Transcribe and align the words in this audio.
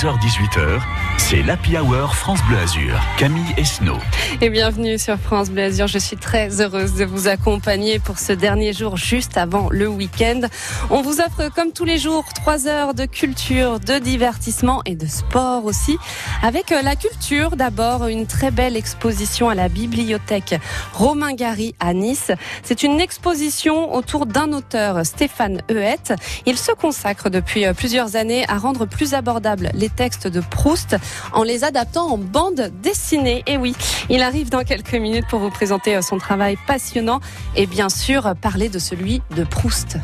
16h-18h, 0.00 0.80
c'est 1.18 1.42
l'Happy 1.42 1.76
Hour 1.76 2.14
France 2.14 2.40
Bleu 2.48 2.56
Azur. 2.56 2.98
Camille 3.18 3.52
Esno. 3.58 3.98
Et 4.40 4.48
bienvenue 4.48 4.98
sur 4.98 5.18
France 5.18 5.50
Bleu 5.50 5.64
Azur. 5.64 5.88
Je 5.88 5.98
suis 5.98 6.16
très 6.16 6.62
heureuse 6.62 6.94
de 6.94 7.04
vous 7.04 7.28
accompagner 7.28 7.98
pour 7.98 8.18
ce 8.18 8.32
dernier 8.32 8.72
jour 8.72 8.96
juste 8.96 9.36
avant 9.36 9.68
le 9.70 9.88
week-end. 9.88 10.40
On 10.88 11.02
vous 11.02 11.20
offre 11.20 11.52
comme 11.54 11.72
tous 11.72 11.84
les 11.84 11.98
jours 11.98 12.24
trois 12.34 12.66
heures 12.66 12.94
de 12.94 13.04
culture, 13.04 13.78
de 13.78 13.98
divertissement 13.98 14.80
et 14.86 14.94
de 14.94 15.04
sport 15.04 15.66
aussi. 15.66 15.98
Avec 16.42 16.72
euh, 16.72 16.80
la 16.80 16.96
culture 16.96 17.54
d'abord, 17.54 18.06
une 18.06 18.26
très 18.26 18.50
belle 18.50 18.78
exposition 18.78 19.50
à 19.50 19.54
la 19.54 19.68
bibliothèque 19.68 20.58
Romain 20.94 21.34
Gary 21.34 21.74
à 21.78 21.92
Nice. 21.92 22.32
C'est 22.62 22.84
une 22.84 23.00
exposition 23.00 23.92
autour 23.94 24.24
d'un 24.24 24.54
auteur, 24.54 25.04
Stéphane 25.04 25.60
Euette. 25.70 26.14
Il 26.46 26.56
se 26.56 26.72
consacre 26.72 27.28
depuis 27.28 27.66
euh, 27.66 27.74
plusieurs 27.74 28.16
années 28.16 28.46
à 28.48 28.56
rendre 28.56 28.86
plus 28.86 29.12
abordables 29.12 29.70
les 29.74 29.89
textes 29.90 30.26
de 30.26 30.40
Proust 30.40 30.96
en 31.32 31.42
les 31.42 31.64
adaptant 31.64 32.06
en 32.12 32.18
bande 32.18 32.70
dessinée. 32.82 33.42
Et 33.46 33.56
oui, 33.56 33.74
il 34.08 34.22
arrive 34.22 34.50
dans 34.50 34.64
quelques 34.64 34.94
minutes 34.94 35.26
pour 35.28 35.40
vous 35.40 35.50
présenter 35.50 35.96
euh, 35.96 36.02
son 36.02 36.18
travail 36.18 36.56
passionnant 36.66 37.20
et 37.56 37.66
bien 37.66 37.88
sûr 37.88 38.34
parler 38.40 38.68
de 38.68 38.78
celui 38.78 39.22
de 39.36 39.44
Proust. 39.44 39.98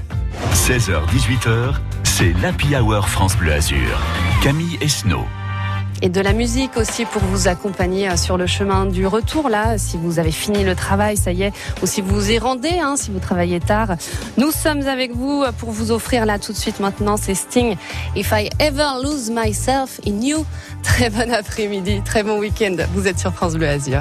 16h-18h, 0.55 1.75
c'est 2.05 2.33
l'Happy 2.43 2.77
Hour 2.77 3.09
France 3.09 3.37
Bleu 3.37 3.53
Azur. 3.53 4.01
Camille 4.43 4.79
Esno 4.81 5.25
et 6.03 6.09
de 6.09 6.21
la 6.21 6.33
musique 6.33 6.77
aussi 6.77 7.05
pour 7.05 7.23
vous 7.23 7.49
accompagner 7.49 8.09
euh, 8.09 8.17
sur 8.17 8.37
le 8.37 8.47
chemin 8.47 8.87
du 8.87 9.07
retour 9.07 9.49
là, 9.49 9.79
si 9.79 9.97
vous 9.97 10.19
avez 10.19 10.31
fini 10.31 10.65
le 10.65 10.75
travail, 10.75 11.17
ça 11.17 11.33
y 11.33 11.43
est, 11.43 11.53
ou 11.83 11.87
si 11.87 12.01
vous 12.01 12.15
vous 12.15 12.31
y 12.31 12.39
rendez, 12.39 12.79
hein, 12.81 12.97
si 12.97 13.11
vous 13.11 13.19
travaillez 13.19 13.61
tard. 13.61 13.97
Nous 14.37 14.51
sommes 14.51 14.87
avec 14.87 15.15
vous 15.15 15.43
euh, 15.43 15.53
pour 15.53 15.71
vous 15.71 15.91
offrir 15.91 16.27
là 16.27 16.39
tout 16.39 16.53
de 16.53 16.57
suite 16.57 16.81
maintenant, 16.81 17.17
c'est 17.17 17.35
Sting. 17.35 17.77
If 18.15 18.33
I 18.33 18.49
ever 18.59 19.03
lose 19.03 19.31
myself 19.31 20.01
in 20.07 20.21
you. 20.21 20.45
Très 20.83 21.11
bon 21.11 21.33
après-midi, 21.33 22.03
très 22.05 22.23
bon 22.23 22.39
week-end. 22.39 22.77
Vous 22.95 23.09
êtes 23.09 23.19
sur 23.19 23.33
France 23.33 23.55
Bleu 23.55 23.69
Azur. 23.69 24.01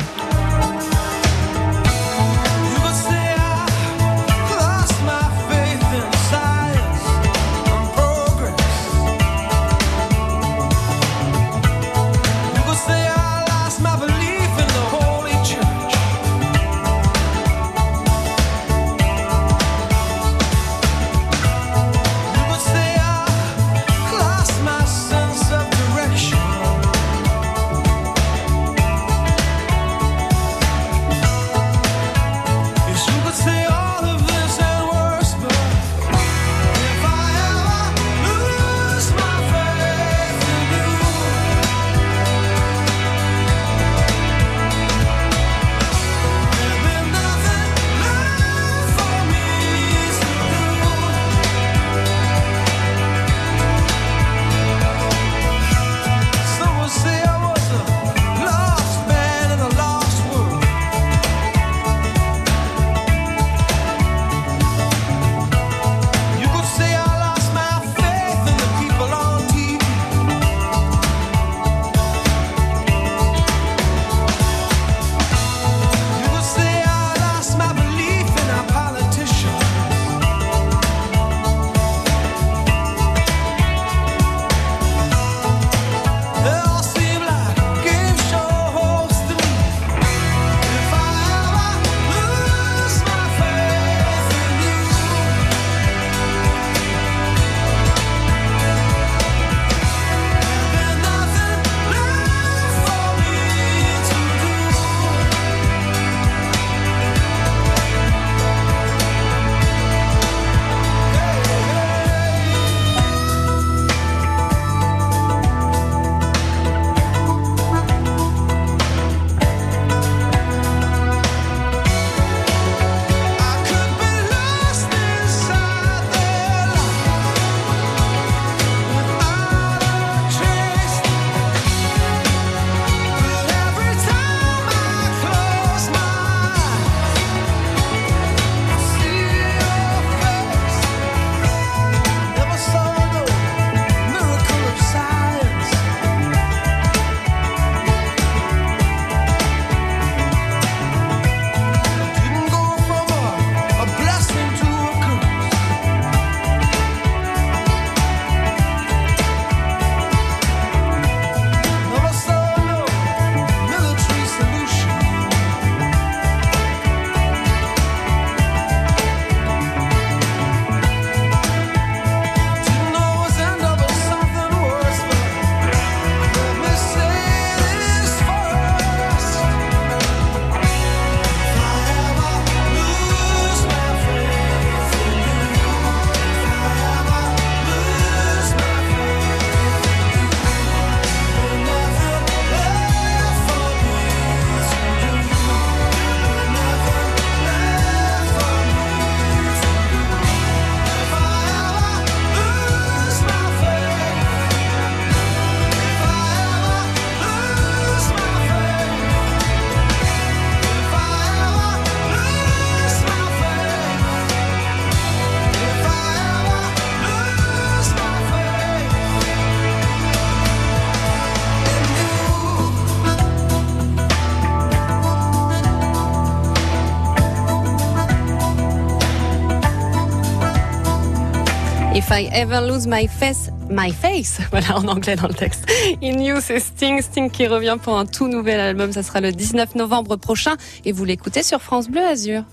I 232.17 232.29
ever 232.31 232.61
lose 232.61 232.87
my 232.87 233.07
face 233.07 233.49
My 233.69 233.91
Face. 233.91 234.39
Voilà, 234.51 234.77
en 234.77 234.87
anglais 234.87 235.17
dans 235.17 235.27
le 235.27 235.33
texte. 235.33 235.65
In 236.01 236.21
You, 236.21 236.37
c'est 236.39 236.61
Sting. 236.61 237.01
Sting 237.01 237.29
qui 237.29 237.45
revient 237.45 237.77
pour 237.81 237.97
un 237.97 238.05
tout 238.05 238.29
nouvel 238.29 238.61
album. 238.61 238.93
Ça 238.93 239.03
sera 239.03 239.19
le 239.19 239.33
19 239.33 239.75
novembre 239.75 240.15
prochain. 240.15 240.55
Et 240.85 240.93
vous 240.93 241.03
l'écoutez 241.03 241.43
sur 241.43 241.61
France 241.61 241.89
Bleu 241.89 242.05
Azur. 242.05 242.43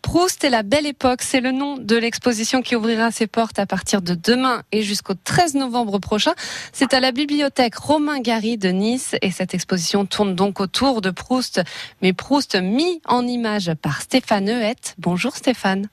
Proust 0.00 0.44
et 0.44 0.50
la 0.50 0.62
belle 0.62 0.86
époque, 0.86 1.20
c'est 1.20 1.40
le 1.40 1.52
nom 1.52 1.76
de 1.76 1.96
l'exposition 1.96 2.62
qui 2.62 2.74
ouvrira 2.74 3.10
ses 3.10 3.26
portes 3.26 3.58
à 3.58 3.66
partir 3.66 4.00
de 4.00 4.14
demain 4.14 4.62
et 4.72 4.82
jusqu'au 4.82 5.14
13 5.14 5.54
novembre 5.54 5.98
prochain. 5.98 6.32
C'est 6.72 6.94
à 6.94 7.00
la 7.00 7.12
bibliothèque 7.12 7.74
Romain 7.76 8.20
Gary 8.20 8.56
de 8.56 8.70
Nice 8.70 9.14
et 9.20 9.30
cette 9.30 9.52
exposition 9.52 10.06
tourne 10.06 10.34
donc 10.34 10.60
autour 10.60 11.02
de 11.02 11.10
Proust, 11.10 11.62
mais 12.00 12.14
Proust 12.14 12.56
mis 12.56 13.02
en 13.06 13.26
image 13.26 13.72
par 13.82 14.00
Stéphane 14.00 14.48
Huette. 14.48 14.94
Bonjour 14.98 15.36
Stéphane. 15.36 15.88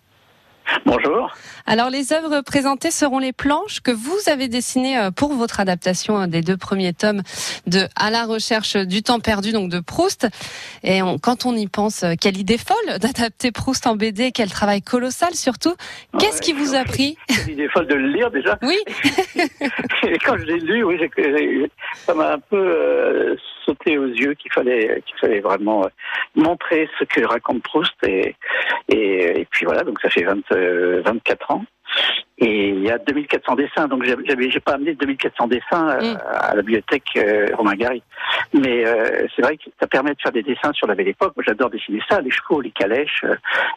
Bonjour. 0.85 1.31
Alors 1.65 1.89
les 1.89 2.13
œuvres 2.13 2.41
présentées 2.41 2.91
seront 2.91 3.19
les 3.19 3.33
planches 3.33 3.81
que 3.81 3.91
vous 3.91 4.17
avez 4.27 4.47
dessinées 4.47 4.97
euh, 4.97 5.11
pour 5.11 5.33
votre 5.33 5.59
adaptation 5.59 6.21
euh, 6.21 6.27
des 6.27 6.41
deux 6.41 6.57
premiers 6.57 6.93
tomes 6.93 7.21
de 7.67 7.87
À 7.95 8.09
la 8.09 8.25
recherche 8.25 8.75
du 8.75 9.03
temps 9.03 9.19
perdu, 9.19 9.51
donc 9.51 9.69
de 9.69 9.79
Proust. 9.79 10.27
Et 10.83 11.01
quand 11.21 11.45
on 11.45 11.55
y 11.55 11.67
pense, 11.67 12.03
euh, 12.03 12.13
quelle 12.19 12.37
idée 12.37 12.57
folle 12.57 12.99
d'adapter 12.99 13.51
Proust 13.51 13.87
en 13.87 13.95
BD, 13.95 14.31
quel 14.31 14.49
travail 14.49 14.81
colossal 14.81 15.33
surtout. 15.35 15.75
Qu'est-ce 16.19 16.41
qui 16.41 16.53
vous 16.53 16.75
a 16.75 16.83
pris 16.83 17.17
Quelle 17.27 17.53
idée 17.53 17.69
folle 17.69 17.87
de 17.87 17.95
le 17.95 18.07
lire 18.11 18.31
déjà. 18.31 18.57
Oui. 18.61 18.77
Et 20.03 20.17
quand 20.19 20.37
je 20.37 20.45
l'ai 20.45 20.59
lu, 20.59 20.83
oui, 20.83 20.99
ça 22.05 22.13
m'a 22.13 22.33
un 22.33 22.39
peu 22.39 23.35
sauté 23.69 23.97
aux 23.97 24.07
yeux 24.07 24.33
qu'il 24.33 24.51
fallait, 24.51 25.01
qu'il 25.05 25.17
fallait 25.19 25.41
vraiment 25.41 25.87
montrer 26.35 26.89
ce 26.97 27.03
que 27.05 27.23
raconte 27.25 27.63
Proust. 27.63 27.95
Et, 28.03 28.35
et, 28.87 29.41
et 29.41 29.47
puis 29.49 29.65
voilà, 29.65 29.83
donc 29.83 29.99
ça 30.01 30.09
fait 30.09 30.23
20, 30.23 31.01
24 31.03 31.51
ans. 31.51 31.65
Et 32.41 32.69
il 32.69 32.83
y 32.83 32.89
a 32.89 32.97
2400 32.97 33.55
dessins, 33.55 33.87
donc 33.87 34.03
j'ai 34.05 34.59
pas 34.61 34.73
amené 34.73 34.93
2400 34.93 35.47
dessins 35.47 35.89
euh, 35.89 36.13
mm. 36.13 36.17
à 36.31 36.55
la 36.55 36.61
bibliothèque 36.61 37.09
euh, 37.17 37.47
Romain 37.53 37.75
Gary. 37.75 38.01
Mais 38.53 38.85
euh, 38.85 39.27
c'est 39.35 39.41
vrai 39.41 39.57
que 39.57 39.63
ça 39.79 39.87
permet 39.87 40.11
de 40.11 40.21
faire 40.21 40.31
des 40.31 40.43
dessins 40.43 40.71
sur 40.71 40.87
la 40.87 40.95
belle 40.95 41.09
époque. 41.09 41.33
Moi, 41.35 41.43
j'adore 41.45 41.69
dessiner 41.69 41.99
ça, 42.09 42.21
les 42.21 42.31
chevaux, 42.31 42.61
les 42.61 42.71
calèches, 42.71 43.25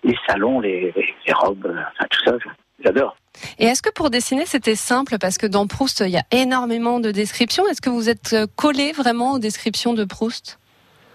les 0.05 0.17
salons, 0.29 0.61
les, 0.61 0.95
robes, 1.33 1.67
enfin, 1.67 2.07
tout 2.09 2.25
ça, 2.25 2.37
j'adore. 2.83 3.17
Et 3.59 3.67
est-ce 3.67 3.83
que 3.83 3.91
pour 3.91 4.11
dessiner 4.11 4.47
c'était 4.47 4.77
simple? 4.77 5.17
Parce 5.21 5.39
que 5.39 5.47
dans 5.47 5.67
Proust 5.67 6.01
il 6.01 6.11
y 6.11 6.19
a 6.19 6.25
énormément 6.31 7.01
de 7.01 7.11
descriptions. 7.11 7.67
Est-ce 7.69 7.81
que 7.81 7.91
vous 7.91 8.09
êtes 8.09 8.37
collé 8.57 8.93
vraiment 8.93 9.33
aux 9.33 9.39
descriptions 9.39 9.95
de 9.95 10.05
Proust? 10.05 10.59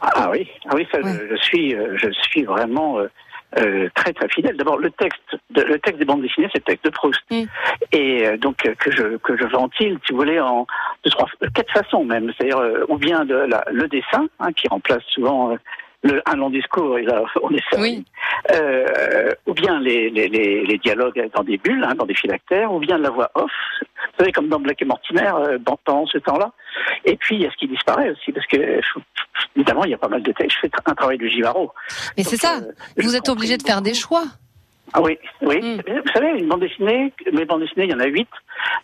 Ah 0.02 0.30
oui, 0.32 0.48
ah 0.70 0.76
oui, 0.76 0.88
ça, 0.92 1.00
je, 1.02 1.36
suis, 1.38 1.72
je 1.72 2.12
suis 2.12 2.44
vraiment 2.44 3.00
euh, 3.56 3.88
très 3.96 4.12
très 4.12 4.28
fidèle. 4.28 4.58
D'abord, 4.58 4.78
le 4.78 4.92
texte, 4.92 5.38
le 5.56 5.80
texte 5.80 6.00
des 6.00 6.06
bandes 6.06 6.22
dessinées, 6.22 6.50
c'est 6.52 6.60
le 6.60 6.64
texte 6.66 6.84
de 6.84 6.90
Proust, 6.90 7.22
mm. 7.32 7.44
et 7.94 8.28
euh, 8.28 8.38
donc 8.38 8.66
euh, 8.66 8.76
que 8.76 8.92
je 8.92 9.16
que 9.18 9.38
je 9.38 9.46
ventile, 9.46 9.98
si 10.06 10.12
vous 10.12 10.20
voulez, 10.20 10.38
en 10.40 10.68
trois, 11.06 11.30
quatre 11.56 11.72
façons 11.72 12.04
même. 12.04 12.34
C'est-à-dire 12.36 12.60
ou 12.90 12.98
bien 12.98 13.24
de 13.24 13.36
la, 13.36 13.64
le 13.72 13.88
dessin, 13.88 14.28
hein, 14.42 14.52
qui 14.52 14.68
remplace 14.68 15.04
souvent 15.14 15.58
le, 16.04 16.22
un 16.26 16.36
long 16.36 16.50
discours, 16.50 16.98
on 17.42 17.50
est 17.52 17.70
servi. 17.72 18.06
Euh, 18.54 19.34
ou 19.46 19.54
bien 19.54 19.80
les, 19.80 20.10
les, 20.10 20.28
les, 20.28 20.78
dialogues 20.78 21.30
dans 21.34 21.44
des 21.44 21.58
bulles, 21.58 21.84
hein, 21.84 21.96
dans 21.96 22.06
des 22.06 22.14
phylactères, 22.14 22.72
ou 22.72 22.80
bien 22.80 22.98
la 22.98 23.10
voix 23.10 23.32
off, 23.36 23.52
vous 23.82 24.20
savez, 24.20 24.32
comme 24.32 24.48
dans 24.48 24.60
Black 24.60 24.82
et 24.82 24.86
Mortimer, 24.86 25.32
euh, 25.36 25.58
dans 25.60 26.06
ce 26.06 26.18
temps-là. 26.20 26.52
Et 27.06 27.16
puis, 27.18 27.36
il 27.36 27.42
y 27.42 27.46
a 27.46 27.52
ce 27.52 27.58
qui 27.58 27.68
disparaît 27.68 28.12
aussi, 28.12 28.32
parce 28.32 28.46
que, 28.48 28.80
évidemment, 29.56 29.86
il 29.86 29.92
y 29.92 29.94
a 29.94 29.98
pas 29.98 30.08
mal 30.08 30.22
de 30.22 30.32
textes. 30.32 30.58
Je 30.62 30.68
fais 30.68 30.72
un 30.86 30.96
travail 30.96 31.18
de 31.18 31.28
Givaro. 31.28 31.72
Mais 32.18 32.24
c'est 32.24 32.38
ça, 32.38 32.58
euh, 32.58 32.72
vous 32.98 33.16
êtes 33.16 33.30
obligé 33.30 33.58
de 33.58 33.64
faire 33.64 33.82
des 33.82 33.94
choix. 33.94 34.26
Ah 34.94 35.02
oui, 35.02 35.18
oui. 35.42 35.60
Hmm. 35.60 35.82
Vous 35.88 36.12
savez, 36.14 36.40
une 36.40 36.48
bande 36.48 36.62
dessinée, 36.62 37.12
mes 37.34 37.46
bandes 37.46 37.62
dessinées, 37.62 37.86
il 37.86 37.92
y 37.92 37.94
en 37.94 38.00
a 38.00 38.06
8, 38.06 38.28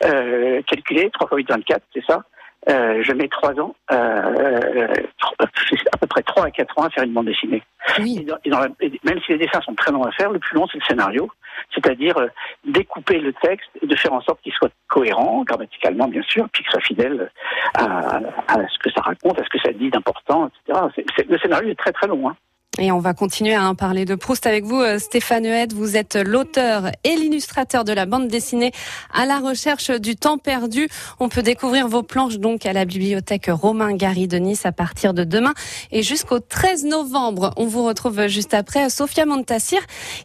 euh, 0.05 0.61
calculées, 0.63 1.09
3 1.13 1.27
x 1.27 1.37
8, 1.37 1.49
24, 1.49 1.83
c'est 1.93 2.05
ça 2.05 2.23
euh, 2.69 3.03
je 3.03 3.11
mets 3.11 3.27
trois 3.27 3.59
ans, 3.59 3.75
euh, 3.91 3.95
euh, 3.95 4.93
à 5.39 5.97
peu 5.97 6.07
près 6.07 6.21
trois 6.23 6.45
à 6.45 6.51
quatre 6.51 6.77
ans 6.77 6.83
à 6.83 6.89
faire 6.89 7.03
une 7.03 7.13
bande 7.13 7.25
dessinée. 7.25 7.61
Oui. 7.99 8.25
Et 8.45 8.49
dans, 8.49 8.61
même 8.61 9.19
si 9.25 9.33
les 9.33 9.39
dessins 9.39 9.61
sont 9.61 9.75
très 9.75 9.91
longs 9.91 10.03
à 10.03 10.11
faire, 10.11 10.31
le 10.31 10.39
plus 10.39 10.55
long 10.55 10.65
c'est 10.71 10.77
le 10.77 10.85
scénario, 10.85 11.29
c'est-à-dire 11.73 12.17
euh, 12.17 12.27
découper 12.65 13.19
le 13.19 13.33
texte 13.33 13.69
et 13.81 13.87
de 13.87 13.95
faire 13.95 14.13
en 14.13 14.21
sorte 14.21 14.41
qu'il 14.41 14.53
soit 14.53 14.71
cohérent, 14.87 15.43
grammaticalement 15.43 16.07
bien 16.07 16.23
sûr, 16.23 16.47
puis 16.53 16.63
qu'il 16.63 16.71
soit 16.71 16.81
fidèle 16.81 17.29
à, 17.73 18.17
à, 18.47 18.67
ce 18.67 18.79
que 18.79 18.91
ça 18.91 19.01
raconte, 19.01 19.39
à 19.39 19.43
ce 19.43 19.49
que 19.49 19.59
ça 19.59 19.73
dit 19.73 19.89
d'important, 19.89 20.49
etc. 20.65 20.79
le 21.27 21.37
scénario 21.39 21.69
est 21.69 21.79
très 21.79 21.91
très 21.91 22.07
long. 22.07 22.29
Hein. 22.29 22.35
Et 22.79 22.91
on 22.91 22.97
va 22.97 23.13
continuer 23.13 23.53
à 23.53 23.71
parler 23.75 24.03
de 24.03 24.15
Proust 24.15 24.47
avec 24.47 24.63
vous, 24.63 24.81
euh, 24.81 24.97
Stéphane 24.97 25.45
Huette. 25.45 25.73
Vous 25.73 25.95
êtes 25.95 26.15
l'auteur 26.15 26.89
et 27.03 27.15
l'illustrateur 27.15 27.83
de 27.83 27.93
la 27.93 28.07
bande 28.07 28.27
dessinée 28.27 28.71
à 29.13 29.27
la 29.27 29.37
recherche 29.39 29.91
du 29.91 30.15
temps 30.15 30.39
perdu. 30.39 30.89
On 31.19 31.29
peut 31.29 31.43
découvrir 31.43 31.87
vos 31.87 32.01
planches 32.01 32.39
donc 32.39 32.65
à 32.65 32.73
la 32.73 32.85
bibliothèque 32.85 33.45
Romain 33.47 33.93
Gary 33.93 34.27
de 34.27 34.37
Nice 34.37 34.65
à 34.65 34.71
partir 34.71 35.13
de 35.13 35.23
demain 35.23 35.53
et 35.91 36.01
jusqu'au 36.01 36.39
13 36.39 36.85
novembre. 36.85 37.53
On 37.57 37.67
vous 37.67 37.85
retrouve 37.85 38.25
juste 38.25 38.55
après 38.55 38.89
Sophia 38.89 39.27
Montassir 39.27 39.81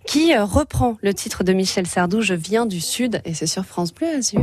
qui 0.07 0.35
euh, 0.35 0.45
reprend 0.45 0.97
le 1.03 1.13
titre 1.13 1.45
de 1.45 1.53
Michel 1.53 1.87
Sardou, 1.87 2.23
Je 2.23 2.35
viens 2.35 2.65
du 2.65 2.81
Sud 2.81 3.21
et 3.27 3.35
c'est 3.35 3.47
sur 3.47 3.67
France 3.67 3.93
Bleu 3.93 4.09
Azur. 4.09 4.41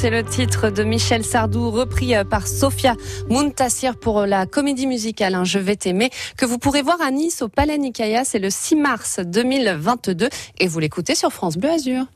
C'est 0.00 0.08
le 0.08 0.24
titre 0.24 0.70
de 0.70 0.82
Michel 0.82 1.22
Sardou, 1.26 1.70
repris 1.70 2.14
euh, 2.16 2.24
par 2.24 2.46
Sofia 2.46 2.94
Muntassir 3.28 3.98
pour 3.98 4.24
la 4.24 4.46
comédie 4.46 4.86
musicale 4.86 5.34
hein, 5.34 5.44
Je 5.44 5.58
vais 5.58 5.76
t'aimer, 5.76 6.08
que 6.38 6.46
vous 6.46 6.56
pourrez 6.56 6.80
voir 6.80 7.02
à 7.02 7.10
Nice 7.10 7.42
au 7.42 7.48
Palais 7.48 7.76
Nicaïa, 7.76 8.24
c'est 8.24 8.38
le 8.38 8.48
6 8.48 8.76
mars 8.76 9.20
2022 9.22 10.30
et 10.58 10.68
vous 10.68 10.78
l'écoutez 10.78 11.14
sur 11.14 11.30
France 11.32 11.58
Bleu 11.58 11.68
Azur. 11.68 12.06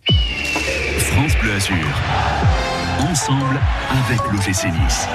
France 0.97 1.33
Bleu 1.43 1.53
Azur 1.53 2.64
ensemble 3.01 3.61
avec 4.07 4.21
l'OGC 4.33 4.73
Nice. 4.73 5.09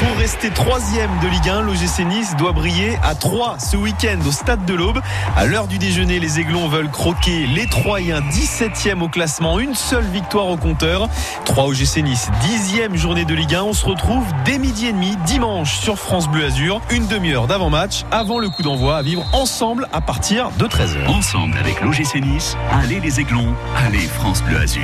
Pour 0.00 0.16
rester 0.18 0.50
troisième 0.50 1.10
de 1.22 1.28
Ligue 1.28 1.48
1, 1.48 1.62
l'OGC 1.62 2.04
Nice 2.06 2.36
doit 2.36 2.52
briller 2.52 2.98
à 3.02 3.14
3 3.14 3.58
ce 3.58 3.76
week-end 3.76 4.18
au 4.26 4.32
Stade 4.32 4.64
de 4.64 4.74
l'Aube. 4.74 5.00
À 5.36 5.46
l'heure 5.46 5.66
du 5.66 5.78
déjeuner, 5.78 6.18
les 6.20 6.40
Aiglons 6.40 6.68
veulent 6.68 6.90
croquer 6.90 7.46
les 7.46 7.66
Troyens 7.66 8.20
17e 8.20 9.00
au 9.00 9.08
classement, 9.08 9.58
une 9.58 9.74
seule 9.74 10.04
victoire 10.04 10.48
au 10.48 10.56
compteur. 10.56 11.08
3 11.44 11.64
OGC 11.66 12.02
Nice, 12.02 12.30
10e 12.42 12.96
journée 12.96 13.24
de 13.24 13.34
Ligue 13.34 13.54
1. 13.54 13.62
On 13.62 13.72
se 13.72 13.84
retrouve 13.84 14.24
dès 14.44 14.58
midi 14.58 14.86
et 14.86 14.92
demi 14.92 15.16
dimanche 15.26 15.78
sur 15.78 15.98
France 15.98 16.28
Bleu 16.28 16.44
Azur, 16.44 16.80
une 16.90 17.06
demi-heure 17.06 17.46
d'avant-match 17.46 18.04
avant 18.10 18.38
le 18.38 18.48
coup 18.48 18.62
d'envoi 18.62 18.96
à 18.96 19.02
vivre 19.02 19.24
ensemble 19.32 19.88
à 19.92 20.00
partir 20.00 20.50
de 20.58 20.66
13h. 20.66 21.06
Ensemble 21.08 21.56
avec 21.58 21.80
l'OGC 21.80 22.20
Nice, 22.20 22.56
allez 22.72 23.00
les 23.00 23.20
Aiglons, 23.20 23.54
allez 23.76 23.98
France 23.98 24.42
Bleu 24.42 24.58
Azur. 24.58 24.82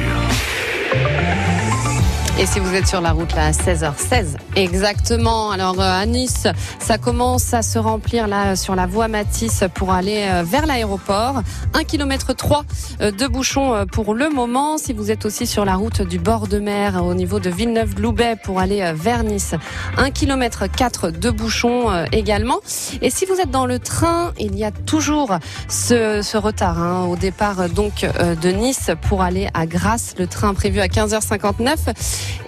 Et 2.36 2.46
si 2.46 2.58
vous 2.58 2.74
êtes 2.74 2.88
sur 2.88 3.00
la 3.00 3.12
route 3.12 3.32
là 3.36 3.46
à 3.46 3.50
16h16 3.52 4.36
exactement. 4.56 5.52
Alors 5.52 5.80
euh, 5.80 5.84
à 5.84 6.04
Nice, 6.04 6.48
ça 6.80 6.98
commence 6.98 7.54
à 7.54 7.62
se 7.62 7.78
remplir 7.78 8.26
là 8.26 8.56
sur 8.56 8.74
la 8.74 8.86
voie 8.86 9.06
Matisse 9.06 9.62
pour 9.72 9.92
aller 9.92 10.26
euh, 10.28 10.42
vers 10.44 10.66
l'aéroport. 10.66 11.42
1 11.74 11.84
km 11.84 12.32
3 12.32 12.64
de 13.00 13.26
bouchons 13.28 13.74
euh, 13.74 13.84
pour 13.84 14.14
le 14.14 14.30
moment. 14.30 14.78
Si 14.78 14.92
vous 14.92 15.12
êtes 15.12 15.24
aussi 15.26 15.46
sur 15.46 15.64
la 15.64 15.76
route 15.76 16.02
du 16.02 16.18
bord 16.18 16.48
de 16.48 16.58
mer 16.58 17.04
au 17.04 17.14
niveau 17.14 17.38
de 17.38 17.50
Villeneuve-Loubet 17.50 18.36
pour 18.42 18.58
aller 18.58 18.92
vers 18.96 19.22
Nice, 19.22 19.54
1 19.96 20.10
km 20.10 20.66
4 20.66 21.10
de 21.10 21.30
bouchons 21.30 22.04
également. 22.10 22.58
Et 23.00 23.10
si 23.10 23.26
vous 23.26 23.34
êtes 23.34 23.50
dans 23.50 23.66
le 23.66 23.78
train, 23.78 24.32
il 24.40 24.58
y 24.58 24.64
a 24.64 24.72
toujours 24.72 25.38
ce, 25.68 26.20
ce 26.22 26.36
retard 26.36 26.78
hein, 26.80 27.06
au 27.08 27.14
départ 27.14 27.68
donc 27.68 28.06
de 28.18 28.48
Nice 28.50 28.90
pour 29.02 29.22
aller 29.22 29.48
à 29.54 29.66
Grasse. 29.66 30.14
Le 30.18 30.26
train 30.26 30.52
prévu 30.54 30.80
à 30.80 30.86
15h59 30.86 31.76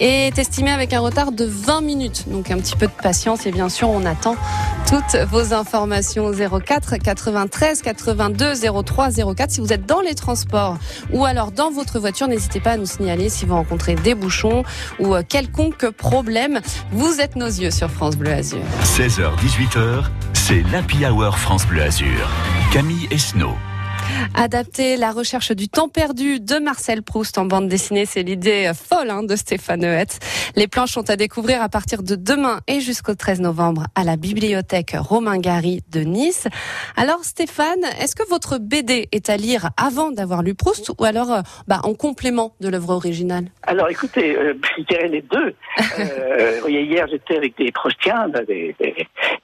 est 0.00 0.38
estimé 0.38 0.70
avec 0.70 0.92
un 0.92 1.00
retard 1.00 1.32
de 1.32 1.44
20 1.44 1.80
minutes. 1.80 2.24
Donc 2.28 2.50
un 2.50 2.58
petit 2.58 2.76
peu 2.76 2.86
de 2.86 2.92
patience 2.92 3.46
et 3.46 3.52
bien 3.52 3.68
sûr 3.68 3.88
on 3.88 4.04
attend 4.04 4.36
toutes 4.88 5.16
vos 5.30 5.52
informations. 5.54 6.30
04 6.32 6.96
93 6.96 7.82
82 7.82 8.54
03 8.84 9.10
04 9.34 9.50
si 9.50 9.60
vous 9.60 9.72
êtes 9.72 9.86
dans 9.86 10.00
les 10.00 10.14
transports 10.14 10.76
ou 11.12 11.24
alors 11.24 11.52
dans 11.52 11.70
votre 11.70 11.98
voiture 11.98 12.28
n'hésitez 12.28 12.60
pas 12.60 12.72
à 12.72 12.76
nous 12.76 12.86
signaler 12.86 13.28
si 13.28 13.46
vous 13.46 13.54
rencontrez 13.54 13.94
des 13.94 14.14
bouchons 14.14 14.64
ou 14.98 15.14
euh, 15.14 15.22
quelconque 15.26 15.90
problème. 15.90 16.60
Vous 16.92 17.20
êtes 17.20 17.36
nos 17.36 17.46
yeux 17.46 17.70
sur 17.70 17.90
France 17.90 18.16
Bleu 18.16 18.32
Azur. 18.32 18.60
16h 18.84 19.30
18h 19.38 20.04
c'est 20.46 20.62
l'Happy 20.70 21.04
Hour 21.04 21.38
France 21.38 21.66
Bleu 21.66 21.82
Azur. 21.82 22.30
Camille 22.72 23.08
Esnault 23.10 23.56
Adapter 24.34 24.96
la 24.96 25.12
recherche 25.12 25.52
du 25.52 25.68
temps 25.68 25.88
perdu 25.88 26.40
de 26.40 26.58
Marcel 26.58 27.02
Proust 27.02 27.38
en 27.38 27.44
bande 27.46 27.68
dessinée, 27.68 28.06
c'est 28.06 28.22
l'idée 28.22 28.70
folle 28.74 29.10
hein, 29.10 29.22
de 29.22 29.36
Stéphane 29.36 29.84
Huet. 29.84 30.18
Les 30.56 30.68
planches 30.68 30.92
sont 30.92 31.08
à 31.10 31.16
découvrir 31.16 31.62
à 31.62 31.68
partir 31.68 32.02
de 32.02 32.14
demain 32.16 32.60
et 32.66 32.80
jusqu'au 32.80 33.14
13 33.14 33.40
novembre 33.40 33.84
à 33.94 34.04
la 34.04 34.16
bibliothèque 34.16 34.94
Romain 34.98 35.38
Gary 35.38 35.82
de 35.90 36.00
Nice. 36.00 36.48
Alors 36.96 37.24
Stéphane, 37.24 37.84
est-ce 38.00 38.14
que 38.14 38.28
votre 38.28 38.58
BD 38.58 39.08
est 39.12 39.30
à 39.30 39.36
lire 39.36 39.70
avant 39.76 40.10
d'avoir 40.10 40.42
lu 40.42 40.54
Proust 40.54 40.90
ou 40.98 41.04
alors 41.04 41.32
euh, 41.32 41.40
bah, 41.66 41.80
en 41.84 41.94
complément 41.94 42.54
de 42.60 42.68
l'œuvre 42.68 42.90
originale? 42.90 43.46
Alors 43.62 43.88
écoutez, 43.88 44.36
euh, 44.36 44.54
les 45.08 45.22
deux. 45.22 45.54
euh, 45.98 46.60
hier 46.68 47.06
j'étais 47.10 47.36
avec 47.36 47.56
des 47.56 47.72
Proustiens, 47.72 48.30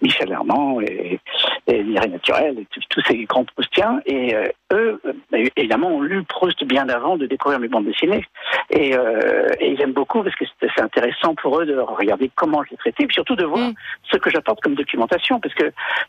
Michel 0.00 0.30
Herman 0.30 0.82
et, 0.82 1.20
et 1.66 1.82
Mireille 1.82 2.10
Naturel, 2.10 2.58
et 2.58 2.66
tous 2.88 3.00
ces 3.06 3.24
grands 3.24 3.44
Proustiens, 3.44 4.00
et 4.06 4.34
euh, 4.34 4.48
eux, 4.72 5.00
euh, 5.06 5.48
évidemment, 5.56 5.88
ont 5.88 6.00
lu 6.00 6.24
Proust 6.24 6.64
bien 6.64 6.88
avant 6.88 7.16
de 7.16 7.26
découvrir 7.26 7.60
mes 7.60 7.68
bandes 7.68 7.84
dessinées. 7.84 8.24
Et, 8.70 8.96
euh, 8.96 9.48
et 9.60 9.72
ils 9.72 9.80
aiment 9.80 9.92
beaucoup 9.92 10.22
parce 10.22 10.34
que 10.36 10.44
c'est 10.60 10.80
intéressant 10.80 11.34
pour 11.34 11.60
eux 11.60 11.66
de 11.66 11.78
regarder 11.78 12.30
comment 12.34 12.62
je 12.64 12.70
l'ai 12.70 12.76
traité, 12.76 13.04
et 13.04 13.06
puis 13.06 13.14
surtout 13.14 13.36
de 13.36 13.44
voir 13.44 13.70
mm. 13.70 13.74
ce 14.10 14.16
que 14.16 14.30
j'apporte 14.30 14.60
comme 14.60 14.74
documentation, 14.74 15.40
parce 15.40 15.54
que 15.54 15.64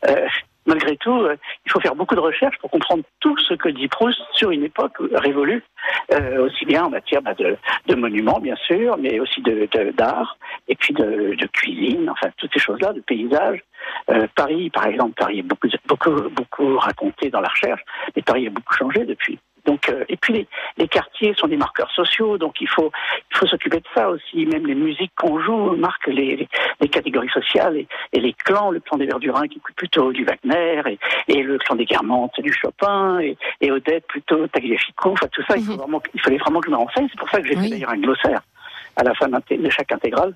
euh, 0.08 0.26
malgré 0.66 0.96
tout, 0.96 1.22
euh, 1.22 1.36
il 1.66 1.72
faut 1.72 1.80
faire 1.80 1.94
beaucoup 1.94 2.14
de 2.14 2.20
recherches 2.20 2.58
pour 2.58 2.70
comprendre 2.70 3.04
tout 3.20 3.36
ce 3.38 3.54
que 3.54 3.68
dit 3.68 3.88
Proust 3.88 4.20
sur 4.32 4.50
une 4.50 4.64
époque 4.64 4.96
révolue, 5.12 5.62
euh, 6.12 6.46
aussi 6.46 6.64
bien 6.64 6.84
en 6.84 6.90
matière 6.90 7.22
bah, 7.22 7.34
de, 7.34 7.56
de, 7.86 7.94
monuments, 7.94 8.40
bien 8.40 8.56
sûr, 8.56 8.96
mais 8.98 9.20
aussi 9.20 9.42
d'art, 9.42 10.36
de, 10.68 10.72
et 10.72 10.76
puis 10.76 10.94
de, 10.94 11.34
de, 11.34 11.46
cuisine, 11.48 12.08
enfin 12.10 12.30
toutes 12.36 12.52
ces 12.52 12.60
choses-là, 12.60 12.92
de 12.92 13.00
paysages. 13.00 13.62
Euh, 14.10 14.26
Paris, 14.34 14.70
par 14.70 14.86
exemple, 14.86 15.14
Paris 15.14 15.40
est 15.40 15.42
beaucoup, 15.42 15.68
beaucoup, 15.86 16.30
beaucoup 16.30 16.78
raconté 16.78 17.30
dans 17.30 17.40
la 17.40 17.48
recherche, 17.48 17.82
mais 18.16 18.22
Paris 18.22 18.46
a 18.46 18.50
beaucoup 18.50 18.74
changé 18.74 19.04
depuis. 19.04 19.38
Donc, 19.64 19.88
euh, 19.88 20.04
et 20.08 20.16
puis 20.16 20.34
les, 20.34 20.46
les, 20.76 20.88
quartiers 20.88 21.34
sont 21.34 21.46
des 21.46 21.56
marqueurs 21.56 21.90
sociaux, 21.90 22.36
donc 22.36 22.60
il 22.60 22.68
faut 22.68 22.92
il 23.30 23.36
faut 23.36 23.46
s'occuper 23.46 23.78
de 23.78 23.86
ça 23.94 24.10
aussi. 24.10 24.44
Même 24.46 24.66
les 24.66 24.74
musiques 24.74 25.12
qu'on 25.16 25.40
joue 25.40 25.76
marquent 25.76 26.08
les, 26.08 26.48
les, 26.80 26.88
catégories 26.88 27.30
sociales 27.30 27.76
et, 27.78 27.88
et, 28.12 28.20
les 28.20 28.32
clans. 28.34 28.70
Le 28.70 28.80
clan 28.80 28.98
des 28.98 29.06
Verdurins 29.06 29.48
qui 29.48 29.58
écoute 29.58 29.74
plutôt 29.74 30.12
du 30.12 30.24
Wagner 30.24 30.82
et, 30.86 30.98
et 31.28 31.42
le 31.42 31.58
clan 31.58 31.76
des 31.76 31.86
Guermantes 31.86 32.38
du 32.40 32.52
Chopin 32.52 33.20
et, 33.20 33.36
et 33.60 33.70
Odette 33.70 34.06
plutôt 34.06 34.46
Tagliafico. 34.48 35.12
Enfin 35.12 35.28
tout 35.32 35.42
ça, 35.48 35.56
il, 35.56 35.64
faut 35.64 35.72
mhm. 35.72 35.78
vraiment, 35.78 36.02
il 36.12 36.20
fallait 36.20 36.38
vraiment 36.38 36.60
que 36.60 36.66
je 36.66 36.72
me 36.72 36.76
renseigne. 36.76 37.08
C'est 37.10 37.18
pour 37.18 37.30
ça 37.30 37.40
que 37.40 37.46
j'ai 37.48 37.56
oui. 37.56 37.64
fait 37.64 37.70
d'ailleurs 37.70 37.90
un 37.90 37.98
glossaire 37.98 38.42
à 38.96 39.02
la 39.02 39.14
fin 39.14 39.28
de 39.28 39.70
chaque 39.70 39.92
intégrale 39.92 40.34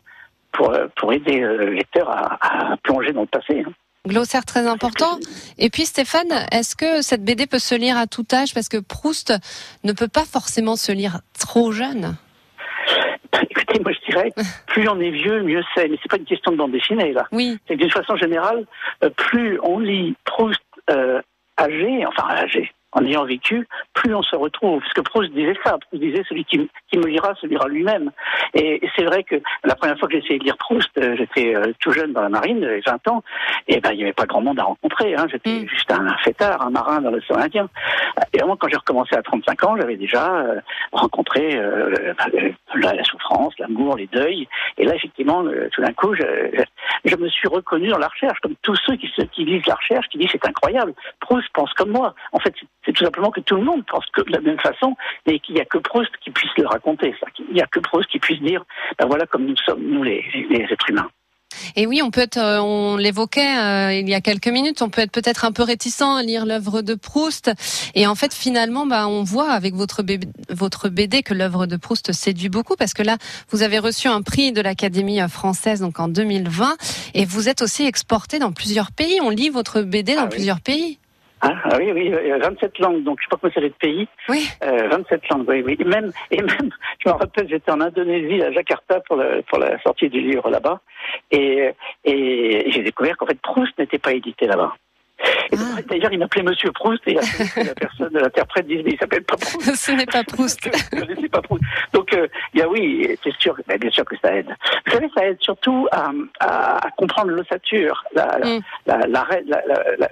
pour 0.52 0.72
pour 0.96 1.12
aider 1.12 1.42
euh, 1.42 1.56
le 1.58 1.70
lecteur 1.72 2.08
à, 2.08 2.72
à 2.72 2.76
plonger 2.78 3.12
dans 3.12 3.22
le 3.22 3.26
passé. 3.26 3.62
Hein. 3.66 3.72
Glossaire 4.08 4.44
très 4.44 4.66
important. 4.66 5.18
Et 5.58 5.70
puis 5.70 5.84
Stéphane, 5.84 6.46
est-ce 6.50 6.74
que 6.74 7.02
cette 7.02 7.24
BD 7.24 7.46
peut 7.46 7.58
se 7.58 7.74
lire 7.74 7.96
à 7.96 8.06
tout 8.06 8.26
âge? 8.32 8.54
Parce 8.54 8.68
que 8.68 8.78
Proust 8.78 9.32
ne 9.84 9.92
peut 9.92 10.08
pas 10.08 10.24
forcément 10.24 10.76
se 10.76 10.90
lire 10.90 11.20
trop 11.38 11.70
jeune. 11.70 12.16
Écoutez, 13.50 13.80
moi 13.80 13.92
je 13.92 14.10
dirais, 14.10 14.32
plus 14.66 14.88
on 14.88 14.98
est 15.00 15.10
vieux, 15.10 15.42
mieux 15.42 15.62
c'est. 15.74 15.88
Mais 15.88 15.98
c'est 16.02 16.10
pas 16.10 16.16
une 16.16 16.24
question 16.24 16.50
de 16.50 16.56
bande 16.56 16.72
dessinée 16.72 17.12
là. 17.12 17.26
Oui. 17.30 17.58
C'est 17.68 17.76
d'une 17.76 17.90
façon 17.90 18.16
générale, 18.16 18.66
euh, 19.04 19.10
plus 19.10 19.60
on 19.62 19.78
lit 19.78 20.16
Proust 20.24 20.60
euh, 20.90 21.20
âgé, 21.58 22.04
enfin 22.06 22.28
âgé, 22.30 22.72
en 22.92 23.04
ayant 23.04 23.24
vécu, 23.24 23.66
plus 23.94 24.14
on 24.14 24.22
se 24.22 24.34
retrouve. 24.34 24.80
Parce 24.80 24.92
que 24.94 25.00
Proust 25.02 25.30
disait 25.32 25.56
ça. 25.64 25.76
Proust 25.78 26.02
disait 26.02 26.22
celui 26.28 26.44
qui, 26.44 26.68
qui 26.90 26.98
me 26.98 27.06
lira 27.06 27.34
se 27.34 27.46
lira 27.46 27.68
lui-même. 27.68 28.10
Et, 28.54 28.84
et 28.84 28.90
c'est 28.96 29.04
vrai 29.04 29.24
que 29.24 29.36
la 29.64 29.74
première 29.74 29.98
fois 29.98 30.08
que 30.08 30.14
j'ai 30.14 30.24
essayé 30.24 30.38
de 30.38 30.44
lire 30.44 30.56
Proust, 30.56 30.90
euh, 30.98 31.16
j'étais 31.16 31.54
euh, 31.54 31.72
tout 31.80 31.92
jeune 31.92 32.12
dans 32.12 32.22
la 32.22 32.28
marine, 32.28 32.60
j'avais 32.62 32.80
20 32.80 33.08
ans, 33.08 33.22
et 33.66 33.80
ben 33.80 33.92
il 33.92 33.98
n'y 33.98 34.04
avait 34.04 34.12
pas 34.12 34.24
grand 34.24 34.40
monde 34.40 34.58
à 34.58 34.64
rencontrer. 34.64 35.14
Hein. 35.14 35.26
J'étais 35.30 35.60
mm. 35.60 35.68
juste 35.68 35.90
un 35.90 36.16
fêtard, 36.18 36.62
un 36.62 36.70
marin 36.70 37.00
dans 37.00 37.10
l'océan 37.10 37.36
Indien. 37.36 37.68
Et 38.32 38.38
vraiment, 38.38 38.56
quand 38.56 38.68
j'ai 38.68 38.76
recommencé 38.76 39.14
à 39.14 39.22
35 39.22 39.64
ans, 39.64 39.76
j'avais 39.76 39.96
déjà 39.96 40.36
euh, 40.36 40.60
rencontré 40.92 41.60
la, 42.74 42.92
la, 42.94 43.04
souffrance, 43.04 43.54
l'amour, 43.58 43.96
les 43.96 44.06
deuils. 44.06 44.48
Et 44.76 44.84
là, 44.84 44.94
effectivement, 44.94 45.44
tout 45.72 45.82
d'un 45.82 45.92
coup, 45.92 46.14
je, 46.14 46.22
je, 46.54 47.10
je, 47.10 47.16
me 47.16 47.28
suis 47.28 47.48
reconnu 47.48 47.88
dans 47.88 47.98
la 47.98 48.08
recherche, 48.08 48.38
comme 48.40 48.54
tous 48.62 48.76
ceux 48.86 48.96
qui, 48.96 49.10
qui 49.32 49.44
lisent 49.44 49.66
la 49.66 49.74
recherche, 49.74 50.08
qui 50.08 50.18
disent 50.18 50.30
c'est 50.32 50.46
incroyable. 50.46 50.94
Proust 51.20 51.48
pense 51.52 51.72
comme 51.74 51.90
moi. 51.90 52.14
En 52.32 52.38
fait, 52.38 52.54
c'est 52.88 52.94
tout 52.94 53.04
simplement 53.04 53.30
que 53.30 53.40
tout 53.40 53.56
le 53.56 53.64
monde 53.64 53.84
pense 53.86 54.06
que 54.14 54.22
de 54.22 54.32
la 54.32 54.40
même 54.40 54.58
façon, 54.58 54.96
et 55.26 55.38
qu'il 55.40 55.56
n'y 55.56 55.60
a 55.60 55.66
que 55.66 55.76
Proust 55.76 56.10
qui 56.24 56.30
puisse 56.30 56.50
le 56.56 56.66
raconter. 56.66 57.14
Ça. 57.20 57.26
Il 57.38 57.54
n'y 57.54 57.60
a 57.60 57.66
que 57.66 57.80
Proust 57.80 58.08
qui 58.08 58.18
puisse 58.18 58.40
dire, 58.40 58.64
ben 58.98 59.06
voilà 59.06 59.26
comme 59.26 59.44
nous 59.44 59.56
sommes, 59.58 59.82
nous 59.82 60.02
les, 60.02 60.24
les 60.48 60.62
êtres 60.62 60.88
humains. 60.88 61.10
Et 61.76 61.86
oui, 61.86 62.00
on 62.02 62.10
peut 62.10 62.22
être, 62.22 62.38
euh, 62.38 62.60
on 62.60 62.96
l'évoquait 62.96 63.58
euh, 63.58 63.92
il 63.92 64.08
y 64.08 64.14
a 64.14 64.20
quelques 64.22 64.48
minutes, 64.48 64.80
on 64.80 64.88
peut 64.88 65.02
être 65.02 65.10
peut-être 65.10 65.44
un 65.44 65.52
peu 65.52 65.62
réticent 65.62 66.00
à 66.02 66.22
lire 66.22 66.46
l'œuvre 66.46 66.80
de 66.80 66.94
Proust. 66.94 67.50
Et 67.94 68.06
en 68.06 68.14
fait, 68.14 68.32
finalement, 68.32 68.86
bah, 68.86 69.06
on 69.06 69.22
voit 69.22 69.50
avec 69.50 69.74
votre 69.74 70.02
BD, 70.02 70.28
votre 70.48 70.88
BD 70.88 71.22
que 71.22 71.34
l'œuvre 71.34 71.66
de 71.66 71.76
Proust 71.76 72.12
séduit 72.12 72.48
beaucoup 72.48 72.76
parce 72.76 72.94
que 72.94 73.02
là, 73.02 73.18
vous 73.50 73.62
avez 73.62 73.78
reçu 73.78 74.08
un 74.08 74.22
prix 74.22 74.52
de 74.52 74.62
l'Académie 74.62 75.20
française 75.28 75.80
donc 75.80 76.00
en 76.00 76.08
2020 76.08 76.76
et 77.14 77.26
vous 77.26 77.50
êtes 77.50 77.60
aussi 77.60 77.84
exporté 77.84 78.38
dans 78.38 78.52
plusieurs 78.52 78.92
pays. 78.92 79.20
On 79.22 79.30
lit 79.30 79.50
votre 79.50 79.82
BD 79.82 80.14
dans 80.14 80.22
ah, 80.22 80.28
plusieurs 80.28 80.60
pays. 80.60 80.98
Ah, 81.40 81.78
oui, 81.78 81.92
oui, 81.92 82.10
27 82.10 82.78
langues, 82.80 83.04
donc 83.04 83.18
je 83.20 83.24
sais 83.24 83.28
pas 83.30 83.36
comment 83.40 83.52
c'est 83.54 83.60
de 83.60 83.68
pays. 83.68 84.08
Oui. 84.28 84.48
Euh, 84.62 84.88
27 84.88 85.28
langues, 85.28 85.48
oui, 85.48 85.62
oui. 85.64 85.76
Et 85.78 85.84
même, 85.84 86.10
et 86.30 86.42
même, 86.42 86.70
je 87.04 87.08
me 87.08 87.14
rappelle, 87.14 87.48
j'étais 87.48 87.70
en 87.70 87.80
Indonésie, 87.80 88.42
à 88.42 88.50
Jakarta, 88.50 89.00
pour, 89.00 89.16
le, 89.16 89.42
pour 89.42 89.58
la 89.58 89.80
sortie 89.82 90.08
du 90.08 90.20
livre 90.20 90.50
là-bas, 90.50 90.80
et, 91.30 91.70
et 92.04 92.70
j'ai 92.70 92.82
découvert 92.82 93.16
qu'en 93.16 93.26
fait 93.26 93.40
Proust 93.40 93.78
n'était 93.78 93.98
pas 93.98 94.12
édité 94.12 94.46
là-bas. 94.46 94.74
Et 95.50 95.56
ah. 95.56 95.80
D'ailleurs, 95.88 96.12
il 96.12 96.18
m'appelait 96.18 96.42
Monsieur 96.42 96.70
Proust 96.72 97.02
et 97.06 97.14
la 97.14 97.74
personne, 97.74 98.12
l'interprète 98.12 98.66
disait 98.66 98.82
mais 98.84 98.92
il 98.92 98.98
s'appelle 98.98 99.24
pas 99.24 99.36
Proust. 99.36 99.74
Ce 99.74 99.92
n'est 99.92 100.06
pas 100.06 100.24
Proust. 100.24 100.60
Je 100.92 101.26
pas 101.28 101.42
Proust. 101.42 101.62
Donc, 101.92 102.12
euh, 102.12 102.28
il 102.54 102.60
y 102.60 102.62
a 102.62 102.68
oui, 102.68 103.16
c'est 103.22 103.34
sûr, 103.38 103.56
bien 103.66 103.90
sûr 103.90 104.04
que 104.04 104.16
ça 104.22 104.34
aide. 104.34 104.54
Vous 104.86 104.92
savez, 104.92 105.08
ça 105.16 105.26
aide 105.26 105.38
surtout 105.40 105.88
à, 105.90 106.10
à, 106.40 106.90
comprendre 106.96 107.30
l'ossature, 107.30 108.04
la, 108.14 108.38
mm. 108.38 108.60
la, 108.86 108.98
la, 109.06 109.26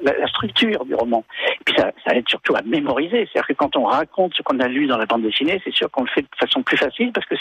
la, 0.02 0.26
structure 0.28 0.84
du 0.84 0.94
roman. 0.94 1.24
Et 1.60 1.64
puis 1.64 1.74
ça, 1.76 1.90
ça 2.04 2.14
aide 2.14 2.28
surtout 2.28 2.54
à 2.56 2.62
mémoriser. 2.62 3.28
C'est-à-dire 3.32 3.48
que 3.48 3.52
quand 3.54 3.76
on 3.76 3.84
raconte 3.84 4.34
ce 4.34 4.42
qu'on 4.42 4.58
a 4.60 4.68
lu 4.68 4.86
dans 4.86 4.98
la 4.98 5.06
bande 5.06 5.22
dessinée, 5.22 5.60
c'est 5.64 5.74
sûr 5.74 5.90
qu'on 5.90 6.02
le 6.02 6.10
fait 6.10 6.22
de 6.22 6.28
façon 6.38 6.62
plus 6.62 6.76
facile 6.76 7.12
parce 7.12 7.26
que 7.26 7.36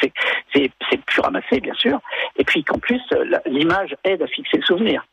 c'est 0.53 0.71
plus 1.05 1.21
ramassé, 1.21 1.59
bien 1.59 1.73
sûr. 1.75 1.99
Et 2.37 2.43
puis 2.43 2.63
qu'en 2.63 2.79
plus, 2.79 3.01
l'image 3.45 3.95
aide 4.03 4.21
à 4.21 4.27
fixer 4.27 4.57
le 4.57 4.63
souvenir. 4.63 5.05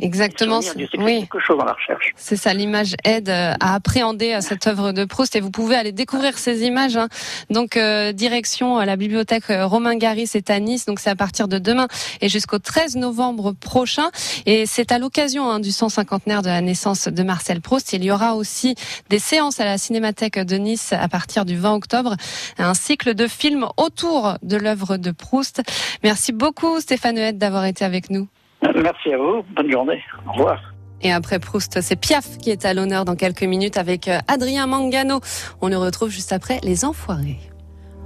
Exactement. 0.00 0.60
Oui. 0.98 1.26
chose 1.46 1.58
dans 1.58 1.64
la 1.64 1.72
recherche. 1.72 2.12
C'est 2.16 2.36
ça, 2.36 2.54
l'image 2.54 2.94
aide 3.04 3.28
euh, 3.28 3.54
à 3.60 3.74
appréhender 3.74 4.34
euh, 4.34 4.40
cette 4.40 4.66
œuvre 4.66 4.92
de 4.92 5.04
Proust 5.04 5.36
et 5.36 5.40
vous 5.40 5.50
pouvez 5.50 5.76
aller 5.76 5.92
découvrir 5.92 6.38
ces 6.38 6.64
images. 6.64 6.96
Hein. 6.96 7.08
Donc 7.50 7.76
euh, 7.76 8.12
direction 8.12 8.78
à 8.78 8.86
la 8.86 8.96
bibliothèque 8.96 9.44
Romain 9.48 9.96
Garis 9.96 10.26
c'est 10.26 10.50
à 10.50 10.58
Nice. 10.60 10.86
Donc 10.86 11.00
c'est 11.00 11.10
à 11.10 11.16
partir 11.16 11.48
de 11.48 11.58
demain 11.58 11.88
et 12.20 12.28
jusqu'au 12.28 12.58
13 12.58 12.96
novembre 12.96 13.52
prochain. 13.52 14.10
Et 14.46 14.66
c'est 14.66 14.92
à 14.92 14.98
l'occasion 14.98 15.50
hein, 15.50 15.60
du 15.60 15.70
150 15.70 16.26
de 16.26 16.48
la 16.48 16.60
naissance 16.60 17.08
de 17.08 17.22
Marcel 17.22 17.60
Proust. 17.60 17.92
Il 17.92 18.04
y 18.04 18.10
aura 18.10 18.34
aussi 18.34 18.74
des 19.10 19.18
séances 19.18 19.60
à 19.60 19.64
la 19.64 19.78
Cinémathèque 19.78 20.38
de 20.38 20.56
Nice 20.56 20.92
à 20.92 21.08
partir 21.08 21.44
du 21.44 21.56
20 21.56 21.74
octobre. 21.74 22.16
Un 22.58 22.74
cycle 22.74 23.14
de 23.14 23.26
films 23.26 23.66
autour 23.76 24.36
de 24.42 24.56
l'œuvre 24.56 24.96
de 24.96 25.10
Proust. 25.10 25.62
Merci 26.02 26.32
beaucoup 26.32 26.80
Stéphane 26.80 27.16
Huette 27.16 27.38
d'avoir 27.38 27.64
été 27.64 27.84
avec 27.84 28.10
nous. 28.10 28.28
Merci 28.82 29.12
à 29.12 29.18
vous. 29.18 29.42
Bonne 29.54 29.70
journée. 29.70 30.02
Au 30.26 30.32
revoir. 30.32 30.60
Et 31.02 31.12
après 31.12 31.38
Proust, 31.38 31.80
c'est 31.82 31.96
Piaf 31.96 32.38
qui 32.38 32.50
est 32.50 32.64
à 32.64 32.72
l'honneur 32.72 33.04
dans 33.04 33.16
quelques 33.16 33.42
minutes 33.42 33.76
avec 33.76 34.08
euh, 34.08 34.18
Adrien 34.28 34.66
Mangano. 34.66 35.20
On 35.60 35.68
le 35.68 35.76
retrouve 35.76 36.08
juste 36.08 36.32
après 36.32 36.58
Les 36.62 36.84
Enfoirés. 36.84 37.38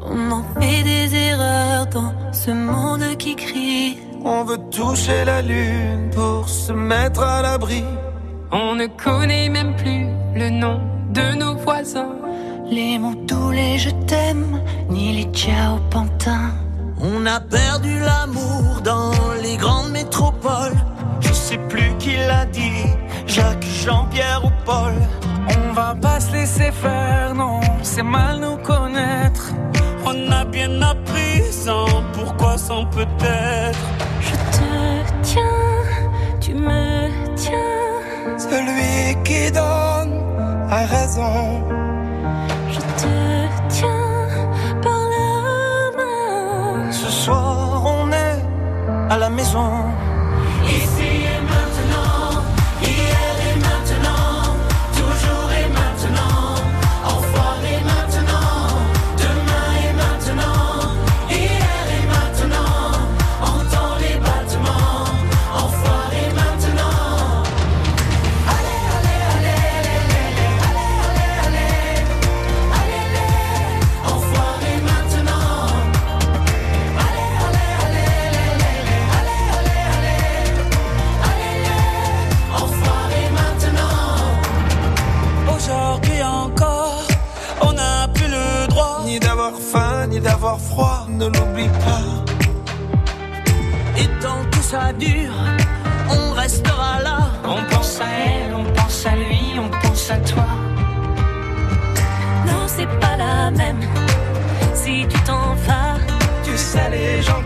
On 0.02 0.30
en 0.30 0.42
fait 0.60 0.82
des 0.82 1.14
erreurs 1.14 1.86
dans 1.86 2.12
ce 2.32 2.50
monde 2.50 3.16
qui 3.18 3.36
crie. 3.36 3.98
On 4.24 4.44
veut 4.44 4.58
toucher 4.70 5.24
la 5.24 5.40
lune 5.40 6.10
pour 6.14 6.48
se 6.48 6.72
mettre 6.72 7.22
à 7.22 7.42
l'abri. 7.42 7.84
On 8.50 8.74
ne 8.74 8.86
connaît 8.86 9.48
même 9.48 9.76
plus 9.76 10.06
le 10.34 10.50
nom 10.50 10.80
de 11.10 11.36
nos 11.36 11.54
voisins. 11.56 12.16
Les 12.70 12.98
mots 12.98 13.14
tous 13.26 13.50
les 13.50 13.78
je 13.78 13.90
t'aime, 14.06 14.60
ni 14.88 15.12
les 15.12 15.32
ciao 15.32 15.78
pantins. 15.90 16.52
On 17.02 17.24
a 17.24 17.40
perdu 17.40 17.98
l'amour 17.98 18.82
dans 18.84 19.12
les 19.42 19.56
grandes 19.56 19.90
métropoles. 19.90 20.76
Je 21.20 21.32
sais 21.32 21.58
plus 21.68 21.96
qui 21.98 22.14
l'a 22.16 22.44
dit, 22.44 22.84
Jacques, 23.26 23.64
Jean-Pierre 23.84 24.42
ou 24.44 24.50
Paul. 24.66 24.92
On 25.48 25.72
va 25.72 25.94
pas 25.94 26.20
se 26.20 26.32
laisser 26.32 26.70
faire, 26.72 27.34
non, 27.34 27.60
c'est 27.82 28.02
mal 28.02 28.40
nous 28.40 28.58
connaître. 28.58 29.52
On 30.04 30.30
a 30.30 30.44
bien 30.44 30.82
appris 30.82 31.42
sans 31.50 31.86
pourquoi, 32.12 32.58
sans 32.58 32.84
peut-être. 32.86 33.78
Je 34.20 34.34
te 34.58 35.22
tiens, 35.22 35.82
tu 36.40 36.54
me 36.54 37.08
tiens. 37.34 38.36
Celui 38.36 39.22
qui 39.24 39.50
donne 39.50 40.22
a 40.70 40.84
raison. 40.84 41.62
Je 42.70 42.80
te 42.80 43.68
tiens. 43.68 44.09
La 49.20 49.28
maison. 49.28 50.09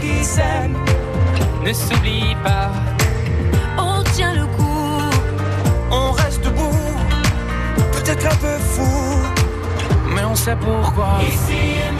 Qui 0.04 0.24
s'aiment 0.24 0.76
ne 1.64 1.72
s'oublie 1.72 2.36
pas. 2.42 2.70
On 3.78 4.02
tient 4.14 4.34
le 4.34 4.46
coup, 4.56 5.00
on 5.90 6.12
reste 6.12 6.44
debout, 6.44 6.78
peut-être 7.92 8.26
un 8.26 8.36
peu 8.36 8.56
fou, 8.58 8.92
mais 10.14 10.24
on 10.24 10.34
sait 10.34 10.56
pourquoi. 10.56 11.20
Ici 11.26 11.62
et 11.86 11.92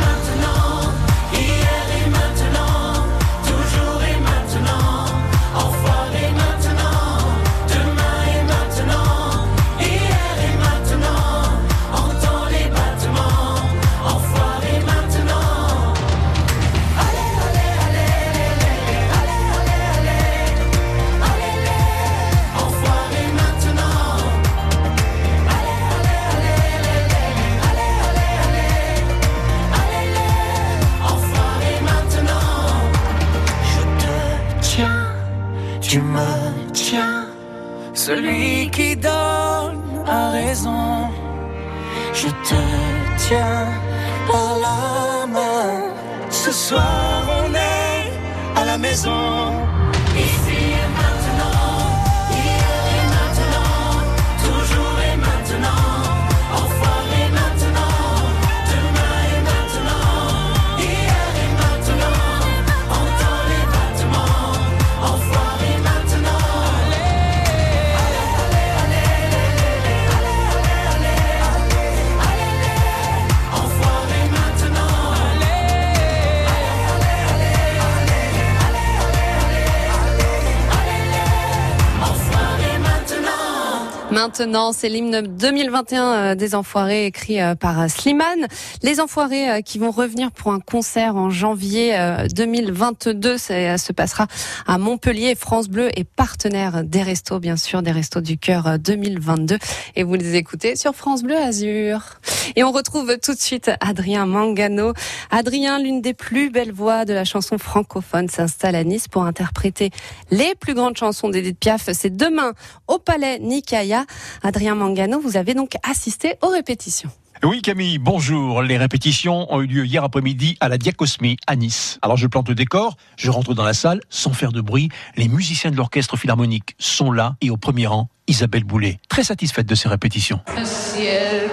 Maintenant, 84.27 84.73
c'est 84.73 84.89
l'hymne 84.89 85.21
2021 85.21 86.13
euh, 86.15 86.35
des 86.35 86.55
Enfoirés 86.55 87.05
écrit 87.05 87.43
euh, 87.43 87.55
par 87.55 87.79
euh, 87.79 87.89
Slimane. 87.89 88.47
Les 88.83 88.99
Enfoirés 88.99 89.63
qui 89.63 89.79
vont 89.79 89.91
revenir 89.91 90.31
pour 90.33 90.51
un 90.55 90.61
concert 90.61 91.17
en 91.17 91.29
janvier 91.29 91.95
2022. 92.35 93.37
Ça 93.37 93.77
se 93.77 93.93
passera 93.93 94.27
à 94.67 94.79
Montpellier. 94.79 95.35
France 95.35 95.69
Bleu 95.69 95.91
est 95.99 96.05
partenaire 96.05 96.85
des 96.85 97.03
restos, 97.03 97.39
bien 97.39 97.57
sûr, 97.57 97.83
des 97.83 97.91
restos 97.91 98.23
du 98.23 98.39
cœur 98.39 98.79
2022. 98.79 99.59
Et 99.97 100.05
vous 100.05 100.15
les 100.15 100.37
écoutez 100.37 100.75
sur 100.75 100.95
France 100.95 101.23
Bleu 101.23 101.37
Azur. 101.37 102.19
Et 102.57 102.65
on 102.65 102.73
retrouve 102.73 103.19
tout 103.23 103.35
de 103.35 103.41
suite 103.41 103.71
Adrien 103.81 104.25
Mangano. 104.27 104.95
Adrien, 105.31 105.79
l'une 105.79 106.01
des 106.01 106.15
plus 106.15 106.51
belles 106.51 106.73
voix 106.73 107.05
de 107.05 107.13
la 107.13 107.25
chanson 107.25 107.59
francophone, 107.59 108.29
s'installe 108.29 108.75
à 108.75 108.85
Nice 108.85 109.09
pour 109.09 109.25
interpréter 109.25 109.91
les 110.31 110.55
plus 110.55 110.75
grandes 110.75 110.97
chansons 110.97 111.29
d'Edith 111.29 111.59
Piaf. 111.59 111.91
C'est 111.93 112.15
demain 112.15 112.53
au 112.89 112.99
Palais 112.99 113.39
Nicaïa. 113.39 114.05
Adrien 114.43 114.75
Mangano, 114.75 115.21
vous 115.21 115.37
avez 115.37 115.55
donc 115.55 115.73
assisté 115.83 116.35
aux 116.43 116.49
répétitions. 116.49 117.11
Oui 117.43 117.61
Camille, 117.61 117.99
bonjour. 117.99 118.63
Les 118.63 118.79
répétitions 118.79 119.53
ont 119.53 119.61
eu 119.61 119.67
lieu 119.67 119.85
hier 119.85 120.03
après-midi 120.03 120.57
à 120.61 120.69
la 120.69 120.79
Diacosmie 120.79 121.37
à 121.47 121.57
Nice. 121.57 121.99
Alors 122.01 122.17
je 122.17 122.27
plante 122.27 122.49
le 122.49 122.55
décor, 122.55 122.97
je 123.17 123.31
rentre 123.31 123.55
dans 123.55 123.65
la 123.65 123.75
salle 123.75 124.01
sans 124.09 124.33
faire 124.33 124.53
de 124.53 124.61
bruit. 124.61 124.89
Les 125.17 125.29
musiciens 125.29 125.71
de 125.71 125.77
l'orchestre 125.77 126.17
philharmonique 126.17 126.75
sont 126.79 127.13
là 127.13 127.37
et 127.41 127.51
au 127.51 127.57
premier 127.57 127.87
rang, 127.87 128.09
Isabelle 128.29 128.65
Boulet, 128.65 128.99
très 129.09 129.25
satisfaite 129.25 129.67
de 129.67 129.75
ces 129.75 129.89
répétitions. 129.89 130.41
ciel 130.65 131.51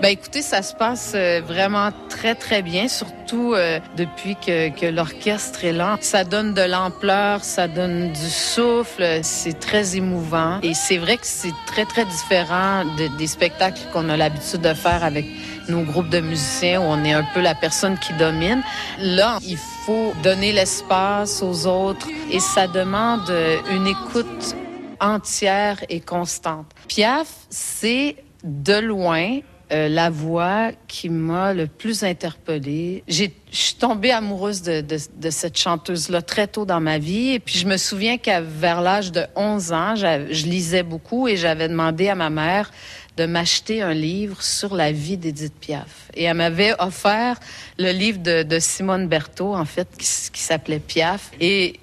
Ben 0.00 0.12
écoutez, 0.12 0.40
ça 0.40 0.62
se 0.62 0.74
passe 0.74 1.12
euh, 1.14 1.42
vraiment 1.46 1.90
très 2.08 2.34
très 2.34 2.62
bien, 2.62 2.88
surtout 2.88 3.52
euh, 3.52 3.80
depuis 3.98 4.34
que, 4.34 4.70
que 4.70 4.86
l'orchestre 4.86 5.62
est 5.66 5.74
là. 5.74 5.98
Ça 6.00 6.24
donne 6.24 6.54
de 6.54 6.62
l'ampleur, 6.62 7.44
ça 7.44 7.68
donne 7.68 8.10
du 8.10 8.30
souffle, 8.30 9.20
c'est 9.22 9.60
très 9.60 9.98
émouvant 9.98 10.58
et 10.62 10.72
c'est 10.72 10.96
vrai 10.96 11.18
que 11.18 11.26
c'est 11.26 11.52
très 11.66 11.84
très 11.84 12.06
différent 12.06 12.86
de, 12.96 13.14
des 13.18 13.26
spectacles 13.26 13.82
qu'on 13.92 14.08
a 14.08 14.16
l'habitude 14.16 14.62
de 14.62 14.72
faire 14.72 15.04
avec 15.04 15.26
nos 15.68 15.82
groupes 15.82 16.08
de 16.08 16.20
musiciens 16.20 16.80
où 16.80 16.84
on 16.84 17.04
est 17.04 17.12
un 17.12 17.26
peu 17.34 17.42
la 17.42 17.54
personne 17.54 17.98
qui 17.98 18.14
domine. 18.14 18.62
Là, 19.00 19.38
il 19.42 19.58
faut 19.84 20.14
donner 20.22 20.52
l'espace 20.52 21.42
aux 21.42 21.66
autres 21.66 22.08
et 22.30 22.40
ça 22.40 22.66
demande 22.68 23.30
une 23.70 23.86
écoute 23.86 24.56
entière 24.98 25.84
et 25.90 26.00
constante. 26.00 26.66
Piaf, 26.88 27.28
c'est 27.50 28.16
de 28.44 28.78
loin 28.78 29.40
euh, 29.72 29.88
la 29.88 30.10
voix 30.10 30.70
qui 30.88 31.08
m'a 31.08 31.54
le 31.54 31.66
plus 31.66 32.02
interpellée. 32.02 33.04
Je 33.08 33.26
suis 33.50 33.74
tombée 33.74 34.10
amoureuse 34.10 34.62
de, 34.62 34.80
de, 34.80 34.96
de 35.16 35.30
cette 35.30 35.56
chanteuse-là 35.56 36.22
très 36.22 36.46
tôt 36.46 36.64
dans 36.64 36.80
ma 36.80 36.98
vie. 36.98 37.30
Et 37.30 37.38
puis 37.38 37.58
je 37.58 37.66
me 37.66 37.76
souviens 37.76 38.18
qu'à 38.18 38.40
vers 38.40 38.80
l'âge 38.80 39.12
de 39.12 39.24
11 39.36 39.72
ans, 39.72 39.94
je 39.96 40.46
lisais 40.46 40.82
beaucoup 40.82 41.28
et 41.28 41.36
j'avais 41.36 41.68
demandé 41.68 42.08
à 42.08 42.14
ma 42.14 42.30
mère 42.30 42.70
de 43.16 43.26
m'acheter 43.26 43.82
un 43.82 43.94
livre 43.94 44.42
sur 44.42 44.74
la 44.74 44.92
vie 44.92 45.16
d'Edith 45.16 45.54
Piaf. 45.60 46.10
Et 46.14 46.24
elle 46.24 46.36
m'avait 46.36 46.74
offert 46.80 47.38
le 47.78 47.90
livre 47.90 48.18
de, 48.18 48.42
de 48.42 48.58
Simone 48.58 49.08
Berthaud, 49.08 49.54
en 49.54 49.64
fait, 49.64 49.88
qui, 49.98 50.08
qui 50.32 50.40
s'appelait 50.40 50.78
Piaf. 50.78 51.30
Et 51.40 51.80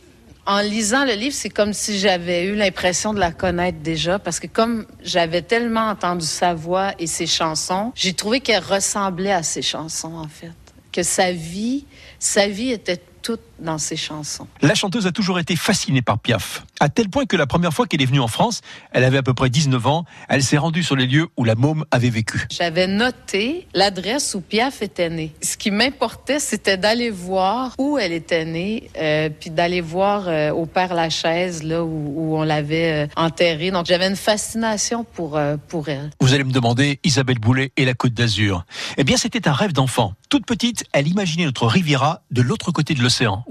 en 0.47 0.62
lisant 0.62 1.03
le 1.03 1.12
livre, 1.12 1.36
c'est 1.36 1.49
comme 1.49 1.73
si 1.73 1.99
j'avais 1.99 2.45
eu 2.45 2.55
l'impression 2.55 3.13
de 3.13 3.19
la 3.19 3.31
connaître 3.31 3.79
déjà, 3.79 4.17
parce 4.17 4.39
que 4.39 4.47
comme 4.47 4.86
j'avais 5.03 5.41
tellement 5.41 5.89
entendu 5.89 6.25
sa 6.25 6.53
voix 6.53 6.93
et 6.99 7.05
ses 7.05 7.27
chansons, 7.27 7.91
j'ai 7.95 8.13
trouvé 8.13 8.39
qu'elle 8.39 8.63
ressemblait 8.63 9.33
à 9.33 9.43
ses 9.43 9.62
chansons, 9.62 10.15
en 10.15 10.29
fait. 10.29 10.53
Que 10.93 11.03
sa 11.03 11.33
vie, 11.33 11.86
sa 12.17 12.47
vie 12.47 12.71
était 12.71 13.01
toute 13.21 13.41
dans 13.60 13.78
ses 13.78 13.96
chansons. 13.96 14.48
La 14.62 14.76
chanteuse 14.76 15.08
a 15.08 15.12
toujours 15.12 15.39
été 15.39 15.56
fascinée 15.56 16.02
par 16.02 16.20
Piaf, 16.20 16.63
à 16.80 16.89
tel 16.89 17.10
point 17.10 17.26
que 17.26 17.36
la 17.36 17.48
première 17.48 17.74
fois 17.74 17.88
qu'elle 17.88 18.02
est 18.02 18.06
venue 18.06 18.20
en 18.20 18.28
France, 18.28 18.62
elle 18.91 19.04
avait 19.04 19.17
à 19.17 19.24
peu 19.24 19.34
près 19.34 19.50
19 19.50 19.86
ans, 19.88 20.06
elle 20.30 20.43
s'est 20.43 20.58
rendue 20.58 20.84
sur 20.84 20.96
les 20.96 21.08
lieux 21.08 21.28
où 21.38 21.43
la 21.43 21.56
môme 21.56 21.86
avait 21.91 22.10
vécu. 22.10 22.48
J'avais 22.52 22.88
noté 22.88 23.67
l'adresse 23.74 24.36
où 24.36 24.41
Piaf 24.41 24.82
était 24.82 25.10
née. 25.10 25.34
Ce 25.41 25.58
qui 25.58 25.72
m'importait, 25.72 26.39
c'était 26.39 26.78
d'aller 26.78 27.10
voir 27.10 27.74
où 27.78 27.98
elle 27.98 28.13
était 28.13 28.46
née, 28.46 28.89
euh, 28.98 29.30
puis 29.30 29.50
d'aller 29.50 29.82
voir 29.82 30.28
euh, 30.28 30.52
au 30.52 30.65
Père 30.65 30.93
Lachaise, 30.93 31.63
là 31.63 31.84
où, 31.84 32.13
où 32.15 32.38
on 32.38 32.43
l'avait 32.43 33.06
euh, 33.06 33.08
enterrée. 33.15 33.72
Donc 33.72 33.86
j'avais 33.86 34.08
une 34.08 34.15
fascination 34.15 35.04
pour, 35.04 35.38
euh, 35.38 35.58
pour 35.67 35.89
elle. 35.89 36.10
Vous 36.20 36.34
allez 36.34 36.43
me 36.43 36.52
demander, 36.52 37.00
Isabelle 37.04 37.39
Boulet 37.39 37.72
et 37.78 37.86
la 37.86 37.93
Côte 37.93 38.13
d'Azur. 38.13 38.65
Eh 38.98 39.04
bien, 39.04 39.17
c'était 39.17 39.48
un 39.48 39.54
rêve 39.54 39.74
d'enfant. 39.74 40.13
Toute 40.30 40.46
petite, 40.46 40.84
elle 40.91 41.08
imaginait 41.08 41.46
notre 41.46 41.67
Riviera 41.67 42.22
de 42.32 42.41
l'autre 42.41 42.72
côté 42.72 42.93
de 42.93 43.02
l'océan 43.02 43.43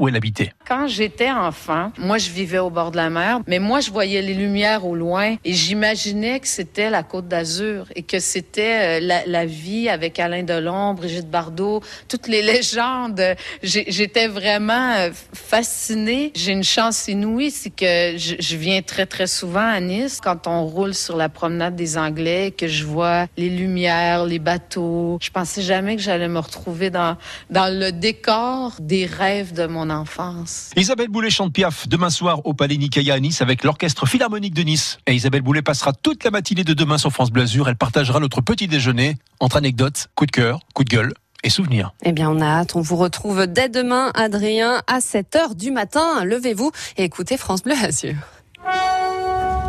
Quand 0.66 0.87
j'étais 0.88 1.30
enfant, 1.30 1.90
moi 1.98 2.18
je 2.18 2.30
vivais 2.30 2.59
au 2.59 2.70
bord 2.70 2.90
de 2.90 2.96
la 2.96 3.09
mer, 3.09 3.40
mais 3.46 3.59
moi 3.59 3.80
je 3.80 3.90
voyais 3.90 4.20
les 4.20 4.35
lumières 4.35 4.85
au 4.85 4.94
loin 4.94 5.37
et 5.44 5.52
j'imaginais 5.52 6.38
que 6.40 6.48
c'était 6.48 6.90
la 6.90 7.02
Côte 7.02 7.28
d'Azur 7.28 7.87
et 7.94 8.02
que 8.02 8.18
c'était 8.18 8.98
euh, 8.98 9.00
la, 9.00 9.24
la, 9.26 9.46
vie 9.46 9.88
avec 9.88 10.18
Alain 10.18 10.42
Delon, 10.42 10.94
Brigitte 10.94 11.30
Bardot, 11.30 11.82
toutes 12.09 12.28
les 12.28 12.42
légendes. 12.42 13.22
J'étais 13.62 14.28
vraiment 14.28 14.92
euh, 14.96 15.11
fascinée. 15.32 16.32
J'ai 16.35 16.52
une 16.52 16.64
chance 16.64 17.09
inouïe, 17.09 17.50
c'est 17.50 17.70
que 17.70 18.18
je, 18.18 18.35
je, 18.38 18.56
viens 18.56 18.82
très 18.82 19.06
très 19.06 19.26
souvent 19.26 19.66
à 19.66 19.80
Nice 19.80 20.20
quand 20.22 20.46
on 20.46 20.66
roule 20.66 20.94
sur 20.94 21.16
la 21.16 21.28
promenade 21.28 21.76
des 21.76 21.96
Anglais, 21.96 22.52
que 22.56 22.68
je 22.68 22.85
vois 22.85 23.26
les 23.37 23.48
lumières, 23.48 24.24
les 24.24 24.38
bateaux. 24.38 25.18
Je 25.22 25.30
pensais 25.30 25.62
jamais 25.62 25.96
que 25.96 26.02
j'allais 26.02 26.28
me 26.28 26.38
retrouver 26.38 26.90
dans 26.90 27.16
dans 27.50 27.72
le 27.72 27.92
décor 27.92 28.74
des 28.80 29.06
rêves 29.06 29.52
de 29.52 29.66
mon 29.66 29.86
enfance. 29.90 30.70
Isabelle 30.77 31.09
Boulet 31.09 31.31
chante 31.31 31.53
Piaf 31.53 31.88
demain 31.88 32.11
soir 32.11 32.40
au 32.44 32.55
Palais 32.55 32.77
Nicaïa 32.77 33.14
à 33.14 33.20
Nice 33.20 33.42
avec 33.42 33.64
l'Orchestre 33.64 34.07
Philharmonique 34.07 34.55
de 34.55 34.62
Nice. 34.62 34.99
Et 35.07 35.14
Isabelle 35.14 35.42
Boulet 35.42 35.62
passera 35.62 35.92
toute 35.92 36.25
la 36.25 36.31
matinée 36.31 36.64
de 36.64 36.75
demain 36.75 36.99
sur 36.99 37.11
France 37.11 37.31
Bleu 37.31 37.42
Azur. 37.42 37.68
Elle 37.68 37.77
partagera 37.77 38.20
notre 38.20 38.40
petit 38.40 38.68
déjeuner 38.68 39.16
entre 39.40 39.57
anecdotes, 39.57 40.09
coup 40.14 40.27
de 40.27 40.31
cœur, 40.31 40.61
coup 40.75 40.85
de 40.85 40.90
gueule 40.90 41.14
et 41.42 41.51
souvenirs. 41.51 41.92
Eh 42.05 42.12
bien, 42.12 42.31
on 42.31 42.40
a 42.40 42.46
hâte. 42.46 42.77
On 42.77 42.81
vous 42.81 42.96
retrouve 42.96 43.46
dès 43.46 43.68
demain, 43.68 44.11
Adrien, 44.14 44.83
à 44.87 44.99
7h 44.99 45.55
du 45.55 45.70
matin. 45.70 46.25
Levez-vous 46.25 46.72
et 46.96 47.05
écoutez 47.05 47.37
France 47.37 47.62
Bleu 47.62 47.75
Azur. 47.81 48.14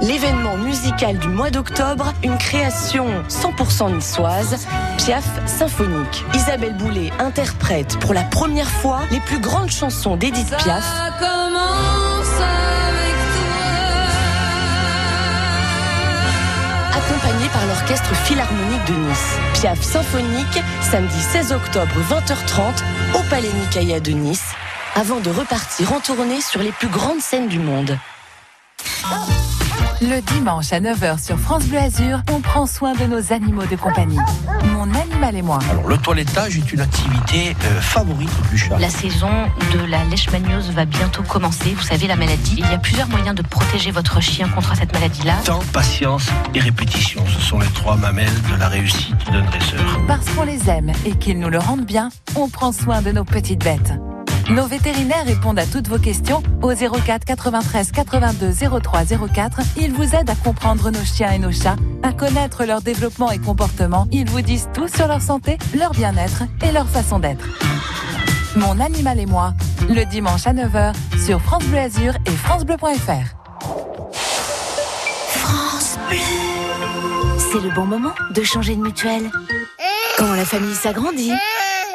L'événement 0.02 0.58
musical 0.58 1.18
du 1.18 1.28
mois 1.28 1.50
d'octobre, 1.50 2.14
une 2.24 2.38
création 2.38 3.08
100% 3.30 3.96
niçoise, 3.96 4.68
Piaf 4.98 5.26
symphonique. 5.48 6.24
Isabelle 6.36 6.76
Boulet 6.78 7.12
interprète 7.18 7.98
pour 8.00 8.14
la 8.14 8.24
première 8.24 8.70
fois 8.70 9.02
les 9.10 9.20
plus 9.22 9.40
grandes 9.40 9.72
chansons 9.72 10.16
d'Edith 10.16 10.50
Piaf. 10.58 10.86
Accompagnée 16.94 17.50
par 17.52 17.66
l'Orchestre 17.66 18.16
Philharmonique 18.26 18.86
de 18.86 18.94
Nice. 18.94 19.36
Piaf 19.56 19.82
symphonique, 19.82 20.62
samedi 20.82 21.20
16 21.32 21.54
octobre 21.54 21.96
20h30 22.10 23.20
au 23.20 23.24
Palais 23.32 23.52
Nicaïa 23.62 24.00
de 24.00 24.12
Nice, 24.12 24.52
avant 24.96 25.20
de 25.20 25.32
repartir 25.32 25.92
en 25.92 26.00
tournée 26.00 26.42
sur 26.42 26.62
les 26.62 26.72
plus 26.72 26.88
grandes 26.88 27.22
scènes 27.22 27.48
du 27.48 27.58
monde. 27.60 27.98
Le 30.00 30.22
dimanche 30.22 30.74
à 30.74 30.80
9h 30.80 31.26
sur 31.26 31.40
France 31.40 31.66
Bleu 31.66 31.80
Azur, 31.80 32.22
on 32.32 32.40
prend 32.40 32.68
soin 32.68 32.94
de 32.94 33.06
nos 33.06 33.34
animaux 33.34 33.66
de 33.66 33.76
compagnie. 33.76 34.20
Mon 34.74 34.84
animal 34.94 35.36
et 35.36 35.42
moi. 35.42 35.58
Alors, 35.72 35.88
le 35.88 35.98
toilettage 35.98 36.56
est 36.56 36.72
une 36.72 36.82
activité 36.82 37.56
euh, 37.64 37.82
favorite 37.82 38.30
du 38.52 38.60
chat. 38.60 38.78
La 38.78 38.92
saison 38.92 39.32
de 39.74 39.80
la 39.90 40.04
leishmaniose 40.04 40.70
va 40.70 40.86
bientôt 40.86 41.24
commencer. 41.24 41.74
Vous 41.76 41.82
savez, 41.82 42.06
la 42.06 42.16
maladie. 42.16 42.58
Il 42.60 42.70
y 42.70 42.76
a 42.76 42.78
plusieurs 42.78 43.08
moyens 43.08 43.36
de 43.36 43.42
protéger 43.42 43.90
votre 43.90 44.22
chien 44.22 44.48
contre 44.50 44.76
cette 44.76 44.94
maladie-là. 44.94 45.34
Temps, 45.44 45.64
patience 45.74 46.28
et 46.54 46.60
répétition. 46.60 47.24
Ce 47.26 47.42
sont 47.42 47.58
les 47.58 47.70
trois 47.70 47.96
mamelles 47.96 48.42
de 48.52 48.60
la 48.60 48.68
réussite 48.68 49.16
d'un 49.32 49.42
dresseur. 49.42 49.82
Parce 50.08 50.30
qu'on 50.30 50.44
les 50.44 50.70
aime 50.70 50.92
et 51.08 51.16
qu'ils 51.16 51.40
nous 51.40 51.50
le 51.50 51.58
rendent 51.58 51.86
bien, 51.86 52.10
on 52.36 52.50
prend 52.50 52.72
soin 52.72 53.02
de 53.02 53.12
nos 53.12 53.24
petites 53.24 53.64
bêtes. 53.64 53.94
Nos 54.50 54.66
vétérinaires 54.66 55.26
répondent 55.26 55.60
à 55.60 55.66
toutes 55.66 55.90
vos 55.90 56.00
questions 56.00 56.42
au 56.62 56.74
04 56.74 57.26
93 57.26 57.92
82 57.92 58.54
03 58.82 59.02
04. 59.34 59.60
Ils 59.78 59.92
vous 59.92 60.16
aident 60.16 60.30
à 60.30 60.36
comprendre 60.36 60.90
nos 60.90 61.04
chiens 61.04 61.32
et 61.32 61.40
nos 61.40 61.52
chats, 61.52 61.76
à 62.02 62.14
connaître 62.14 62.64
leur 62.64 62.82
développement 62.82 63.30
et 63.30 63.40
comportement. 63.40 64.08
Ils 64.12 64.30
vous 64.30 64.42
disent 64.42 64.70
tout 64.74 64.88
sur 64.88 65.08
leur 65.08 65.22
santé, 65.22 65.58
leur 65.78 65.92
bien-être 65.92 66.44
et 66.66 66.72
leur 66.72 66.88
façon 66.88 67.20
d'être. 67.20 67.46
Mon 68.56 68.80
animal 68.80 69.20
et 69.20 69.26
moi, 69.26 69.54
le 69.90 70.06
dimanche 70.06 70.48
à 70.48 70.54
9h 70.54 70.94
sur 71.26 71.42
France 71.42 71.66
Bleu 71.66 71.80
Azur 71.80 72.14
et 72.26 72.32
francebleu.fr. 72.32 73.36
France 75.30 75.98
Bleu. 76.08 76.18
C'est 77.52 77.60
le 77.60 77.74
bon 77.76 77.86
moment 77.86 78.14
de 78.34 78.44
changer 78.44 78.78
de 78.78 78.82
mutuelle. 78.82 79.30
Quand 80.18 80.34
la 80.34 80.46
famille 80.46 80.76
s'agrandit. 80.76 81.34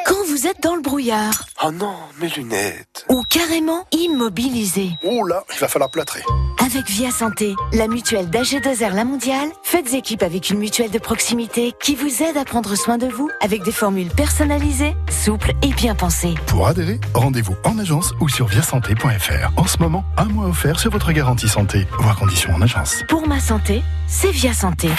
Quand 0.05 0.23
vous 0.27 0.45
êtes 0.47 0.61
dans 0.61 0.75
le 0.75 0.81
brouillard. 0.81 1.45
Oh 1.65 1.71
non, 1.71 1.95
mes 2.19 2.27
lunettes. 2.27 3.05
Ou 3.07 3.23
carrément 3.29 3.85
immobilisé. 3.93 4.89
Oh 5.01 5.25
là, 5.25 5.45
il 5.53 5.59
va 5.59 5.69
falloir 5.69 5.89
plâtrer. 5.89 6.19
Avec 6.59 6.89
Via 6.89 7.09
Santé, 7.09 7.55
la 7.71 7.87
mutuelle 7.87 8.29
d'AG2R 8.29 8.93
La 8.93 9.05
Mondiale, 9.05 9.47
faites 9.63 9.93
équipe 9.93 10.23
avec 10.23 10.49
une 10.49 10.59
mutuelle 10.59 10.91
de 10.91 10.99
proximité 10.99 11.71
qui 11.81 11.95
vous 11.95 12.21
aide 12.21 12.35
à 12.35 12.43
prendre 12.43 12.75
soin 12.75 12.97
de 12.97 13.07
vous 13.07 13.29
avec 13.39 13.63
des 13.63 13.71
formules 13.71 14.09
personnalisées, 14.09 14.93
souples 15.09 15.53
et 15.61 15.71
bien 15.73 15.95
pensées. 15.95 16.33
Pour 16.47 16.67
adhérer, 16.67 16.99
rendez-vous 17.13 17.55
en 17.63 17.79
agence 17.79 18.11
ou 18.19 18.27
sur 18.27 18.47
viasanté.fr. 18.47 19.51
En 19.55 19.65
ce 19.65 19.77
moment, 19.77 20.03
un 20.17 20.25
mois 20.25 20.47
offert 20.47 20.77
sur 20.81 20.91
votre 20.91 21.13
garantie 21.13 21.47
santé. 21.47 21.87
Voir 21.97 22.17
conditions 22.17 22.53
en 22.53 22.61
agence. 22.61 23.03
Pour 23.07 23.25
ma 23.25 23.39
santé, 23.39 23.81
c'est 24.07 24.31
Via 24.31 24.53
Santé. 24.53 24.89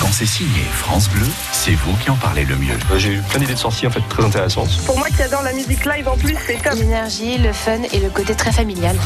Quand 0.00 0.12
c'est 0.12 0.26
signé 0.26 0.62
France 0.72 1.08
Bleu, 1.08 1.26
c'est 1.52 1.74
vous 1.74 1.94
qui 1.96 2.10
en 2.10 2.16
parlez 2.16 2.44
le 2.44 2.56
mieux. 2.56 2.78
J'ai 2.96 3.14
eu 3.14 3.22
plein 3.22 3.40
d'idées 3.40 3.54
de 3.54 3.58
sorties 3.58 3.86
en 3.86 3.90
fait 3.90 4.02
très 4.08 4.24
intéressantes. 4.24 4.70
Pour 4.86 4.98
moi 4.98 5.08
qui 5.08 5.22
adore 5.22 5.42
la 5.42 5.52
musique 5.52 5.84
live 5.84 6.08
en 6.08 6.16
plus, 6.16 6.36
c'est 6.46 6.62
top. 6.62 6.74
L'énergie, 6.74 7.38
le 7.38 7.52
fun 7.52 7.82
et 7.92 8.00
le 8.00 8.10
côté 8.10 8.34
très 8.34 8.52
familial. 8.52 8.96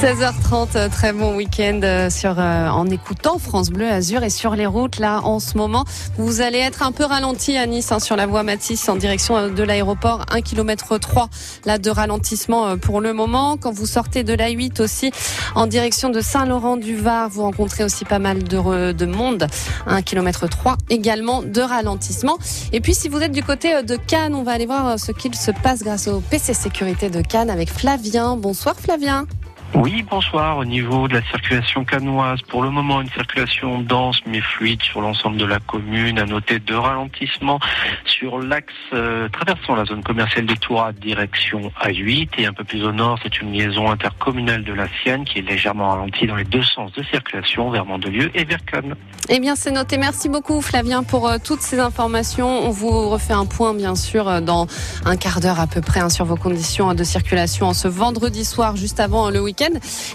16h30, 0.00 0.88
très 0.88 1.12
bon 1.12 1.36
week-end 1.36 1.80
euh, 1.82 2.08
sur 2.08 2.40
euh, 2.40 2.68
en 2.68 2.86
écoutant 2.86 3.36
France 3.38 3.68
Bleu 3.68 3.86
Azur 3.86 4.22
et 4.22 4.30
sur 4.30 4.54
les 4.54 4.64
routes 4.64 4.98
là 4.98 5.20
en 5.24 5.40
ce 5.40 5.58
moment. 5.58 5.84
Vous 6.16 6.40
allez 6.40 6.56
être 6.56 6.82
un 6.82 6.90
peu 6.90 7.04
ralenti 7.04 7.58
à 7.58 7.66
Nice 7.66 7.92
hein, 7.92 7.98
sur 7.98 8.16
la 8.16 8.24
voie 8.24 8.42
Matisse 8.42 8.88
en 8.88 8.96
direction 8.96 9.36
euh, 9.36 9.50
de 9.50 9.62
l'aéroport 9.62 10.24
1 10.30 10.40
km 10.40 10.96
3 10.96 11.28
là 11.66 11.76
de 11.76 11.90
ralentissement 11.90 12.78
pour 12.78 13.02
le 13.02 13.12
moment. 13.12 13.58
Quand 13.58 13.72
vous 13.72 13.84
sortez 13.84 14.24
de 14.24 14.32
la 14.32 14.48
8 14.48 14.80
aussi 14.80 15.12
en 15.54 15.66
direction 15.66 16.08
de 16.08 16.22
Saint-Laurent-du-Var, 16.22 17.28
vous 17.28 17.42
rencontrez 17.42 17.84
aussi 17.84 18.06
pas 18.06 18.18
mal 18.18 18.42
de, 18.42 18.92
de 18.92 19.04
monde. 19.04 19.48
1 19.86 20.00
km 20.00 20.48
3 20.48 20.78
également 20.88 21.42
de 21.42 21.60
ralentissement. 21.60 22.38
Et 22.72 22.80
puis 22.80 22.94
si 22.94 23.10
vous 23.10 23.18
êtes 23.18 23.32
du 23.32 23.42
côté 23.42 23.82
de 23.82 23.96
Cannes, 23.96 24.34
on 24.34 24.44
va 24.44 24.52
aller 24.52 24.64
voir 24.66 24.98
ce 24.98 25.12
qu'il 25.12 25.34
se 25.34 25.50
passe 25.50 25.82
grâce 25.82 26.08
au 26.08 26.20
PC 26.20 26.54
sécurité 26.54 27.10
de 27.10 27.20
Cannes 27.20 27.50
avec 27.50 27.68
Flavien. 27.70 28.38
Bonsoir 28.38 28.76
Flavien. 28.76 29.26
Oui, 29.72 30.02
bonsoir. 30.02 30.58
Au 30.58 30.64
niveau 30.64 31.06
de 31.06 31.14
la 31.14 31.22
circulation 31.22 31.84
canoise, 31.84 32.42
pour 32.42 32.62
le 32.62 32.70
moment, 32.70 33.00
une 33.00 33.08
circulation 33.08 33.80
dense 33.80 34.18
mais 34.26 34.40
fluide 34.40 34.82
sur 34.82 35.00
l'ensemble 35.00 35.36
de 35.36 35.44
la 35.44 35.60
commune. 35.60 36.18
À 36.18 36.26
noter 36.26 36.58
deux 36.58 36.76
ralentissements 36.78 37.60
sur 38.04 38.40
l'axe 38.40 38.74
euh, 38.92 39.28
traversant 39.28 39.76
la 39.76 39.84
zone 39.84 40.02
commerciale 40.02 40.46
des 40.46 40.56
Tours 40.56 40.90
direction 41.00 41.70
A8 41.82 42.30
et 42.38 42.46
un 42.46 42.52
peu 42.52 42.64
plus 42.64 42.82
au 42.82 42.90
nord, 42.90 43.20
c'est 43.22 43.40
une 43.40 43.52
liaison 43.52 43.90
intercommunale 43.90 44.64
de 44.64 44.72
la 44.72 44.88
Sienne 45.02 45.24
qui 45.24 45.38
est 45.38 45.48
légèrement 45.48 45.90
ralentie 45.90 46.26
dans 46.26 46.36
les 46.36 46.44
deux 46.44 46.64
sens 46.64 46.92
de 46.92 47.04
circulation 47.04 47.70
vers 47.70 47.86
Mandelieu 47.86 48.30
et 48.34 48.44
vers 48.44 48.64
Cannes. 48.64 48.96
Eh 49.28 49.38
bien, 49.38 49.54
c'est 49.54 49.70
noté. 49.70 49.98
Merci 49.98 50.28
beaucoup, 50.28 50.60
Flavien, 50.60 51.04
pour 51.04 51.28
euh, 51.28 51.36
toutes 51.42 51.60
ces 51.60 51.78
informations. 51.78 52.66
On 52.66 52.70
vous 52.70 53.08
refait 53.08 53.34
un 53.34 53.46
point, 53.46 53.72
bien 53.72 53.94
sûr, 53.94 54.28
euh, 54.28 54.40
dans 54.40 54.66
un 55.04 55.16
quart 55.16 55.40
d'heure 55.40 55.60
à 55.60 55.68
peu 55.68 55.80
près 55.80 56.00
hein, 56.00 56.10
sur 56.10 56.24
vos 56.24 56.36
conditions 56.36 56.92
de 56.92 57.04
circulation 57.04 57.66
en 57.66 57.74
ce 57.74 57.86
vendredi 57.86 58.44
soir, 58.44 58.74
juste 58.74 58.98
avant 58.98 59.30
le 59.30 59.40
week-end. 59.40 59.59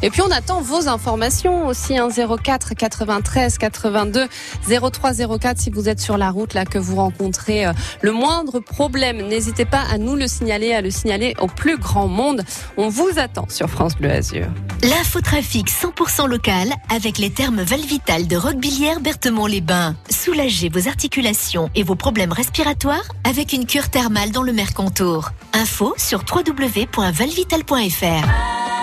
Et 0.01 0.09
puis 0.09 0.21
on 0.21 0.31
attend 0.31 0.61
vos 0.61 0.87
informations 0.87 1.67
aussi, 1.67 1.97
hein, 1.97 2.09
04 2.09 2.73
93 2.73 3.57
82 3.57 4.27
03 4.67 5.13
04 5.39 5.59
si 5.59 5.69
vous 5.69 5.89
êtes 5.89 5.99
sur 5.99 6.17
la 6.17 6.31
route 6.31 6.53
là 6.53 6.65
que 6.65 6.77
vous 6.77 6.95
rencontrez 6.95 7.65
euh, 7.65 7.73
le 8.01 8.11
moindre 8.11 8.59
problème. 8.59 9.27
N'hésitez 9.27 9.65
pas 9.65 9.83
à 9.91 9.97
nous 9.97 10.15
le 10.15 10.27
signaler, 10.27 10.73
à 10.73 10.81
le 10.81 10.91
signaler 10.91 11.35
au 11.39 11.47
plus 11.47 11.77
grand 11.77 12.07
monde. 12.07 12.43
On 12.77 12.89
vous 12.89 13.09
attend 13.17 13.47
sur 13.49 13.69
France 13.69 13.95
Bleu 13.95 14.11
Azur. 14.11 14.47
L'infotrafic 14.83 15.69
100% 15.69 16.27
local 16.27 16.69
avec 16.93 17.17
les 17.17 17.29
termes 17.29 17.61
Valvital 17.61 18.27
de 18.27 18.35
Roquebillière 18.35 18.99
Berthemont-les-Bains. 18.99 19.95
Soulagez 20.09 20.69
vos 20.69 20.87
articulations 20.87 21.69
et 21.75 21.83
vos 21.83 21.95
problèmes 21.95 22.33
respiratoires 22.33 23.05
avec 23.23 23.53
une 23.53 23.65
cure 23.65 23.89
thermale 23.89 24.31
dans 24.31 24.43
le 24.43 24.53
Mercantour. 24.53 25.31
Info 25.53 25.93
sur 25.97 26.23
www.valvital.fr. 26.33 28.74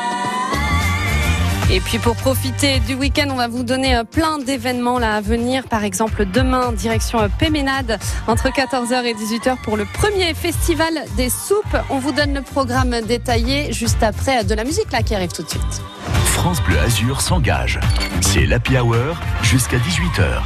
Et 1.74 1.80
puis 1.80 1.98
pour 1.98 2.14
profiter 2.16 2.80
du 2.80 2.94
week-end, 2.94 3.28
on 3.30 3.36
va 3.36 3.48
vous 3.48 3.62
donner 3.62 3.96
euh, 3.96 4.04
plein 4.04 4.38
d'événements 4.38 4.98
là 4.98 5.16
à 5.16 5.20
venir. 5.22 5.64
Par 5.68 5.84
exemple, 5.84 6.26
demain, 6.26 6.70
direction 6.70 7.18
euh, 7.18 7.28
Péménade, 7.38 7.98
entre 8.26 8.50
14h 8.50 9.04
et 9.04 9.14
18h 9.14 9.56
pour 9.62 9.78
le 9.78 9.86
premier 9.86 10.34
festival 10.34 10.92
des 11.16 11.30
soupes. 11.30 11.78
On 11.88 11.98
vous 11.98 12.12
donne 12.12 12.34
le 12.34 12.42
programme 12.42 13.00
détaillé 13.00 13.72
juste 13.72 14.02
après 14.02 14.40
euh, 14.40 14.42
de 14.42 14.52
la 14.52 14.64
musique 14.64 14.92
là 14.92 15.00
qui 15.00 15.14
arrive 15.14 15.32
tout 15.32 15.44
de 15.44 15.48
suite. 15.48 15.82
France 16.26 16.62
Bleu 16.62 16.78
Azur 16.78 17.22
s'engage. 17.22 17.80
C'est 18.20 18.44
l'Happy 18.44 18.76
Hour 18.76 19.16
jusqu'à 19.42 19.78
18h. 19.78 20.42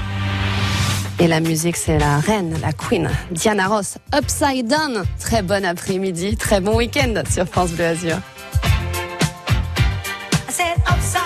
Et 1.19 1.27
la 1.27 1.41
musique, 1.41 1.77
c'est 1.77 1.99
la 1.99 2.19
reine, 2.21 2.55
la 2.63 2.73
queen, 2.73 3.11
Diana 3.33 3.67
Ross, 3.67 3.99
Upside 4.15 4.69
Down. 4.69 5.05
Très 5.19 5.43
bon 5.43 5.65
après-midi, 5.65 6.37
très 6.37 6.61
bon 6.61 6.77
week-end 6.77 7.15
sur 7.29 7.47
France 7.47 7.73
Bleu 7.73 7.87
Azur. 7.87 8.19
Instinctively, 10.59 11.26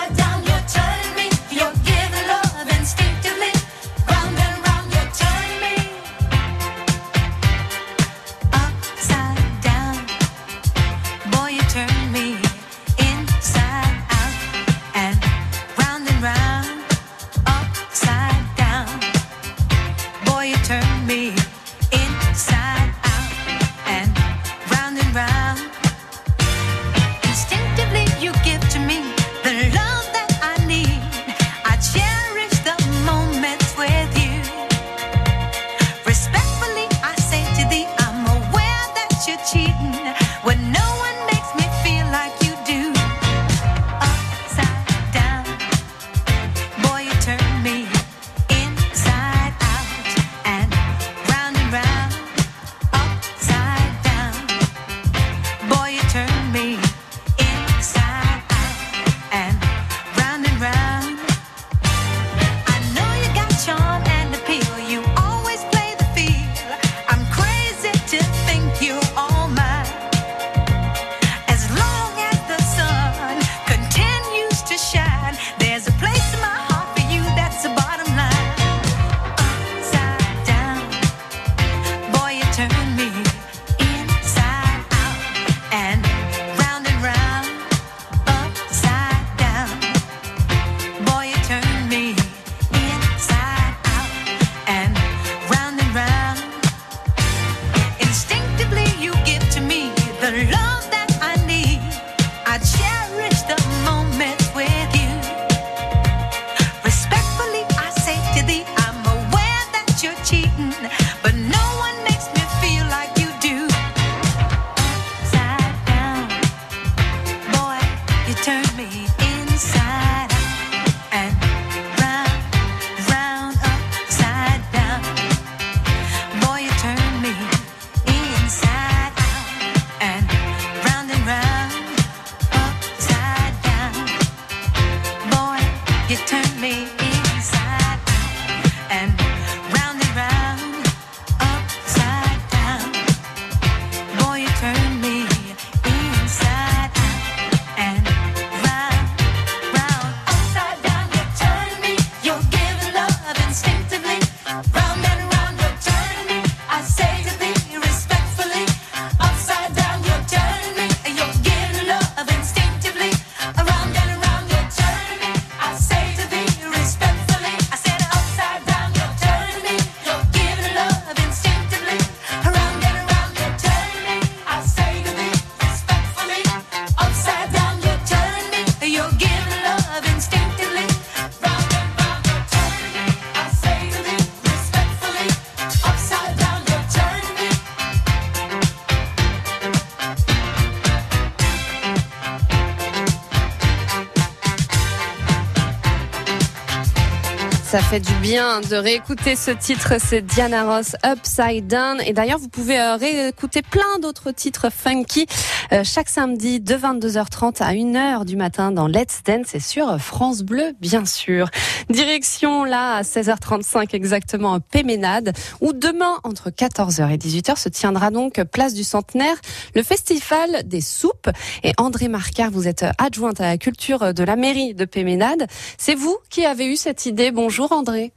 fait 197.91 197.99
du 197.99 198.13
bien 198.21 198.61
de 198.61 198.77
réécouter 198.77 199.35
ce 199.35 199.51
titre, 199.51 199.95
c'est 199.99 200.21
Diana 200.21 200.63
Ross 200.63 200.95
Upside 201.05 201.67
Down. 201.67 201.99
Et 202.05 202.13
d'ailleurs, 202.13 202.39
vous 202.39 202.47
pouvez 202.47 202.79
euh, 202.79 202.95
réécouter 202.95 203.61
plein 203.61 203.99
d'autres 204.01 204.31
titres 204.31 204.67
funky 204.71 205.27
euh, 205.73 205.81
chaque 205.83 206.07
samedi 206.07 206.61
de 206.61 206.73
22h30 206.73 207.61
à 207.61 207.73
1h 207.73 208.23
du 208.23 208.37
matin 208.37 208.71
dans 208.71 208.87
Let's 208.87 209.23
Dance 209.25 209.55
et 209.55 209.59
sur 209.59 209.99
France 209.99 210.43
Bleu, 210.43 210.71
bien 210.79 211.03
sûr. 211.03 211.49
Direction 211.91 212.63
là 212.63 212.95
à 212.95 213.01
16h35 213.01 213.93
exactement 213.93 214.53
à 214.53 214.59
Péménade, 214.61 215.33
où 215.59 215.73
demain 215.73 216.19
entre 216.23 216.49
14h 216.49 217.11
et 217.11 217.17
18h 217.17 217.59
se 217.59 217.67
tiendra 217.67 218.11
donc 218.11 218.41
place 218.45 218.73
du 218.73 218.85
centenaire 218.85 219.35
le 219.75 219.83
festival 219.83 220.63
des 220.63 220.79
soupes. 220.79 221.29
Et 221.63 221.73
André 221.77 222.07
Marcard, 222.07 222.49
vous 222.49 222.69
êtes 222.69 222.85
adjointe 222.97 223.41
à 223.41 223.47
la 223.47 223.57
culture 223.57 224.13
de 224.13 224.23
la 224.23 224.37
mairie 224.37 224.73
de 224.73 224.85
Péménade. 224.85 225.47
C'est 225.77 225.95
vous 225.95 226.17
qui 226.29 226.45
avez 226.45 226.65
eu 226.67 226.77
cette 226.77 227.05
idée. 227.05 227.31
Bonjour 227.31 227.73
André. 227.73 228.13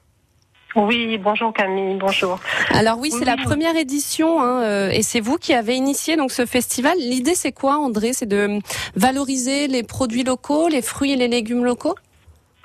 Oui, 0.76 1.18
bonjour 1.18 1.52
Camille, 1.52 1.96
bonjour. 1.98 2.38
Alors 2.70 2.98
oui, 2.98 3.10
c'est 3.10 3.24
la 3.24 3.36
première 3.36 3.76
édition 3.76 4.40
hein, 4.40 4.62
euh, 4.62 4.90
et 4.90 5.02
c'est 5.02 5.20
vous 5.20 5.36
qui 5.36 5.52
avez 5.52 5.74
initié 5.74 6.16
donc 6.16 6.30
ce 6.30 6.46
festival. 6.46 6.96
L'idée 6.98 7.34
c'est 7.34 7.52
quoi 7.52 7.78
André? 7.78 8.12
C'est 8.12 8.26
de 8.26 8.60
valoriser 8.94 9.66
les 9.66 9.82
produits 9.82 10.22
locaux, 10.22 10.68
les 10.68 10.82
fruits 10.82 11.12
et 11.12 11.16
les 11.16 11.28
légumes 11.28 11.64
locaux? 11.64 11.94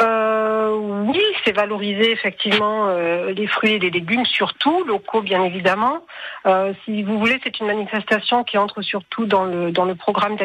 Euh, 0.01 0.75
oui, 0.75 1.21
c'est 1.43 1.51
valoriser 1.51 2.12
effectivement 2.12 2.88
euh, 2.88 3.31
les 3.31 3.47
fruits 3.47 3.73
et 3.73 3.79
les 3.79 3.89
légumes, 3.89 4.25
surtout 4.25 4.83
locaux 4.85 5.21
bien 5.21 5.43
évidemment. 5.43 6.05
Euh, 6.45 6.73
si 6.85 7.03
vous 7.03 7.19
voulez, 7.19 7.39
c'est 7.43 7.59
une 7.59 7.67
manifestation 7.67 8.43
qui 8.43 8.57
entre 8.57 8.81
surtout 8.81 9.25
dans 9.25 9.43
le 9.43 9.71
dans 9.71 9.85
le 9.85 9.95
programme 9.95 10.38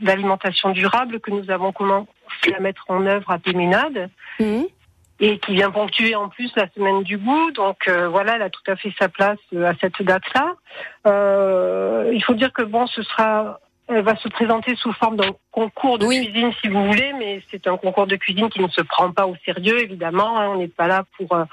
d'alimentation 0.00 0.70
durable 0.70 1.20
que 1.20 1.30
nous 1.30 1.50
avons 1.50 1.72
commencé 1.72 2.08
à 2.56 2.60
mettre 2.60 2.84
en 2.88 3.04
œuvre 3.06 3.30
à 3.30 3.38
Péménade. 3.38 4.10
Mmh. 4.40 4.62
Et 5.20 5.38
qui 5.38 5.54
vient 5.54 5.70
ponctuer 5.70 6.16
en 6.16 6.28
plus 6.28 6.50
la 6.56 6.68
semaine 6.70 7.04
du 7.04 7.16
goût, 7.16 7.52
donc 7.52 7.86
euh, 7.86 8.08
voilà, 8.08 8.36
elle 8.36 8.42
a 8.42 8.50
tout 8.50 8.62
à 8.66 8.74
fait 8.74 8.92
sa 8.98 9.08
place 9.08 9.38
euh, 9.54 9.70
à 9.70 9.74
cette 9.80 10.02
date-là. 10.02 10.54
il 12.12 12.24
faut 12.24 12.34
dire 12.34 12.52
que 12.52 12.62
bon, 12.62 12.88
ce 12.88 13.02
sera 13.02 13.60
va 13.88 14.16
se 14.16 14.28
présenter 14.28 14.74
sous 14.76 14.92
forme 14.92 15.16
d'un 15.16 15.32
concours 15.50 15.98
de 15.98 16.06
cuisine, 16.06 16.52
si 16.60 16.68
vous 16.68 16.86
voulez, 16.86 17.12
mais 17.18 17.42
c'est 17.50 17.66
un 17.66 17.76
concours 17.76 18.06
de 18.06 18.16
cuisine 18.16 18.48
qui 18.48 18.60
ne 18.60 18.68
se 18.68 18.80
prend 18.82 19.10
pas 19.12 19.26
au 19.26 19.34
sérieux, 19.44 19.80
évidemment. 19.80 20.38
Hein. 20.38 20.48
on 20.50 20.58
n'est 20.58 20.68
pas 20.68 20.86
là 20.86 21.04
pour 21.16 21.32
euh, 21.32 21.44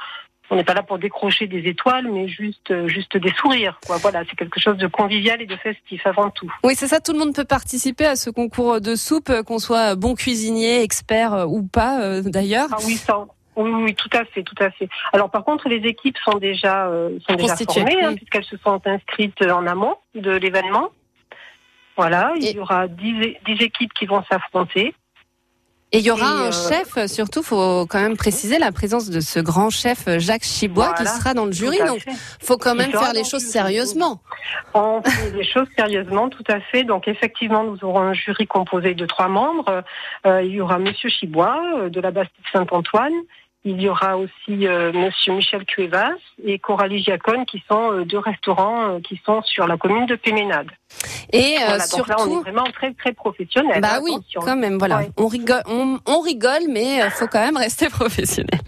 on 0.51 0.55
n'est 0.55 0.63
pas 0.63 0.73
là 0.73 0.81
pour 0.81 0.97
décrocher 0.97 1.45
des 1.45 1.67
étoiles, 1.67 2.07
mais 2.11 2.27
juste, 2.27 2.71
euh, 2.71 2.87
juste 2.87 3.15
des 3.17 3.31
sourires. 3.33 3.79
Voilà, 3.87 4.23
c'est 4.27 4.35
quelque 4.35 4.59
chose 4.59 4.77
de 4.77 4.87
convivial 4.87 5.41
et 5.43 5.45
de 5.45 5.55
festif 5.55 6.01
avant 6.07 6.31
tout. 6.31 6.51
Oui, 6.63 6.73
c'est 6.75 6.87
ça. 6.87 6.99
Tout 6.99 7.13
le 7.13 7.19
monde 7.19 7.35
peut 7.35 7.45
participer 7.45 8.07
à 8.07 8.15
ce 8.15 8.31
concours 8.31 8.81
de 8.81 8.95
soupe, 8.95 9.31
qu'on 9.43 9.59
soit 9.59 9.95
bon 9.95 10.15
cuisinier, 10.15 10.81
expert 10.81 11.45
ou 11.47 11.61
pas, 11.61 12.21
d'ailleurs. 12.21 12.69
Ah 12.71 12.77
oui, 12.85 12.95
ça. 12.95 13.25
Oui, 13.55 13.69
oui, 13.71 13.93
tout 13.93 14.09
à 14.13 14.23
fait, 14.25 14.41
tout 14.41 14.55
à 14.59 14.71
fait. 14.71 14.87
Alors 15.11 15.29
par 15.29 15.43
contre, 15.43 15.67
les 15.67 15.87
équipes 15.87 16.17
sont 16.23 16.37
déjà, 16.37 16.89
sont 17.27 17.35
déjà 17.35 17.55
formées, 17.57 18.01
hein, 18.01 18.15
puisqu'elles 18.15 18.45
se 18.45 18.57
sont 18.57 18.81
inscrites 18.85 19.41
en 19.43 19.67
amont 19.67 19.97
de 20.15 20.31
l'événement. 20.31 20.89
Voilà, 21.99 22.31
il 22.37 22.55
y 22.55 22.59
aura 22.59 22.87
10, 22.87 23.35
équipes 23.59 23.91
qui 23.93 24.05
vont 24.05 24.23
s'affronter. 24.31 24.95
Et 25.91 25.97
il 25.97 26.05
y 26.05 26.09
aura 26.11 26.29
un 26.29 26.45
euh, 26.45 26.51
chef, 26.69 27.07
surtout, 27.07 27.43
faut 27.43 27.85
quand 27.87 27.99
même 27.99 28.15
préciser 28.15 28.57
la 28.57 28.71
présence 28.71 29.09
de 29.09 29.19
ce 29.19 29.41
grand 29.41 29.69
chef 29.69 30.07
Jacques 30.17 30.45
Chibois 30.45 30.93
qui 30.93 31.05
sera 31.05 31.33
dans 31.33 31.45
le 31.45 31.51
jury. 31.51 31.77
Donc, 31.79 32.05
faut 32.39 32.55
quand 32.55 32.73
même 32.73 32.91
faire 32.91 33.11
les 33.11 33.25
choses 33.25 33.43
sérieusement. 33.43 34.21
On 34.73 35.01
fait 35.01 35.31
les 35.31 35.43
choses 35.43 35.67
sérieusement, 35.77 36.29
tout 36.29 36.43
à 36.47 36.61
fait. 36.61 36.85
Donc, 36.85 37.09
effectivement, 37.09 37.65
nous 37.65 37.83
aurons 37.83 37.99
un 37.99 38.13
jury 38.13 38.47
composé 38.47 38.93
de 38.93 39.05
trois 39.05 39.27
membres. 39.27 39.83
Euh, 40.25 40.41
il 40.41 40.51
y 40.51 40.61
aura 40.61 40.79
Monsieur 40.79 41.09
Chibois 41.09 41.59
euh, 41.79 41.89
de 41.89 41.99
la 41.99 42.11
Bastille 42.11 42.45
Saint-Antoine. 42.53 43.11
Il 43.65 43.81
y 43.81 43.89
aura 43.89 44.15
aussi 44.15 44.67
euh, 44.67 44.93
Monsieur 44.93 45.33
Michel 45.33 45.65
Cuevas 45.65 46.15
et 46.45 46.59
Coralie 46.59 47.03
Giacone 47.03 47.45
qui 47.45 47.61
sont 47.69 47.91
euh, 47.91 48.05
deux 48.05 48.17
restaurants 48.17 48.95
euh, 48.95 48.99
qui 49.01 49.19
sont 49.25 49.41
sur 49.41 49.67
la 49.67 49.75
commune 49.75 50.05
de 50.05 50.15
Péménade. 50.15 50.69
Et 51.33 51.57
surtout, 51.85 52.09
là, 52.09 52.15
on 52.19 52.39
est 52.39 52.43
vraiment 52.43 52.71
très 52.71 52.93
très 52.93 53.11
professionnel. 53.11 53.81
Bah 53.81 53.99
oui, 54.01 54.13
quand 54.33 54.55
même, 54.55 54.77
voilà. 54.77 55.01
On 55.17 55.27
rigole, 55.27 55.61
on, 55.67 56.19
rigole, 56.21 56.63
mais 56.69 56.99
il 57.05 57.11
faut 57.11 57.27
quand 57.27 57.43
même 57.43 57.57
rester 57.57 57.89
professionnel. 57.89 58.59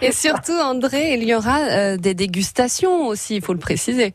et 0.00 0.12
surtout, 0.12 0.52
André, 0.52 1.14
il 1.14 1.24
y 1.24 1.34
aura 1.34 1.96
des 1.98 2.14
dégustations 2.14 3.08
aussi, 3.08 3.36
il 3.36 3.42
faut 3.42 3.52
le 3.52 3.58
préciser. 3.58 4.14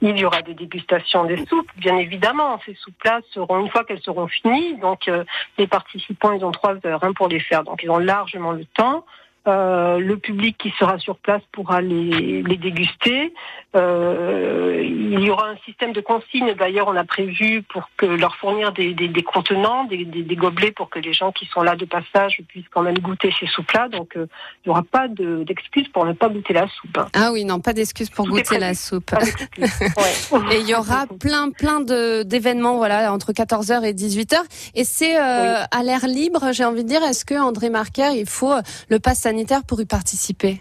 Il 0.00 0.16
y 0.16 0.24
aura 0.24 0.42
des 0.42 0.54
dégustations 0.54 1.24
des 1.24 1.44
soupes, 1.46 1.70
bien 1.78 1.96
évidemment. 1.96 2.60
Ces 2.64 2.74
soupes-là 2.74 3.20
seront, 3.32 3.58
une 3.58 3.70
fois 3.70 3.82
qu'elles 3.82 4.02
seront 4.02 4.28
finies, 4.28 4.76
donc 4.76 5.10
les 5.56 5.66
participants, 5.66 6.32
ils 6.32 6.44
ont 6.44 6.52
trois 6.52 6.76
heures 6.86 7.02
hein, 7.02 7.12
pour 7.14 7.26
les 7.26 7.40
faire, 7.40 7.64
donc 7.64 7.80
ils 7.82 7.90
ont 7.90 7.98
largement 7.98 8.52
le 8.52 8.64
temps. 8.64 9.04
Euh, 9.48 9.98
le 9.98 10.18
public 10.18 10.58
qui 10.58 10.70
sera 10.78 10.98
sur 10.98 11.16
place 11.16 11.40
pourra 11.52 11.80
les, 11.80 12.42
déguster. 12.42 13.32
Euh, 13.76 14.82
il 14.84 15.20
y 15.20 15.30
aura 15.30 15.48
un 15.48 15.56
système 15.64 15.92
de 15.92 16.02
consigne. 16.02 16.52
D'ailleurs, 16.54 16.88
on 16.88 16.96
a 16.96 17.04
prévu 17.04 17.62
pour 17.62 17.88
que 17.96 18.04
leur 18.04 18.36
fournir 18.36 18.72
des, 18.72 18.94
contenants, 19.22 19.84
des, 19.84 20.04
gobelets 20.36 20.72
pour 20.72 20.90
que 20.90 20.98
les 20.98 21.14
gens 21.14 21.32
qui 21.32 21.46
sont 21.46 21.62
là 21.62 21.76
de 21.76 21.86
passage 21.86 22.42
puissent 22.48 22.68
quand 22.70 22.82
même 22.82 22.98
goûter 22.98 23.32
ces 23.40 23.46
soupes-là. 23.46 23.88
Donc, 23.88 24.16
euh, 24.16 24.26
il 24.64 24.68
n'y 24.68 24.70
aura 24.70 24.82
pas 24.82 25.08
d'excuses 25.08 25.88
pour 25.88 26.04
ne 26.04 26.12
pas 26.12 26.28
goûter 26.28 26.52
la 26.52 26.66
soupe. 26.68 26.98
Ah 27.14 27.30
oui, 27.32 27.44
non, 27.46 27.60
pas 27.60 27.72
d'excuses 27.72 28.10
pour 28.10 28.28
goûter 28.28 28.58
la 28.58 28.74
soupe. 28.74 29.12
Et 29.58 30.60
il 30.60 30.68
y 30.68 30.74
aura 30.74 31.06
plein, 31.20 31.50
plein 31.50 31.80
d'événements, 31.80 32.76
voilà, 32.76 33.12
entre 33.12 33.32
14h 33.32 33.84
et 33.84 33.94
18h. 33.94 34.36
Et 34.74 34.84
c'est 34.84 35.16
à 35.16 35.82
l'air 35.82 36.06
libre, 36.06 36.52
j'ai 36.52 36.64
envie 36.64 36.84
de 36.84 36.88
dire. 36.88 37.02
Est-ce 37.02 37.24
que 37.24 37.34
André 37.34 37.70
Marquer, 37.70 38.10
il 38.18 38.26
faut 38.26 38.54
le 38.90 38.98
pass 38.98 39.20
sanitaire 39.20 39.37
pour 39.66 39.80
y 39.80 39.86
participer 39.86 40.60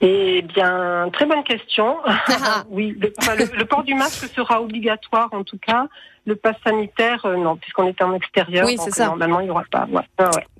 eh 0.00 0.42
bien, 0.42 1.08
très 1.12 1.26
bonne 1.26 1.44
question. 1.44 1.96
Ah. 2.04 2.64
oui, 2.70 2.96
le, 3.00 3.64
port 3.64 3.84
du 3.84 3.94
masque 3.94 4.28
sera 4.34 4.60
obligatoire 4.60 5.28
en 5.32 5.44
tout 5.44 5.58
cas. 5.58 5.86
Le 6.26 6.36
pass 6.36 6.56
sanitaire, 6.64 7.20
euh, 7.26 7.36
non, 7.36 7.56
puisqu'on 7.56 7.86
est 7.86 8.00
en 8.00 8.14
extérieur. 8.14 8.66
Oui, 8.66 8.76
c'est 8.82 8.94
ça. 8.94 9.06
Normalement, 9.06 9.40
il 9.40 9.44
n'y 9.44 9.50
aura 9.50 9.64
pas. 9.70 9.86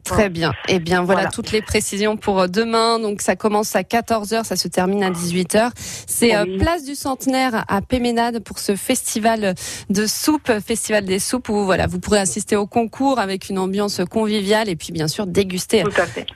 Très 0.05 0.29
bien. 0.29 0.53
Eh 0.69 0.79
bien, 0.79 1.03
voilà, 1.03 1.31
toutes 1.31 1.53
les 1.53 1.63
précisions 1.63 2.19
pour 2.19 2.41
euh, 2.41 2.47
demain. 2.49 2.99
Donc, 2.99 3.23
ça 3.23 3.35
commence 3.35 3.75
à 3.75 3.81
14h, 3.81 4.45
ça 4.45 4.57
se 4.57 4.69
termine 4.69 5.03
à 5.03 5.11
18h. 5.11 5.71
C'est 5.77 6.37
euh, 6.37 6.59
place 6.59 6.85
du 6.85 6.95
Centenaire 6.95 7.65
à 7.69 7.81
Péménade 7.81 8.41
pour 8.41 8.59
ce 8.59 8.77
festival 8.77 9.55
de 9.89 10.07
soupe, 10.07 10.53
festival 10.61 11.07
des 11.07 11.19
soupes 11.19 11.49
où 11.49 11.65
voilà, 11.65 11.87
vous 11.87 11.99
pourrez 11.99 12.21
assister 12.21 12.57
au 12.57 12.67
concours 12.67 13.19
avec 13.19 13.49
une 13.49 13.59
ambiance 13.59 14.03
conviviale 14.11 14.69
et 14.69 14.77
puis 14.77 14.93
bien 14.93 15.09
sûr 15.09 15.27
déguster 15.27 15.83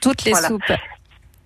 toutes 0.00 0.24
les 0.24 0.34
soupes. 0.34 0.72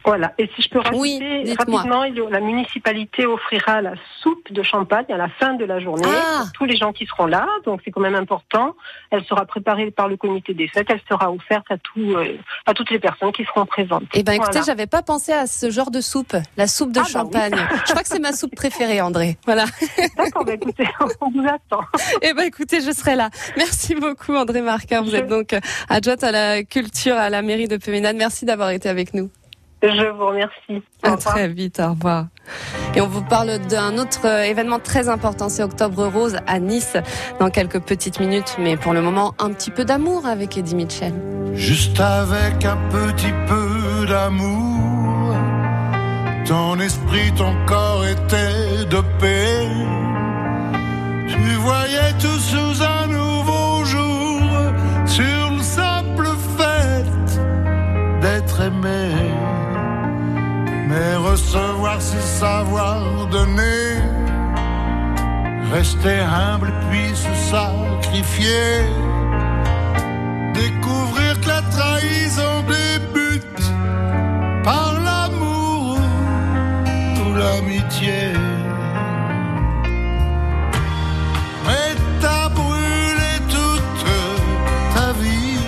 Voilà. 0.05 0.33
Et 0.39 0.51
si 0.55 0.63
je 0.63 0.69
peux 0.69 0.81
rajouter 0.81 1.55
rapidement, 1.59 2.05
la 2.31 2.41
municipalité 2.41 3.27
offrira 3.27 3.81
la 3.83 3.95
soupe 4.21 4.53
de 4.53 4.63
champagne 4.63 5.07
à 5.11 5.17
la 5.17 5.29
fin 5.29 5.55
de 5.55 5.65
la 5.65 5.79
journée 5.81 6.03
ah. 6.07 6.41
pour 6.43 6.53
tous 6.53 6.65
les 6.65 6.77
gens 6.77 6.93
qui 6.93 7.07
seront 7.07 7.27
là. 7.27 7.47
Donc 7.65 7.81
c'est 7.85 7.91
quand 7.91 8.01
même 8.01 8.15
important. 8.15 8.75
Elle 9.11 9.25
sera 9.25 9.45
préparée 9.45 9.91
par 9.91 10.09
le 10.09 10.17
comité 10.17 10.55
des 10.55 10.69
fêtes. 10.69 10.89
Elle 10.91 11.01
sera 11.09 11.33
offerte 11.33 11.67
à 11.71 11.79
tout, 11.79 12.01
euh, 12.01 12.37
à 12.67 12.75
toutes 12.75 12.91
les 12.91 12.99
personnes 12.99 13.33
qui 13.33 13.45
seront 13.45 13.67
présentes. 13.67 14.05
Eh 14.15 14.23
ben 14.23 14.33
écoutez, 14.33 14.61
j'avais 14.67 14.87
pas 14.87 15.03
pensé 15.03 15.33
à 15.33 15.47
ce 15.47 15.71
genre 15.71 15.91
de 15.91 16.01
soupe, 16.01 16.37
la 16.57 16.67
soupe 16.67 16.93
de 16.93 17.01
ah, 17.01 17.03
bah 17.03 17.09
champagne. 17.09 17.55
je 17.87 17.91
crois 17.91 18.03
que 18.03 18.09
c'est 18.09 18.19
ma 18.19 18.33
soupe 18.33 18.55
préférée, 18.55 19.01
André. 19.01 19.37
Voilà. 19.45 19.65
D'accord. 20.17 20.45
Bah, 20.45 20.55
écoutez, 20.55 20.89
on 21.21 21.31
vous 21.31 21.47
attend. 21.47 21.85
Eh 22.23 22.35
ben 22.35 22.45
écoutez, 22.45 22.81
je 22.81 22.91
serai 22.91 23.15
là. 23.15 23.31
Merci 23.57 23.95
beaucoup, 23.95 24.35
André 24.35 24.63
Marquin. 24.63 25.03
Vous 25.03 25.15
êtes 25.15 25.29
donc 25.29 25.55
adjointe 25.89 26.25
à 26.25 26.33
la 26.33 26.63
culture 26.65 27.17
à 27.17 27.31
la 27.31 27.43
mairie 27.43 27.69
de 27.69 27.77
Péménade. 27.77 28.17
Merci 28.17 28.45
d'avoir 28.45 28.71
été 28.71 28.89
avec 28.89 29.15
nous. 29.15 29.31
Je 29.83 30.11
vous 30.11 30.27
remercie. 30.27 30.83
À 31.03 31.17
très 31.17 31.49
vite, 31.49 31.81
au 31.81 31.91
revoir. 31.91 32.27
Et 32.95 33.01
on 33.01 33.09
vous 33.09 33.23
parle 33.23 33.59
d'un 33.59 33.99
autre 33.99 34.25
événement 34.27 34.79
très 34.79 35.09
important, 35.09 35.49
c'est 35.49 35.65
Octobre 35.65 36.07
Rose 36.07 36.37
à 36.47 36.61
Nice 36.61 36.97
dans 37.41 37.51
quelques 37.51 37.81
petites 37.81 38.21
minutes, 38.21 38.57
mais 38.59 38.77
pour 38.77 38.93
le 38.93 39.01
moment, 39.01 39.35
un 39.41 39.51
petit 39.53 39.71
peu 39.71 39.85
d'amour 39.85 40.27
avec 40.27 40.57
Eddie 40.57 40.77
Mitchell. 40.77 41.13
Juste 41.55 41.99
avec 41.99 42.65
un 42.65 42.77
petit 42.91 43.33
peu 43.49 44.07
d'amour, 44.07 45.35
ton 46.47 46.79
esprit, 46.79 47.33
ton 47.37 47.55
corps 47.67 48.05
était 48.07 48.85
de 48.85 49.03
paix. 49.19 49.67
Tu 51.29 51.55
voyais 51.57 52.13
tout 52.21 52.39
sous 52.39 52.83
un 52.83 53.07
nouveau 53.09 53.85
jour, 53.85 54.41
sur 55.07 55.51
le 55.51 55.63
simple 55.63 56.29
fait 56.57 57.41
d'être 58.21 58.61
aimé. 58.61 59.32
Mais 60.93 61.17
recevoir, 61.17 61.97
c'est 62.01 62.21
savoir 62.21 63.27
donner. 63.29 63.97
Rester 65.73 66.21
humble 66.21 66.71
puis 66.91 67.17
se 67.17 67.33
sacrifier. 67.51 68.85
Découvrir 70.53 71.41
que 71.41 71.49
la 71.49 71.63
trahison 71.77 72.55
débute 72.69 73.63
par 74.63 75.01
l'amour 75.07 75.97
ou 77.21 77.35
l'amitié. 77.41 78.35
Mais 81.67 81.91
t'as 82.21 82.51
brûlé 82.51 83.33
toute 83.49 84.05
ta 84.95 85.13
vie 85.23 85.59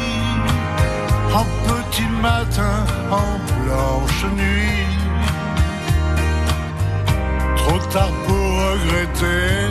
en 1.40 1.46
petit 1.70 2.10
matin, 2.20 2.76
en 3.10 3.38
blanche 3.62 4.24
nuit. 4.36 4.93
Pour 8.02 8.34
regretter 8.34 9.68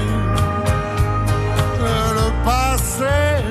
le 2.18 2.46
passé. 2.46 3.44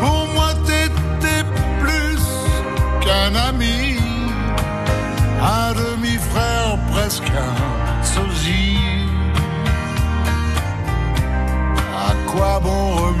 Pour 0.00 0.26
moi, 0.34 0.52
t'étais 0.66 1.44
plus 1.80 2.22
qu'un 3.00 3.34
ami, 3.48 3.98
un 5.40 5.72
demi-frère, 5.74 6.76
presque 6.92 7.30
un 7.30 8.02
sosie. 8.02 9.06
À 11.94 12.14
quoi 12.32 12.58
bon 12.58 13.11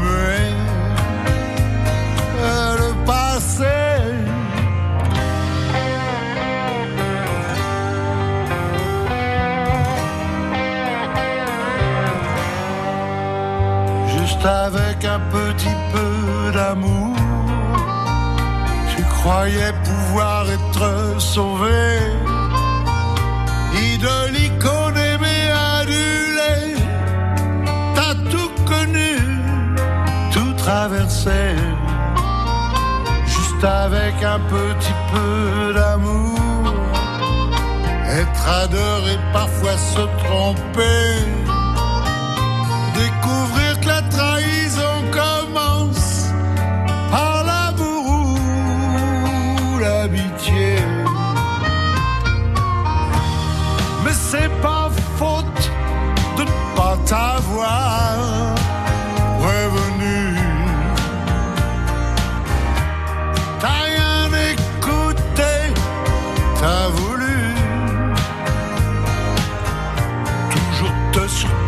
Juste 14.42 14.54
avec 14.54 15.04
un 15.04 15.20
petit 15.30 15.76
peu 15.92 16.50
d'amour, 16.52 17.14
tu 18.90 19.00
croyais 19.04 19.72
pouvoir 19.84 20.50
être 20.50 21.20
sauvé. 21.20 22.00
Idole, 23.72 24.34
icône, 24.34 24.96
aimé, 24.96 25.38
adulé, 25.78 26.74
t'as 27.94 28.16
tout 28.32 28.50
connu, 28.66 29.14
tout 30.32 30.52
traversé. 30.54 31.54
Juste 33.26 33.62
avec 33.62 34.24
un 34.24 34.40
petit 34.40 34.96
peu 35.12 35.72
d'amour, 35.72 36.74
être 38.10 38.48
adoré, 38.64 39.18
parfois 39.32 39.76
se 39.76 40.00
tromper. 40.24 41.41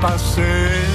Te 0.06 0.93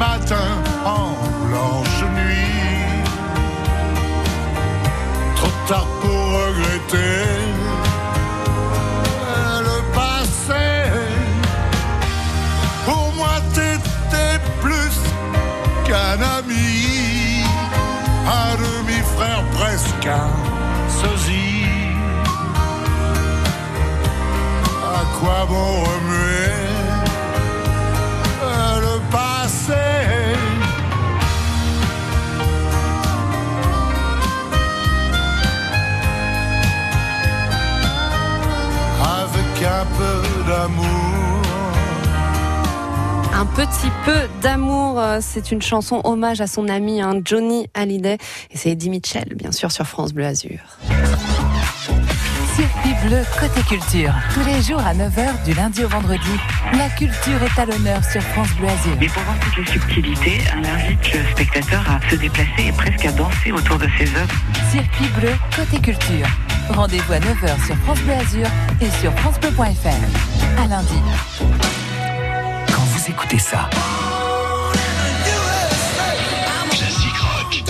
matin, 0.00 0.50
en 0.96 1.08
blanche 1.46 2.02
nuit. 2.16 3.04
Trop 5.36 5.56
tard 5.68 5.90
pour 6.00 6.22
regretter 6.40 7.26
le 9.68 9.78
passé. 9.98 10.68
Pour 12.86 13.06
moi, 13.18 13.34
t'étais 13.54 14.36
plus 14.64 14.96
qu'un 15.86 16.18
ami, 16.38 17.44
un 18.42 18.52
demi-frère, 18.64 19.42
presque 19.58 20.06
un 20.24 20.32
sosie. 21.00 21.66
À 24.98 25.02
quoi 25.18 25.38
bon 25.50 25.70
remuer 25.88 26.29
Un 43.40 43.46
petit 43.46 43.90
peu 44.04 44.28
d'amour, 44.42 45.00
euh, 45.00 45.20
c'est 45.22 45.50
une 45.50 45.62
chanson 45.62 46.02
hommage 46.04 46.42
à 46.42 46.46
son 46.46 46.68
ami 46.68 47.00
hein, 47.00 47.22
Johnny 47.24 47.68
Hallyday 47.72 48.18
et 48.50 48.56
c'est 48.58 48.72
Eddie 48.72 48.90
Mitchell 48.90 49.34
bien 49.34 49.50
sûr 49.50 49.72
sur 49.72 49.86
France 49.86 50.12
Bleu 50.12 50.26
Azur. 50.26 50.58
Circuit 52.54 52.94
bleu 53.06 53.22
côté 53.40 53.62
culture. 53.62 54.12
Tous 54.34 54.44
les 54.44 54.60
jours 54.60 54.80
à 54.80 54.92
9h 54.92 55.42
du 55.46 55.54
lundi 55.54 55.82
au 55.82 55.88
vendredi. 55.88 56.36
La 56.74 56.90
culture 56.90 57.42
est 57.42 57.58
à 57.58 57.64
l'honneur 57.64 58.04
sur 58.04 58.20
France 58.20 58.52
Bleu 58.58 58.68
Azur. 58.68 58.94
Mais 59.00 59.06
pour 59.06 59.22
voir 59.22 59.36
toutes 59.40 59.56
les 59.56 59.72
subtilités, 59.72 60.40
on 60.54 60.62
invite 60.62 61.14
le 61.14 61.20
spectateur 61.32 61.82
à 61.90 62.10
se 62.10 62.16
déplacer 62.16 62.66
et 62.68 62.72
presque 62.72 63.06
à 63.06 63.12
danser 63.12 63.52
autour 63.52 63.78
de 63.78 63.86
ses 63.96 64.14
œuvres. 64.16 64.34
Circuit 64.70 65.08
bleu 65.18 65.32
côté 65.56 65.80
culture. 65.80 66.26
Rendez-vous 66.68 67.14
à 67.14 67.20
9h 67.20 67.66
sur 67.66 67.76
France 67.76 68.00
Bleu 68.00 68.12
Azur 68.12 68.48
et 68.82 68.90
sur 69.00 69.14
francebleu.fr. 69.14 70.62
À 70.62 70.68
lundi. 70.68 71.00
Vous 73.00 73.10
écoutez 73.10 73.38
ça, 73.38 73.70
Classic 76.70 77.16
Rock. 77.16 77.64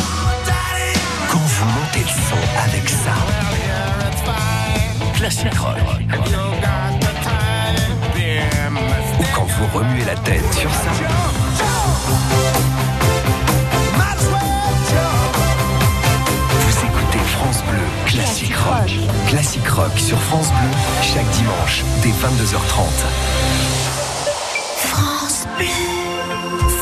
Quand 1.31 1.39
vous 1.39 1.65
montez 1.67 2.01
le 2.01 2.07
son 2.09 2.37
avec 2.65 2.89
ça, 2.89 3.13
Classic 5.15 5.55
Rock. 5.55 5.77
Ou 9.21 9.25
quand 9.33 9.45
vous 9.45 9.79
remuez 9.79 10.05
la 10.05 10.17
tête 10.17 10.53
sur 10.53 10.71
ça. 10.71 10.91
Vous 16.59 16.79
écoutez 16.87 17.19
France 17.39 17.63
Bleu 17.69 17.87
Classic 18.07 18.53
Rock. 18.57 18.91
Classic 19.29 19.69
Rock 19.69 19.97
sur 19.97 20.19
France 20.19 20.49
Bleu, 20.49 20.71
chaque 21.03 21.31
dimanche 21.31 21.85
dès 22.03 22.11
22h30. 22.11 23.70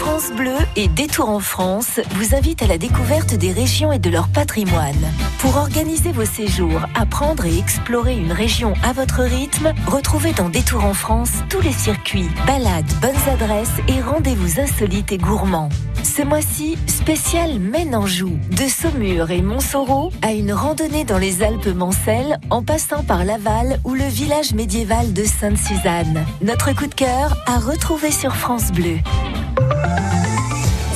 France 0.00 0.32
Bleu. 0.32 0.56
Et 0.74 0.88
Détour 0.88 1.28
en 1.28 1.38
France 1.38 2.00
vous 2.12 2.34
invitent 2.34 2.62
à 2.62 2.66
la 2.66 2.78
découverte 2.78 3.34
des 3.34 3.52
régions 3.52 3.92
et 3.92 3.98
de 3.98 4.10
leur 4.10 4.28
patrimoine. 4.28 4.96
Pour 5.38 5.56
organiser 5.56 6.10
vos 6.12 6.24
séjours, 6.24 6.80
apprendre 6.94 7.46
et 7.46 7.56
explorer 7.56 8.16
une 8.16 8.32
région 8.32 8.74
à 8.82 8.92
votre 8.92 9.22
rythme, 9.22 9.72
retrouvez 9.86 10.32
dans 10.32 10.48
Détour 10.48 10.84
en 10.84 10.94
France 10.94 11.30
tous 11.48 11.60
les 11.60 11.72
circuits, 11.72 12.28
balades, 12.46 12.92
bonnes 13.00 13.32
adresses 13.32 13.78
et 13.86 14.00
rendez-vous 14.00 14.60
insolites 14.60 15.12
et 15.12 15.18
gourmands. 15.18 15.68
Ce 16.02 16.22
mois-ci, 16.22 16.78
spécial 16.86 17.58
Maine-Anjou, 17.58 18.38
de 18.50 18.68
Saumur 18.68 19.30
et 19.30 19.42
Montsoreau 19.42 20.10
à 20.22 20.32
une 20.32 20.52
randonnée 20.52 21.04
dans 21.04 21.18
les 21.18 21.42
Alpes 21.42 21.74
Mancelles 21.74 22.38
en 22.50 22.62
passant 22.62 23.02
par 23.02 23.24
Laval 23.24 23.78
ou 23.84 23.94
le 23.94 24.04
village 24.04 24.52
médiéval 24.52 25.12
de 25.12 25.24
Sainte-Suzanne. 25.24 26.24
Notre 26.42 26.74
coup 26.74 26.86
de 26.86 26.94
cœur 26.94 27.36
à 27.46 27.58
retrouver 27.58 28.10
sur 28.10 28.34
France 28.36 28.72
Bleu. 28.72 28.98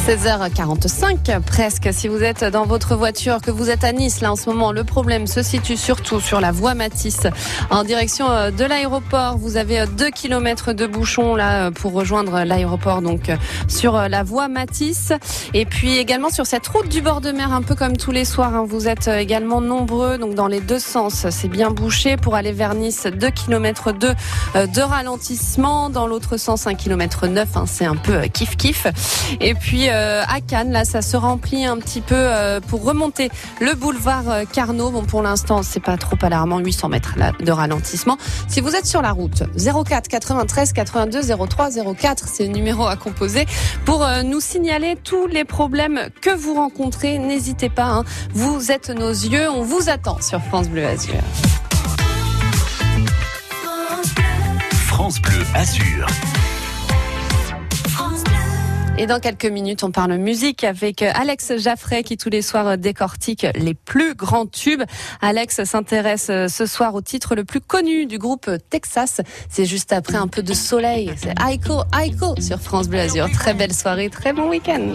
16h45 0.07 1.41
presque. 1.43 1.89
Si 1.93 2.09
vous 2.09 2.25
êtes 2.25 2.43
dans 2.43 2.67
votre 2.67 2.97
voiture, 2.97 3.41
que 3.41 3.53
vous 3.53 3.71
êtes 3.71 3.85
à 3.85 3.93
Nice, 3.93 4.21
là 4.21 4.33
en 4.33 4.37
ce 4.37 4.51
moment, 4.51 4.73
le 4.73 4.83
problème 4.83 5.29
se 5.29 5.45
situe 5.45 5.77
surtout 5.77 6.19
sur 6.19 6.41
la 6.41 6.51
voie 6.51 6.75
Matisse 6.75 7.29
en 7.71 7.85
direction 7.85 8.29
euh, 8.29 8.51
de 8.51 8.65
l'aéroport. 8.65 9.39
Vous 9.39 9.57
avez 9.57 9.87
2 9.87 10.11
km 10.11 10.73
de 10.73 10.89
bouchons 10.89 11.37
là 11.37 11.67
euh, 11.67 11.71
pour 11.71 11.93
rejoindre 11.93 12.43
l'aéroport, 12.43 13.01
donc 13.01 13.29
euh, 13.29 13.37
sur 13.69 13.93
la 13.93 14.25
voie 14.25 14.49
Matisse. 14.49 15.13
Et 15.55 15.67
puis 15.67 15.97
également 15.99 16.31
sur 16.31 16.47
cette 16.47 16.67
route 16.67 16.89
du 16.89 17.01
bord 17.01 17.21
de 17.21 17.31
mer, 17.31 17.53
un 17.53 17.63
peu 17.63 17.77
comme 17.77 17.97
tous 17.97 18.11
les 18.11 18.25
soirs, 18.25 18.57
hein, 18.57 18.67
vous 18.69 18.89
êtes 18.89 19.07
également 19.07 19.61
nombreux, 19.61 20.19
donc 20.19 20.35
dans 20.35 20.49
les 20.49 20.61
deux 20.61 20.81
sens. 20.81 21.27
C'est 21.31 21.49
bien 21.49 21.71
bouché 21.71 22.17
pour 22.17 22.35
aller 22.35 22.53
vers 22.53 22.75
Nice, 22.75 23.07
2 23.07 23.31
km 23.31 23.93
2 23.93 24.15
de 24.67 24.81
ralentissement. 24.81 25.91
Dans 25.91 26.09
l'autre 26.09 26.39
sens, 26.39 26.67
1 26.67 26.75
km 26.75 27.29
9, 27.29 27.49
c'est 27.67 27.87
un 27.87 27.97
peu 27.97 28.23
kiff 28.23 28.57
kiff. 28.57 28.89
Et 29.41 29.55
puis 29.55 29.92
euh, 29.92 29.92
à 29.93 30.41
Cannes. 30.41 30.73
Là, 30.73 30.85
ça 30.85 31.03
se 31.03 31.17
remplit 31.17 31.65
un 31.65 31.79
petit 31.79 32.01
peu 32.01 32.15
euh, 32.17 32.61
pour 32.61 32.85
remonter 32.85 33.31
le 33.61 33.75
boulevard 33.75 34.29
euh, 34.29 34.45
Carnot. 34.51 34.91
Bon, 34.91 35.05
pour 35.05 35.23
l'instant, 35.23 35.63
c'est 35.63 35.81
pas 35.81 35.97
trop 35.97 36.17
alarmant, 36.23 36.59
800 36.59 36.89
mètres 36.89 37.15
de 37.41 37.53
ralentissement. 37.53 38.17
Si 38.49 38.61
vous 38.61 38.75
êtes 38.75 38.87
sur 38.87 39.03
la 39.03 39.13
route, 39.13 39.43
04 39.57 40.09
93 40.09 40.73
82 40.73 41.23
03 41.47 41.71
04, 41.95 42.29
c'est 42.29 42.47
le 42.47 42.53
numéro 42.53 42.87
à 42.87 42.97
composer 42.97 43.47
pour 43.85 44.05
euh, 44.05 44.23
nous 44.23 44.41
signaler 44.41 44.97
tous 45.03 45.27
les 45.27 45.45
problèmes 45.45 46.09
que 46.21 46.31
vous 46.31 46.55
rencontrez. 46.55 47.19
N'hésitez 47.19 47.69
pas, 47.69 47.87
hein. 47.87 48.05
vous 48.33 48.71
êtes 48.71 48.91
nos 48.91 49.11
yeux, 49.11 49.49
on 49.49 49.63
vous 49.63 49.89
attend 49.89 50.21
sur 50.21 50.41
France 50.43 50.69
Bleu 50.69 50.87
Azur. 50.87 51.15
France 54.87 55.21
Bleu 55.21 55.43
Azur. 55.55 56.07
Et 58.99 59.07
dans 59.07 59.21
quelques 59.21 59.47
minutes, 59.47 59.83
on 59.85 59.91
parle 59.91 60.17
musique 60.17 60.65
avec 60.65 61.03
Alex 61.03 61.57
Jaffray 61.59 62.03
qui 62.03 62.17
tous 62.17 62.29
les 62.29 62.43
soirs 62.43 62.77
décortique 62.77 63.47
les 63.55 63.75
plus 63.75 64.15
grands 64.15 64.47
tubes. 64.47 64.83
Alex 65.21 65.65
s'intéresse 65.65 66.27
ce 66.27 66.67
soir 66.67 66.95
au 66.95 67.01
titre 67.01 67.35
le 67.35 67.45
plus 67.45 67.61
connu 67.61 68.07
du 68.07 68.19
groupe 68.19 68.51
Texas. 68.71 69.21
C'est 69.49 69.65
juste 69.65 69.93
après 69.93 70.17
un 70.17 70.29
peu 70.29 70.43
de 70.43 70.53
soleil. 70.53 71.13
C'est 71.17 71.35
Aiko 71.49 71.83
Aiko 71.99 72.41
sur 72.41 72.61
France 72.61 72.89
Bleu. 72.89 73.07
Très 73.33 73.55
belle 73.55 73.75
soirée, 73.75 74.11
très 74.11 74.33
bon 74.33 74.49
week-end. 74.49 74.95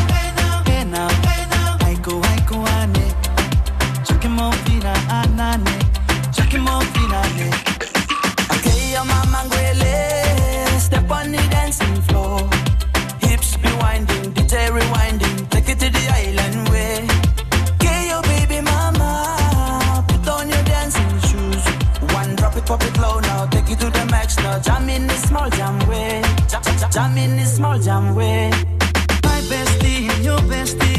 Drop 22.71 22.83
it, 22.83 22.97
low 23.01 23.19
now. 23.19 23.45
Take 23.47 23.69
it 23.69 23.79
to 23.79 23.89
the 23.89 24.05
max 24.05 24.37
now. 24.37 24.57
Jam 24.59 24.87
in 24.87 25.05
this 25.05 25.23
small 25.23 25.49
jam 25.49 25.77
way. 25.89 26.21
Jam, 26.47 26.63
jam, 26.63 26.89
jam 26.89 27.17
in 27.17 27.35
this 27.35 27.57
small 27.57 27.77
jam 27.77 28.15
way. 28.15 28.49
My 29.25 29.41
bestie 29.51 30.23
your 30.23 30.39
bestie 30.47 30.90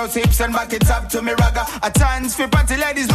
those 0.00 0.14
hips 0.14 0.40
and 0.40 0.52
back 0.52 0.72
up 0.90 1.08
to 1.10 1.20
me 1.20 1.32
ragga. 1.32 1.64
A 1.82 1.90
chance 1.98 2.34
for 2.34 2.48
party 2.48 2.76
ladies 2.76 3.09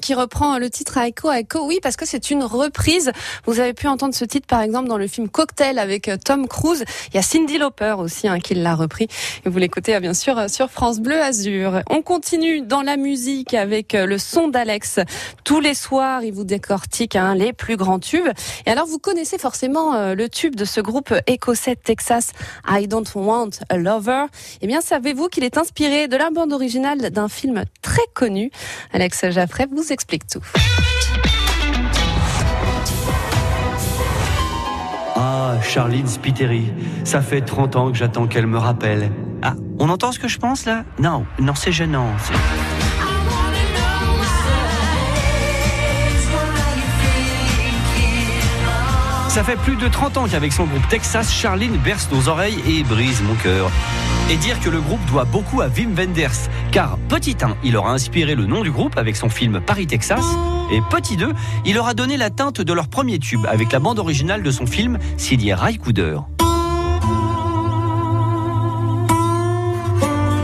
Qui 0.00 0.14
reprend 0.14 0.58
le 0.58 0.70
titre 0.70 0.98
Echo 0.98 1.30
Echo. 1.30 1.64
Oui, 1.64 1.78
parce 1.80 1.94
que 1.94 2.04
c'est 2.04 2.32
une 2.32 2.42
reprise. 2.42 3.12
Vous 3.46 3.60
avez 3.60 3.74
pu 3.74 3.86
entendre 3.86 4.12
ce 4.12 4.24
titre, 4.24 4.48
par 4.48 4.60
exemple, 4.60 4.88
dans 4.88 4.98
le 4.98 5.06
film 5.06 5.28
Cocktail 5.28 5.78
avec 5.78 6.08
euh, 6.08 6.16
Tom 6.16 6.48
Cruise. 6.48 6.82
Il 7.08 7.14
y 7.14 7.18
a 7.18 7.22
Cindy 7.22 7.58
Lauper 7.58 7.94
aussi 7.98 8.26
hein, 8.26 8.40
qui 8.40 8.54
l'a 8.54 8.74
repris. 8.74 9.06
Et 9.46 9.48
vous 9.48 9.58
l'écoutez, 9.58 9.94
euh, 9.94 10.00
bien 10.00 10.14
sûr, 10.14 10.36
euh, 10.36 10.48
sur 10.48 10.68
France 10.68 10.98
Bleu 10.98 11.22
Azur. 11.22 11.82
On 11.90 12.02
continue 12.02 12.62
dans 12.62 12.82
la 12.82 12.96
musique 12.96 13.54
avec 13.54 13.92
le 13.92 14.18
son 14.18 14.48
d'Alex. 14.48 14.98
Tous 15.44 15.60
les 15.60 15.74
soirs, 15.74 16.24
il 16.24 16.32
vous 16.32 16.44
décortique 16.44 17.14
hein, 17.14 17.36
les 17.36 17.52
plus 17.52 17.76
grands 17.76 18.00
tubes. 18.00 18.28
Et 18.66 18.70
alors, 18.70 18.86
vous 18.86 18.98
connaissez 18.98 19.38
forcément 19.38 20.12
le 20.12 20.28
tube 20.28 20.56
de 20.56 20.64
ce 20.64 20.80
groupe 20.80 21.14
écossais 21.28 21.76
Texas, 21.76 22.32
I 22.68 22.88
Don't 22.88 23.04
Want 23.14 23.50
a 23.68 23.76
Lover. 23.76 24.24
Eh 24.60 24.66
bien, 24.66 24.80
savez-vous 24.80 25.28
qu'il 25.28 25.44
est 25.44 25.56
inspiré 25.56 26.08
de 26.08 26.16
la 26.16 26.30
bande 26.30 26.52
originale 26.52 27.10
d'un 27.10 27.28
film 27.28 27.64
très 27.80 28.02
connu 28.14 28.50
Alex 28.92 29.24
vous 29.70 29.92
explique 29.92 30.26
tout. 30.26 30.42
Ah, 35.16 35.54
Charline 35.62 36.06
Spiteri, 36.06 36.72
ça 37.04 37.20
fait 37.20 37.42
30 37.42 37.76
ans 37.76 37.92
que 37.92 37.96
j'attends 37.96 38.26
qu'elle 38.26 38.46
me 38.46 38.58
rappelle. 38.58 39.10
Ah, 39.42 39.54
on 39.78 39.88
entend 39.88 40.12
ce 40.12 40.18
que 40.18 40.28
je 40.28 40.38
pense 40.38 40.64
là? 40.64 40.84
Non, 40.98 41.26
non, 41.38 41.54
c'est 41.54 41.72
gênant. 41.72 42.08
Ça 49.32 49.42
fait 49.42 49.56
plus 49.56 49.76
de 49.76 49.88
30 49.88 50.18
ans 50.18 50.26
qu'avec 50.28 50.52
son 50.52 50.64
groupe 50.64 50.86
Texas, 50.90 51.32
Charline 51.32 51.78
berce 51.78 52.06
nos 52.12 52.28
oreilles 52.28 52.62
et 52.68 52.82
brise 52.82 53.22
mon 53.22 53.34
cœur. 53.36 53.70
Et 54.28 54.36
dire 54.36 54.60
que 54.60 54.68
le 54.68 54.78
groupe 54.78 55.02
doit 55.06 55.24
beaucoup 55.24 55.62
à 55.62 55.68
Wim 55.68 55.94
Wenders, 55.96 56.50
car 56.70 56.98
petit 57.08 57.38
1, 57.42 57.56
il 57.64 57.78
aura 57.78 57.92
inspiré 57.92 58.34
le 58.34 58.44
nom 58.44 58.60
du 58.60 58.70
groupe 58.70 58.98
avec 58.98 59.16
son 59.16 59.30
film 59.30 59.62
Paris 59.62 59.86
Texas, 59.86 60.22
et 60.70 60.82
petit 60.90 61.16
2, 61.16 61.32
il 61.64 61.78
aura 61.78 61.94
donné 61.94 62.18
la 62.18 62.28
teinte 62.28 62.60
de 62.60 62.72
leur 62.74 62.88
premier 62.88 63.18
tube 63.18 63.46
avec 63.48 63.72
la 63.72 63.78
bande 63.78 63.98
originale 63.98 64.42
de 64.42 64.50
son 64.50 64.66
film 64.66 64.98
signé 65.16 65.54
Ray 65.54 65.78
Cooder. 65.78 66.18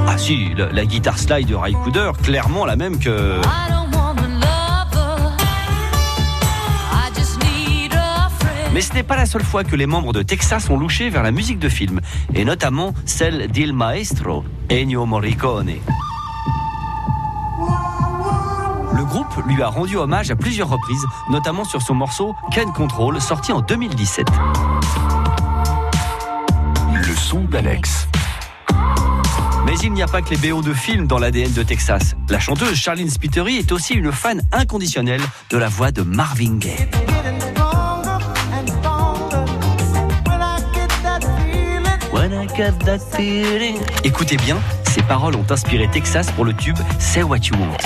Ah 0.07 0.17
si, 0.17 0.55
la, 0.73 0.87
guitare 0.87 1.19
slide 1.19 1.47
de 1.47 1.55
Ray 1.55 1.75
Cooder, 1.85 2.13
clairement 2.23 2.65
la 2.65 2.77
même 2.77 2.99
que... 2.99 3.39
Mais 8.79 8.83
ce 8.83 8.93
n'est 8.93 9.03
pas 9.03 9.17
la 9.17 9.27
seule 9.27 9.43
fois 9.43 9.65
que 9.65 9.75
les 9.75 9.87
membres 9.87 10.13
de 10.13 10.23
Texas 10.23 10.71
ont 10.71 10.79
louché 10.79 11.11
vers 11.11 11.25
la 11.25 11.33
musique 11.33 11.59
de 11.59 11.69
film, 11.69 12.01
et 12.33 12.45
notamment 12.45 12.95
celle 13.07 13.49
d'Il 13.49 13.73
Maestro, 13.73 14.45
Ennio 14.71 15.05
Morricone. 15.05 15.73
Le 18.95 19.05
groupe 19.05 19.35
lui 19.49 19.61
a 19.65 19.67
rendu 19.67 19.97
hommage 19.97 20.31
à 20.31 20.37
plusieurs 20.37 20.69
reprises, 20.69 21.05
notamment 21.29 21.65
sur 21.65 21.83
son 21.83 21.95
morceau 21.95 22.37
Can 22.55 22.71
Control, 22.71 23.21
sorti 23.21 23.51
en 23.51 23.63
2017. 23.63 24.29
Le 26.95 27.17
son 27.17 27.47
d'Alex. 27.47 28.07
Mais 29.67 29.75
il 29.83 29.93
n'y 29.93 30.03
a 30.03 30.07
pas 30.07 30.23
que 30.23 30.31
les 30.33 30.37
BO 30.37 30.63
de 30.63 30.73
films 30.73 31.09
dans 31.09 31.19
l'ADN 31.19 31.53
de 31.53 31.65
Texas. 31.65 32.15
La 32.29 32.39
chanteuse 32.39 32.77
Charlene 32.77 33.11
Spiteri 33.11 33.57
est 33.57 33.73
aussi 33.73 33.95
une 33.95 34.13
fan 34.13 34.41
inconditionnelle 34.53 35.23
de 35.51 35.59
la 35.59 35.69
voix 35.69 35.91
de 35.91 36.03
Marvin 36.03 36.59
Gaye. 36.59 36.87
Écoutez 44.05 44.37
bien, 44.37 44.59
ces 44.85 45.03
paroles 45.03 45.35
ont 45.37 45.47
inspiré 45.49 45.89
Texas 45.89 46.31
pour 46.33 46.45
le 46.45 46.53
tube 46.53 46.77
Say 46.99 47.23
What 47.23 47.39
You 47.39 47.57
Want. 47.57 47.77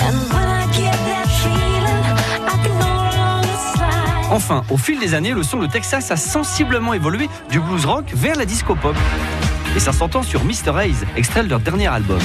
Enfin, 4.31 4.63
au 4.69 4.77
fil 4.77 4.99
des 4.99 5.13
années, 5.13 5.31
le 5.31 5.43
son 5.43 5.59
de 5.59 5.67
Texas 5.67 6.11
a 6.11 6.17
sensiblement 6.17 6.93
évolué 6.93 7.29
du 7.51 7.59
blues 7.59 7.85
rock 7.85 8.05
vers 8.13 8.35
la 8.35 8.45
disco 8.45 8.75
pop. 8.75 8.95
Et 9.75 9.79
ça 9.79 9.93
s'entend 9.93 10.23
sur 10.23 10.43
Mr. 10.43 10.77
Hayes, 10.77 10.95
extrait 11.15 11.43
de 11.43 11.49
leur 11.49 11.59
dernier 11.59 11.87
album. 11.87 12.19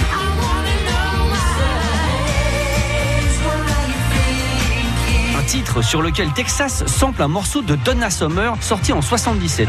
Un 5.39 5.43
titre 5.45 5.83
sur 5.83 6.03
lequel 6.03 6.33
Texas 6.33 6.85
sample 6.87 7.23
un 7.23 7.29
morceau 7.29 7.63
de 7.63 7.77
Donna 7.77 8.11
Summer 8.11 8.57
sorti 8.61 8.93
en 8.93 9.03
77 9.03 9.69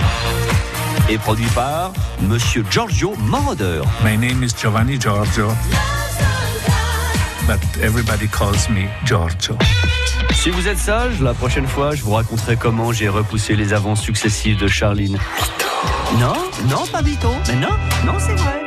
et 1.10 1.18
produit 1.18 1.50
par 1.56 1.92
Monsieur 2.22 2.64
Giorgio 2.70 3.16
Moroder. 3.18 3.82
My 4.04 4.16
name 4.18 4.44
is 4.44 4.54
Giovanni 4.56 5.00
Giorgio, 5.00 5.50
but 7.48 7.60
everybody 7.82 8.28
calls 8.28 8.70
me 8.70 8.88
Giorgio. 9.06 9.58
Si 10.34 10.52
vous 10.52 10.68
êtes 10.68 10.78
sage, 10.78 11.20
la 11.22 11.34
prochaine 11.34 11.68
fois, 11.68 11.96
je 11.96 12.04
vous 12.04 12.12
raconterai 12.12 12.56
comment 12.56 12.92
j'ai 12.92 13.10
repoussé 13.10 13.56
les 13.56 13.74
avances 13.74 14.02
successives 14.02 14.58
de 14.58 14.68
Charline. 14.68 15.18
Non, 16.20 16.34
non, 16.70 16.86
pas 16.92 17.02
Vito. 17.02 17.30
Mais 17.48 17.56
non, 17.56 17.70
non, 18.06 18.14
c'est 18.20 18.36
vrai. 18.36 18.64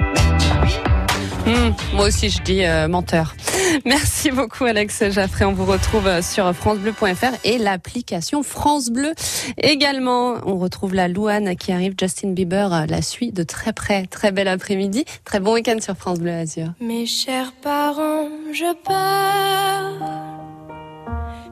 Hmm, 1.46 1.72
moi 1.94 2.06
aussi, 2.06 2.30
je 2.30 2.42
dis 2.42 2.64
euh, 2.64 2.88
menteur. 2.88 3.34
Merci 3.84 4.30
beaucoup, 4.30 4.64
Alex 4.64 5.10
Jaffré. 5.10 5.44
On 5.44 5.52
vous 5.52 5.64
retrouve 5.64 6.06
euh, 6.06 6.22
sur 6.22 6.52
FranceBleu.fr 6.54 7.34
et 7.44 7.58
l'application 7.58 8.42
France 8.42 8.90
Bleu 8.90 9.12
également. 9.58 10.36
On 10.46 10.56
retrouve 10.58 10.94
la 10.94 11.08
Louane 11.08 11.56
qui 11.56 11.72
arrive. 11.72 11.94
Justin 11.98 12.30
Bieber 12.30 12.72
euh, 12.72 12.86
la 12.86 13.02
suit 13.02 13.32
de 13.32 13.42
très 13.42 13.72
près. 13.72 14.06
Très 14.06 14.32
bel 14.32 14.48
après-midi. 14.48 15.04
Très 15.24 15.40
bon 15.40 15.54
week-end 15.54 15.78
sur 15.80 15.96
France 15.96 16.18
Bleu 16.18 16.32
Azur. 16.32 16.68
Mes 16.80 17.06
chers 17.06 17.52
parents, 17.52 18.28
je 18.52 18.74
pars. 18.84 20.22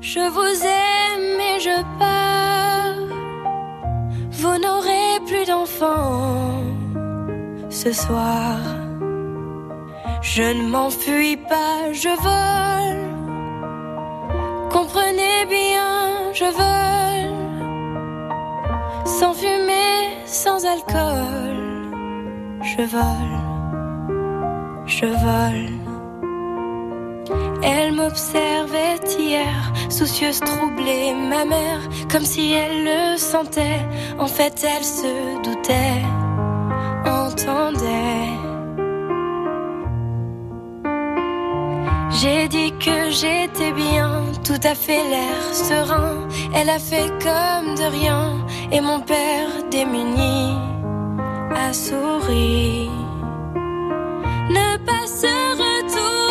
Je 0.01 0.21
vous 0.21 0.65
aime 0.65 1.41
et 1.41 1.61
je 1.61 1.99
pars. 1.99 2.97
Vous 4.31 4.59
n'aurez 4.59 5.21
plus 5.27 5.47
d'enfants 5.47 6.63
ce 7.69 7.93
soir. 7.93 8.59
Je 10.23 10.43
ne 10.43 10.69
m'enfuis 10.69 11.39
pas, 11.39 11.93
je 11.93 12.09
vole. 12.09 13.11
Comprenez 14.71 15.47
bien, 15.49 16.33
je 16.35 16.45
vole. 16.45 17.37
Sans 19.07 19.33
fumée, 19.33 20.19
sans 20.27 20.65
alcool. 20.67 21.57
Je 22.63 22.83
vole, 22.83 23.39
je 24.87 25.07
vole. 25.07 25.81
Elle 27.63 27.93
m'observait 27.93 29.01
hier, 29.19 29.73
soucieuse, 29.89 30.41
troublée, 30.41 31.15
ma 31.15 31.45
mère, 31.47 31.81
comme 32.11 32.25
si 32.25 32.53
elle 32.53 32.85
le 32.85 33.17
sentait. 33.17 33.87
En 34.19 34.27
fait, 34.27 34.65
elle 34.65 34.85
se 34.85 35.43
doutait, 35.43 36.05
entendait. 37.07 38.50
J'ai 42.13 42.49
dit 42.49 42.73
que 42.73 43.11
j'étais 43.11 43.73
bien, 43.73 44.25
tout 44.45 44.61
à 44.65 44.75
fait 44.75 45.03
l'air 45.11 45.55
serein. 45.55 46.29
Elle 46.55 46.69
a 46.69 46.79
fait 46.79 47.09
comme 47.23 47.75
de 47.77 47.85
rien, 47.91 48.45
et 48.73 48.81
mon 48.81 49.01
père 49.01 49.49
démuni 49.71 50.57
a 51.55 51.73
souri. 51.73 52.91
Ne 54.51 54.77
pas 54.85 55.07
se 55.07 55.33
retourner, 55.63 56.30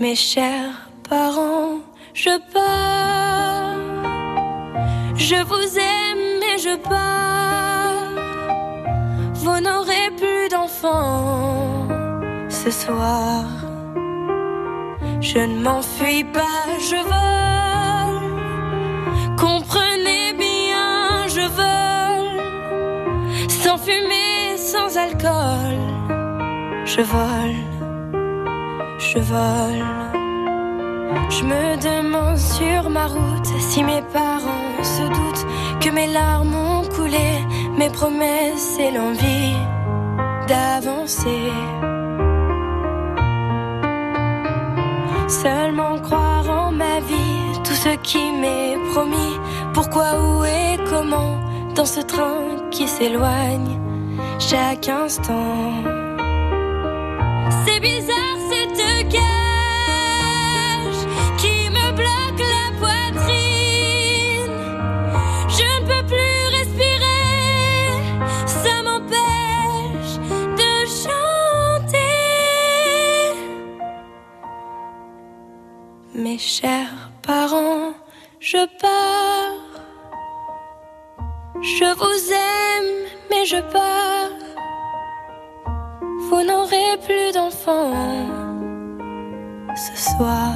Mes 0.00 0.16
chers 0.16 0.90
parents, 1.08 1.78
je 2.14 2.30
pars. 2.52 3.76
Je 5.14 5.36
vous 5.44 5.78
aime 5.78 6.42
et 6.42 6.58
je 6.58 6.76
pars. 6.76 8.10
Vous 9.34 9.60
n'aurez 9.60 10.10
plus 10.16 10.48
d'enfants 10.50 11.86
ce 12.48 12.72
soir. 12.72 13.44
Je 15.20 15.38
ne 15.38 15.62
m'enfuis 15.62 16.24
pas, 16.24 16.66
je 16.80 16.96
vole. 17.12 18.32
Comprenez 19.38 20.32
bien, 20.32 21.28
je 21.28 21.46
vole. 21.58 22.42
Sans 23.48 23.78
fumée, 23.78 24.56
sans 24.56 24.96
alcool. 24.96 25.78
Je 26.84 27.00
vole 27.00 27.73
je 28.98 29.18
vole. 29.18 29.84
Je 31.30 31.44
me 31.44 31.76
demande 31.76 32.38
sur 32.38 32.90
ma 32.90 33.06
route 33.06 33.46
si 33.58 33.82
mes 33.82 34.02
parents 34.12 34.82
se 34.82 35.02
doutent 35.02 35.46
que 35.80 35.90
mes 35.90 36.06
larmes 36.06 36.54
ont 36.54 36.84
coulé, 36.84 37.44
mes 37.76 37.90
promesses 37.90 38.78
et 38.78 38.90
l'envie 38.90 39.56
d'avancer. 40.46 41.50
Seulement 45.28 45.98
croire 45.98 46.48
en 46.48 46.72
ma 46.72 47.00
vie, 47.00 47.60
tout 47.64 47.74
ce 47.74 47.96
qui 47.96 48.32
m'est 48.32 48.76
promis. 48.92 49.34
Pourquoi, 49.72 50.20
où 50.20 50.44
et 50.44 50.76
comment, 50.88 51.38
dans 51.74 51.86
ce 51.86 52.00
train 52.00 52.70
qui 52.70 52.86
s'éloigne 52.86 53.80
chaque 54.38 54.88
instant. 54.88 55.93
Mes 76.16 76.38
chers 76.38 77.10
parents, 77.22 77.92
je 78.40 78.58
pars. 78.80 79.82
Je 81.60 81.94
vous 82.00 82.32
aime, 82.32 83.08
mais 83.30 83.44
je 83.44 83.60
pars. 83.72 84.53
Vous 86.30 86.42
n'aurez 86.42 86.96
plus 87.06 87.32
d'enfants 87.32 87.92
ce 89.76 89.94
soir. 90.10 90.52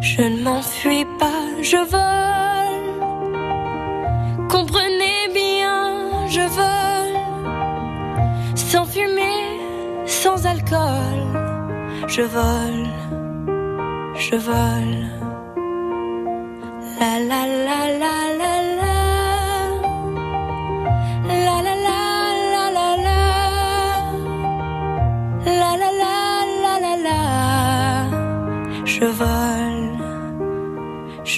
Je 0.00 0.22
ne 0.22 0.42
m'enfuis 0.42 1.06
pas, 1.18 1.42
je 1.62 1.76
vole. 1.94 2.86
Comprenez 4.48 5.28
bien, 5.32 6.26
je 6.28 6.44
vole. 6.58 7.18
Sans 8.54 8.84
fumée, 8.84 9.60
sans 10.06 10.46
alcool. 10.46 11.18
Je 12.08 12.22
vole, 12.22 12.86
je 14.16 14.36
vole. 14.36 15.06
La 17.00 17.18
la 17.30 17.46
la 17.66 17.80
la 18.02 18.16
la 18.40 18.55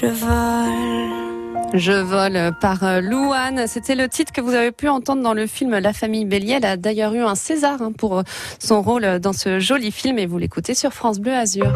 Je 0.00 0.06
vole, 0.06 1.74
je 1.74 1.90
vole. 1.90 2.52
Par 2.60 2.84
euh, 2.84 3.00
Louane. 3.00 3.66
C'était 3.66 3.96
le 3.96 4.08
titre 4.08 4.32
que 4.32 4.40
vous 4.40 4.54
avez 4.54 4.70
pu 4.70 4.88
entendre 4.88 5.24
dans 5.24 5.34
le 5.34 5.48
film 5.48 5.76
La 5.76 5.92
famille 5.92 6.24
Bélier. 6.24 6.58
Elle 6.58 6.66
a 6.66 6.76
d'ailleurs 6.76 7.14
eu 7.14 7.22
un 7.22 7.34
César 7.34 7.82
hein, 7.82 7.90
pour 7.90 8.22
son 8.60 8.80
rôle 8.80 9.18
dans 9.18 9.32
ce 9.32 9.58
joli 9.58 9.90
film 9.90 10.20
et 10.20 10.26
vous 10.26 10.38
l'écoutez 10.38 10.74
sur 10.74 10.92
France 10.92 11.18
Bleu 11.18 11.34
Azur. 11.34 11.72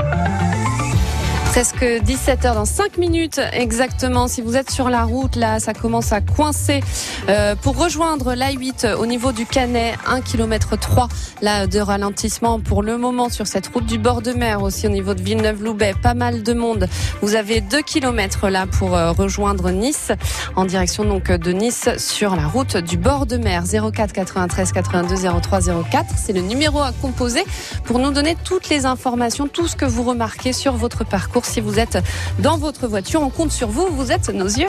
Presque 1.52 1.82
17h 1.82 2.54
dans 2.54 2.64
5 2.64 2.96
minutes 2.96 3.38
exactement. 3.52 4.26
Si 4.26 4.40
vous 4.40 4.56
êtes 4.56 4.70
sur 4.70 4.88
la 4.88 5.04
route, 5.04 5.36
là, 5.36 5.60
ça 5.60 5.74
commence 5.74 6.10
à 6.10 6.22
coincer. 6.22 6.80
Euh, 7.28 7.54
pour 7.56 7.76
rejoindre 7.76 8.32
l'A8 8.32 8.94
au 8.94 9.04
niveau 9.04 9.32
du 9.32 9.44
Canet, 9.44 9.98
1 10.06 10.22
km 10.22 10.78
3 10.78 11.08
là, 11.42 11.66
de 11.66 11.78
ralentissement 11.78 12.58
pour 12.58 12.82
le 12.82 12.96
moment 12.96 13.28
sur 13.28 13.46
cette 13.46 13.66
route 13.66 13.84
du 13.84 13.98
bord 13.98 14.22
de 14.22 14.32
mer, 14.32 14.62
aussi 14.62 14.86
au 14.86 14.90
niveau 14.90 15.12
de 15.12 15.20
Villeneuve-Loubet. 15.20 15.92
Pas 16.02 16.14
mal 16.14 16.42
de 16.42 16.54
monde. 16.54 16.88
Vous 17.20 17.34
avez 17.34 17.60
2 17.60 17.82
km 17.82 18.48
là 18.48 18.66
pour 18.66 18.96
euh, 18.96 19.12
rejoindre 19.12 19.72
Nice, 19.72 20.10
en 20.56 20.64
direction 20.64 21.04
donc 21.04 21.30
de 21.30 21.52
Nice 21.52 21.90
sur 21.98 22.34
la 22.34 22.46
route 22.46 22.78
du 22.78 22.96
bord 22.96 23.26
de 23.26 23.36
mer. 23.36 23.64
04 23.66 24.14
93 24.14 24.72
82 24.72 25.16
03 25.42 25.60
04. 25.90 26.06
C'est 26.16 26.32
le 26.32 26.40
numéro 26.40 26.80
à 26.80 26.92
composer 26.92 27.44
pour 27.84 27.98
nous 27.98 28.10
donner 28.10 28.38
toutes 28.42 28.70
les 28.70 28.86
informations, 28.86 29.48
tout 29.48 29.68
ce 29.68 29.76
que 29.76 29.84
vous 29.84 30.02
remarquez 30.02 30.54
sur 30.54 30.72
votre 30.76 31.04
parcours 31.04 31.41
si 31.44 31.60
vous 31.60 31.78
êtes 31.78 31.98
dans 32.38 32.58
votre 32.58 32.86
voiture. 32.86 33.22
On 33.22 33.30
compte 33.30 33.52
sur 33.52 33.68
vous, 33.68 33.88
vous 33.90 34.12
êtes 34.12 34.28
nos 34.28 34.46
yeux. 34.46 34.68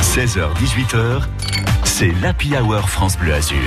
16h-18h, 0.00 1.22
c'est 1.84 2.12
l'Happy 2.20 2.54
Hour 2.56 2.88
France 2.88 3.16
Bleu 3.16 3.34
Azur. 3.34 3.58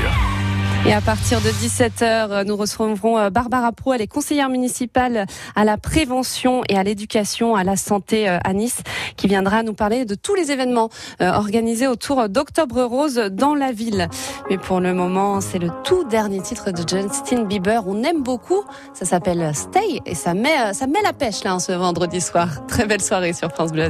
Et 0.87 0.93
à 0.93 1.01
partir 1.01 1.41
de 1.41 1.49
17h, 1.49 2.45
nous 2.45 2.55
recevrons 2.55 3.17
euh, 3.17 3.29
Barbara 3.31 3.71
Pro, 3.71 3.93
elle 3.93 4.01
est 4.01 4.07
conseillère 4.07 4.49
municipale 4.49 5.25
à 5.55 5.65
la 5.65 5.77
prévention 5.77 6.61
et 6.69 6.77
à 6.77 6.83
l'éducation 6.83 7.55
à 7.55 7.63
la 7.63 7.75
santé 7.75 8.29
euh, 8.29 8.37
à 8.43 8.53
Nice, 8.53 8.83
qui 9.17 9.27
viendra 9.27 9.63
nous 9.63 9.73
parler 9.73 10.05
de 10.05 10.13
tous 10.13 10.35
les 10.35 10.51
événements 10.51 10.89
euh, 11.21 11.31
organisés 11.31 11.87
autour 11.87 12.29
d'Octobre 12.29 12.83
Rose 12.83 13.15
dans 13.31 13.55
la 13.55 13.71
ville. 13.71 14.09
Mais 14.51 14.59
pour 14.59 14.79
le 14.79 14.93
moment, 14.93 15.41
c'est 15.41 15.59
le 15.59 15.71
tout 15.83 16.03
dernier 16.03 16.41
titre 16.41 16.69
de 16.69 16.87
Justin 16.87 17.45
Bieber. 17.45 17.87
On 17.87 18.03
aime 18.03 18.21
beaucoup. 18.21 18.63
Ça 18.93 19.05
s'appelle 19.05 19.55
Stay 19.55 20.01
et 20.05 20.13
ça 20.13 20.35
met, 20.35 20.73
ça 20.73 20.85
met 20.85 21.01
la 21.01 21.13
pêche 21.13 21.43
là 21.43 21.57
ce 21.57 21.71
vendredi 21.71 22.21
soir. 22.21 22.67
Très 22.67 22.85
belle 22.85 23.01
soirée 23.01 23.33
sur 23.33 23.49
France 23.49 23.71
Bleu. 23.71 23.89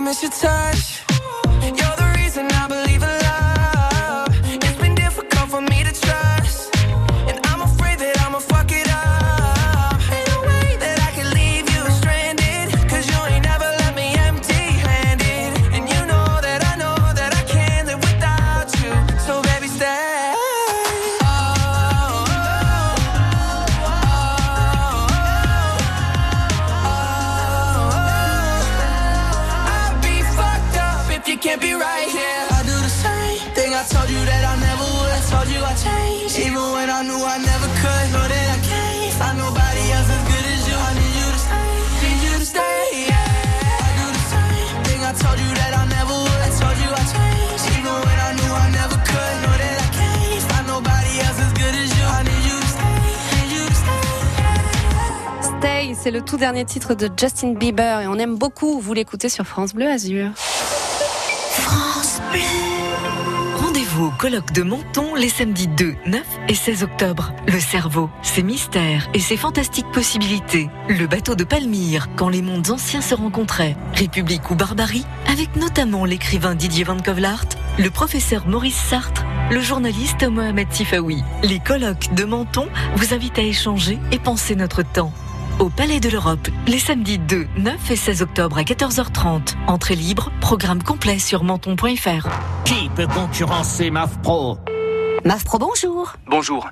miss 0.00 0.22
your 0.22 0.30
touch. 0.30 0.97
Stay, 55.42 55.94
c'est 56.00 56.10
le 56.10 56.22
tout 56.22 56.36
dernier 56.36 56.64
titre 56.64 56.94
de 56.94 57.10
Justin 57.16 57.54
Bieber 57.54 58.00
et 58.00 58.06
on 58.06 58.14
aime 58.14 58.36
beaucoup 58.36 58.80
vous 58.80 58.94
l'écouter 58.94 59.28
sur 59.28 59.46
France 59.46 59.74
Bleu 59.74 59.88
Azur. 59.88 60.30
Rendez-vous 63.56 64.06
au 64.06 64.10
colloque 64.10 64.52
de 64.52 64.62
Menton 64.62 65.14
les 65.14 65.28
samedis 65.28 65.68
2, 65.68 65.94
9 66.06 66.22
et 66.48 66.54
16 66.54 66.82
octobre. 66.82 67.32
Le 67.46 67.58
cerveau, 67.58 68.10
ses 68.22 68.42
mystères 68.42 69.08
et 69.14 69.20
ses 69.20 69.36
fantastiques 69.36 69.90
possibilités. 69.92 70.68
Le 70.88 71.06
bateau 71.06 71.34
de 71.34 71.44
Palmyre, 71.44 72.08
quand 72.16 72.28
les 72.28 72.42
mondes 72.42 72.70
anciens 72.70 73.00
se 73.00 73.14
rencontraient. 73.14 73.76
République 73.94 74.50
ou 74.50 74.54
barbarie, 74.54 75.06
avec 75.26 75.56
notamment 75.56 76.04
l'écrivain 76.04 76.54
Didier 76.54 76.84
Van 76.84 76.98
Kovlart, 76.98 77.46
le 77.78 77.90
professeur 77.90 78.46
Maurice 78.46 78.76
Sartre, 78.76 79.24
le 79.50 79.60
journaliste 79.60 80.28
Mohamed 80.28 80.70
Sifawi. 80.70 81.22
Les 81.42 81.58
colloques 81.58 82.14
de 82.14 82.24
Menton 82.24 82.68
vous 82.96 83.14
invitent 83.14 83.38
à 83.38 83.42
échanger 83.42 83.98
et 84.12 84.18
penser 84.18 84.54
notre 84.54 84.82
temps. 84.82 85.12
Au 85.58 85.70
Palais 85.70 85.98
de 85.98 86.08
l'Europe, 86.08 86.46
les 86.68 86.78
samedis 86.78 87.18
2, 87.18 87.48
9 87.58 87.90
et 87.90 87.96
16 87.96 88.22
octobre 88.22 88.58
à 88.58 88.62
14h30. 88.62 89.56
Entrée 89.66 89.96
libre, 89.96 90.30
programme 90.40 90.84
complet 90.84 91.18
sur 91.18 91.42
menton.fr. 91.42 92.28
Qui 92.64 92.88
peut 92.94 93.08
concurrencer 93.08 93.90
MAF 93.90 94.22
Pro 94.22 94.56
MAF 95.24 95.42
Pro, 95.42 95.58
bonjour. 95.58 96.12
Bonjour, 96.28 96.68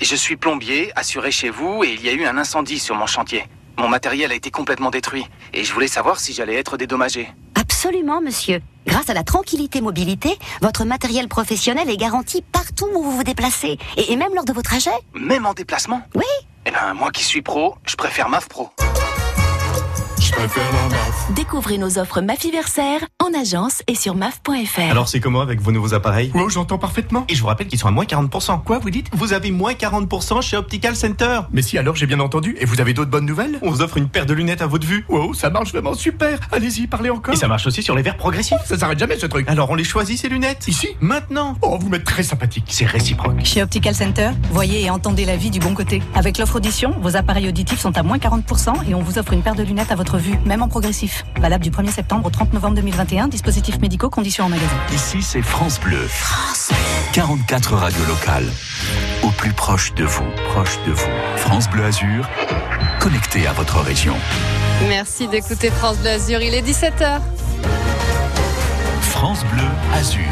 je 0.00 0.16
suis 0.16 0.36
plombier, 0.36 0.90
assuré 0.96 1.30
chez 1.32 1.50
vous, 1.50 1.84
et 1.84 1.92
il 1.92 2.02
y 2.02 2.08
a 2.08 2.12
eu 2.12 2.24
un 2.24 2.38
incendie 2.38 2.78
sur 2.78 2.94
mon 2.94 3.06
chantier. 3.06 3.44
Mon 3.76 3.88
matériel 3.88 4.32
a 4.32 4.34
été 4.34 4.50
complètement 4.50 4.88
détruit, 4.88 5.26
et 5.52 5.62
je 5.62 5.74
voulais 5.74 5.86
savoir 5.86 6.18
si 6.18 6.32
j'allais 6.32 6.54
être 6.54 6.78
dédommagé. 6.78 7.28
Absolument, 7.56 8.22
monsieur. 8.22 8.62
Grâce 8.86 9.10
à 9.10 9.14
la 9.14 9.22
tranquillité 9.22 9.82
mobilité, 9.82 10.38
votre 10.62 10.86
matériel 10.86 11.28
professionnel 11.28 11.90
est 11.90 11.98
garanti 11.98 12.40
partout 12.40 12.88
où 12.94 13.02
vous 13.02 13.12
vous 13.12 13.24
déplacez. 13.24 13.76
Et, 13.98 14.14
et 14.14 14.16
même 14.16 14.34
lors 14.34 14.46
de 14.46 14.54
vos 14.54 14.62
trajets. 14.62 14.90
Même 15.12 15.44
en 15.44 15.52
déplacement? 15.52 16.00
Oui. 16.14 16.24
Eh 16.66 16.70
ben, 16.70 16.94
moi 16.94 17.10
qui 17.10 17.24
suis 17.24 17.40
pro, 17.40 17.76
je 17.86 17.96
préfère 17.96 18.28
MAF 18.28 18.48
Pro. 18.48 18.70
Je 20.30 20.36
préfère 20.36 20.72
la 20.72 20.88
MAF. 20.88 21.32
Découvrez 21.34 21.76
nos 21.76 21.98
offres 21.98 22.20
Mafiversaire 22.20 23.00
en 23.18 23.36
agence 23.36 23.82
et 23.88 23.96
sur 23.96 24.14
maf.fr. 24.14 24.80
Alors 24.88 25.08
c'est 25.08 25.18
comment 25.18 25.40
avec 25.40 25.60
vos 25.60 25.72
nouveaux 25.72 25.92
appareils? 25.92 26.30
Oh, 26.36 26.48
j'entends 26.48 26.78
parfaitement. 26.78 27.24
Et 27.28 27.34
je 27.34 27.40
vous 27.40 27.48
rappelle 27.48 27.66
qu'ils 27.66 27.80
sont 27.80 27.88
à 27.88 27.90
moins 27.90 28.04
40%. 28.04 28.62
Quoi, 28.62 28.78
vous 28.78 28.90
dites? 28.90 29.08
Vous 29.12 29.32
avez 29.32 29.50
moins 29.50 29.72
40% 29.72 30.40
chez 30.40 30.56
Optical 30.56 30.94
Center. 30.94 31.40
Mais 31.52 31.62
si, 31.62 31.78
alors 31.78 31.96
j'ai 31.96 32.06
bien 32.06 32.20
entendu. 32.20 32.56
Et 32.60 32.64
vous 32.64 32.80
avez 32.80 32.94
d'autres 32.94 33.10
bonnes 33.10 33.26
nouvelles? 33.26 33.58
On 33.62 33.70
vous 33.70 33.82
offre 33.82 33.96
une 33.96 34.08
paire 34.08 34.24
de 34.24 34.32
lunettes 34.32 34.62
à 34.62 34.68
votre 34.68 34.86
vue. 34.86 35.04
Wow, 35.08 35.34
ça 35.34 35.50
marche 35.50 35.72
vraiment 35.72 35.94
super. 35.94 36.38
Allez-y, 36.52 36.86
parlez 36.86 37.10
encore. 37.10 37.34
Et 37.34 37.36
ça 37.36 37.48
marche 37.48 37.66
aussi 37.66 37.82
sur 37.82 37.96
les 37.96 38.02
verres 38.02 38.16
progressifs. 38.16 38.64
Ça 38.66 38.78
s'arrête 38.78 39.00
jamais 39.00 39.18
ce 39.18 39.26
truc. 39.26 39.48
Alors 39.48 39.68
on 39.70 39.74
les 39.74 39.82
choisit 39.84 40.16
ces 40.16 40.28
lunettes? 40.28 40.68
Ici? 40.68 40.90
Maintenant 41.00 41.56
Oh, 41.62 41.76
vous 41.80 41.88
m'êtes 41.88 42.04
très 42.04 42.22
sympathique. 42.22 42.66
C'est 42.68 42.86
réciproque. 42.86 43.44
Chez 43.44 43.62
Optical 43.64 43.96
Center, 43.96 44.30
voyez 44.52 44.84
et 44.84 44.90
entendez 44.90 45.24
la 45.24 45.36
vie 45.36 45.50
du 45.50 45.58
bon 45.58 45.74
côté. 45.74 46.00
Avec 46.14 46.38
l'offre 46.38 46.56
audition, 46.56 46.94
vos 47.00 47.16
appareils 47.16 47.48
auditifs 47.48 47.80
sont 47.80 47.98
à 47.98 48.04
moins 48.04 48.18
40% 48.18 48.88
et 48.88 48.94
on 48.94 49.00
vous 49.02 49.18
offre 49.18 49.32
une 49.32 49.42
paire 49.42 49.56
de 49.56 49.64
lunettes 49.64 49.90
à 49.90 49.96
votre 49.96 50.19
vue, 50.20 50.38
même 50.44 50.62
en 50.62 50.68
progressif. 50.68 51.24
Valable 51.40 51.64
du 51.64 51.70
1er 51.70 51.90
septembre 51.90 52.26
au 52.26 52.30
30 52.30 52.52
novembre 52.52 52.76
2021. 52.76 53.28
Dispositifs 53.28 53.80
médicaux, 53.80 54.10
conditions 54.10 54.44
en 54.44 54.48
magasin. 54.48 54.76
Ici, 54.92 55.22
c'est 55.22 55.42
France 55.42 55.80
Bleu. 55.80 56.06
44 57.12 57.74
radios 57.74 58.04
locales. 58.06 58.48
Au 59.22 59.30
plus 59.30 59.52
proche 59.52 59.94
de 59.94 60.04
vous, 60.04 60.24
proche 60.52 60.78
de 60.86 60.92
vous. 60.92 61.10
France 61.36 61.68
Bleu 61.68 61.84
Azur, 61.84 62.28
connecté 63.00 63.46
à 63.46 63.52
votre 63.52 63.80
région. 63.80 64.14
Merci 64.88 65.26
d'écouter 65.28 65.70
France 65.70 65.98
Bleu 65.98 66.10
Azur. 66.10 66.40
Il 66.40 66.54
est 66.54 66.62
17h. 66.62 67.20
France 69.02 69.44
Bleu 69.52 69.66
Azur. 69.94 70.22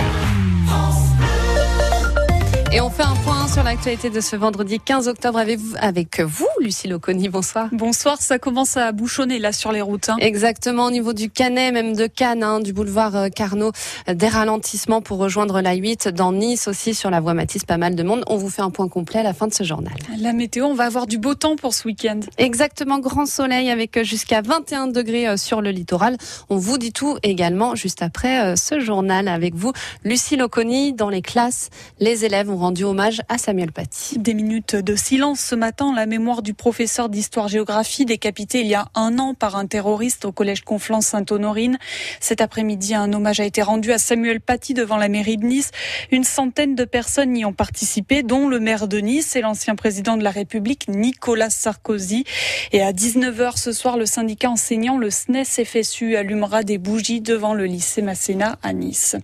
Et 2.78 2.80
on 2.80 2.90
fait 2.90 3.02
un 3.02 3.16
point 3.24 3.48
sur 3.48 3.64
l'actualité 3.64 4.08
de 4.08 4.20
ce 4.20 4.36
vendredi 4.36 4.78
15 4.78 5.08
octobre 5.08 5.36
avec 5.36 5.58
vous, 5.58 5.74
avec 5.80 6.20
vous 6.20 6.46
Lucie 6.60 6.86
Loconi. 6.86 7.28
Bonsoir. 7.28 7.68
Bonsoir, 7.72 8.22
ça 8.22 8.38
commence 8.38 8.76
à 8.76 8.92
bouchonner 8.92 9.40
là 9.40 9.50
sur 9.50 9.72
les 9.72 9.80
routes. 9.80 10.10
Hein. 10.10 10.16
Exactement, 10.20 10.84
au 10.84 10.92
niveau 10.92 11.12
du 11.12 11.28
Canet, 11.28 11.74
même 11.74 11.96
de 11.96 12.06
Cannes, 12.06 12.44
hein, 12.44 12.60
du 12.60 12.72
boulevard 12.72 13.16
euh, 13.16 13.28
Carnot, 13.30 13.72
euh, 14.08 14.14
des 14.14 14.28
ralentissements 14.28 15.00
pour 15.00 15.18
rejoindre 15.18 15.60
la 15.60 15.74
8. 15.74 16.06
Dans 16.06 16.30
Nice 16.30 16.68
aussi, 16.68 16.94
sur 16.94 17.10
la 17.10 17.18
voie 17.18 17.34
Matisse, 17.34 17.64
pas 17.64 17.78
mal 17.78 17.96
de 17.96 18.02
monde. 18.04 18.22
On 18.28 18.36
vous 18.36 18.48
fait 18.48 18.62
un 18.62 18.70
point 18.70 18.86
complet 18.86 19.18
à 19.18 19.24
la 19.24 19.34
fin 19.34 19.48
de 19.48 19.54
ce 19.54 19.64
journal. 19.64 19.94
La 20.16 20.32
météo, 20.32 20.66
on 20.66 20.74
va 20.74 20.84
avoir 20.84 21.08
du 21.08 21.18
beau 21.18 21.34
temps 21.34 21.56
pour 21.56 21.74
ce 21.74 21.88
week-end. 21.88 22.20
Exactement, 22.36 23.00
grand 23.00 23.26
soleil 23.26 23.70
avec 23.70 23.96
euh, 23.96 24.04
jusqu'à 24.04 24.40
21 24.40 24.86
degrés 24.86 25.36
sur 25.36 25.62
le 25.62 25.70
littoral. 25.70 26.16
On 26.48 26.58
vous 26.58 26.78
dit 26.78 26.92
tout 26.92 27.18
également 27.24 27.74
juste 27.74 28.02
après 28.02 28.54
ce 28.56 28.78
journal 28.78 29.26
avec 29.26 29.56
vous. 29.56 29.72
Lucie 30.04 30.36
Loconi, 30.36 30.92
dans 30.92 31.08
les 31.08 31.22
classes, 31.22 31.70
les 31.98 32.24
élèves 32.24 32.48
ont 32.48 32.67
rendu 32.68 32.84
hommage 32.84 33.22
à 33.30 33.38
Samuel 33.38 33.72
Paty. 33.72 34.18
Des 34.18 34.34
minutes 34.34 34.76
de 34.76 34.94
silence 34.94 35.40
ce 35.40 35.54
matin, 35.54 35.94
la 35.96 36.04
mémoire 36.04 36.42
du 36.42 36.52
professeur 36.52 37.08
d'histoire-géographie 37.08 38.04
décapité 38.04 38.60
il 38.60 38.66
y 38.66 38.74
a 38.74 38.88
un 38.94 39.18
an 39.18 39.32
par 39.32 39.56
un 39.56 39.64
terroriste 39.64 40.26
au 40.26 40.32
collège 40.32 40.64
Conflans-Sainte-Honorine. 40.66 41.78
Cet 42.20 42.42
après-midi, 42.42 42.94
un 42.94 43.10
hommage 43.14 43.40
a 43.40 43.46
été 43.46 43.62
rendu 43.62 43.90
à 43.90 43.96
Samuel 43.96 44.42
Paty 44.42 44.74
devant 44.74 44.98
la 44.98 45.08
mairie 45.08 45.38
de 45.38 45.46
Nice. 45.46 45.70
Une 46.10 46.24
centaine 46.24 46.74
de 46.74 46.84
personnes 46.84 47.34
y 47.38 47.46
ont 47.46 47.54
participé, 47.54 48.22
dont 48.22 48.48
le 48.48 48.60
maire 48.60 48.86
de 48.86 48.98
Nice 48.98 49.34
et 49.34 49.40
l'ancien 49.40 49.74
président 49.74 50.18
de 50.18 50.22
la 50.22 50.30
République, 50.30 50.88
Nicolas 50.88 51.48
Sarkozy. 51.48 52.24
Et 52.72 52.82
à 52.82 52.92
19h 52.92 53.56
ce 53.56 53.72
soir, 53.72 53.96
le 53.96 54.04
syndicat 54.04 54.50
enseignant, 54.50 54.98
le 54.98 55.08
SNES 55.08 55.64
FSU, 55.64 56.16
allumera 56.16 56.64
des 56.64 56.76
bougies 56.76 57.22
devant 57.22 57.54
le 57.54 57.64
lycée 57.64 58.02
Masséna 58.02 58.58
à 58.62 58.74
Nice. 58.74 59.16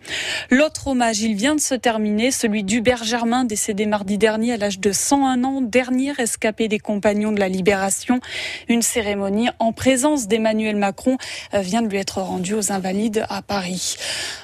L'autre 0.50 0.86
hommage, 0.86 1.20
il 1.20 1.34
vient 1.34 1.54
de 1.54 1.60
se 1.60 1.74
terminer, 1.74 2.30
celui 2.30 2.64
d'Hubert 2.64 3.04
Germain, 3.04 3.23
décédé 3.24 3.86
mardi 3.86 4.18
dernier 4.18 4.52
à 4.52 4.56
l'âge 4.58 4.78
de 4.78 4.92
101 4.92 5.44
ans, 5.44 5.62
dernier 5.62 6.12
escapé 6.18 6.68
des 6.68 6.78
compagnons 6.78 7.32
de 7.32 7.40
la 7.40 7.48
Libération. 7.48 8.20
Une 8.68 8.82
cérémonie 8.82 9.48
en 9.58 9.72
présence 9.72 10.28
d'Emmanuel 10.28 10.76
Macron 10.76 11.16
euh, 11.54 11.60
vient 11.60 11.80
de 11.80 11.88
lui 11.88 11.96
être 11.96 12.20
rendue 12.20 12.52
aux 12.52 12.70
Invalides 12.70 13.24
à 13.30 13.40
Paris. 13.40 13.96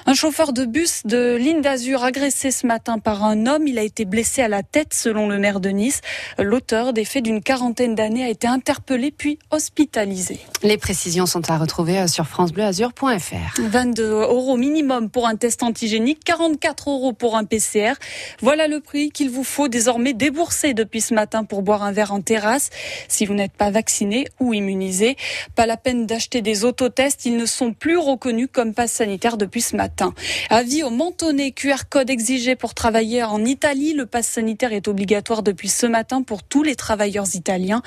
Un 0.07 0.15
chauffeur 0.15 0.51
de 0.51 0.65
bus 0.65 1.05
de 1.05 1.35
ligne 1.35 1.61
d'Azur 1.61 2.03
agressé 2.03 2.49
ce 2.49 2.65
matin 2.65 2.97
par 2.97 3.23
un 3.23 3.45
homme. 3.45 3.67
Il 3.67 3.77
a 3.77 3.83
été 3.83 4.05
blessé 4.05 4.41
à 4.41 4.47
la 4.47 4.63
tête 4.63 4.95
selon 4.95 5.29
le 5.29 5.37
maire 5.37 5.59
de 5.59 5.69
Nice. 5.69 6.01
L'auteur 6.39 6.91
des 6.91 7.05
faits 7.05 7.23
d'une 7.23 7.43
quarantaine 7.43 7.93
d'années 7.93 8.25
a 8.25 8.29
été 8.29 8.47
interpellé 8.47 9.11
puis 9.11 9.37
hospitalisé. 9.51 10.39
Les 10.63 10.79
précisions 10.79 11.27
sont 11.27 11.51
à 11.51 11.57
retrouver 11.59 11.99
euh, 11.99 12.07
sur 12.07 12.25
francebleuazur.fr. 12.25 13.61
22 13.61 14.03
euros 14.03 14.57
minimum 14.57 15.11
pour 15.11 15.27
un 15.27 15.35
test 15.35 15.61
antigénique, 15.61 16.23
44 16.23 16.89
euros 16.89 17.13
pour 17.13 17.37
un 17.37 17.45
PCR. 17.45 17.93
Voilà 18.41 18.67
le 18.71 18.79
prix 18.79 19.11
qu'il 19.11 19.29
vous 19.29 19.43
faut 19.43 19.67
désormais 19.67 20.13
débourser 20.13 20.73
depuis 20.73 21.01
ce 21.01 21.13
matin 21.13 21.43
pour 21.43 21.61
boire 21.61 21.83
un 21.83 21.91
verre 21.91 22.13
en 22.13 22.21
terrasse. 22.21 22.69
Si 23.09 23.25
vous 23.25 23.33
n'êtes 23.33 23.51
pas 23.51 23.69
vacciné 23.69 24.27
ou 24.39 24.53
immunisé, 24.53 25.17
pas 25.55 25.65
la 25.65 25.75
peine 25.75 26.05
d'acheter 26.05 26.41
des 26.41 26.63
autotests. 26.63 27.25
Ils 27.25 27.35
ne 27.35 27.45
sont 27.45 27.73
plus 27.73 27.97
reconnus 27.97 28.47
comme 28.49 28.73
passe 28.73 28.93
sanitaire 28.93 29.35
depuis 29.35 29.59
ce 29.59 29.75
matin. 29.75 30.13
Avis 30.49 30.83
au 30.83 30.89
mentonné, 30.89 31.51
QR 31.51 31.83
code 31.89 32.09
exigé 32.09 32.55
pour 32.55 32.73
travailler 32.73 33.23
en 33.23 33.43
Italie. 33.43 33.91
Le 33.93 34.05
passe 34.05 34.27
sanitaire 34.27 34.71
est 34.71 34.87
obligatoire 34.87 35.43
depuis 35.43 35.67
ce 35.67 35.85
matin 35.85 36.23
pour 36.23 36.41
tous 36.41 36.63
les 36.63 36.75
travailleurs 36.75 37.35
italiens. 37.35 37.81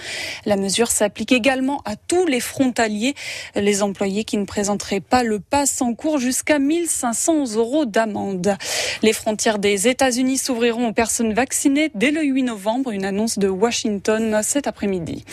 La 0.44 0.56
mesure 0.56 0.90
s'applique 0.90 1.32
également 1.32 1.80
à 1.86 1.96
tous 1.96 2.26
les 2.26 2.40
frontaliers. 2.40 3.14
Les 3.54 3.82
employés 3.82 4.24
qui 4.24 4.36
ne 4.36 4.44
présenteraient 4.44 5.00
pas 5.00 5.22
le 5.22 5.40
passe 5.40 5.80
en 5.80 5.94
cours 5.94 6.18
jusqu'à 6.18 6.58
1500 6.58 7.54
euros 7.56 7.86
d'amende. 7.86 8.58
Les 9.02 9.14
frontières 9.14 9.58
des 9.58 9.88
États-Unis 9.88 10.36
s'ouvriront 10.36 10.73
aux 10.82 10.92
personnes 10.92 11.32
vaccinées 11.32 11.90
dès 11.94 12.10
le 12.10 12.22
8 12.22 12.42
novembre. 12.42 12.90
Une 12.90 13.04
annonce 13.04 13.38
de 13.38 13.48
Washington 13.48 14.40
cet 14.42 14.66
après-midi. 14.66 15.24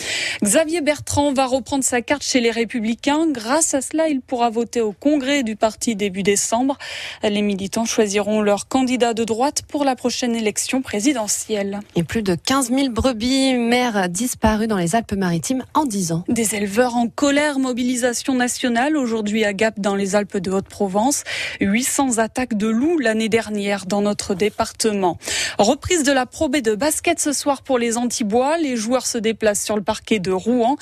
Xavier 0.42 0.80
Bertrand 0.80 1.32
va 1.32 1.46
reprendre 1.46 1.84
sa 1.84 2.02
carte 2.02 2.22
chez 2.22 2.40
les 2.40 2.50
Républicains. 2.50 3.26
Grâce 3.30 3.74
à 3.74 3.80
cela, 3.80 4.08
il 4.08 4.20
pourra 4.20 4.50
voter 4.50 4.80
au 4.80 4.92
congrès 4.92 5.42
du 5.42 5.56
parti 5.56 5.96
début 5.96 6.22
décembre. 6.22 6.78
Les 7.22 7.42
militants 7.42 7.84
choisiront 7.84 8.40
leur 8.40 8.68
candidat 8.68 9.14
de 9.14 9.24
droite 9.24 9.62
pour 9.68 9.84
la 9.84 9.96
prochaine 9.96 10.34
élection 10.34 10.82
présidentielle. 10.82 11.80
Et 11.96 12.02
plus 12.02 12.22
de 12.22 12.34
15 12.34 12.70
000 12.70 12.88
brebis 12.90 13.54
mères 13.54 14.08
disparues 14.08 14.68
dans 14.68 14.76
les 14.76 14.94
Alpes-Maritimes 14.94 15.64
en 15.74 15.84
10 15.84 16.12
ans. 16.12 16.24
Des 16.28 16.54
éleveurs 16.54 16.96
en 16.96 17.08
colère, 17.08 17.58
mobilisation 17.58 18.34
nationale 18.34 18.96
aujourd'hui 18.96 19.44
à 19.44 19.52
Gap 19.52 19.80
dans 19.80 19.94
les 19.94 20.14
Alpes 20.14 20.36
de 20.38 20.50
Haute-Provence. 20.50 21.24
800 21.60 22.18
attaques 22.18 22.56
de 22.56 22.68
loups 22.68 22.98
l'année 22.98 23.28
dernière 23.28 23.86
dans 23.86 24.02
notre 24.02 24.34
département. 24.34 25.18
Reprise 25.58 26.02
de 26.02 26.12
la 26.12 26.26
Pro 26.26 26.48
B 26.48 26.56
de 26.56 26.74
basket 26.74 27.20
ce 27.20 27.32
soir 27.32 27.62
pour 27.62 27.78
les 27.78 27.96
Antibois. 27.96 28.58
Les 28.58 28.76
joueurs 28.76 29.06
se 29.06 29.18
déplacent 29.18 29.64
sur 29.64 29.76
le 29.76 29.82
parquet 29.82 30.18
de 30.18 30.32
Rouen. 30.32 30.76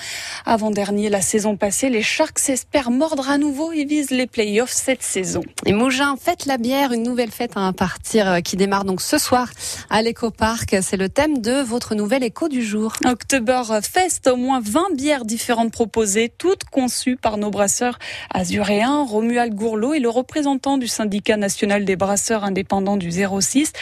Avant-dernier 0.46 1.10
la 1.10 1.20
saison 1.20 1.56
passée, 1.56 1.90
les 1.90 2.02
Sharks 2.02 2.48
espèrent 2.48 2.90
mordre 2.90 3.28
à 3.30 3.38
nouveau 3.38 3.72
et 3.72 3.84
visent 3.84 4.10
les 4.10 4.26
playoffs 4.26 4.72
cette 4.72 5.02
saison. 5.02 5.42
Et 5.66 5.72
Mougin, 5.72 6.16
fête 6.16 6.46
la 6.46 6.58
bière, 6.58 6.92
une 6.92 7.02
nouvelle 7.02 7.30
fête 7.30 7.52
à 7.56 7.72
partir 7.72 8.30
euh, 8.30 8.40
qui 8.40 8.56
démarre 8.56 8.84
donc 8.84 9.00
ce 9.00 9.18
soir 9.18 9.48
à 9.90 10.02
l'Eco-Parc. 10.02 10.76
C'est 10.82 10.96
le 10.96 11.08
thème 11.08 11.38
de 11.38 11.60
votre 11.62 11.94
nouvelle 11.94 12.24
écho 12.24 12.48
du 12.48 12.62
jour. 12.62 12.94
October 13.04 13.62
Fest, 13.82 14.28
au 14.28 14.36
moins 14.36 14.60
20 14.60 14.94
bières 14.94 15.24
différentes 15.24 15.72
proposées, 15.72 16.32
toutes 16.36 16.64
conçues 16.64 17.16
par 17.16 17.36
nos 17.36 17.50
brasseurs 17.50 17.98
azuréens, 18.32 19.04
Romuald 19.04 19.54
Gourlot 19.54 19.94
est 19.94 20.00
le 20.00 20.08
représentant 20.08 20.78
du 20.78 20.88
syndicat 20.88 21.36
national 21.36 21.84
des 21.84 21.96
brasseurs 21.96 22.44
indépendants 22.44 22.96
du 22.96 23.10
06 23.10 23.72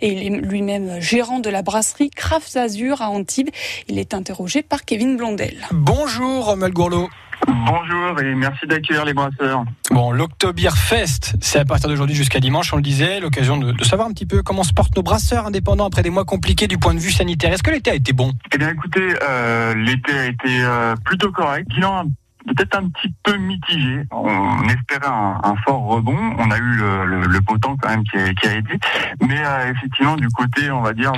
et 0.00 0.14
il 0.16 0.26
est 0.26 0.36
lui-même 0.40 1.00
gérant 1.00 1.38
de 1.38 1.50
la 1.50 1.62
brasserie 1.62 2.10
Craft 2.10 2.56
Azur 2.56 3.02
à 3.02 3.10
Antibes. 3.10 3.50
Il 3.88 3.98
est 3.98 4.14
interrogé 4.14 4.62
par 4.62 4.84
Kevin 4.84 5.16
Blondel. 5.16 5.56
Bonjour 5.72 6.46
Romuald 6.46 6.72
Gourlot. 6.72 7.08
Bonjour 7.46 8.18
et 8.20 8.34
merci 8.34 8.66
d'accueillir 8.66 9.04
les 9.04 9.12
brasseurs. 9.12 9.64
Bon, 9.90 10.10
l'Octoberfest, 10.10 11.36
c'est 11.40 11.58
à 11.58 11.64
partir 11.64 11.88
d'aujourd'hui 11.88 12.16
jusqu'à 12.16 12.40
dimanche, 12.40 12.72
on 12.72 12.76
le 12.76 12.82
disait, 12.82 13.20
l'occasion 13.20 13.56
de, 13.56 13.72
de, 13.72 13.84
savoir 13.84 14.08
un 14.08 14.12
petit 14.12 14.26
peu 14.26 14.42
comment 14.42 14.62
se 14.62 14.72
portent 14.72 14.96
nos 14.96 15.02
brasseurs 15.02 15.46
indépendants 15.46 15.86
après 15.86 16.02
des 16.02 16.10
mois 16.10 16.24
compliqués 16.24 16.66
du 16.66 16.78
point 16.78 16.94
de 16.94 16.98
vue 16.98 17.12
sanitaire. 17.12 17.52
Est-ce 17.52 17.62
que 17.62 17.70
l'été 17.70 17.90
a 17.90 17.94
été 17.94 18.12
bon? 18.12 18.32
Eh 18.52 18.58
bien 18.58 18.70
écoutez, 18.70 19.14
euh, 19.22 19.74
l'été 19.74 20.12
a 20.12 20.26
été 20.26 20.48
euh, 20.48 20.94
plutôt 21.04 21.30
correct. 21.30 21.68
Bilan 21.68 22.06
peut-être 22.46 22.78
un 22.78 22.88
petit 22.88 23.12
peu 23.22 23.36
mitigé. 23.36 24.02
On 24.10 24.62
espérait 24.68 25.06
un, 25.06 25.40
un, 25.42 25.56
fort 25.64 25.82
rebond. 25.82 26.18
On 26.38 26.50
a 26.50 26.58
eu 26.58 26.74
le, 26.76 27.04
le, 27.04 27.20
le 27.22 27.40
beau 27.40 27.58
temps 27.58 27.76
quand 27.80 27.88
même 27.88 28.04
qui 28.04 28.16
a, 28.18 28.32
qui 28.34 28.48
a 28.48 28.54
été. 28.54 28.78
Mais 29.20 29.40
euh, 29.44 29.72
effectivement, 29.72 30.16
du 30.16 30.28
côté, 30.28 30.70
on 30.70 30.82
va 30.82 30.92
dire, 30.92 31.12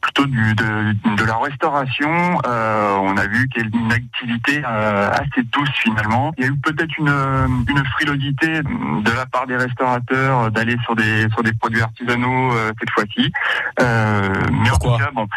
plutôt 0.00 0.26
du, 0.26 0.54
de, 0.54 1.16
de 1.16 1.24
la 1.24 1.36
restauration, 1.36 2.40
euh, 2.46 2.96
on 3.00 3.16
a 3.16 3.26
vu 3.26 3.48
qu'il 3.48 3.62
y 3.62 3.64
a 3.64 3.68
une 3.78 3.92
activité 3.92 4.62
euh, 4.66 5.10
assez 5.10 5.42
douce 5.52 5.70
finalement. 5.74 6.32
Il 6.38 6.44
y 6.44 6.48
a 6.48 6.50
eu 6.50 6.56
peut-être 6.56 6.96
une, 6.98 7.64
une 7.68 7.84
frilosité 7.96 8.62
de 8.62 9.16
la 9.16 9.26
part 9.26 9.46
des 9.46 9.56
restaurateurs 9.56 10.50
d'aller 10.50 10.76
sur 10.84 10.96
des, 10.96 11.28
sur 11.30 11.42
des 11.42 11.52
produits 11.52 11.82
artisanaux 11.82 12.52
cette 12.78 12.90
fois-ci. 12.90 13.32
Mais 13.78 14.68
Pourquoi 14.70 14.94
en 14.94 14.96
tout 14.96 15.04
cas, 15.04 15.10
bon, 15.14 15.28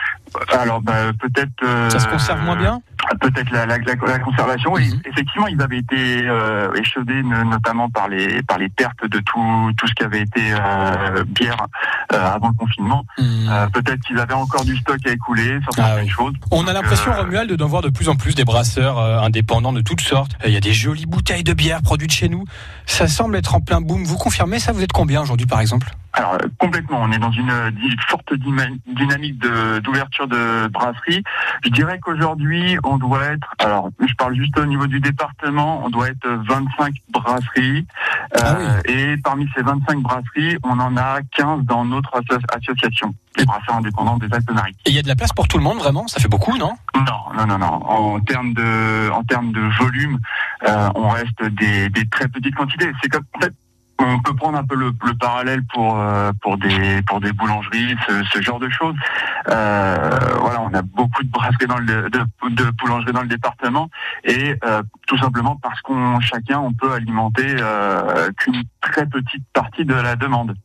alors 0.59 0.81
bah, 0.81 1.11
peut-être... 1.19 1.89
Ça 1.89 1.99
se 1.99 2.07
conserve 2.07 2.41
moins 2.43 2.55
bien 2.55 2.81
Peut-être 3.19 3.51
la, 3.51 3.65
la, 3.65 3.77
la, 3.77 3.95
la, 3.95 4.19
conservation. 4.19 4.77
Et 4.77 4.87
effectivement, 5.05 5.32
ils 5.47 5.61
avaient 5.61 5.79
été 5.79 6.27
euh, 6.27 6.73
échaudés 6.73 7.21
notamment 7.23 7.89
par 7.89 8.07
les 8.07 8.41
par 8.43 8.57
les 8.57 8.69
pertes 8.69 9.05
de 9.05 9.19
tout 9.19 9.71
tout 9.77 9.88
ce 9.88 9.93
qui 9.93 10.03
avait 10.03 10.21
été 10.21 10.41
euh, 10.53 11.23
bière 11.27 11.67
euh, 12.13 12.34
avant 12.34 12.49
le 12.49 12.53
confinement. 12.53 13.05
Mmh. 13.17 13.49
Peut-être 13.73 14.01
qu'ils 14.01 14.19
avaient 14.19 14.34
encore 14.34 14.65
du 14.65 14.75
stock 14.77 14.99
à 15.05 15.11
écouler 15.11 15.59
sur 15.61 15.73
certaines 15.73 15.95
ah 15.99 16.01
oui. 16.03 16.09
choses. 16.09 16.34
On 16.51 16.67
a 16.67 16.73
l'impression, 16.73 17.11
Romuald, 17.11 17.51
d'en 17.53 17.67
voir 17.67 17.81
de 17.81 17.89
plus 17.89 18.09
en 18.09 18.15
plus 18.15 18.36
des 18.36 18.45
brasseurs 18.45 18.99
indépendants 18.99 19.73
de 19.73 19.81
toutes 19.81 20.01
sortes. 20.01 20.31
Il 20.45 20.51
y 20.51 20.57
a 20.57 20.61
des 20.61 20.73
jolies 20.73 21.05
bouteilles 21.05 21.43
de 21.43 21.53
bière 21.53 21.81
produites 21.81 22.13
chez 22.13 22.29
nous. 22.29 22.45
Ça 22.86 23.07
semble 23.07 23.36
être 23.36 23.55
en 23.55 23.61
plein 23.61 23.81
boom. 23.81 24.03
Vous 24.03 24.17
confirmez 24.17 24.59
ça? 24.59 24.71
Vous 24.71 24.81
êtes 24.81 24.91
combien 24.91 25.21
aujourd'hui, 25.21 25.47
par 25.47 25.59
exemple? 25.59 25.93
Alors 26.14 26.38
complètement, 26.59 27.01
on 27.01 27.11
est 27.11 27.18
dans 27.18 27.32
une 27.32 27.51
forte 28.07 28.34
dynamique 28.36 29.39
d'ouverture 29.84 30.28
de, 30.28 30.64
de, 30.64 30.68
brasserie. 30.68 31.24
Je 31.64 31.70
dirais 31.70 31.99
qu'aujourd'hui, 31.99 32.78
on 32.84 32.97
doit 32.97 33.24
être, 33.24 33.47
alors 33.59 33.89
je 33.99 34.14
parle 34.14 34.36
juste 34.36 34.57
au 34.59 34.66
niveau 34.66 34.86
du 34.86 34.99
département, 34.99 35.84
on 35.84 35.89
doit 35.89 36.09
être 36.09 36.28
25 36.28 36.93
brasseries. 37.09 37.88
Ah 38.36 38.55
oui. 38.57 38.66
euh, 38.66 38.82
et 38.86 39.18
parmi 39.18 39.47
ces 39.55 39.64
25 39.64 39.99
brasseries, 40.01 40.57
on 40.64 40.80
en 40.80 40.95
a 40.97 41.20
15 41.36 41.64
dans 41.64 41.84
notre 41.84 42.16
asso 42.16 42.39
association, 42.55 43.14
les 43.38 43.45
brasseurs 43.45 43.76
indépendants 43.76 44.18
des 44.18 44.32
Alpes-Maritimes. 44.32 44.82
Et 44.86 44.91
il 44.91 44.95
y 44.95 44.99
a 44.99 45.01
de 45.03 45.07
la 45.07 45.16
place 45.16 45.34
pour 45.34 45.47
tout 45.47 45.57
le 45.57 45.64
monde, 45.64 45.80
vraiment? 45.80 46.07
Ça 46.07 46.20
fait 46.20 46.28
beaucoup, 46.28 46.57
non? 46.57 46.74
Non, 46.95 47.36
non, 47.36 47.47
non, 47.47 47.57
non. 47.57 47.89
En 47.89 48.20
termes 48.20 48.53
de, 48.53 49.09
en 49.09 49.24
termes 49.24 49.51
de 49.51 49.61
volume, 49.80 50.20
euh, 50.68 50.89
on 50.95 51.09
reste 51.09 51.43
des, 51.43 51.89
des 51.89 52.07
très 52.07 52.28
petites 52.28 52.55
quantités. 52.55 52.91
C'est 53.01 53.09
comme, 53.09 53.26
en 53.36 53.39
fait, 53.39 53.53
on 53.99 54.19
peut 54.19 54.35
prendre 54.35 54.57
un 54.57 54.63
peu 54.63 54.75
le, 54.75 54.91
le 55.05 55.13
parallèle 55.15 55.63
pour 55.73 55.97
euh, 55.99 56.31
pour 56.41 56.57
des 56.57 57.31
boulangeries, 57.33 57.95
ce, 58.07 58.41
genre 58.41 58.59
de 58.59 58.69
choses. 58.69 58.95
Euh, 59.49 60.19
voilà, 60.39 60.61
on 60.61 60.73
a 60.73 60.81
beaucoup 60.81 61.23
de 61.23 61.29
brasseries 61.29 61.67
dans 61.67 61.77
le 61.77 62.09
de, 62.09 63.11
dans 63.11 63.21
le 63.21 63.27
département 63.27 63.89
et 64.23 64.55
euh, 64.63 64.81
tout 65.07 65.17
simplement 65.17 65.57
parce 65.61 65.81
qu'on 65.81 66.19
chacun 66.19 66.59
on 66.59 66.73
peut 66.73 66.91
alimenter 66.91 67.55
qu'une 68.37 68.63
très 68.81 69.05
petite 69.05 69.43
partie 69.53 69.85
de 69.85 69.93
la 69.93 70.15
demande. 70.15 70.55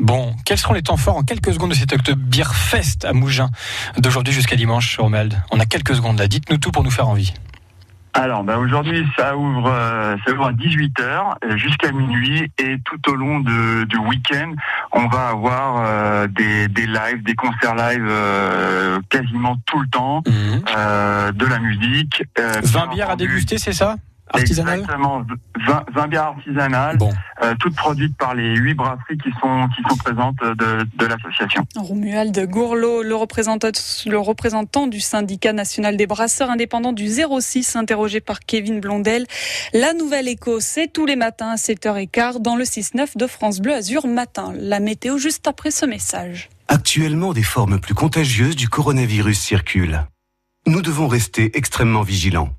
Bon, 0.00 0.34
quels 0.44 0.58
seront 0.58 0.74
les 0.74 0.82
temps 0.82 0.96
forts 0.96 1.16
en 1.16 1.22
quelques 1.22 1.52
secondes 1.52 1.70
de 1.70 1.74
cet 1.74 1.92
Octobre 1.92 2.20
Beer 2.22 2.52
Fest 2.52 3.04
à 3.04 3.12
Mougins 3.12 3.50
d'aujourd'hui 3.96 4.32
jusqu'à 4.32 4.54
dimanche, 4.54 4.98
Romald? 4.98 5.42
On 5.50 5.58
a 5.58 5.66
quelques 5.66 5.96
secondes 5.96 6.18
là. 6.18 6.28
Dites-nous 6.28 6.58
tout 6.58 6.70
pour 6.70 6.84
nous 6.84 6.90
faire 6.90 7.08
envie. 7.08 7.32
Alors, 8.18 8.42
bah, 8.42 8.58
aujourd'hui, 8.58 9.06
ça 9.16 9.36
ouvre, 9.36 9.70
euh, 9.72 10.16
ça 10.26 10.32
ouvre 10.32 10.46
à 10.46 10.52
18h 10.52 11.56
jusqu'à 11.56 11.92
minuit. 11.92 12.50
Et 12.58 12.76
tout 12.84 13.12
au 13.12 13.14
long 13.14 13.38
de, 13.38 13.84
du 13.84 13.96
week-end, 13.96 14.54
on 14.90 15.06
va 15.06 15.28
avoir 15.28 15.84
euh, 15.86 16.26
des, 16.26 16.66
des 16.66 16.86
lives, 16.86 17.22
des 17.22 17.36
concerts 17.36 17.76
live 17.76 18.04
euh, 18.08 18.98
quasiment 19.08 19.56
tout 19.66 19.78
le 19.80 19.86
temps, 19.88 20.22
euh, 20.76 21.30
de 21.30 21.46
la 21.46 21.60
musique. 21.60 22.24
euh, 22.40 22.60
20 22.64 22.86
bien 22.86 22.86
bières 22.88 23.10
à 23.10 23.16
déguster, 23.16 23.56
c'est 23.58 23.72
ça? 23.72 23.94
Artisanal 24.30 24.80
Exactement, 24.80 25.24
20, 25.66 25.84
20 25.94 26.06
bières 26.08 26.24
artisanales, 26.24 26.98
euh, 27.42 27.54
toutes 27.60 27.74
produites 27.74 28.16
par 28.16 28.34
les 28.34 28.56
huit 28.56 28.74
brasseries 28.74 29.18
qui 29.18 29.30
sont 29.40 29.68
qui 29.76 29.82
sont 29.88 29.96
présentes 29.96 30.36
de, 30.40 30.86
de 30.96 31.06
l'association. 31.06 31.64
Romuald 31.76 32.38
Gourlot, 32.48 33.02
le 33.02 33.14
représentant, 33.14 33.70
le 34.06 34.18
représentant 34.18 34.86
du 34.86 35.00
syndicat 35.00 35.52
national 35.52 35.96
des 35.96 36.06
brasseurs 36.06 36.50
indépendants 36.50 36.92
du 36.92 37.08
06, 37.08 37.76
interrogé 37.76 38.20
par 38.20 38.40
Kevin 38.40 38.80
Blondel. 38.80 39.26
La 39.72 39.94
nouvelle 39.94 40.28
écho, 40.28 40.60
c'est 40.60 40.88
tous 40.92 41.06
les 41.06 41.16
matins 41.16 41.50
à 41.50 41.56
7h15 41.56 42.40
dans 42.40 42.56
le 42.56 42.64
6-9 42.64 43.16
de 43.16 43.26
France 43.26 43.60
Bleu 43.60 43.74
Azur 43.74 44.06
Matin. 44.06 44.52
La 44.56 44.80
météo 44.80 45.18
juste 45.18 45.46
après 45.46 45.70
ce 45.70 45.86
message. 45.86 46.48
Actuellement, 46.68 47.32
des 47.32 47.42
formes 47.42 47.80
plus 47.80 47.94
contagieuses 47.94 48.56
du 48.56 48.68
coronavirus 48.68 49.38
circulent. 49.38 50.04
Nous 50.66 50.82
devons 50.82 51.08
rester 51.08 51.56
extrêmement 51.56 52.02
vigilants. 52.02 52.50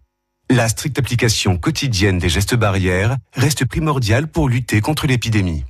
La 0.52 0.68
stricte 0.68 0.98
application 0.98 1.58
quotidienne 1.58 2.18
des 2.18 2.28
gestes 2.28 2.56
barrières 2.56 3.18
reste 3.34 3.66
primordiale 3.66 4.28
pour 4.28 4.50
lutter 4.50 4.82
contre 4.82 5.06
l'épidémie. 5.06 5.64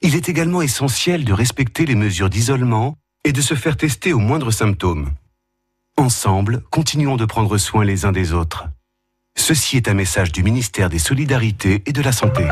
Il 0.00 0.14
est 0.14 0.30
également 0.30 0.62
essentiel 0.62 1.24
de 1.24 1.32
respecter 1.34 1.84
les 1.84 1.94
mesures 1.94 2.30
d'isolement 2.30 2.96
et 3.24 3.32
de 3.32 3.42
se 3.42 3.52
faire 3.52 3.76
tester 3.76 4.14
aux 4.14 4.18
moindres 4.18 4.52
symptômes. 4.52 5.10
Ensemble, 5.98 6.62
continuons 6.70 7.16
de 7.16 7.26
prendre 7.26 7.58
soin 7.58 7.84
les 7.84 8.06
uns 8.06 8.12
des 8.12 8.32
autres. 8.32 8.68
Ceci 9.36 9.76
est 9.76 9.88
un 9.88 9.94
message 9.94 10.32
du 10.32 10.42
ministère 10.42 10.88
des 10.88 10.98
Solidarités 10.98 11.82
et 11.84 11.92
de 11.92 12.00
la 12.00 12.12
Santé. 12.12 12.46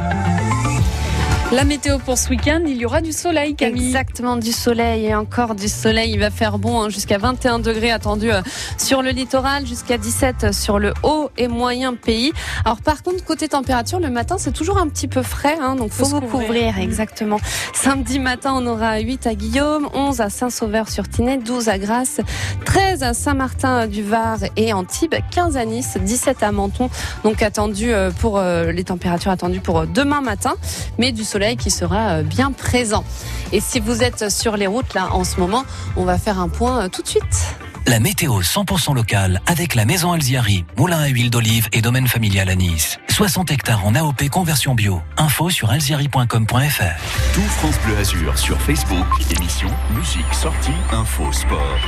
La 1.53 1.63
météo 1.63 1.99
pour 1.99 2.19
ce 2.19 2.29
week-end, 2.29 2.63
il 2.67 2.77
y 2.77 2.85
aura 2.85 3.01
du 3.01 3.13
soleil, 3.13 3.55
Camille. 3.55 3.87
Exactement, 3.87 4.37
du 4.37 4.51
soleil 4.51 5.07
et 5.07 5.15
encore 5.15 5.55
du 5.55 5.69
soleil. 5.69 6.11
Il 6.11 6.19
va 6.19 6.31
faire 6.31 6.59
bon 6.59 6.83
hein, 6.83 6.89
jusqu'à 6.89 7.19
21 7.19 7.61
degrés 7.61 7.93
attendu 7.93 8.33
euh, 8.33 8.43
sur 8.79 9.01
le 9.01 9.11
littoral, 9.11 9.65
jusqu'à 9.65 9.97
17 9.97 10.53
sur 10.53 10.81
le 10.81 10.93
haut 11.05 11.31
et 11.39 11.47
moyen 11.47 11.95
pays. 11.95 12.33
Alors 12.65 12.81
par 12.81 13.05
contre, 13.05 13.25
côté 13.25 13.47
température, 13.47 14.01
le 14.01 14.11
matin, 14.11 14.39
c'est 14.39 14.51
toujours 14.51 14.77
un 14.79 14.89
petit 14.89 15.07
peu 15.07 15.23
frais, 15.23 15.57
hein, 15.61 15.77
donc 15.77 15.93
faut, 15.93 16.05
vous 16.05 16.21
couvrir. 16.21 16.49
couvrir. 16.49 16.75
Mm. 16.79 16.81
Exactement. 16.81 17.39
Samedi 17.73 18.19
matin, 18.19 18.53
on 18.57 18.67
aura 18.67 18.99
8 18.99 19.29
à 19.29 19.35
Guillaume, 19.37 19.89
11 19.95 20.21
à 20.21 20.31
Saint-Sauveur-sur-Tinée, 20.31 21.39
12 21.39 21.69
à 21.69 21.79
Grasse, 21.79 22.21
13 22.65 23.05
à 23.05 23.15
Saint-Martin-du-Var 23.15 24.39
et 24.57 24.73
Antibes, 24.73 25.15
15 25.31 25.57
à 25.57 25.65
Nice, 25.65 25.97
17 26.01 26.43
à 26.43 26.51
Menton. 26.51 26.91
Donc 27.23 27.41
attendu 27.41 27.93
euh, 27.93 28.11
pour 28.11 28.39
euh, 28.39 28.73
les 28.73 28.83
températures 28.83 29.31
attendues 29.31 29.61
pour 29.61 29.79
euh, 29.79 29.87
demain 29.87 30.23
matin, 30.23 30.55
mais 30.99 31.13
du 31.13 31.23
soleil 31.23 31.36
qui 31.57 31.71
sera 31.71 32.09
euh, 32.09 32.23
bien 32.23 32.51
présent. 32.53 33.05
Et 33.53 33.61
si 33.61 33.79
vous 33.79 34.03
êtes 34.03 34.31
sur 34.31 34.57
les 34.57 34.67
routes 34.67 34.95
là 34.95 35.09
en 35.13 35.25
ce 35.25 35.39
moment, 35.39 35.65
on 35.97 36.05
va 36.05 36.19
faire 36.19 36.41
un 36.41 36.49
point 36.49 36.85
euh, 36.85 36.89
tout 36.89 37.03
de 37.03 37.09
suite. 37.09 37.57
La 37.87 38.01
météo 38.01 38.41
100% 38.41 38.95
locale 38.95 39.41
avec 39.47 39.77
la 39.77 39.85
maison 39.85 40.11
Alziari, 40.11 40.65
moulin 40.77 40.99
à 40.99 41.07
huile 41.07 41.31
d'olive 41.31 41.69
et 41.73 41.83
domaine 41.83 42.09
familial 42.09 42.49
à 42.49 42.57
Nice. 42.57 42.99
60 43.09 43.53
hectares 43.53 43.87
en 43.87 43.95
AOP 43.95 44.29
conversion 44.29 44.75
bio. 44.75 45.01
Info 45.19 45.51
sur 45.51 45.71
alziari.com.fr. 45.71 47.35
Tout 47.35 47.41
France 47.41 47.77
Bleu 47.85 47.97
Azur 47.99 48.37
sur 48.39 48.61
Facebook. 48.61 49.07
Émission, 49.37 49.69
musique, 49.95 50.35
sortie, 50.35 50.73
info, 50.91 51.33
sport. 51.33 51.79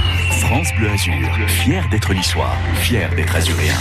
France 0.43 0.69
Bleu 0.79 0.91
Azur, 0.91 1.49
fier 1.49 1.89
d'être 1.91 2.15
niçois, 2.15 2.53
fier 2.77 3.13
d'être 3.17 3.35
azuréen. 3.35 3.75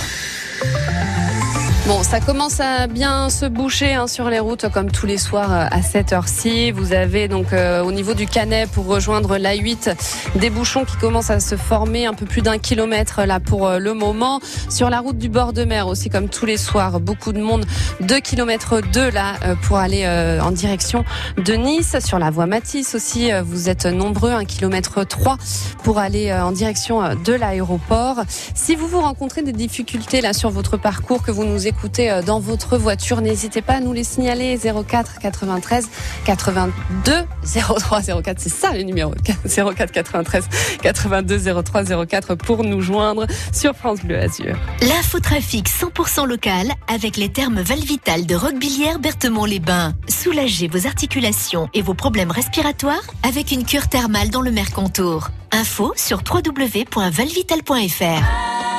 Bon, 1.87 2.03
ça 2.03 2.19
commence 2.19 2.59
à 2.59 2.87
bien 2.87 3.29
se 3.29 3.45
boucher 3.45 3.93
hein, 3.93 4.07
sur 4.07 4.29
les 4.29 4.39
routes 4.39 4.67
comme 4.73 4.91
tous 4.91 5.05
les 5.05 5.17
soirs 5.17 5.53
euh, 5.53 5.65
à 5.71 5.81
cette 5.81 6.11
heure-ci. 6.11 6.71
Vous 6.71 6.91
avez 6.91 7.29
donc 7.29 7.53
euh, 7.53 7.81
au 7.81 7.93
niveau 7.93 8.13
du 8.13 8.27
Canet 8.27 8.69
pour 8.69 8.87
rejoindre 8.87 9.37
l'A8 9.37 9.95
des 10.35 10.49
bouchons 10.49 10.83
qui 10.83 10.97
commencent 10.97 11.29
à 11.29 11.39
se 11.39 11.55
former 11.55 12.05
un 12.05 12.13
peu 12.13 12.25
plus 12.25 12.41
d'un 12.41 12.57
kilomètre 12.57 13.23
là 13.23 13.39
pour 13.39 13.67
euh, 13.67 13.79
le 13.79 13.93
moment. 13.93 14.41
Sur 14.69 14.89
la 14.89 14.99
route 14.99 15.17
du 15.17 15.29
bord 15.29 15.53
de 15.53 15.63
mer 15.63 15.87
aussi 15.87 16.09
comme 16.09 16.27
tous 16.27 16.45
les 16.45 16.57
soirs, 16.57 16.99
beaucoup 16.99 17.31
de 17.31 17.39
monde. 17.39 17.65
2 18.01 18.19
km 18.19 18.81
2 18.81 19.09
là 19.11 19.35
euh, 19.45 19.55
pour 19.55 19.77
aller 19.77 20.03
euh, 20.03 20.41
en 20.41 20.51
direction 20.51 21.05
de 21.37 21.53
Nice. 21.53 21.95
Sur 22.03 22.19
la 22.19 22.31
voie 22.31 22.47
Matisse 22.47 22.95
aussi, 22.95 23.31
vous 23.45 23.69
êtes 23.69 23.85
nombreux, 23.85 24.31
1 24.31 24.43
km 24.43 25.05
3 25.05 25.37
pour 25.83 25.99
aller 25.99 26.33
en 26.33 26.51
direction 26.51 27.15
de 27.15 27.33
l'aéroport. 27.33 28.17
Si 28.55 28.75
vous 28.75 28.87
vous 28.87 28.99
rencontrez 28.99 29.41
des 29.41 29.53
difficultés 29.53 30.19
là 30.19 30.33
sur 30.33 30.49
votre 30.49 30.75
parcours, 30.75 31.23
que 31.23 31.31
vous 31.31 31.45
nous 31.45 31.65
écoutez 31.65 31.76
euh, 31.99 32.21
dans 32.21 32.39
votre 32.39 32.77
voiture, 32.77 33.21
n'hésitez 33.21 33.61
pas 33.61 33.73
à 33.73 33.79
nous 33.79 33.93
les 33.93 34.03
signaler 34.03 34.57
04 34.57 35.19
93 35.19 35.89
82 36.25 37.25
03 37.43 38.01
04. 38.21 38.39
C'est 38.39 38.49
ça 38.49 38.73
le 38.73 38.83
numéro 38.83 39.13
04 39.45 39.91
93 39.91 40.47
82 40.81 41.63
03 41.63 42.05
04 42.05 42.35
pour 42.35 42.63
nous 42.63 42.81
joindre 42.81 43.25
sur 43.51 43.75
France 43.75 43.99
Bleu 44.03 44.19
Azur. 44.19 44.55
L'infotrafic 44.81 45.69
100% 45.69 46.25
local 46.25 46.71
avec 46.87 47.17
les 47.17 47.29
thermes 47.29 47.61
Valvital 47.61 48.25
de 48.25 48.35
Roquebillière 48.35 48.99
Berthemont-les-Bains. 48.99 49.93
Soulagez 50.07 50.67
vos 50.67 50.87
articulations 50.87 51.69
et 51.73 51.81
vos 51.81 51.93
problèmes 51.93 52.31
respiratoires 52.31 53.03
avec 53.23 53.51
une 53.51 53.65
cure 53.65 53.87
thermale 53.87 54.29
dans 54.29 54.41
le 54.41 54.51
Mercantour. 54.51 55.29
Info 55.51 55.93
sur 55.95 56.21
www.valvital.fr. 56.29 58.76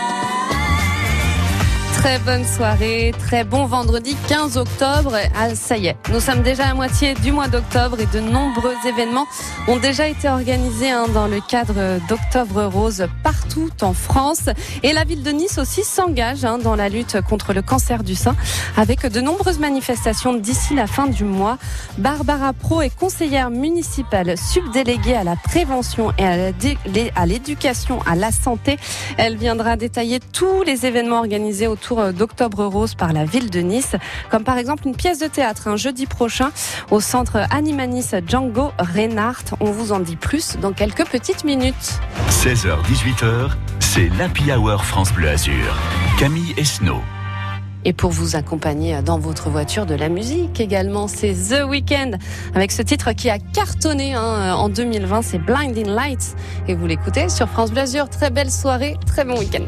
Très 1.99 2.21
bonne 2.21 2.45
soirée, 2.45 3.13
très 3.19 3.43
bon 3.43 3.67
vendredi 3.67 4.17
15 4.29 4.57
octobre. 4.57 5.17
Ah, 5.37 5.57
ça 5.57 5.77
y 5.77 5.89
est, 5.89 5.97
nous 6.13 6.21
sommes 6.21 6.43
déjà 6.43 6.69
à 6.69 6.75
moitié 6.75 7.15
du 7.15 7.33
mois 7.33 7.49
d'octobre 7.49 7.99
et 7.99 8.07
de 8.07 8.21
nombreux 8.21 8.77
événements 8.87 9.27
ont 9.67 9.79
déjà 9.79 10.07
été 10.07 10.29
organisés 10.29 10.91
hein, 10.91 11.07
dans 11.13 11.27
le 11.27 11.41
cadre 11.41 11.99
d'Octobre 12.09 12.67
Rose 12.67 13.05
partout 13.25 13.71
en 13.83 13.95
France. 13.95 14.49
Et 14.85 14.93
la 14.93 15.03
ville 15.03 15.25
de 15.25 15.31
Nice 15.33 15.59
aussi 15.59 15.83
s'engage 15.83 16.45
hein, 16.45 16.59
dans 16.59 16.77
la 16.77 16.89
lutte 16.89 17.21
contre 17.29 17.53
le 17.53 17.63
cancer 17.63 18.05
du 18.05 18.15
sein 18.15 18.37
avec 18.77 19.05
de 19.05 19.21
nombreuses 19.21 19.59
manifestations 19.59 20.35
d'ici 20.35 20.77
la 20.77 20.87
fin 20.87 21.09
du 21.09 21.25
mois. 21.25 21.59
Barbara 21.99 22.53
Pro 22.53 22.81
est 22.81 22.95
conseillère 22.95 23.51
municipale 23.51 24.39
subdéléguée 24.39 25.17
à 25.17 25.25
la 25.25 25.35
prévention 25.35 26.13
et 26.17 27.11
à 27.17 27.27
l'éducation 27.27 27.99
à 28.07 28.15
la 28.15 28.31
santé. 28.31 28.77
Elle 29.17 29.37
viendra 29.37 29.77
détailler 29.77 30.21
tous 30.33 30.63
les 30.63 30.87
événements 30.87 31.19
organisés 31.19 31.67
autour 31.67 31.88
d'Octobre 31.97 32.65
Rose 32.65 32.95
par 32.95 33.13
la 33.13 33.25
ville 33.25 33.51
de 33.51 33.61
Nice, 33.61 33.97
comme 34.31 34.45
par 34.45 34.59
exemple 34.59 34.87
une 34.87 34.95
pièce 34.95 35.19
de 35.19 35.27
théâtre 35.27 35.69
un 35.69 35.77
jeudi 35.77 36.07
prochain 36.07 36.51
au 36.91 37.01
centre 37.01 37.39
Animanis 37.51 38.11
Django 38.27 38.73
Reinhardt. 38.79 39.55
On 39.61 39.71
vous 39.71 39.93
en 39.93 40.01
dit 40.01 40.17
plus 40.17 40.57
dans 40.61 40.73
quelques 40.73 41.07
petites 41.07 41.45
minutes. 41.45 42.01
16h-18h, 42.31 43.51
c'est 43.81 44.09
l'Happy 44.19 44.53
Hour 44.53 44.85
France 44.85 45.13
Bleu 45.13 45.29
Azur. 45.29 45.77
Camille 46.19 46.55
Esnault. 46.57 47.03
Et 47.85 47.93
pour 47.93 48.11
vous 48.11 48.37
accompagner 48.37 49.01
dans 49.03 49.19
votre 49.19 49.51
voiture 49.51 49.87
de 49.87 49.95
la 49.95 50.09
musique 50.09 50.61
également, 50.61 51.09
c'est 51.09 51.33
The 51.33 51.63
Weeknd 51.67 52.19
avec 52.55 52.73
ce 52.73 52.83
titre 52.83 53.13
qui 53.13 53.31
a 53.31 53.39
cartonné 53.39 54.15
hein, 54.15 54.55
en 54.55 54.69
2020, 54.69 55.23
c'est 55.23 55.39
Blinding 55.39 55.87
Lights. 55.87 56.37
Et 56.67 56.75
vous 56.75 56.87
l'écoutez 56.87 57.29
sur 57.29 57.49
France 57.49 57.71
Bleu 57.71 57.83
Azur. 57.83 58.09
Très 58.11 58.31
belle 58.31 58.51
soirée, 58.51 58.97
très 59.07 59.25
bon 59.25 59.39
week-end. 59.39 59.65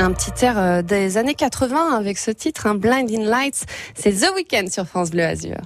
Un 0.00 0.12
petit 0.12 0.46
air 0.46 0.56
euh, 0.56 0.80
des 0.80 1.18
années 1.18 1.34
80 1.34 1.94
avec 1.94 2.16
ce 2.16 2.30
titre, 2.30 2.66
un 2.66 2.74
Blinding 2.74 3.22
Lights. 3.22 3.66
C'est 3.94 4.12
The 4.12 4.30
Weeknd 4.34 4.70
sur 4.70 4.86
France 4.86 5.10
Bleu 5.10 5.24
Azur. 5.24 5.58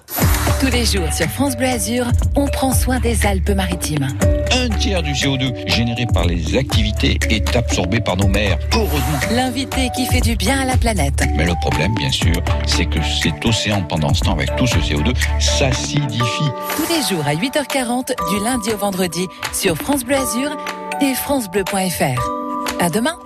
Tous 0.59 0.67
les 0.67 0.85
jours 0.85 1.13
sur 1.13 1.29
France 1.29 1.57
Bleu 1.57 1.69
Azur, 1.69 2.07
on 2.35 2.49
prend 2.49 2.73
soin 2.73 2.99
des 2.99 3.27
Alpes-Maritimes. 3.27 4.09
Un 4.51 4.69
tiers 4.71 5.05
du 5.05 5.13
CO2 5.13 5.69
généré 5.69 6.05
par 6.13 6.25
les 6.25 6.57
activités 6.57 7.17
est 7.31 7.55
absorbé 7.55 8.01
par 8.01 8.17
nos 8.17 8.27
mers. 8.27 8.59
Heureusement. 8.73 9.21
L'invité 9.31 9.89
qui 9.95 10.05
fait 10.07 10.21
du 10.21 10.35
bien 10.35 10.63
à 10.63 10.65
la 10.65 10.77
planète. 10.77 11.23
Mais 11.37 11.47
le 11.47 11.55
problème, 11.61 11.95
bien 11.95 12.11
sûr, 12.11 12.35
c'est 12.67 12.87
que 12.87 12.99
cet 13.23 13.47
océan, 13.47 13.83
pendant 13.83 14.13
ce 14.15 14.23
temps, 14.23 14.33
avec 14.33 14.57
tout 14.57 14.67
ce 14.67 14.79
CO2, 14.79 15.15
s'acidifie. 15.39 16.51
Tous 16.75 16.93
les 16.93 17.03
jours 17.09 17.25
à 17.25 17.35
8h40, 17.37 18.15
du 18.31 18.45
lundi 18.45 18.73
au 18.73 18.79
vendredi, 18.79 19.29
sur 19.53 19.77
France 19.77 20.05
Bleu 20.05 20.17
Azur 20.17 20.57
et 21.01 21.15
francebleu.fr. 21.15 22.81
À 22.81 22.91
demain 22.91 23.17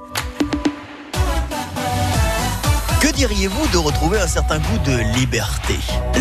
diriez-vous 3.19 3.67
de 3.73 3.79
retrouver 3.79 4.21
un 4.21 4.29
certain 4.29 4.59
goût 4.59 4.79
de 4.87 4.97
liberté? 5.19 5.75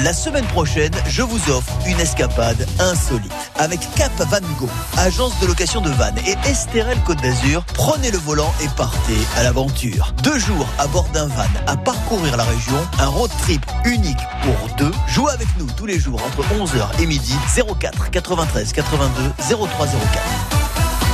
La 0.03 0.13
semaine 0.13 0.45
prochaine, 0.45 0.91
je 1.07 1.21
vous 1.21 1.51
offre 1.51 1.71
une 1.85 1.99
escapade 1.99 2.67
insolite. 2.79 3.31
Avec 3.59 3.81
Cap 3.93 4.11
Van 4.17 4.39
Go, 4.59 4.67
agence 4.97 5.39
de 5.39 5.45
location 5.45 5.79
de 5.79 5.91
vannes 5.91 6.17
et 6.25 6.35
Estérel 6.49 6.97
Côte 7.05 7.21
d'Azur, 7.21 7.63
prenez 7.75 8.09
le 8.09 8.17
volant 8.17 8.51
et 8.63 8.67
partez 8.75 9.19
à 9.37 9.43
l'aventure. 9.43 10.11
Deux 10.23 10.39
jours 10.39 10.65
à 10.79 10.87
bord 10.87 11.07
d'un 11.13 11.27
van 11.27 11.43
à 11.67 11.77
parcourir 11.77 12.35
la 12.35 12.43
région, 12.43 12.77
un 12.97 13.07
road 13.07 13.29
trip 13.43 13.63
unique 13.85 14.17
pour 14.41 14.75
deux. 14.77 14.91
Jouez 15.07 15.31
avec 15.33 15.49
nous 15.59 15.67
tous 15.77 15.85
les 15.85 15.99
jours 15.99 16.19
entre 16.25 16.41
11h 16.55 16.99
et 16.99 17.05
midi 17.05 17.35
04 17.79 18.09
93 18.09 18.73
82 18.73 19.21
0304. 19.67 20.07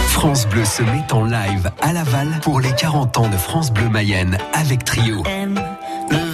France 0.07 0.47
Bleu 0.47 0.63
se 0.63 0.81
met 0.83 1.11
en 1.11 1.25
live 1.25 1.71
à 1.81 1.91
Laval 1.91 2.39
pour 2.41 2.61
les 2.61 2.71
40 2.71 3.17
ans 3.17 3.27
de 3.27 3.35
France 3.35 3.71
Bleu 3.71 3.89
Mayenne 3.89 4.37
avec 4.53 4.85
Trio. 4.85 5.23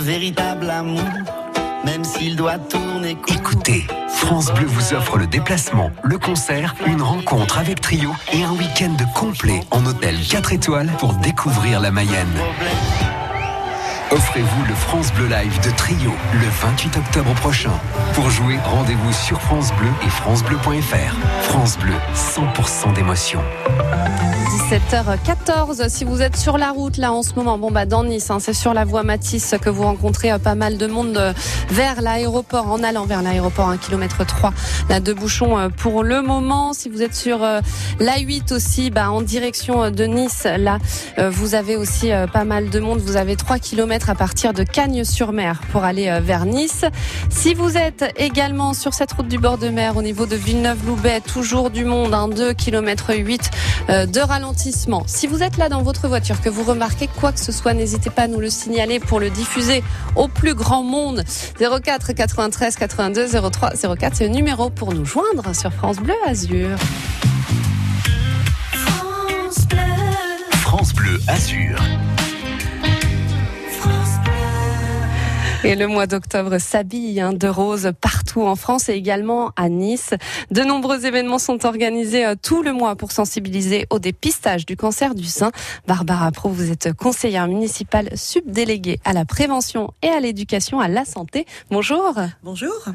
Véritable 0.09 0.71
amour, 0.71 1.03
même 1.85 2.03
s'il 2.03 2.35
doit 2.35 2.57
tourner. 2.57 3.15
Écoutez, 3.27 3.85
France 4.07 4.51
Bleu 4.55 4.65
vous 4.65 4.95
offre 4.95 5.19
le 5.19 5.27
déplacement, 5.27 5.91
le 6.03 6.17
concert, 6.17 6.73
une 6.87 7.03
rencontre 7.03 7.59
avec 7.59 7.79
Trio 7.79 8.09
et 8.33 8.41
un 8.41 8.51
week-end 8.53 8.97
complet 9.13 9.59
en 9.69 9.85
hôtel 9.85 10.15
4 10.27 10.53
étoiles 10.53 10.89
pour 10.97 11.13
découvrir 11.13 11.79
la 11.79 11.91
Mayenne. 11.91 12.27
Offrez-vous 14.11 14.65
le 14.65 14.73
France 14.73 15.13
Bleu 15.13 15.27
Live 15.27 15.59
de 15.61 15.69
Trio 15.69 16.11
le 16.33 16.47
28 16.61 16.97
octobre 16.97 17.33
prochain. 17.35 17.73
Pour 18.13 18.27
jouer, 18.31 18.57
rendez-vous 18.65 19.13
sur 19.13 19.39
France 19.39 19.71
Bleu 19.73 19.89
et 20.03 20.09
francebleu.fr. 20.09 21.43
France 21.43 21.77
Bleu, 21.77 21.93
100% 22.15 22.93
d'émotion. 22.95 23.39
17h14, 24.69 25.89
si 25.89 26.03
vous 26.03 26.21
êtes 26.21 26.35
sur 26.35 26.57
la 26.57 26.71
route 26.71 26.97
là 26.97 27.11
en 27.11 27.23
ce 27.23 27.33
moment, 27.35 27.57
bon 27.57 27.71
bah 27.71 27.85
dans 27.85 28.03
Nice, 28.03 28.29
hein, 28.29 28.39
c'est 28.39 28.53
sur 28.53 28.73
la 28.73 28.83
voie 28.83 29.03
Matisse 29.03 29.55
que 29.61 29.69
vous 29.69 29.83
rencontrez 29.83 30.31
euh, 30.31 30.37
pas 30.39 30.55
mal 30.55 30.77
de 30.77 30.87
monde 30.87 31.17
euh, 31.17 31.33
vers 31.69 32.01
l'aéroport, 32.01 32.71
en 32.71 32.83
allant 32.83 33.05
vers 33.05 33.21
l'aéroport, 33.21 33.69
1 33.69 33.77
km 33.77 34.25
3, 34.25 34.53
là 34.89 34.99
de 34.99 35.13
bouchons 35.13 35.57
euh, 35.57 35.69
pour 35.69 36.03
le 36.03 36.21
moment. 36.21 36.73
Si 36.73 36.89
vous 36.89 37.01
êtes 37.01 37.15
sur 37.15 37.43
euh, 37.43 37.61
l'A8 37.99 38.53
aussi, 38.53 38.89
bah 38.89 39.11
en 39.11 39.21
direction 39.21 39.91
de 39.91 40.03
Nice, 40.05 40.47
là 40.57 40.79
vous 41.29 41.53
avez 41.55 41.75
aussi 41.75 42.11
pas 42.31 42.43
mal 42.43 42.69
de 42.69 42.79
monde. 42.79 42.99
Vous 42.99 43.17
avez 43.17 43.35
3 43.35 43.59
km 43.59 43.98
à 44.07 44.15
partir 44.15 44.53
de 44.53 44.63
Cagnes-sur-Mer 44.63 45.61
pour 45.71 45.83
aller 45.83 46.07
euh, 46.07 46.19
vers 46.19 46.45
Nice. 46.45 46.85
Si 47.29 47.53
vous 47.53 47.75
êtes 47.75 48.13
également 48.17 48.73
sur 48.73 48.93
cette 48.93 49.11
route 49.11 49.27
du 49.27 49.37
bord 49.37 49.57
de 49.57 49.69
mer 49.69 49.97
au 49.97 50.01
niveau 50.01 50.25
de 50.25 50.35
Villeneuve-Loubet, 50.35 51.21
toujours 51.21 51.69
du 51.71 51.83
monde, 51.83 52.13
hein, 52.13 52.27
2 52.29 52.53
km 52.53 53.13
8 53.15 53.51
euh, 53.89 54.05
de 54.05 54.19
ralentissement. 54.19 55.03
Si 55.07 55.27
vous 55.27 55.43
êtes 55.43 55.57
là 55.57 55.67
dans 55.67 55.81
votre 55.81 56.07
voiture, 56.07 56.39
que 56.39 56.49
vous 56.49 56.63
remarquez 56.63 57.07
quoi 57.19 57.31
que 57.31 57.39
ce 57.39 57.51
soit, 57.51 57.73
n'hésitez 57.73 58.09
pas 58.09 58.23
à 58.23 58.27
nous 58.27 58.39
le 58.39 58.49
signaler 58.49 58.99
pour 58.99 59.19
le 59.19 59.29
diffuser 59.29 59.83
au 60.15 60.27
plus 60.27 60.53
grand 60.53 60.83
monde. 60.83 61.23
04 61.59 62.13
93 62.13 62.75
82 62.75 63.27
03 63.51 63.71
04, 63.97 64.15
c'est 64.15 64.27
le 64.27 64.33
numéro 64.33 64.69
pour 64.69 64.93
nous 64.93 65.05
joindre 65.05 65.55
sur 65.55 65.73
France 65.73 65.97
Bleu 65.97 66.15
Azur. 66.25 66.77
France 70.61 70.93
Bleu 70.93 71.19
Azur. 71.27 71.79
Et 75.65 75.75
le 75.75 75.87
mois 75.87 76.07
d'octobre 76.07 76.57
s'habille 76.57 77.19
hein, 77.19 77.33
de 77.33 77.47
rose 77.47 77.91
partout 77.99 78.43
en 78.43 78.55
France 78.55 78.87
et 78.87 78.93
également 78.93 79.51
à 79.57 79.67
Nice. 79.67 80.13
De 80.51 80.61
nombreux 80.61 81.05
événements 81.05 81.37
sont 81.37 81.65
organisés 81.65 82.25
euh, 82.25 82.35
tout 82.41 82.63
le 82.63 82.71
mois 82.71 82.95
pour 82.95 83.11
sensibiliser 83.11 83.85
au 83.89 83.99
dépistage 83.99 84.65
du 84.65 84.77
cancer 84.77 85.15
du 85.15 85.25
sein. 85.25 85.51
Barbara 85.85 86.31
Pro, 86.31 86.47
vous 86.47 86.71
êtes 86.71 86.93
conseillère 86.93 87.47
municipale 87.49 88.09
subdéléguée 88.15 89.01
à 89.03 89.11
la 89.11 89.25
prévention 89.25 89.93
et 90.01 90.07
à 90.07 90.21
l'éducation 90.21 90.79
à 90.79 90.87
la 90.87 91.03
santé. 91.03 91.45
Bonjour. 91.69 92.15
Bonjour. 92.41 92.85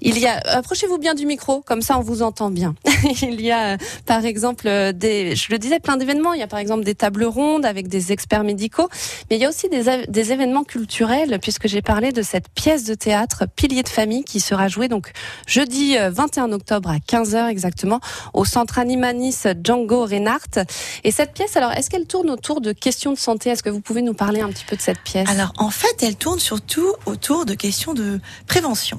Il 0.00 0.18
y 0.18 0.26
a, 0.26 0.40
approchez-vous 0.44 0.98
bien 0.98 1.14
du 1.14 1.24
micro, 1.24 1.60
comme 1.60 1.82
ça 1.82 1.96
on 1.98 2.02
vous 2.02 2.22
entend 2.22 2.50
bien. 2.50 2.74
Il 3.22 3.40
y 3.40 3.52
a, 3.52 3.74
euh, 3.74 3.76
par 4.06 4.24
exemple, 4.24 4.66
euh, 4.66 4.90
des, 4.90 5.36
je 5.36 5.52
le 5.52 5.58
disais, 5.58 5.78
plein 5.78 5.96
d'événements. 5.96 6.32
Il 6.32 6.40
y 6.40 6.44
a 6.44 6.48
par 6.48 6.58
exemple 6.58 6.82
des 6.82 6.96
tables 6.96 7.24
rondes 7.24 7.64
avec 7.64 7.86
des 7.86 8.10
experts 8.10 8.42
médicaux, 8.42 8.88
mais 9.30 9.36
il 9.36 9.42
y 9.42 9.44
a 9.44 9.48
aussi 9.48 9.68
des, 9.68 10.04
des 10.08 10.32
événements 10.32 10.64
culturels, 10.64 11.38
puisque 11.40 11.68
j'ai 11.68 11.80
parlé 11.92 12.10
de 12.10 12.22
cette 12.22 12.48
pièce 12.48 12.84
de 12.84 12.94
théâtre 12.94 13.44
Pilier 13.54 13.82
de 13.82 13.88
famille 13.90 14.24
qui 14.24 14.40
sera 14.40 14.66
jouée 14.66 14.88
donc 14.88 15.12
jeudi 15.46 15.98
euh, 15.98 16.08
21 16.10 16.50
octobre 16.52 16.88
à 16.88 16.96
15h 16.96 17.50
exactement 17.50 18.00
au 18.32 18.46
centre 18.46 18.78
Animanis 18.78 19.40
Django 19.62 20.06
Reinhardt. 20.06 20.64
Et 21.04 21.10
cette 21.10 21.34
pièce, 21.34 21.54
alors, 21.58 21.70
est-ce 21.72 21.90
qu'elle 21.90 22.06
tourne 22.06 22.30
autour 22.30 22.62
de 22.62 22.72
questions 22.72 23.12
de 23.12 23.18
santé? 23.18 23.50
Est-ce 23.50 23.62
que 23.62 23.68
vous 23.68 23.82
pouvez 23.82 24.00
nous 24.00 24.14
parler 24.14 24.40
un 24.40 24.48
petit 24.48 24.64
peu 24.64 24.74
de 24.74 24.80
cette 24.80 25.00
pièce? 25.00 25.28
Alors 25.28 25.52
en 25.58 25.68
fait, 25.68 26.02
elle 26.02 26.16
tourne 26.16 26.38
surtout 26.38 26.94
autour 27.04 27.44
de 27.44 27.52
questions 27.52 27.92
de 27.92 28.20
prévention. 28.46 28.98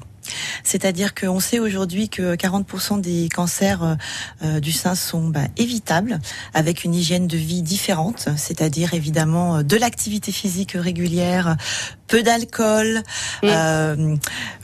C'est-à-dire 0.63 1.13
qu'on 1.13 1.39
sait 1.39 1.59
aujourd'hui 1.59 2.09
que 2.09 2.35
40% 2.35 3.01
des 3.01 3.29
cancers 3.29 3.83
euh, 3.83 3.95
euh, 4.43 4.59
du 4.59 4.71
sein 4.71 4.95
sont 4.95 5.27
bah, 5.27 5.47
évitables 5.57 6.19
avec 6.53 6.83
une 6.83 6.95
hygiène 6.95 7.27
de 7.27 7.37
vie 7.37 7.61
différente, 7.61 8.29
c'est-à-dire 8.37 8.93
évidemment 8.93 9.57
euh, 9.57 9.63
de 9.63 9.75
l'activité 9.75 10.31
physique 10.31 10.73
régulière, 10.75 11.57
peu 12.07 12.23
d'alcool. 12.23 13.01
Euh, 13.43 14.15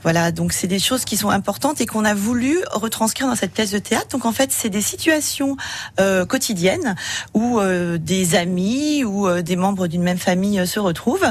voilà, 0.03 0.31
donc 0.31 0.53
c'est 0.53 0.67
des 0.67 0.79
choses 0.79 1.03
qui 1.05 1.17
sont 1.17 1.29
importantes 1.29 1.81
et 1.81 1.85
qu'on 1.85 2.05
a 2.05 2.13
voulu 2.13 2.59
retranscrire 2.71 3.27
dans 3.27 3.35
cette 3.35 3.53
pièce 3.53 3.71
de 3.71 3.79
théâtre. 3.79 4.07
Donc 4.09 4.25
en 4.25 4.31
fait, 4.31 4.51
c'est 4.51 4.69
des 4.69 4.81
situations 4.81 5.57
euh, 5.99 6.25
quotidiennes 6.25 6.95
où 7.33 7.59
euh, 7.59 7.97
des 7.97 8.35
amis 8.35 9.03
ou 9.03 9.27
euh, 9.27 9.41
des 9.41 9.55
membres 9.55 9.87
d'une 9.87 10.03
même 10.03 10.17
famille 10.17 10.59
euh, 10.59 10.65
se 10.65 10.79
retrouvent 10.79 11.27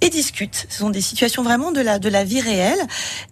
et 0.00 0.10
discutent. 0.10 0.66
Ce 0.68 0.78
sont 0.78 0.90
des 0.90 1.00
situations 1.00 1.42
vraiment 1.42 1.70
de 1.70 1.80
la 1.80 1.98
de 1.98 2.08
la 2.08 2.24
vie 2.24 2.40
réelle 2.40 2.80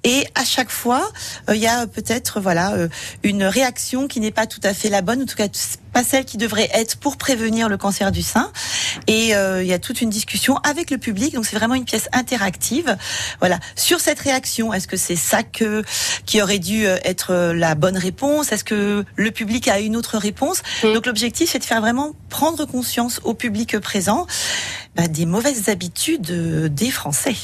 et 0.05 0.27
à 0.35 0.45
chaque 0.45 0.71
fois, 0.71 1.11
euh, 1.49 1.57
il 1.57 1.63
y 1.63 1.67
a 1.67 1.87
peut-être 1.87 2.41
voilà 2.41 2.75
une 3.23 3.45
réaction 3.45 4.09
qui 4.09 4.21
n'est 4.21 4.31
pas 4.31 4.47
tout 4.47 4.61
à 4.63 4.75
fait 4.75 4.89
la 4.89 5.03
bonne, 5.03 5.23
en 5.23 5.27
tout 5.27 5.37
cas 5.37 5.49
pas 5.97 6.05
celle 6.05 6.27
qui 6.27 6.37
devrait 6.37 6.69
être 6.75 6.99
pour 6.99 7.17
prévenir 7.17 7.71
le 7.71 7.79
cancer 7.79 8.13
du 8.13 8.21
sein. 8.21 8.53
Et 9.07 9.35
euh, 9.35 9.63
il 9.63 9.67
y 9.67 9.73
a 9.73 9.79
toute 9.79 10.03
une 10.03 10.11
discussion 10.11 10.59
avec 10.59 10.91
le 10.91 10.99
public. 10.99 11.33
Donc 11.33 11.47
c'est 11.47 11.57
vraiment 11.57 11.75
une 11.75 11.87
pièce 11.87 12.11
interactive. 12.13 12.99
Voilà 13.39 13.59
sur 13.77 13.99
cette 13.99 14.21
réaction. 14.21 14.75
Est-ce 14.75 14.89
que 14.89 14.99
c'est 14.99 15.17
ça 15.17 15.43
que 15.43 15.83
qui 16.27 16.43
aurait 16.43 16.59
dû 16.59 16.87
euh, 16.87 16.99
être 17.03 17.33
euh, 17.33 17.55
la 17.55 17.75
bonne 17.75 17.97
réponse? 17.97 18.53
Est-ce 18.53 18.63
que 18.63 19.07
le 19.17 19.31
public 19.31 19.69
a 19.69 19.81
une 19.81 19.97
autre 19.97 20.19
réponse? 20.19 20.61
Donc 20.83 21.07
l'objectif 21.07 21.49
c'est 21.53 21.61
de 21.61 21.65
faire 21.65 21.81
vraiment 21.81 22.15
prendre 22.29 22.67
conscience 22.67 23.23
au 23.25 23.33
public 23.33 23.79
présent 23.79 24.27
bah, 24.97 25.09
des 25.09 25.25
mauvaises 25.25 25.71
habitudes 25.71 26.75
des 26.75 26.91
Français. 26.91 27.37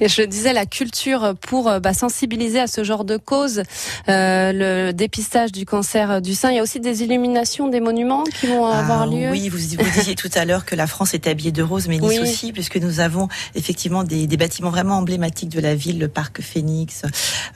Et 0.00 0.08
je 0.08 0.22
disais 0.22 0.52
la 0.52 0.66
culture 0.66 1.34
pour 1.40 1.68
euh, 1.68 1.80
bah, 1.80 1.94
sensibiliser 1.94 2.60
à 2.60 2.66
ce 2.66 2.84
genre 2.84 3.04
de 3.04 3.16
cause, 3.16 3.62
euh, 4.08 4.52
le 4.52 4.92
dépistage 4.92 5.52
du 5.52 5.64
cancer 5.66 6.20
du 6.20 6.34
sein. 6.34 6.50
Il 6.50 6.56
y 6.56 6.58
a 6.58 6.62
aussi 6.62 6.80
des 6.80 7.02
illuminations 7.02 7.68
des 7.68 7.80
monuments 7.80 8.24
qui 8.24 8.46
vont 8.46 8.66
avoir 8.66 9.02
Ah, 9.02 9.06
lieu. 9.06 9.30
Oui, 9.30 9.48
vous, 9.48 9.58
vous 9.58 9.90
disiez 9.94 10.14
tout 10.14 10.30
à 10.34 10.44
l'heure 10.44 10.64
que 10.64 10.74
la 10.74 10.86
France 10.86 11.14
est 11.14 11.26
habillée 11.26 11.52
de 11.52 11.62
rose, 11.62 11.88
mais 11.88 11.98
Nice 11.98 12.08
Oui. 12.10 12.18
aussi, 12.20 12.52
puisque 12.52 12.76
nous 12.76 13.00
avons 13.00 13.28
effectivement 13.54 14.04
des, 14.04 14.26
des 14.26 14.36
bâtiments 14.36 14.70
vraiment 14.70 14.96
emblématiques 14.98 15.48
de 15.50 15.60
la 15.60 15.74
ville, 15.74 15.98
le 15.98 16.08
parc 16.08 16.40
Phoenix, 16.42 17.02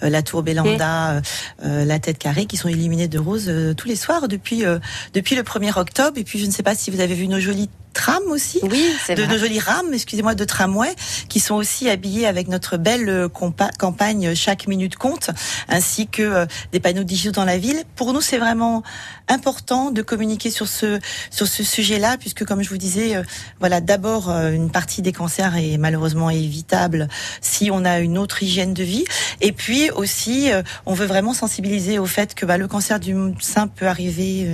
euh, 0.02 0.10
la 0.10 0.22
tour 0.22 0.42
Bélanda, 0.42 1.10
euh, 1.12 1.20
euh, 1.64 1.84
la 1.84 1.98
tête 1.98 2.18
carrée, 2.18 2.46
qui 2.46 2.56
sont 2.56 2.68
illuminés 2.68 3.08
de 3.08 3.18
rose 3.18 3.46
euh, 3.48 3.74
tous 3.74 3.88
les 3.88 3.96
soirs 3.96 4.28
depuis 4.28 4.64
euh, 4.64 4.78
depuis 5.14 5.34
le 5.36 5.42
1er 5.42 5.78
octobre. 5.78 6.18
Et 6.18 6.24
puis 6.24 6.38
je 6.38 6.46
ne 6.46 6.50
sais 6.50 6.62
pas 6.62 6.74
si 6.74 6.90
vous 6.90 7.00
avez 7.00 7.14
vu 7.14 7.28
nos 7.28 7.40
jolies 7.40 7.68
trams 7.98 8.30
aussi, 8.30 8.60
oui, 8.62 8.86
de 9.08 9.14
vrai. 9.22 9.26
nos 9.26 9.38
jolies 9.38 9.58
rames, 9.58 9.92
excusez-moi, 9.92 10.34
de 10.36 10.44
tramway, 10.44 10.94
qui 11.28 11.40
sont 11.40 11.56
aussi 11.56 11.90
habillés 11.90 12.26
avec 12.26 12.46
notre 12.48 12.76
belle 12.76 13.08
euh, 13.08 13.28
compa- 13.28 13.76
campagne 13.76 14.34
Chaque 14.34 14.68
minute 14.68 14.94
compte, 14.96 15.30
ainsi 15.68 16.06
que 16.06 16.22
euh, 16.22 16.46
des 16.72 16.78
panneaux 16.80 17.02
digitaux 17.02 17.32
dans 17.32 17.44
la 17.44 17.58
ville. 17.58 17.82
Pour 17.96 18.12
nous, 18.12 18.20
c'est 18.20 18.38
vraiment 18.38 18.84
important 19.28 19.90
de 19.90 20.00
communiquer 20.02 20.50
sur 20.50 20.68
ce 20.68 21.00
sur 21.30 21.48
ce 21.48 21.64
sujet-là, 21.64 22.16
puisque 22.18 22.44
comme 22.44 22.62
je 22.62 22.68
vous 22.70 22.78
disais, 22.78 23.16
euh, 23.16 23.22
voilà, 23.58 23.80
d'abord 23.80 24.30
euh, 24.30 24.52
une 24.52 24.70
partie 24.70 25.02
des 25.02 25.12
cancers 25.12 25.56
est 25.56 25.76
malheureusement 25.76 26.30
évitable 26.30 27.08
si 27.40 27.70
on 27.72 27.84
a 27.84 27.98
une 27.98 28.16
autre 28.16 28.42
hygiène 28.42 28.74
de 28.74 28.84
vie, 28.84 29.04
et 29.40 29.52
puis 29.52 29.90
aussi, 29.90 30.52
euh, 30.52 30.62
on 30.86 30.94
veut 30.94 31.06
vraiment 31.06 31.34
sensibiliser 31.34 31.98
au 31.98 32.06
fait 32.06 32.34
que 32.36 32.46
bah, 32.46 32.56
le 32.58 32.68
cancer 32.68 33.00
du 33.00 33.14
sein 33.40 33.66
peut 33.66 33.88
arriver. 33.88 34.46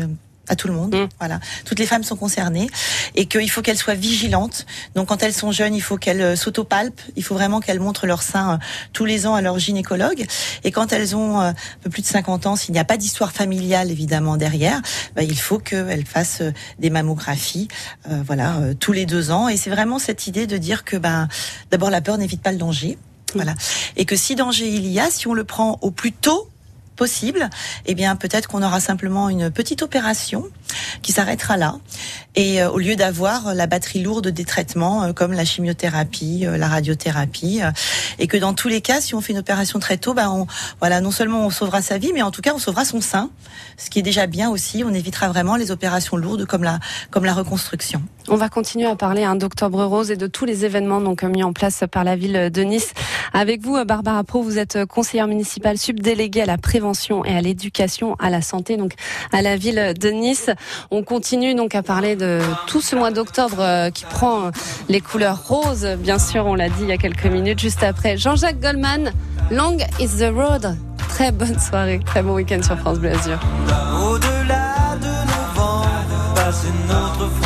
À 0.48 0.56
tout 0.56 0.68
le 0.68 0.74
monde, 0.74 1.08
voilà. 1.18 1.40
Toutes 1.64 1.78
les 1.78 1.86
femmes 1.86 2.04
sont 2.04 2.16
concernées 2.16 2.68
et 3.14 3.26
qu'il 3.26 3.50
faut 3.50 3.62
qu'elles 3.62 3.78
soient 3.78 3.94
vigilantes. 3.94 4.66
Donc, 4.94 5.08
quand 5.08 5.22
elles 5.22 5.34
sont 5.34 5.52
jeunes, 5.52 5.74
il 5.74 5.80
faut 5.80 5.96
qu'elles 5.96 6.22
euh, 6.22 6.36
s'autopalpent. 6.36 7.00
Il 7.16 7.24
faut 7.24 7.34
vraiment 7.34 7.60
qu'elles 7.60 7.80
montrent 7.80 8.06
leur 8.06 8.22
sein 8.22 8.54
euh, 8.54 8.56
tous 8.92 9.04
les 9.04 9.26
ans 9.26 9.34
à 9.34 9.42
leur 9.42 9.58
gynécologue. 9.58 10.26
Et 10.64 10.70
quand 10.70 10.92
elles 10.92 11.16
ont 11.16 11.40
euh, 11.40 11.50
un 11.50 11.54
peu 11.82 11.90
plus 11.90 12.02
de 12.02 12.06
50 12.06 12.46
ans, 12.46 12.56
s'il 12.56 12.72
n'y 12.72 12.80
a 12.80 12.84
pas 12.84 12.96
d'histoire 12.96 13.32
familiale 13.32 13.90
évidemment 13.90 14.36
derrière, 14.36 14.80
bah, 15.14 15.22
il 15.22 15.38
faut 15.38 15.58
qu'elles 15.58 16.06
fassent 16.06 16.40
euh, 16.40 16.52
des 16.78 16.90
mammographies, 16.90 17.68
euh, 18.10 18.22
voilà, 18.26 18.58
tous 18.80 18.92
les 18.92 19.06
deux 19.06 19.30
ans. 19.30 19.48
Et 19.48 19.56
c'est 19.56 19.70
vraiment 19.70 19.98
cette 19.98 20.26
idée 20.26 20.46
de 20.46 20.56
dire 20.56 20.84
que, 20.84 20.96
ben, 20.96 21.28
d'abord 21.70 21.90
la 21.90 22.00
peur 22.00 22.18
n'évite 22.18 22.42
pas 22.42 22.52
le 22.52 22.58
danger, 22.58 22.98
voilà, 23.34 23.54
et 23.96 24.04
que 24.04 24.16
si 24.16 24.34
danger 24.34 24.68
il 24.68 24.86
y 24.86 25.00
a, 25.00 25.10
si 25.10 25.26
on 25.26 25.34
le 25.34 25.44
prend 25.44 25.78
au 25.82 25.90
plus 25.90 26.12
tôt 26.12 26.48
possible, 26.96 27.48
eh 27.86 27.94
bien 27.94 28.16
peut-être 28.16 28.48
qu'on 28.48 28.62
aura 28.62 28.80
simplement 28.80 29.28
une 29.28 29.50
petite 29.50 29.82
opération 29.82 30.44
qui 31.02 31.12
s'arrêtera 31.12 31.56
là. 31.56 31.76
Et 32.36 32.61
euh, 32.61 32.70
au 32.70 32.78
lieu 32.78 32.97
d'avoir 32.97 33.55
la 33.55 33.66
batterie 33.66 34.02
lourde 34.02 34.28
des 34.28 34.44
traitements 34.44 35.05
euh, 35.05 35.12
comme 35.12 35.32
la 35.32 35.44
chimiothérapie, 35.44 36.47
euh, 36.47 36.56
la 36.56 36.69
radiothérapie, 36.69 37.61
euh, 37.62 37.70
et 38.19 38.27
que 38.27 38.36
dans 38.36 38.55
tous 38.55 38.69
les 38.69 38.81
cas, 38.81 39.01
si 39.01 39.15
on 39.15 39.20
fait 39.20 39.32
une 39.32 39.39
opération 39.39 39.78
très 39.78 39.98
tôt, 39.98 40.15
ben 40.15 40.28
on, 40.31 40.47
voilà, 40.81 41.01
non 41.01 41.11
seulement 41.11 41.47
on 41.47 41.51
sauvera 41.51 41.81
sa 41.81 41.98
vie, 41.98 42.12
mais 42.12 42.23
en 42.23 42.31
tout 42.31 42.43
cas 42.43 42.52
on 42.55 42.59
sauvera 42.59 42.85
son 42.85 43.01
sein, 43.01 43.31
ce 43.77 43.89
qui 43.89 44.01
est 44.01 44.02
déjà 44.02 44.27
bien 44.27 44.51
aussi. 44.51 44.82
On 44.85 44.93
évitera 44.93 45.28
vraiment 45.28 45.56
les 45.56 45.70
opérations 45.70 46.16
lourdes 46.16 46.44
comme 46.44 46.65
la 46.65 46.81
comme 47.11 47.24
la 47.24 47.35
reconstruction. 47.35 48.02
On 48.28 48.36
va 48.36 48.48
continuer 48.48 48.86
à 48.86 48.97
parler 48.97 49.23
hein, 49.23 49.36
d'Octobre 49.36 49.85
Rose 49.85 50.11
et 50.11 50.16
de 50.16 50.27
tous 50.27 50.47
les 50.47 50.65
événements 50.65 51.01
donc 51.01 51.23
mis 51.24 51.43
en 51.43 51.52
place 51.52 51.85
par 51.90 52.05
la 52.05 52.16
ville 52.16 52.51
de 52.51 52.62
Nice. 52.62 52.94
Avec 53.35 53.61
vous, 53.61 53.77
euh, 53.77 53.85
Barbara 53.85 54.24
Pro, 54.24 54.43
vous 54.43 54.59
êtes 54.59 54.85
conseillère 54.86 55.28
municipale 55.28 55.77
subdéléguée 55.77 56.43
à 56.43 56.47
la 56.47 56.56
prévention 56.56 57.24
et 57.24 57.36
à 57.36 57.40
l'éducation 57.43 58.15
à 58.19 58.31
la 58.31 58.40
santé, 58.40 58.77
donc 58.77 58.94
à 59.32 59.43
la 59.43 59.56
ville 59.56 59.93
de 60.01 60.09
Nice. 60.09 60.51
On 60.90 61.02
continue 61.02 61.55
donc 61.55 61.74
à 61.74 61.82
parler 61.82 62.16
de 62.16 62.23
tout 62.66 62.80
ce 62.80 62.96
mois 62.96 63.10
d'octobre 63.10 63.56
euh, 63.60 63.90
qui 63.90 64.05
prend 64.05 64.51
les 64.88 65.01
couleurs 65.01 65.46
roses, 65.46 65.86
bien 65.98 66.18
sûr, 66.18 66.46
on 66.46 66.55
l'a 66.55 66.68
dit 66.68 66.82
il 66.82 66.88
y 66.88 66.92
a 66.92 66.96
quelques 66.96 67.26
minutes, 67.26 67.60
juste 67.60 67.82
après. 67.82 68.16
Jean-Jacques 68.16 68.60
Goldman, 68.60 69.12
Long 69.51 69.78
is 70.01 70.18
the 70.18 70.32
road. 70.34 70.76
Très 71.09 71.30
bonne 71.30 71.59
soirée, 71.59 72.01
très 72.05 72.22
bon 72.22 72.34
week-end 72.34 72.60
sur 72.62 72.78
France 72.78 72.98
Bleu. 72.98 73.12
Au-delà 73.12 74.96
de 75.01 75.06
nos 75.06 75.55
vents, 75.55 75.84
passe 76.34 76.64
notre 76.88 77.43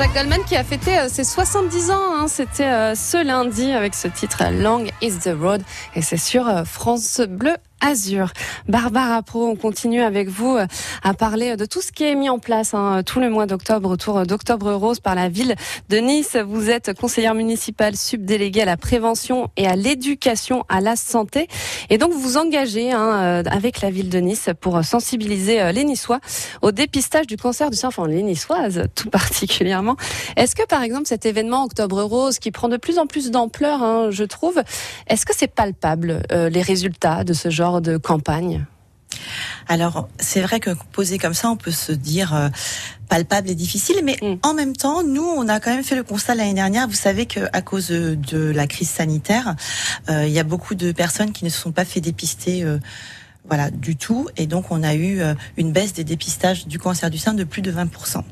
Jean-Jacques 0.00 0.14
Goldman 0.14 0.44
qui 0.46 0.56
a 0.56 0.64
fêté 0.64 0.98
euh, 0.98 1.08
ses 1.08 1.24
70 1.24 1.90
ans. 1.90 2.14
Hein. 2.14 2.26
C'était 2.26 2.64
euh, 2.64 2.94
ce 2.94 3.22
lundi 3.22 3.70
avec 3.70 3.94
ce 3.94 4.08
titre 4.08 4.42
Long 4.50 4.86
is 5.02 5.18
the 5.18 5.36
Road. 5.38 5.62
Et 5.94 6.00
c'est 6.00 6.16
sur 6.16 6.48
euh, 6.48 6.64
France 6.64 7.20
Bleu 7.28 7.56
Azur. 7.80 8.32
Barbara 8.68 9.22
Pro, 9.22 9.46
on 9.46 9.56
continue 9.56 10.02
avec 10.02 10.28
vous 10.28 10.56
euh, 10.56 10.66
à 11.02 11.14
parler 11.14 11.56
de 11.56 11.64
tout 11.64 11.80
ce 11.80 11.92
qui 11.92 12.04
est 12.04 12.14
mis 12.14 12.28
en 12.28 12.38
place 12.38 12.74
hein, 12.74 13.02
tout 13.04 13.20
le 13.20 13.30
mois 13.30 13.46
d'octobre 13.46 13.90
autour 13.90 14.26
d'Octobre 14.26 14.72
Rose 14.72 15.00
par 15.00 15.14
la 15.14 15.28
ville 15.28 15.54
de 15.88 15.96
Nice. 15.96 16.36
Vous 16.36 16.70
êtes 16.70 16.92
conseillère 16.98 17.34
municipale 17.34 17.96
subdéléguée 17.96 18.62
à 18.62 18.66
la 18.66 18.76
prévention 18.76 19.50
et 19.56 19.66
à 19.66 19.76
l'éducation 19.76 20.64
à 20.68 20.80
la 20.80 20.96
santé. 20.96 21.48
Et 21.88 21.98
donc 21.98 22.12
vous 22.12 22.20
vous 22.20 22.36
engagez 22.36 22.92
hein, 22.92 23.12
euh, 23.12 23.42
avec 23.50 23.80
la 23.80 23.90
ville 23.90 24.10
de 24.10 24.18
Nice 24.18 24.50
pour 24.60 24.84
sensibiliser 24.84 25.60
euh, 25.60 25.72
les 25.72 25.84
Niçois 25.84 26.20
au 26.62 26.72
dépistage 26.72 27.26
du 27.26 27.36
cancer 27.36 27.70
du 27.70 27.76
sein, 27.76 27.88
enfin 27.88 28.06
les 28.06 28.22
Niçoises 28.22 28.84
tout 28.94 29.10
particulièrement. 29.10 29.96
Est-ce 30.36 30.54
que 30.54 30.66
par 30.66 30.82
exemple 30.82 31.06
cet 31.06 31.24
événement 31.24 31.64
Octobre 31.64 32.02
Rose 32.02 32.38
qui 32.38 32.50
prend 32.50 32.68
de 32.68 32.76
plus 32.76 32.98
en 32.98 33.06
plus 33.06 33.30
d'ampleur, 33.30 33.82
hein, 33.82 34.08
je 34.10 34.24
trouve, 34.24 34.62
est-ce 35.06 35.24
que 35.24 35.32
c'est 35.36 35.48
palpable 35.48 36.22
les 36.30 36.62
résultats 36.62 37.24
de 37.24 37.32
ce 37.32 37.48
genre 37.50 37.69
de 37.78 37.96
campagne 37.96 38.66
alors, 39.68 40.08
c'est 40.18 40.40
vrai 40.40 40.58
que 40.58 40.70
posé 40.90 41.18
comme 41.18 41.34
ça, 41.34 41.48
on 41.48 41.56
peut 41.56 41.70
se 41.70 41.92
dire 41.92 42.34
euh, 42.34 42.48
palpable 43.08 43.48
et 43.50 43.54
difficile, 43.54 43.96
mais 44.02 44.16
mm. 44.20 44.38
en 44.42 44.52
même 44.52 44.76
temps, 44.76 45.04
nous, 45.04 45.22
on 45.22 45.46
a 45.46 45.60
quand 45.60 45.72
même 45.72 45.84
fait 45.84 45.94
le 45.94 46.02
constat 46.02 46.34
l'année 46.34 46.54
dernière. 46.54 46.88
Vous 46.88 46.94
savez 46.94 47.26
qu'à 47.26 47.62
cause 47.62 47.90
de 47.90 48.50
la 48.50 48.66
crise 48.66 48.90
sanitaire, 48.90 49.54
euh, 50.08 50.26
il 50.26 50.32
y 50.32 50.40
a 50.40 50.44
beaucoup 50.44 50.74
de 50.74 50.90
personnes 50.90 51.30
qui 51.30 51.44
ne 51.44 51.50
se 51.50 51.60
sont 51.60 51.70
pas 51.70 51.84
fait 51.84 52.00
dépister. 52.00 52.64
Euh, 52.64 52.78
voilà, 53.50 53.68
du 53.72 53.96
tout. 53.96 54.28
Et 54.36 54.46
donc, 54.46 54.70
on 54.70 54.84
a 54.84 54.94
eu 54.94 55.20
euh, 55.20 55.34
une 55.56 55.72
baisse 55.72 55.92
des 55.92 56.04
dépistages 56.04 56.68
du 56.68 56.78
cancer 56.78 57.10
du 57.10 57.18
sein 57.18 57.34
de 57.34 57.42
plus 57.42 57.62
de 57.62 57.72
20%. 57.72 58.22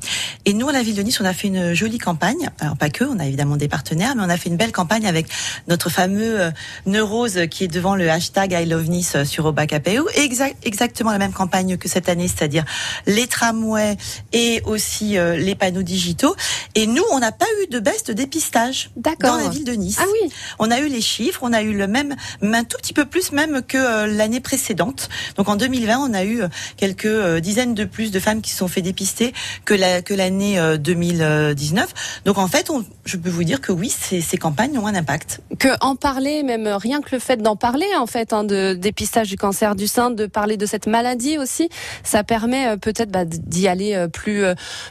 Et 0.45 0.55
nous, 0.55 0.69
à 0.69 0.73
la 0.73 0.81
ville 0.81 0.95
de 0.95 1.03
Nice, 1.03 1.21
on 1.21 1.25
a 1.25 1.33
fait 1.33 1.49
une 1.49 1.75
jolie 1.75 1.99
campagne. 1.99 2.49
Alors, 2.61 2.77
pas 2.77 2.89
que, 2.89 3.03
on 3.03 3.19
a 3.19 3.27
évidemment 3.27 3.57
des 3.57 3.67
partenaires, 3.67 4.15
mais 4.15 4.23
on 4.23 4.29
a 4.29 4.37
fait 4.37 4.49
une 4.49 4.57
belle 4.57 4.71
campagne 4.71 5.09
avec 5.09 5.27
notre 5.67 5.91
fameux 5.91 6.41
euh, 6.41 6.51
Neurose 6.87 7.41
qui 7.51 7.65
est 7.65 7.69
devant 7.69 7.97
le 7.97 8.09
hashtag 8.09 8.53
I 8.53 8.65
Love 8.65 8.89
Nice 8.89 9.17
euh, 9.17 9.25
sur 9.25 9.47
Obacapéo. 9.47 10.09
Exact, 10.15 10.57
exactement 10.65 11.11
la 11.11 11.19
même 11.19 11.33
campagne 11.33 11.77
que 11.79 11.89
cette 11.89 12.09
année, 12.09 12.29
c'est-à-dire 12.29 12.65
les 13.09 13.27
tramways 13.27 13.97
et 14.33 14.63
aussi 14.67 15.17
les 15.19 15.55
panneaux 15.57 15.83
digitaux. 15.83 16.37
Et 16.77 16.87
nous, 16.87 17.03
on 17.11 17.19
n'a 17.19 17.33
pas 17.33 17.47
eu 17.65 17.67
de 17.67 17.81
baisse 17.81 18.05
de 18.05 18.13
dépistage 18.13 18.91
dans 18.97 19.37
la 19.37 19.49
ville 19.49 19.65
de 19.65 19.73
Nice. 19.73 19.99
Ah 20.01 20.07
oui. 20.13 20.31
On 20.61 20.71
a 20.71 20.79
eu 20.79 20.87
les 20.87 21.01
chiffres, 21.01 21.41
on 21.43 21.53
a 21.53 21.63
eu 21.63 21.77
le 21.77 21.89
même, 21.89 22.15
un 22.41 22.65
tout 22.65 22.77
petit 22.79 22.93
peu 22.93 23.05
plus 23.05 23.33
même 23.33 23.63
que 23.63 24.07
l'année 24.07 24.41
précédente. 24.41 25.08
Donc 25.37 25.49
en 25.49 25.57
2020, 25.57 25.99
on 25.99 26.15
a 26.15 26.25
eu 26.25 26.43
euh, 26.43 26.49
quelques 26.77 27.07
euh, 27.07 27.41
dizaines 27.41 27.75
de 27.75 27.85
plus 27.85 28.11
de 28.11 28.21
femmes 28.21 28.41
qui 28.41 28.51
se 28.51 28.59
sont 28.59 28.69
fait 28.69 28.83
dépister 28.83 29.33
que 29.65 29.75
la, 29.75 30.03
que 30.03 30.15
l'année 30.15 30.59
2019. 30.79 31.85
Euh, 31.85 31.89
Donc 32.25 32.39
en 32.39 32.49
fait, 32.49 32.71
je 33.05 33.17
peux 33.17 33.31
vous 33.31 33.45
dire 33.45 33.61
que 33.61 33.73
oui, 33.73 33.89
ces, 33.91 34.39
campagnes 34.39 34.79
ont 34.79 34.87
un 34.87 34.95
impact. 34.95 35.41
Que 35.59 35.69
en 35.81 35.97
parler, 35.97 36.43
même 36.43 36.69
rien 36.69 37.01
que 37.01 37.09
le 37.13 37.19
fait 37.19 37.37
d'en 37.43 37.57
parler, 37.57 37.87
en 37.99 38.07
fait, 38.07 38.33
hein, 38.33 38.45
de 38.45 38.75
dépistage 38.75 39.29
du 39.29 39.37
cancer 39.37 39.75
du 39.75 39.89
sein, 39.89 40.11
de 40.11 40.27
parler 40.27 40.57
de 40.57 40.67
cette 40.67 40.87
maladie 40.87 41.39
aussi, 41.39 41.69
ça 42.05 42.23
permet 42.23 42.77
peut-être 42.77 43.11
bah, 43.11 43.25
d'y 43.25 43.67
aller 43.67 44.07
plus 44.13 44.45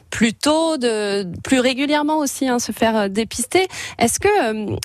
plus 0.09 0.33
tôt, 0.33 0.75
plus 1.43 1.59
régulièrement 1.59 2.17
aussi, 2.17 2.47
hein, 2.47 2.59
se 2.59 2.71
faire 2.71 3.09
dépister. 3.09 3.67
Est-ce 3.99 4.19
que, 4.19 4.27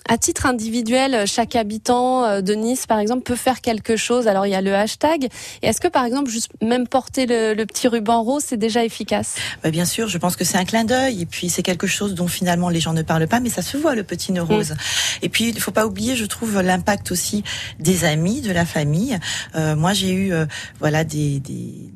à 0.08 0.18
titre 0.18 0.46
individuel, 0.46 1.26
chaque 1.26 1.56
habitant 1.56 2.40
de 2.40 2.54
Nice, 2.54 2.86
par 2.86 2.98
exemple, 2.98 3.22
peut 3.22 3.36
faire 3.36 3.60
quelque 3.60 3.96
chose? 3.96 4.28
Alors 4.28 4.46
il 4.46 4.50
y 4.50 4.54
a 4.54 4.60
le 4.60 4.74
hashtag 4.74 5.21
et 5.62 5.66
est-ce 5.68 5.80
que 5.80 5.88
par 5.88 6.04
exemple, 6.04 6.30
juste 6.30 6.50
même 6.62 6.86
porter 6.86 7.26
le, 7.26 7.64
petit 7.64 7.88
ruban 7.88 8.22
rose, 8.22 8.42
c'est 8.46 8.56
déjà 8.56 8.84
efficace? 8.84 9.36
Bah, 9.62 9.70
Bien 9.70 9.84
sûr, 9.84 10.08
je 10.08 10.18
pense 10.18 10.36
que 10.36 10.44
c'est 10.44 10.58
un 10.58 10.64
clin 10.64 10.84
d'œil 10.84 11.22
et 11.22 11.26
puis 11.26 11.48
c'est 11.48 11.62
quelque 11.62 11.86
chose 11.86 12.14
dont 12.14 12.28
finalement 12.28 12.68
les 12.68 12.80
gens 12.80 12.92
ne 12.92 13.02
parlent 13.02 13.28
pas, 13.28 13.40
mais 13.40 13.48
ça 13.50 13.62
se 13.62 13.76
voit 13.76 13.94
le 13.94 14.02
petit 14.02 14.32
nœud 14.32 14.42
rose. 14.42 14.72
Mm. 14.72 14.76
Et 15.22 15.28
puis 15.28 15.48
il 15.48 15.54
ne 15.54 15.60
faut 15.60 15.70
pas 15.70 15.86
oublier, 15.86 16.16
je 16.16 16.24
trouve, 16.24 16.60
l'impact 16.60 17.10
aussi 17.12 17.44
des 17.78 18.04
amis, 18.04 18.40
de 18.40 18.52
la 18.52 18.64
famille. 18.64 19.18
Euh, 19.54 19.76
moi, 19.76 19.92
j'ai 19.92 20.12
eu 20.12 20.32
euh, 20.32 20.46
voilà 20.80 21.04
des, 21.04 21.40
des 21.40 21.92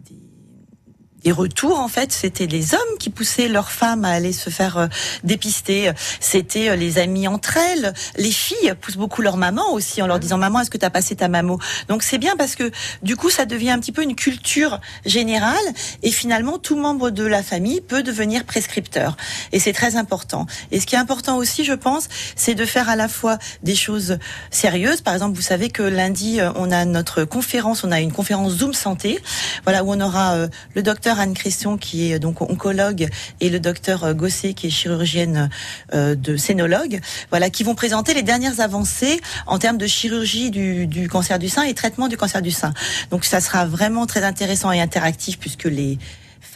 les 1.27 1.33
retours, 1.33 1.81
en 1.81 1.89
fait, 1.89 2.13
c'était 2.13 2.47
les 2.47 2.75
hommes 2.75 2.99
qui 3.01 3.11
poussaient 3.11 3.49
leurs 3.49 3.73
femmes 3.73 4.05
à 4.05 4.11
aller 4.11 4.33
se 4.33 4.49
faire 4.49 4.79
euh, 4.79 4.87
dépister. 5.25 5.91
C'était 6.21 6.69
euh, 6.69 6.77
les 6.77 6.99
amis 6.99 7.27
entre 7.27 7.57
elles. 7.57 7.93
Les 8.17 8.31
filles 8.31 8.75
poussent 8.81 8.97
beaucoup 8.97 9.23
leur 9.23 9.37
maman 9.37 9.73
aussi 9.73 10.01
en 10.03 10.07
leur 10.07 10.21
disant 10.21 10.39
maman, 10.39 10.61
est-ce 10.61 10.71
que 10.71 10.79
tu 10.79 10.85
as 10.85 10.91
passé 10.91 11.17
ta 11.17 11.27
mammo? 11.27 11.59
Donc 11.89 12.05
c'est 12.05 12.19
bien 12.19 12.37
parce 12.37 12.55
que 12.55 12.71
du 13.03 13.17
coup, 13.17 13.29
ça 13.29 13.45
devient 13.45 13.71
un 13.71 13.81
petit 13.81 13.91
peu 13.91 14.05
une 14.05 14.15
culture 14.15 14.81
générale 15.05 15.57
et 16.05 16.13
finalement, 16.13 16.59
tout 16.59 16.77
membre 16.77 17.11
de 17.11 17.25
la 17.25 17.43
famille 17.43 17.81
peut 17.81 18.05
devenir 18.05 18.45
prescripteur. 18.45 19.17
Et 19.51 19.59
c'est 19.59 19.73
très 19.73 19.97
important. 19.97 20.47
Et 20.71 20.79
ce 20.79 20.87
qui 20.87 20.95
est 20.95 20.99
important 20.99 21.39
aussi, 21.39 21.65
je 21.65 21.73
pense, 21.73 22.07
c'est 22.37 22.55
de 22.55 22.65
faire 22.65 22.89
à 22.89 22.95
la 22.95 23.09
fois 23.09 23.39
des 23.65 23.75
choses 23.75 24.19
sérieuses. 24.53 25.01
Par 25.01 25.15
exemple, 25.15 25.35
vous 25.35 25.43
savez 25.43 25.71
que 25.71 25.83
lundi, 25.83 26.41
euh, 26.41 26.53
on 26.55 26.71
a 26.71 26.85
notre 26.85 27.25
conférence, 27.25 27.83
on 27.83 27.91
a 27.91 27.99
une 27.99 28.13
conférence 28.13 28.53
Zoom 28.53 28.75
santé, 28.75 29.19
voilà 29.65 29.83
où 29.83 29.93
on 29.93 30.01
aura 30.01 30.37
le 30.75 30.83
docteur 30.83 31.16
Anne 31.19 31.35
Christian 31.35 31.77
qui 31.77 32.13
est 32.13 32.19
donc 32.19 32.43
oncologue 32.43 33.09
et 33.41 33.51
le 33.51 33.61
docteur 33.61 34.05
euh, 34.05 34.15
Gosset 34.15 34.55
qui 34.55 34.69
est 34.69 34.71
chirurgienne 34.71 35.51
euh, 35.95 36.15
de 36.15 36.37
scénologue, 36.37 37.01
voilà, 37.31 37.51
qui 37.51 37.65
vont 37.65 37.75
présenter 37.75 38.15
les 38.15 38.23
dernières 38.23 38.61
avancées 38.61 39.21
en 39.47 39.59
termes 39.59 39.79
de 39.79 39.87
chirurgie 39.87 40.51
du, 40.51 40.87
du 40.87 41.09
cancer 41.09 41.39
du 41.39 41.49
sein 41.49 41.63
et 41.63 41.75
traitement 41.75 42.09
du 42.09 42.17
cancer 42.17 42.43
du 42.43 42.51
sein. 42.51 42.73
Donc 43.11 43.25
ça 43.25 43.41
sera 43.41 43.67
vraiment 43.67 44.07
très 44.07 44.23
intéressant 44.23 44.73
et 44.73 44.81
interactif 44.81 45.39
puisque 45.39 45.65
les 45.65 45.99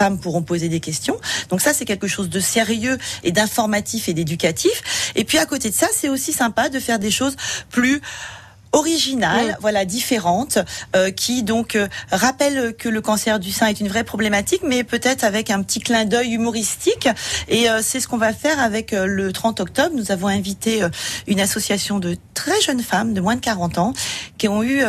femmes 0.00 0.18
pourront 0.18 0.42
poser 0.42 0.68
des 0.68 0.80
questions. 0.80 1.18
Donc 1.50 1.60
ça, 1.60 1.74
c'est 1.74 1.84
quelque 1.84 2.06
chose 2.06 2.30
de 2.30 2.40
sérieux 2.40 2.96
et 3.22 3.32
d'informatif 3.32 4.08
et 4.08 4.14
d'éducatif. 4.14 5.12
Et 5.14 5.24
puis 5.24 5.36
à 5.36 5.44
côté 5.44 5.68
de 5.68 5.74
ça, 5.74 5.88
c'est 5.92 6.08
aussi 6.08 6.32
sympa 6.32 6.70
de 6.70 6.80
faire 6.80 6.98
des 6.98 7.10
choses 7.10 7.36
plus 7.68 8.00
originale, 8.72 9.56
voilà, 9.60 9.84
différente, 9.84 10.58
euh, 10.94 11.10
qui 11.10 11.42
donc 11.42 11.74
euh, 11.74 11.88
rappelle 12.12 12.74
que 12.76 12.88
le 12.88 13.00
cancer 13.00 13.40
du 13.40 13.50
sein 13.50 13.66
est 13.66 13.80
une 13.80 13.88
vraie 13.88 14.04
problématique, 14.04 14.62
mais 14.64 14.84
peut-être 14.84 15.24
avec 15.24 15.50
un 15.50 15.62
petit 15.62 15.80
clin 15.80 16.04
d'œil 16.04 16.34
humoristique. 16.34 17.08
Et 17.48 17.68
euh, 17.68 17.80
c'est 17.82 18.00
ce 18.00 18.06
qu'on 18.06 18.18
va 18.18 18.32
faire 18.32 18.60
avec 18.60 18.92
le 18.92 19.32
30 19.32 19.60
octobre. 19.60 19.94
Nous 19.94 20.12
avons 20.12 20.28
invité 20.28 20.82
une 21.26 21.40
association 21.40 21.98
de 21.98 22.16
très 22.34 22.60
jeunes 22.60 22.82
femmes 22.82 23.12
de 23.12 23.20
moins 23.20 23.34
de 23.34 23.40
40 23.40 23.78
ans 23.78 23.92
qui 24.38 24.48
ont 24.48 24.62
eu 24.62 24.82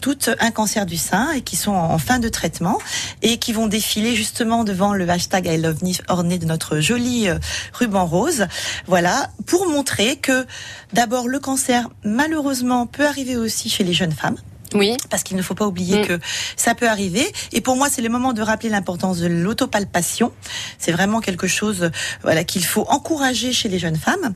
toutes 0.00 0.30
un 0.40 0.50
cancer 0.50 0.84
du 0.84 0.96
sein 0.96 1.32
et 1.32 1.40
qui 1.40 1.56
sont 1.56 1.72
en 1.72 1.98
fin 1.98 2.18
de 2.18 2.28
traitement 2.28 2.78
et 3.22 3.38
qui 3.38 3.52
vont 3.52 3.66
défiler 3.66 4.14
justement 4.14 4.64
devant 4.64 4.92
le 4.92 5.08
hashtag 5.08 5.46
I 5.46 5.56
Love 5.56 5.82
Nice 5.82 6.02
orné 6.08 6.38
de 6.38 6.44
notre 6.44 6.80
joli 6.80 7.28
ruban 7.72 8.04
rose. 8.04 8.46
Voilà, 8.86 9.30
pour 9.46 9.68
montrer 9.68 10.16
que 10.16 10.46
d'abord 10.92 11.28
le 11.28 11.38
cancer, 11.38 11.88
malheureusement, 12.04 12.86
peut 12.96 13.06
arriver 13.06 13.36
aussi 13.36 13.68
chez 13.68 13.84
les 13.84 13.92
jeunes 13.92 14.12
femmes. 14.12 14.36
Oui. 14.74 14.96
Parce 15.10 15.22
qu'il 15.22 15.36
ne 15.36 15.42
faut 15.42 15.54
pas 15.54 15.66
oublier 15.66 16.00
mm. 16.00 16.06
que 16.06 16.18
ça 16.56 16.74
peut 16.74 16.88
arriver. 16.88 17.24
Et 17.52 17.60
pour 17.60 17.76
moi, 17.76 17.88
c'est 17.90 18.02
le 18.02 18.08
moment 18.08 18.32
de 18.32 18.42
rappeler 18.42 18.68
l'importance 18.68 19.18
de 19.18 19.26
l'autopalpation. 19.26 20.32
C'est 20.78 20.92
vraiment 20.92 21.20
quelque 21.20 21.46
chose, 21.46 21.90
voilà, 22.22 22.42
qu'il 22.42 22.64
faut 22.64 22.84
encourager 22.88 23.52
chez 23.52 23.68
les 23.68 23.78
jeunes 23.78 23.96
femmes. 23.96 24.34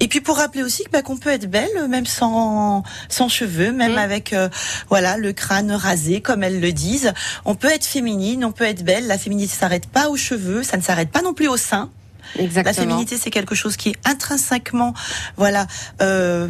Et 0.00 0.08
puis 0.08 0.20
pour 0.20 0.36
rappeler 0.36 0.62
aussi 0.62 0.84
bah, 0.92 1.02
qu'on 1.02 1.16
peut 1.16 1.30
être 1.30 1.50
belle, 1.50 1.88
même 1.88 2.06
sans, 2.06 2.82
sans 3.08 3.28
cheveux, 3.28 3.72
même 3.72 3.94
mm. 3.94 3.98
avec, 3.98 4.32
euh, 4.32 4.48
voilà, 4.88 5.16
le 5.16 5.32
crâne 5.32 5.72
rasé, 5.72 6.20
comme 6.20 6.42
elles 6.42 6.60
le 6.60 6.72
disent. 6.72 7.12
On 7.44 7.54
peut 7.54 7.70
être 7.70 7.86
féminine, 7.86 8.44
on 8.44 8.52
peut 8.52 8.64
être 8.64 8.84
belle. 8.84 9.06
La 9.06 9.18
féminité 9.18 9.54
s'arrête 9.54 9.86
pas 9.86 10.08
aux 10.08 10.16
cheveux, 10.16 10.62
ça 10.62 10.76
ne 10.76 10.82
s'arrête 10.82 11.10
pas 11.10 11.22
non 11.22 11.32
plus 11.32 11.48
au 11.48 11.56
sein. 11.56 11.90
Exactement. 12.38 12.64
La 12.64 12.72
féminité, 12.72 13.16
c'est 13.16 13.30
quelque 13.30 13.54
chose 13.54 13.76
qui 13.76 13.90
est 13.90 13.96
intrinsèquement, 14.04 14.94
voilà, 15.36 15.66
euh, 16.00 16.48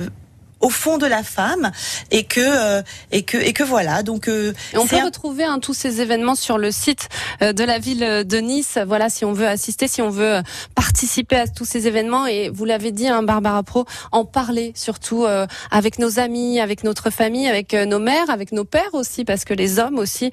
au 0.61 0.70
fond 0.70 0.99
de 0.99 1.07
la 1.07 1.23
femme 1.23 1.73
et 2.11 2.24
que 2.24 2.41
euh, 2.41 2.82
et 3.11 3.23
que 3.23 3.39
et 3.39 3.53
que 3.53 3.62
voilà. 3.62 4.03
Donc 4.03 4.28
euh, 4.28 4.53
on 4.77 4.87
peut 4.87 5.03
retrouver 5.03 5.45
hein, 5.45 5.59
tous 5.59 5.74
ces 5.74 6.01
événements 6.01 6.35
sur 6.35 6.59
le 6.59 6.70
site 6.70 7.09
euh, 7.43 7.53
de 7.53 7.65
la 7.65 7.78
ville 7.78 8.01
de 8.01 8.37
Nice. 8.39 8.78
Voilà 8.87 9.09
si 9.09 9.24
on 9.24 9.32
veut 9.32 9.49
assister 9.49 9.89
si 9.89 10.03
on 10.03 10.11
veut 10.11 10.43
participer 10.74 11.37
à 11.37 11.49
tous 11.49 11.65
ces 11.65 11.87
événements. 11.87 12.27
Et 12.27 12.51
vous 12.51 12.65
l'avez 12.65 12.93
dit 12.93 13.09
hein, 13.09 13.23
Barbara 13.23 13.62
Pro 13.62 13.87
en 14.12 14.24
parler 14.24 14.73
surtout 14.77 15.27
avec 15.70 15.99
nos 15.99 16.19
amis 16.19 16.61
avec 16.61 16.85
notre 16.85 17.11
famille 17.11 17.49
avec 17.49 17.73
nos 17.73 17.99
mères 17.99 18.31
avec 18.31 18.53
nos 18.53 18.65
pères 18.65 18.95
aussi 18.95 19.24
parce 19.24 19.45
que 19.45 19.55
les 19.55 19.78
hommes 19.78 19.99
aussi 19.99 20.31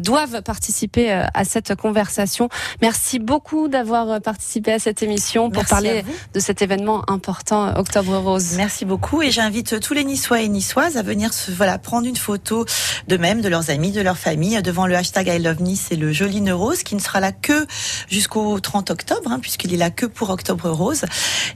doivent 0.00 0.42
participer 0.42 1.10
à 1.12 1.44
cette 1.44 1.74
conversation. 1.74 2.48
Merci 2.82 3.18
beaucoup 3.18 3.68
d'avoir 3.68 4.20
participé 4.20 4.72
à 4.72 4.78
cette 4.78 5.02
émission 5.02 5.50
pour 5.50 5.64
parler 5.64 6.04
de 6.34 6.40
cet 6.40 6.62
événement 6.62 7.02
important 7.08 7.74
Octobre 7.76 8.16
Rose. 8.16 8.54
Merci 8.56 8.84
beaucoup 8.84 9.22
et 9.22 9.30
j'invite 9.30 9.67
tous 9.76 9.94
les 9.94 10.04
Niçois 10.04 10.40
et 10.40 10.48
Niçoises 10.48 10.96
à 10.96 11.02
venir 11.02 11.32
se, 11.32 11.50
voilà, 11.50 11.78
prendre 11.78 12.06
une 12.06 12.16
photo 12.16 12.64
de 13.06 13.16
même, 13.16 13.40
de 13.40 13.48
leurs 13.48 13.70
amis, 13.70 13.92
de 13.92 14.00
leur 14.00 14.18
famille, 14.18 14.60
devant 14.62 14.86
le 14.86 14.96
hashtag 14.96 15.28
I 15.28 15.38
Love 15.38 15.62
Nice 15.62 15.88
et 15.90 15.96
le 15.96 16.12
joli 16.12 16.40
Neurose, 16.40 16.82
qui 16.82 16.94
ne 16.94 17.00
sera 17.00 17.20
là 17.20 17.32
que 17.32 17.66
jusqu'au 18.08 18.58
30 18.60 18.90
octobre, 18.90 19.30
hein, 19.30 19.38
puisqu'il 19.40 19.74
est 19.74 19.78
là 19.78 19.90
que 19.90 20.06
pour 20.06 20.30
Octobre 20.30 20.70
Rose. 20.70 21.02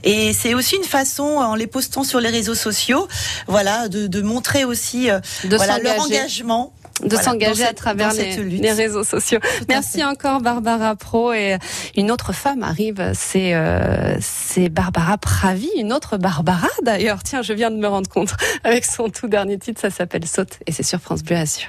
Et 0.03 0.33
c'est 0.33 0.53
aussi 0.53 0.75
une 0.75 0.83
façon, 0.83 1.23
en 1.23 1.55
les 1.55 1.67
postant 1.67 2.03
sur 2.03 2.19
les 2.19 2.29
réseaux 2.29 2.55
sociaux, 2.55 3.07
voilà, 3.47 3.87
de, 3.87 4.07
de 4.07 4.21
montrer 4.21 4.65
aussi 4.65 5.09
euh, 5.09 5.19
voilà, 5.43 5.79
leur 5.79 5.99
engagement 5.99 6.73
de 7.01 7.09
Voilà, 7.09 7.23
s'engager 7.23 7.63
à 7.65 7.73
travers 7.73 8.13
les 8.13 8.71
réseaux 8.71 9.03
sociaux. 9.03 9.39
Merci 9.67 10.03
encore 10.03 10.41
Barbara 10.41 10.95
Pro 10.95 11.33
et 11.33 11.57
une 11.95 12.11
autre 12.11 12.33
femme 12.33 12.63
arrive, 12.63 13.11
c'est 13.13 13.55
euh, 13.55 14.15
c'est 14.21 14.69
Barbara 14.69 15.17
Pravi, 15.17 15.69
une 15.77 15.91
autre 15.91 16.17
Barbara 16.17 16.69
d'ailleurs. 16.83 17.23
Tiens, 17.23 17.41
je 17.41 17.53
viens 17.53 17.71
de 17.71 17.77
me 17.77 17.87
rendre 17.87 18.09
compte 18.09 18.33
avec 18.63 18.85
son 18.85 19.09
tout 19.09 19.27
dernier 19.27 19.57
titre, 19.57 19.81
ça 19.81 19.89
s'appelle 19.89 20.25
Saute 20.27 20.59
et 20.67 20.71
c'est 20.71 20.83
sur 20.83 20.99
France 20.99 21.23
Bleu 21.23 21.37
Azur. 21.37 21.67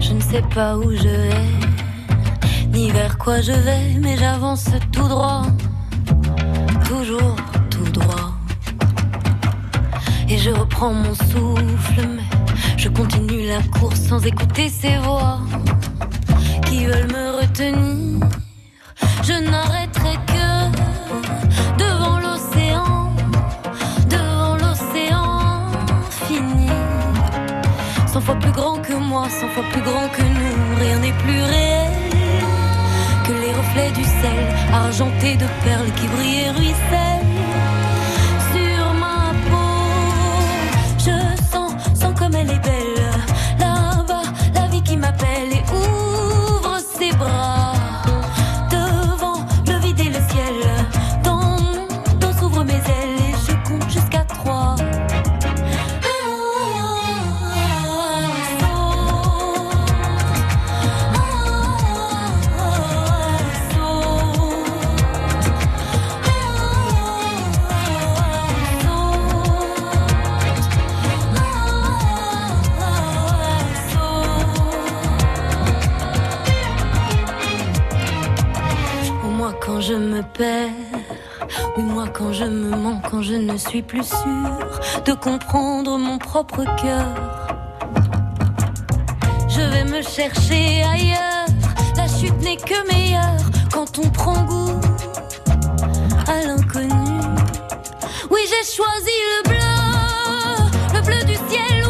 Je 0.00 0.12
ne 0.12 0.20
sais 0.20 0.42
pas 0.54 0.76
où 0.76 0.90
je 0.90 1.08
vais, 1.08 1.63
vers 2.74 3.18
quoi 3.18 3.40
je 3.40 3.52
vais, 3.52 3.98
mais 4.00 4.16
j'avance 4.16 4.64
tout 4.90 5.06
droit, 5.06 5.42
toujours 6.88 7.36
tout 7.70 7.90
droit. 7.92 8.32
Et 10.28 10.38
je 10.38 10.50
reprends 10.50 10.92
mon 10.92 11.14
souffle, 11.14 12.08
mais 12.16 12.28
je 12.76 12.88
continue 12.88 13.46
la 13.46 13.62
course 13.78 14.00
sans 14.00 14.24
écouter 14.26 14.68
ces 14.68 14.96
voix 14.98 15.38
qui 16.66 16.86
veulent 16.86 17.12
me 17.12 17.40
retenir. 17.40 18.26
Je 19.22 19.34
n'arrêterai 19.50 20.16
que 20.32 20.48
devant 21.78 22.18
l'océan, 22.18 23.12
devant 24.10 24.56
l'océan 24.56 25.70
fini. 26.10 26.68
Cent 28.12 28.20
fois 28.20 28.36
plus 28.36 28.52
grand 28.52 28.78
que 28.78 28.94
moi, 28.94 29.28
cent 29.30 29.48
fois 29.48 29.64
plus 29.72 29.82
grand 29.82 30.08
que 30.08 30.22
nous, 30.22 30.80
rien 30.80 30.98
n'est 30.98 31.18
plus 31.24 31.42
réel 31.42 31.93
que 33.24 33.32
les 33.32 33.52
reflets 33.52 33.90
du 33.92 34.04
sel, 34.04 34.42
argentés 34.72 35.36
de 35.36 35.46
perles 35.64 35.92
qui 35.96 36.06
brillent 36.08 36.44
et 36.46 36.50
ruissellent 36.50 37.33
oui 80.40 81.82
moi 81.82 82.06
quand 82.12 82.32
je 82.32 82.44
me 82.44 82.76
mens, 82.76 83.00
quand 83.10 83.22
je 83.22 83.34
ne 83.34 83.56
suis 83.56 83.82
plus 83.82 84.04
sûre 84.04 84.80
de 85.04 85.12
comprendre 85.12 85.96
mon 85.98 86.18
propre 86.18 86.64
cœur. 86.80 87.06
Je 89.48 89.60
vais 89.60 89.84
me 89.84 90.02
chercher 90.02 90.82
ailleurs, 90.82 91.46
la 91.96 92.08
chute 92.08 92.40
n'est 92.42 92.56
que 92.56 92.86
meilleure 92.92 93.40
quand 93.72 93.98
on 93.98 94.08
prend 94.10 94.42
goût 94.44 94.80
à 96.26 96.46
l'inconnu. 96.46 97.20
Oui 98.30 98.40
j'ai 98.48 98.76
choisi 98.76 99.16
le 99.30 99.50
bleu, 99.50 100.94
le 100.94 101.00
bleu 101.02 101.24
du 101.24 101.34
ciel 101.48 101.83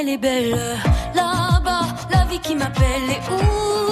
elle 0.00 0.08
est 0.10 0.18
belle, 0.18 0.58
là-bas, 1.14 1.86
la 2.10 2.24
vie 2.24 2.38
qui 2.40 2.54
m'appelle 2.54 3.08
et 3.08 3.32
ouvre 3.32 3.85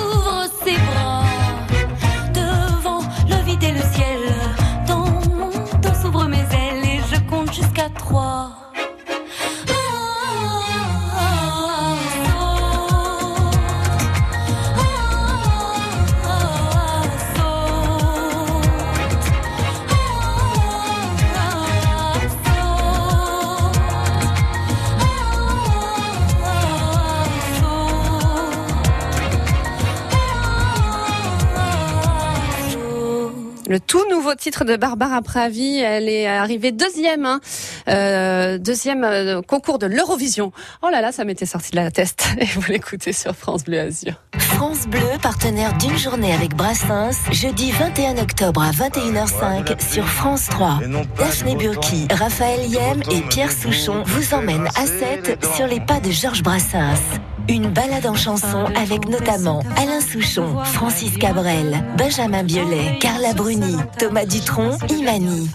nouveau 34.34 34.40
titre 34.40 34.64
de 34.64 34.76
Barbara 34.76 35.22
Pravi, 35.22 35.78
elle 35.78 36.08
est 36.08 36.26
arrivée 36.26 36.72
deuxième, 36.72 37.24
hein, 37.24 37.40
euh, 37.88 38.58
deuxième 38.58 39.04
euh, 39.04 39.42
concours 39.42 39.78
de 39.78 39.86
l'Eurovision. 39.86 40.52
Oh 40.82 40.88
là 40.90 41.00
là, 41.00 41.12
ça 41.12 41.24
m'était 41.24 41.46
sorti 41.46 41.70
de 41.70 41.76
la 41.76 41.90
tête. 41.90 42.26
Et 42.38 42.46
vous 42.46 42.62
l'écoutez 42.68 43.12
sur 43.12 43.34
France 43.34 43.64
Bleu 43.64 43.80
Azur. 43.80 44.14
France 44.38 44.86
Bleu, 44.88 45.00
partenaire 45.22 45.76
d'une 45.78 45.96
journée 45.96 46.32
avec 46.32 46.54
Brassens, 46.56 47.30
jeudi 47.32 47.70
21 47.72 48.18
octobre 48.18 48.62
à 48.62 48.70
21h05 48.70 49.92
sur 49.92 50.06
France 50.06 50.46
3. 50.48 50.80
Daphné 51.18 51.54
Burki, 51.56 52.08
Raphaël 52.10 52.60
Yem 52.66 53.02
et 53.10 53.20
Pierre 53.28 53.52
Souchon 53.52 54.02
vous 54.04 54.34
emmènent 54.34 54.68
à 54.76 54.86
7 54.86 55.44
sur 55.56 55.66
les 55.66 55.80
pas 55.80 56.00
de 56.00 56.10
Georges 56.10 56.42
Brassens. 56.42 57.20
Une 57.48 57.68
balade 57.68 58.06
en 58.06 58.14
chanson 58.14 58.64
avec 58.74 59.08
notamment 59.08 59.62
Alain 59.76 60.00
Souchon, 60.00 60.64
Francis 60.64 61.16
Cabrel, 61.18 61.84
Benjamin 61.98 62.42
Biolay, 62.42 62.98
Carla 63.00 63.34
Bruni, 63.34 63.76
Thomas 63.98 64.24
Dutronc, 64.24 64.78
Imani. 64.88 65.50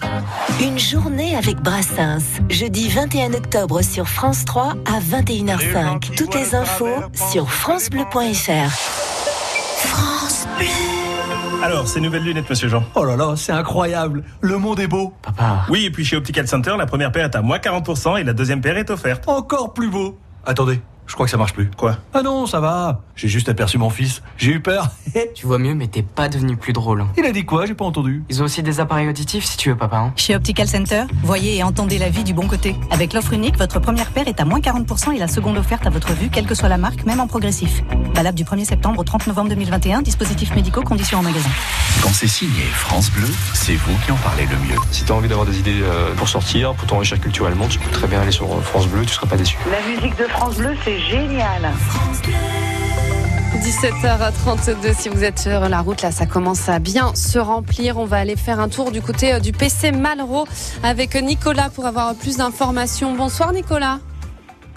Une 0.62 0.78
journée 0.78 1.36
avec 1.36 1.56
Brassens, 1.56 2.40
jeudi 2.48 2.88
21 2.88 3.34
octobre 3.34 3.82
sur 3.82 4.08
France 4.08 4.44
3 4.44 4.74
à 4.86 5.00
21h05. 5.00 6.14
Toutes 6.16 6.34
les 6.34 6.54
infos 6.54 7.02
sur 7.32 7.50
francebleu.fr. 7.50 8.70
France 9.78 10.46
Bleu. 10.58 10.66
Alors, 11.62 11.88
ces 11.88 12.00
nouvelles 12.00 12.22
lunettes, 12.22 12.48
monsieur 12.48 12.68
Jean? 12.68 12.84
Oh 12.94 13.04
là 13.04 13.16
là, 13.16 13.34
c'est 13.36 13.52
incroyable. 13.52 14.24
Le 14.40 14.56
monde 14.58 14.80
est 14.80 14.86
beau. 14.86 15.12
Papa. 15.22 15.66
Oui, 15.68 15.84
et 15.86 15.90
puis 15.90 16.04
chez 16.04 16.16
Optical 16.16 16.46
Center, 16.46 16.74
la 16.78 16.86
première 16.86 17.12
paire 17.12 17.26
est 17.26 17.36
à 17.36 17.42
moins 17.42 17.58
40% 17.58 18.18
et 18.18 18.24
la 18.24 18.32
deuxième 18.32 18.60
paire 18.60 18.78
est 18.78 18.90
offerte. 18.90 19.28
Encore 19.28 19.74
plus 19.74 19.88
beau. 19.88 20.18
Attendez, 20.46 20.80
je 21.10 21.14
crois 21.14 21.26
que 21.26 21.30
ça 21.32 21.36
marche 21.36 21.52
plus. 21.54 21.68
Quoi? 21.76 21.96
Ah 22.14 22.22
non, 22.22 22.46
ça 22.46 22.60
va. 22.60 23.00
J'ai 23.16 23.26
juste 23.26 23.48
aperçu 23.48 23.78
mon 23.78 23.90
fils. 23.90 24.22
J'ai 24.36 24.52
eu 24.52 24.60
peur. 24.60 24.88
Tu 25.34 25.44
vois 25.46 25.58
mieux, 25.58 25.74
mais 25.74 25.88
t'es 25.88 26.02
pas 26.02 26.28
devenu 26.28 26.56
plus 26.56 26.72
drôle. 26.72 27.04
Il 27.18 27.24
a 27.26 27.32
dit 27.32 27.44
quoi? 27.44 27.66
J'ai 27.66 27.74
pas 27.74 27.84
entendu. 27.84 28.22
Ils 28.28 28.40
ont 28.42 28.44
aussi 28.44 28.62
des 28.62 28.78
appareils 28.78 29.08
auditifs 29.08 29.44
si 29.44 29.56
tu 29.56 29.70
veux, 29.70 29.76
papa. 29.76 29.96
hein. 29.96 30.12
Chez 30.14 30.36
Optical 30.36 30.68
Center, 30.68 31.02
voyez 31.24 31.56
et 31.56 31.62
entendez 31.64 31.98
la 31.98 32.08
vie 32.10 32.22
du 32.22 32.32
bon 32.32 32.46
côté. 32.46 32.76
Avec 32.90 33.12
l'offre 33.12 33.32
unique, 33.32 33.56
votre 33.58 33.80
première 33.80 34.10
paire 34.10 34.28
est 34.28 34.38
à 34.40 34.44
moins 34.44 34.60
40% 34.60 35.12
et 35.14 35.18
la 35.18 35.26
seconde 35.28 35.58
offerte 35.58 35.84
à 35.86 35.90
votre 35.90 36.12
vue, 36.12 36.28
quelle 36.30 36.46
que 36.46 36.54
soit 36.54 36.68
la 36.68 36.78
marque, 36.78 37.04
même 37.06 37.18
en 37.20 37.26
progressif. 37.26 37.82
Valable 38.14 38.36
du 38.38 38.44
1er 38.44 38.64
septembre 38.64 39.00
au 39.00 39.04
30 39.04 39.26
novembre 39.26 39.48
2021, 39.48 40.02
dispositifs 40.02 40.54
médicaux, 40.54 40.82
conditions 40.82 41.18
en 41.18 41.22
magasin. 41.22 41.48
Quand 42.02 42.12
c'est 42.12 42.28
signé 42.28 42.62
France 42.72 43.10
Bleu, 43.10 43.28
c'est 43.54 43.74
vous 43.74 43.96
qui 44.06 44.12
en 44.12 44.16
parlez 44.16 44.44
le 44.46 44.56
mieux. 44.68 44.78
Si 44.92 45.04
t'as 45.04 45.14
envie 45.14 45.28
d'avoir 45.28 45.46
des 45.46 45.58
idées 45.58 45.80
euh, 45.82 46.14
pour 46.14 46.28
sortir, 46.28 46.74
pour 46.74 46.86
t'enrichir 46.86 47.18
culturellement, 47.20 47.66
tu 47.66 47.78
peux 47.80 47.90
très 47.90 48.06
bien 48.06 48.20
aller 48.20 48.32
sur 48.32 48.46
euh, 48.52 48.60
France 48.60 48.86
Bleu, 48.86 49.02
tu 49.04 49.12
seras 49.14 49.26
pas 49.26 49.36
déçu. 49.36 49.56
La 49.70 49.80
musique 49.92 50.16
de 50.16 50.24
France 50.24 50.56
Bleu, 50.56 50.76
c'est 50.84 50.99
génial. 51.00 51.72
17h32, 53.60 54.94
si 54.98 55.08
vous 55.08 55.22
êtes 55.22 55.38
sur 55.38 55.68
la 55.68 55.80
route, 55.80 56.02
là, 56.02 56.10
ça 56.10 56.26
commence 56.26 56.68
à 56.68 56.78
bien 56.78 57.14
se 57.14 57.38
remplir. 57.38 57.98
On 57.98 58.04
va 58.04 58.18
aller 58.18 58.36
faire 58.36 58.58
un 58.58 58.68
tour 58.68 58.90
du 58.90 59.02
côté 59.02 59.34
euh, 59.34 59.40
du 59.40 59.52
PC 59.52 59.92
Malraux 59.92 60.46
avec 60.82 61.14
Nicolas 61.14 61.70
pour 61.70 61.86
avoir 61.86 62.14
plus 62.14 62.36
d'informations. 62.38 63.14
Bonsoir 63.14 63.52
Nicolas. 63.52 63.98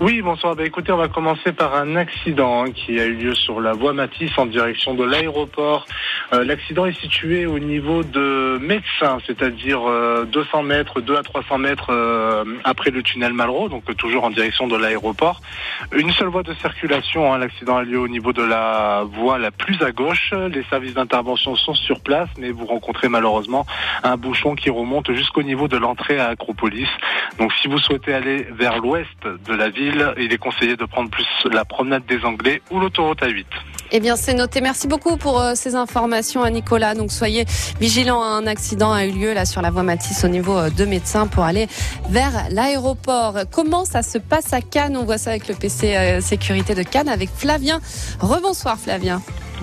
Oui, 0.03 0.21
bonsoir. 0.21 0.57
Bah, 0.57 0.65
écoutez, 0.65 0.91
on 0.91 0.97
va 0.97 1.07
commencer 1.07 1.53
par 1.53 1.75
un 1.75 1.95
accident 1.95 2.65
qui 2.65 2.99
a 2.99 3.05
eu 3.05 3.13
lieu 3.13 3.33
sur 3.35 3.61
la 3.61 3.71
voie 3.71 3.93
Matisse 3.93 4.37
en 4.37 4.45
direction 4.45 4.95
de 4.95 5.05
l'aéroport. 5.05 5.85
Euh, 6.33 6.43
L'accident 6.43 6.85
est 6.85 6.99
situé 6.99 7.45
au 7.45 7.57
niveau 7.57 8.03
de 8.03 8.57
Médecin, 8.59 9.19
c'est-à-dire 9.25 9.79
euh, 9.87 10.25
200 10.25 10.63
mètres, 10.63 10.99
2 10.99 11.15
à 11.15 11.23
300 11.23 11.57
mètres 11.57 11.87
euh, 11.91 12.43
après 12.65 12.91
le 12.91 13.01
tunnel 13.01 13.31
Malraux, 13.31 13.69
donc 13.69 13.89
euh, 13.89 13.93
toujours 13.93 14.25
en 14.25 14.29
direction 14.29 14.67
de 14.67 14.75
l'aéroport. 14.75 15.39
Une 15.93 16.11
seule 16.11 16.27
voie 16.27 16.43
de 16.43 16.53
circulation. 16.55 17.33
hein. 17.33 17.37
L'accident 17.37 17.77
a 17.77 17.83
lieu 17.83 17.97
au 17.99 18.09
niveau 18.09 18.33
de 18.33 18.43
la 18.43 19.05
voie 19.09 19.37
la 19.37 19.51
plus 19.51 19.81
à 19.81 19.93
gauche. 19.93 20.33
Les 20.53 20.63
services 20.63 20.95
d'intervention 20.95 21.55
sont 21.55 21.75
sur 21.75 22.01
place, 22.01 22.27
mais 22.37 22.51
vous 22.51 22.65
rencontrez 22.65 23.07
malheureusement 23.07 23.65
un 24.03 24.17
bouchon 24.17 24.55
qui 24.55 24.69
remonte 24.69 25.13
jusqu'au 25.13 25.43
niveau 25.43 25.69
de 25.69 25.77
l'entrée 25.77 26.19
à 26.19 26.27
Acropolis. 26.27 26.89
Donc 27.39 27.53
si 27.61 27.69
vous 27.69 27.77
souhaitez 27.77 28.13
aller 28.13 28.45
vers 28.51 28.79
l'ouest 28.79 29.07
de 29.47 29.53
la 29.53 29.69
ville, 29.69 29.92
il 30.17 30.33
est 30.33 30.37
conseillé 30.37 30.75
de 30.75 30.85
prendre 30.85 31.09
plus 31.09 31.27
la 31.51 31.65
promenade 31.65 32.05
des 32.05 32.23
Anglais 32.25 32.61
ou 32.71 32.79
l'autoroute 32.79 33.21
A8. 33.21 33.45
Eh 33.95 33.99
bien, 33.99 34.15
c'est 34.15 34.33
noté. 34.33 34.59
Merci 34.59 34.87
beaucoup 34.87 35.17
pour 35.17 35.39
euh, 35.39 35.53
ces 35.53 35.75
informations 35.75 36.41
à 36.41 36.49
Nicolas. 36.49 36.95
Donc, 36.95 37.11
soyez 37.11 37.45
vigilants. 37.79 38.23
Un 38.23 38.47
accident 38.47 38.91
a 38.91 39.05
eu 39.05 39.11
lieu 39.11 39.33
là 39.33 39.45
sur 39.45 39.61
la 39.61 39.69
voie 39.69 39.83
Matisse 39.83 40.23
au 40.23 40.29
niveau 40.29 40.57
euh, 40.57 40.69
de 40.71 40.85
médecins 40.85 41.27
pour 41.27 41.43
aller 41.43 41.67
vers 42.09 42.47
l'aéroport. 42.49 43.35
Comment 43.51 43.85
ça 43.85 44.01
se 44.01 44.17
passe 44.17 44.51
à 44.51 44.61
Cannes? 44.61 44.97
On 44.97 45.05
voit 45.05 45.19
ça 45.19 45.29
avec 45.29 45.47
le 45.47 45.53
PC 45.53 45.95
euh, 45.95 46.21
sécurité 46.21 46.73
de 46.73 46.81
Cannes 46.81 47.09
avec 47.09 47.29
Flavien. 47.29 47.79
Rebonsoir 48.19 48.79
Flavien. 48.79 49.21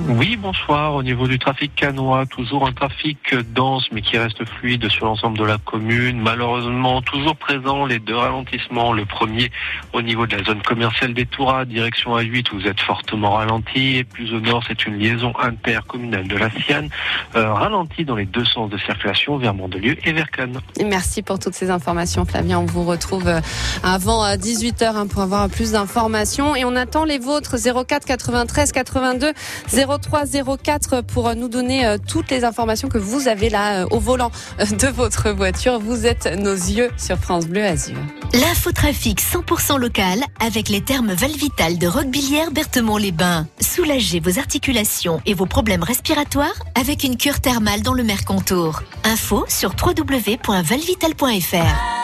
Oui, 0.08 0.36
bonsoir. 0.36 0.94
Au 0.94 1.02
niveau 1.02 1.26
du 1.26 1.38
trafic 1.38 1.74
canois, 1.74 2.24
toujours 2.26 2.66
un 2.66 2.72
trafic 2.72 3.34
dense 3.54 3.86
mais 3.92 4.00
qui 4.00 4.16
reste 4.16 4.44
fluide 4.44 4.88
sur 4.88 5.06
l'ensemble 5.06 5.38
de 5.38 5.44
la 5.44 5.58
commune. 5.58 6.20
Malheureusement, 6.20 7.02
toujours 7.02 7.36
présent 7.36 7.84
les 7.84 7.98
deux 7.98 8.16
ralentissements. 8.16 8.92
Le 8.92 9.04
premier 9.04 9.50
au 9.92 10.00
niveau 10.00 10.26
de 10.26 10.36
la 10.36 10.44
zone 10.44 10.62
commerciale 10.62 11.12
des 11.12 11.26
Touras, 11.26 11.64
direction 11.64 12.16
A8, 12.16 12.46
vous 12.52 12.66
êtes 12.66 12.80
fortement 12.80 13.32
ralenti. 13.32 14.04
Plus 14.04 14.32
au 14.32 14.40
nord, 14.40 14.62
c'est 14.66 14.86
une 14.86 14.98
liaison 14.98 15.32
intercommunale 15.38 16.28
de 16.28 16.36
la 16.36 16.50
Sienne, 16.50 16.88
euh, 17.36 17.52
ralentie 17.52 18.04
dans 18.04 18.16
les 18.16 18.26
deux 18.26 18.44
sens 18.44 18.70
de 18.70 18.78
circulation 18.78 19.36
vers 19.38 19.54
Mandelieu 19.54 19.96
et 20.04 20.12
vers 20.12 20.30
Cannes. 20.30 20.60
Merci 20.84 21.22
pour 21.22 21.38
toutes 21.38 21.54
ces 21.54 21.70
informations 21.70 22.24
Flavien. 22.24 22.58
On 22.58 22.66
vous 22.66 22.84
retrouve 22.84 23.28
euh, 23.28 23.40
avant 23.82 24.24
18h 24.34 25.08
pour 25.08 25.22
avoir 25.22 25.48
plus 25.48 25.72
d'informations. 25.72 26.56
Et 26.56 26.64
on 26.64 26.76
attend 26.76 27.04
les 27.04 27.18
vôtres 27.18 27.56
04 27.86 28.06
93 28.06 28.72
82 28.72 29.32
03 29.68 29.89
04 29.98 31.02
pour 31.02 31.34
nous 31.34 31.48
donner 31.48 31.86
euh, 31.86 31.98
toutes 31.98 32.30
les 32.30 32.44
informations 32.44 32.88
que 32.88 32.98
vous 32.98 33.28
avez 33.28 33.50
là 33.50 33.82
euh, 33.82 33.86
au 33.90 33.98
volant 33.98 34.30
euh, 34.60 34.64
de 34.64 34.86
votre 34.86 35.30
voiture. 35.30 35.80
Vous 35.80 36.06
êtes 36.06 36.26
nos 36.26 36.54
yeux 36.54 36.90
sur 36.96 37.16
France 37.16 37.46
Bleu 37.46 37.64
Azur. 37.64 37.96
L'infotrafic 38.32 39.20
100% 39.20 39.78
local 39.78 40.20
avec 40.44 40.68
les 40.68 40.82
thermes 40.82 41.12
Valvital 41.12 41.78
de 41.78 41.86
Roquebillière 41.86 42.50
Berthemont-les-Bains. 42.52 43.46
Soulagez 43.60 44.20
vos 44.20 44.38
articulations 44.38 45.20
et 45.26 45.34
vos 45.34 45.46
problèmes 45.46 45.82
respiratoires 45.82 46.62
avec 46.74 47.04
une 47.04 47.16
cure 47.16 47.40
thermale 47.40 47.82
dans 47.82 47.94
le 47.94 48.04
Mercontour. 48.04 48.82
Info 49.04 49.44
sur 49.48 49.74
www.valvital.fr. 49.82 51.99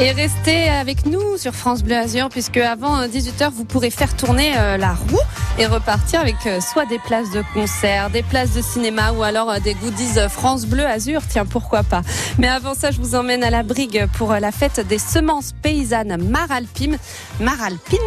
Et 0.00 0.12
restez 0.12 0.70
avec 0.70 1.04
nous 1.04 1.36
sur 1.36 1.54
France 1.54 1.82
Bleu 1.82 1.94
Azur 1.94 2.30
puisque 2.30 2.56
avant 2.56 3.06
18h 3.06 3.50
vous 3.50 3.66
pourrez 3.66 3.90
faire 3.90 4.16
tourner 4.16 4.54
euh, 4.56 4.78
la 4.78 4.94
roue 4.94 5.20
et 5.58 5.66
repartir 5.66 6.20
avec 6.20 6.36
euh, 6.46 6.58
soit 6.62 6.86
des 6.86 6.98
places 6.98 7.30
de 7.32 7.42
concert, 7.52 8.08
des 8.08 8.22
places 8.22 8.54
de 8.54 8.62
cinéma 8.62 9.12
ou 9.12 9.22
alors 9.22 9.50
euh, 9.50 9.58
des 9.58 9.74
goodies 9.74 10.18
France 10.30 10.64
Bleu 10.64 10.86
Azur. 10.86 11.20
Tiens, 11.28 11.44
pourquoi 11.44 11.82
pas. 11.82 12.00
Mais 12.38 12.48
avant 12.48 12.72
ça, 12.72 12.90
je 12.90 12.98
vous 12.98 13.14
emmène 13.14 13.44
à 13.44 13.50
la 13.50 13.62
brigue 13.62 14.06
pour 14.16 14.32
la 14.32 14.52
fête 14.52 14.80
des 14.88 14.98
semences 14.98 15.52
paysannes 15.60 16.16
Maralpine. 16.30 16.96
Maralpine? 17.38 17.98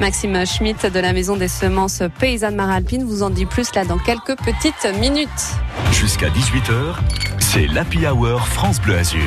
Maxime 0.00 0.46
Schmitt 0.46 0.86
de 0.86 1.00
la 1.00 1.12
maison 1.12 1.36
des 1.36 1.48
semences 1.48 2.02
paysannes 2.18 2.56
Maralpine 2.56 3.04
vous 3.04 3.22
en 3.22 3.28
dit 3.28 3.44
plus 3.44 3.74
là 3.74 3.84
dans 3.84 3.98
quelques 3.98 4.38
petites 4.38 4.86
minutes. 4.98 5.28
Jusqu'à 5.92 6.30
18h, 6.30 6.96
c'est 7.40 7.66
l'Happy 7.66 8.06
Hour 8.06 8.48
France 8.48 8.80
Bleu 8.80 8.96
Azur. 8.96 9.20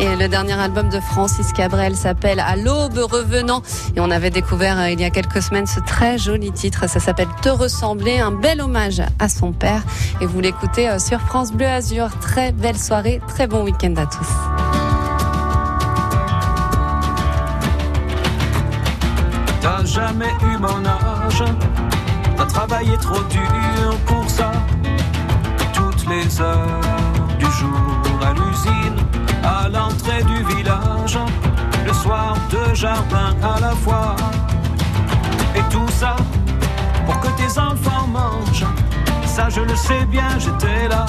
Et 0.00 0.16
le 0.16 0.28
dernier 0.28 0.52
album 0.52 0.88
de 0.88 1.00
Francis 1.00 1.52
Cabrel 1.52 1.96
s'appelle 1.96 2.40
À 2.40 2.54
l'aube 2.56 2.98
revenant. 2.98 3.62
Et 3.96 4.00
on 4.00 4.10
avait 4.10 4.30
découvert 4.30 4.78
euh, 4.78 4.90
il 4.90 5.00
y 5.00 5.04
a 5.04 5.10
quelques 5.10 5.42
semaines 5.42 5.66
ce 5.66 5.80
très 5.80 6.18
joli 6.18 6.52
titre. 6.52 6.88
Ça 6.88 7.00
s'appelle 7.00 7.28
Te 7.42 7.48
ressembler. 7.48 8.18
Un 8.18 8.30
bel 8.30 8.60
hommage 8.60 9.02
à 9.18 9.28
son 9.28 9.52
père. 9.52 9.82
Et 10.20 10.26
vous 10.26 10.40
l'écoutez 10.40 10.88
euh, 10.88 10.98
sur 10.98 11.20
France 11.20 11.52
Bleu 11.52 11.66
Azur. 11.66 12.10
Très 12.20 12.52
belle 12.52 12.78
soirée. 12.78 13.20
Très 13.26 13.46
bon 13.48 13.64
week-end 13.64 13.94
à 13.96 14.06
tous. 14.06 14.28
T'as 19.60 19.84
jamais 19.84 20.32
eu 20.42 20.56
mon 20.58 20.86
âge, 20.86 21.42
t'as 22.36 22.46
travaillé 22.46 22.96
trop 22.98 23.22
dur 23.24 23.98
pour 24.06 24.28
ça. 24.30 24.52
Toutes 25.72 26.06
les 26.08 26.40
heures 26.40 26.80
du 27.38 27.44
jour 27.44 28.20
à 28.22 28.32
l'usine, 28.32 28.96
l'entrée 29.68 30.22
du 30.24 30.42
village, 30.54 31.18
le 31.86 31.92
soir 31.92 32.36
deux 32.50 32.74
jardins 32.74 33.34
à 33.42 33.60
la 33.60 33.70
fois. 33.70 34.16
Et 35.54 35.62
tout 35.70 35.88
ça 35.88 36.16
pour 37.06 37.20
que 37.20 37.28
tes 37.36 37.58
enfants 37.58 38.06
mangent. 38.06 38.66
Ça 39.26 39.48
je 39.48 39.60
le 39.60 39.76
sais 39.76 40.04
bien, 40.06 40.28
j'étais 40.38 40.88
là. 40.88 41.06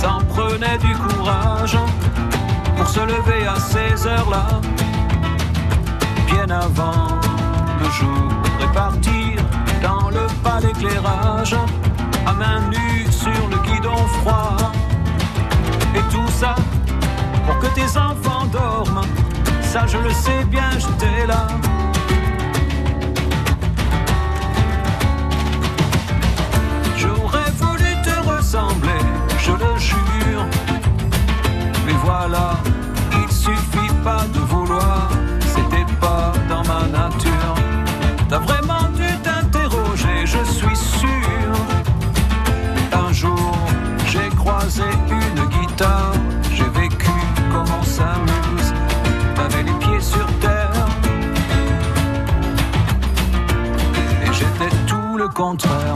Ça 0.00 0.14
en 0.14 0.24
prenait 0.34 0.78
du 0.78 0.94
courage 0.94 1.76
pour 2.76 2.88
se 2.88 3.00
lever 3.00 3.46
à 3.46 3.56
ces 3.60 4.06
heures-là, 4.06 4.60
bien 6.26 6.50
avant 6.50 7.20
le 7.80 7.90
jour 7.90 8.32
et 8.62 8.74
partir 8.74 9.36
dans 9.82 10.10
le 10.10 10.26
pas 10.42 10.60
d'éclairage, 10.60 11.56
à 12.26 12.32
main 12.32 12.60
nue 12.70 13.06
sur 13.10 13.48
le 13.50 13.56
guidon 13.68 13.96
froid. 14.20 14.56
Et 15.94 16.02
tout 16.12 16.28
ça 16.28 16.54
pour 17.46 17.58
que 17.58 17.66
tes 17.74 17.98
enfants 17.98 18.46
dorment, 18.46 19.02
ça 19.62 19.86
je 19.86 19.98
le 19.98 20.10
sais 20.10 20.44
bien, 20.44 20.70
j'étais 20.78 21.26
là. 21.26 21.46
J'aurais 26.96 27.50
voulu 27.58 27.90
te 28.04 28.30
ressembler, 28.30 29.02
je 29.38 29.52
le 29.52 29.78
jure. 29.78 30.46
Mais 31.86 31.94
voilà, 32.04 32.54
il 33.12 33.32
suffit 33.32 33.92
pas 34.04 34.24
de 34.32 34.38
vouloir, 34.38 35.08
c'était 35.40 35.86
pas 36.00 36.32
dans 36.48 36.62
ma 36.62 36.86
nature. 36.86 37.31
Contraire. 55.42 55.94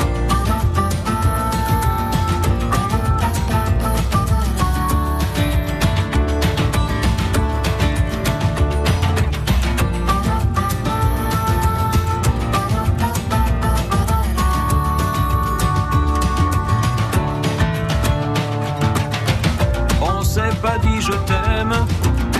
On 20.02 20.22
s'est 20.22 20.40
pas 20.60 20.78
dit 20.78 21.00
je 21.00 21.12
t'aime, 21.28 21.72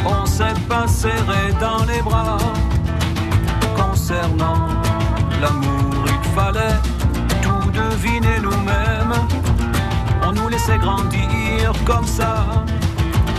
on 0.05 0.27
s'est 0.27 0.45
pas 0.69 0.89
serré 0.89 1.53
dans 1.61 1.85
les 1.85 2.03
bras. 2.03 2.39
Concernant 3.77 4.66
l'amour, 5.41 5.76
nous-mêmes. 8.43 9.15
On 10.27 10.33
nous 10.33 10.49
laissait 10.49 10.78
grandir 10.78 11.73
comme 11.85 12.07
ça. 12.07 12.47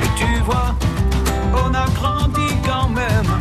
Et 0.03 0.09
tu 0.17 0.41
vois, 0.43 0.75
on 1.53 1.73
a 1.73 1.87
grandi 1.99 2.47
quand 2.65 2.89
même. 2.89 3.31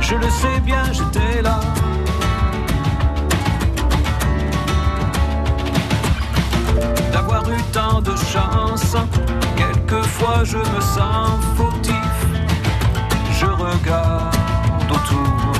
Je 0.00 0.14
le 0.14 0.30
sais 0.30 0.60
bien, 0.60 0.84
j'étais 0.92 1.42
là. 1.42 1.60
D'avoir 7.12 7.48
eu 7.50 7.62
tant 7.72 8.00
de 8.00 8.14
chance, 8.16 8.96
quelquefois 9.56 10.44
je 10.44 10.58
me 10.58 10.80
sens 10.80 11.38
fautif. 11.56 12.16
Je 13.40 13.46
regarde 13.46 14.90
autour, 14.90 15.52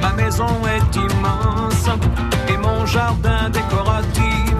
ma 0.00 0.12
maison 0.12 0.48
est 0.76 0.96
immense 0.96 1.88
mon 2.68 2.86
jardin 2.86 3.50
décoratif. 3.50 4.54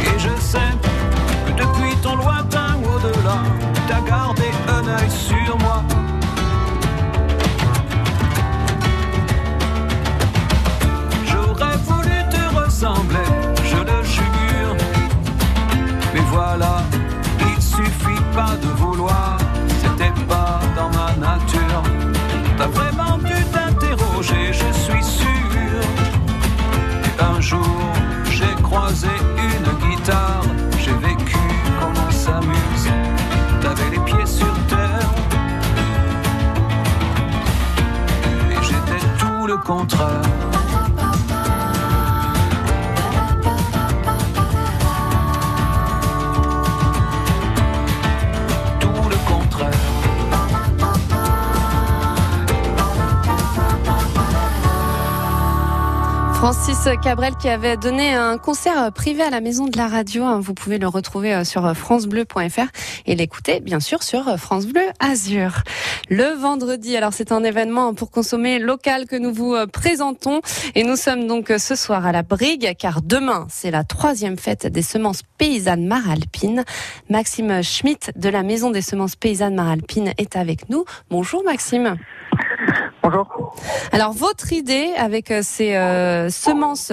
Et 0.00 0.18
je 0.18 0.34
sais 0.40 0.72
que 1.46 1.52
depuis 1.62 1.94
ton 2.02 2.16
lointain 2.16 2.70
au-delà, 2.84 3.38
Cabrel 56.94 57.34
qui 57.34 57.48
avait 57.48 57.76
donné 57.76 58.14
un 58.14 58.38
concert 58.38 58.92
privé 58.92 59.22
à 59.22 59.30
la 59.30 59.40
maison 59.40 59.66
de 59.66 59.76
la 59.76 59.88
radio. 59.88 60.22
hein. 60.22 60.38
Vous 60.40 60.54
pouvez 60.54 60.78
le 60.78 60.86
retrouver 60.86 61.34
euh, 61.34 61.42
sur 61.42 61.76
francebleu.fr 61.76 62.68
et 63.06 63.16
l'écouter 63.16 63.58
bien 63.58 63.80
sûr 63.80 64.04
sur 64.04 64.28
euh, 64.28 64.36
France 64.36 64.66
Bleu 64.66 64.84
Azur. 65.00 65.62
Le 66.10 66.38
vendredi, 66.38 66.96
alors 66.96 67.12
c'est 67.12 67.32
un 67.32 67.42
événement 67.42 67.92
pour 67.92 68.12
consommer 68.12 68.60
local 68.60 69.06
que 69.06 69.16
nous 69.16 69.32
vous 69.32 69.54
euh, 69.54 69.66
présentons 69.66 70.40
et 70.76 70.84
nous 70.84 70.94
sommes 70.94 71.26
donc 71.26 71.50
euh, 71.50 71.58
ce 71.58 71.74
soir 71.74 72.06
à 72.06 72.12
la 72.12 72.22
Brigue 72.22 72.76
car 72.78 73.02
demain 73.02 73.46
c'est 73.50 73.72
la 73.72 73.82
troisième 73.82 74.38
fête 74.38 74.68
des 74.68 74.82
semences 74.82 75.22
paysannes 75.38 75.86
Maralpines. 75.86 76.64
Maxime 77.10 77.64
Schmitt 77.64 78.12
de 78.14 78.28
la 78.28 78.44
maison 78.44 78.70
des 78.70 78.82
semences 78.82 79.16
paysannes 79.16 79.56
Maralpines 79.56 80.12
est 80.18 80.36
avec 80.36 80.68
nous. 80.68 80.84
Bonjour 81.10 81.42
Maxime. 81.44 81.96
Bonjour. 83.08 83.54
Alors 83.92 84.10
votre 84.10 84.52
idée 84.52 84.92
avec 84.96 85.30
euh, 85.30 85.38
ces 85.40 85.76
euh, 85.76 86.28
semences 86.28 86.90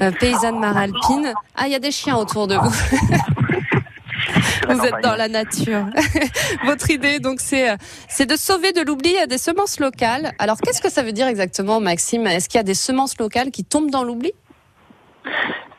euh, 0.00 0.12
paysannes 0.12 0.60
maralpines, 0.60 1.34
ah 1.56 1.66
il 1.66 1.72
y 1.72 1.74
a 1.74 1.80
des 1.80 1.90
chiens 1.90 2.14
autour 2.14 2.46
de 2.46 2.54
vous. 2.54 2.70
Vous 4.68 4.84
êtes 4.84 5.02
dans 5.02 5.16
la 5.16 5.26
nature. 5.26 5.86
votre 6.64 6.88
idée 6.90 7.18
donc 7.18 7.40
c'est 7.40 7.76
c'est 8.08 8.26
de 8.26 8.36
sauver 8.36 8.72
de 8.72 8.80
l'oubli 8.82 9.16
des 9.28 9.38
semences 9.38 9.80
locales. 9.80 10.34
Alors 10.38 10.58
qu'est-ce 10.60 10.80
que 10.80 10.88
ça 10.88 11.02
veut 11.02 11.10
dire 11.10 11.26
exactement 11.26 11.80
Maxime? 11.80 12.28
Est-ce 12.28 12.48
qu'il 12.48 12.58
y 12.58 12.60
a 12.60 12.64
des 12.64 12.74
semences 12.74 13.18
locales 13.18 13.50
qui 13.50 13.64
tombent 13.64 13.90
dans 13.90 14.04
l'oubli? 14.04 14.32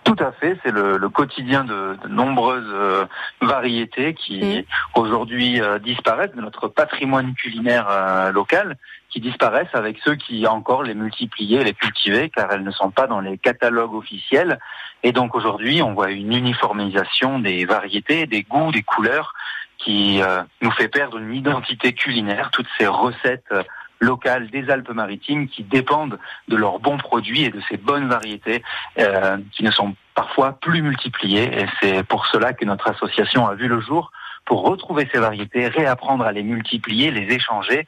Tout 0.07 0.23
à 0.23 0.31
fait, 0.31 0.57
c'est 0.63 0.71
le, 0.71 0.97
le 0.97 1.09
quotidien 1.09 1.65
de, 1.65 1.97
de 2.01 2.07
nombreuses 2.07 2.71
euh, 2.73 3.05
variétés 3.41 4.13
qui 4.13 4.65
aujourd'hui 4.95 5.59
euh, 5.59 5.79
disparaissent 5.79 6.33
de 6.33 6.39
notre 6.39 6.69
patrimoine 6.69 7.33
culinaire 7.33 7.87
euh, 7.89 8.31
local, 8.31 8.77
qui 9.09 9.19
disparaissent 9.19 9.73
avec 9.73 9.97
ceux 10.03 10.15
qui 10.15 10.45
encore 10.47 10.83
les 10.83 10.93
multipliaient, 10.93 11.63
les 11.63 11.73
cultivaient, 11.73 12.29
car 12.29 12.51
elles 12.51 12.63
ne 12.63 12.71
sont 12.71 12.91
pas 12.91 13.07
dans 13.07 13.21
les 13.21 13.37
catalogues 13.37 13.93
officiels. 13.93 14.59
Et 15.03 15.11
donc 15.11 15.35
aujourd'hui, 15.35 15.81
on 15.81 15.93
voit 15.93 16.11
une 16.11 16.33
uniformisation 16.33 17.39
des 17.39 17.65
variétés, 17.65 18.25
des 18.25 18.43
goûts, 18.43 18.71
des 18.71 18.83
couleurs, 18.83 19.33
qui 19.77 20.21
euh, 20.21 20.43
nous 20.61 20.71
fait 20.71 20.87
perdre 20.87 21.17
une 21.17 21.33
identité 21.33 21.93
culinaire, 21.93 22.49
toutes 22.51 22.67
ces 22.77 22.87
recettes 22.87 23.45
euh, 23.51 23.63
locales 23.99 24.49
des 24.49 24.69
Alpes-Maritimes 24.69 25.47
qui 25.47 25.63
dépendent 25.63 26.19
de 26.47 26.55
leurs 26.55 26.79
bons 26.79 26.97
produits 26.97 27.43
et 27.43 27.49
de 27.49 27.61
ces 27.69 27.77
bonnes 27.77 28.07
variétés 28.07 28.63
euh, 28.99 29.37
qui 29.51 29.63
ne 29.63 29.71
sont 29.71 29.95
parfois 30.15 30.53
plus 30.53 30.81
multipliées. 30.81 31.61
Et 31.61 31.65
c'est 31.79 32.03
pour 32.03 32.25
cela 32.27 32.53
que 32.53 32.65
notre 32.65 32.89
association 32.89 33.47
a 33.47 33.55
vu 33.55 33.67
le 33.67 33.79
jour 33.79 34.11
pour 34.45 34.63
retrouver 34.63 35.07
ces 35.11 35.19
variétés, 35.19 35.67
réapprendre 35.67 36.25
à 36.25 36.31
les 36.31 36.43
multiplier, 36.43 37.11
les 37.11 37.33
échanger 37.33 37.85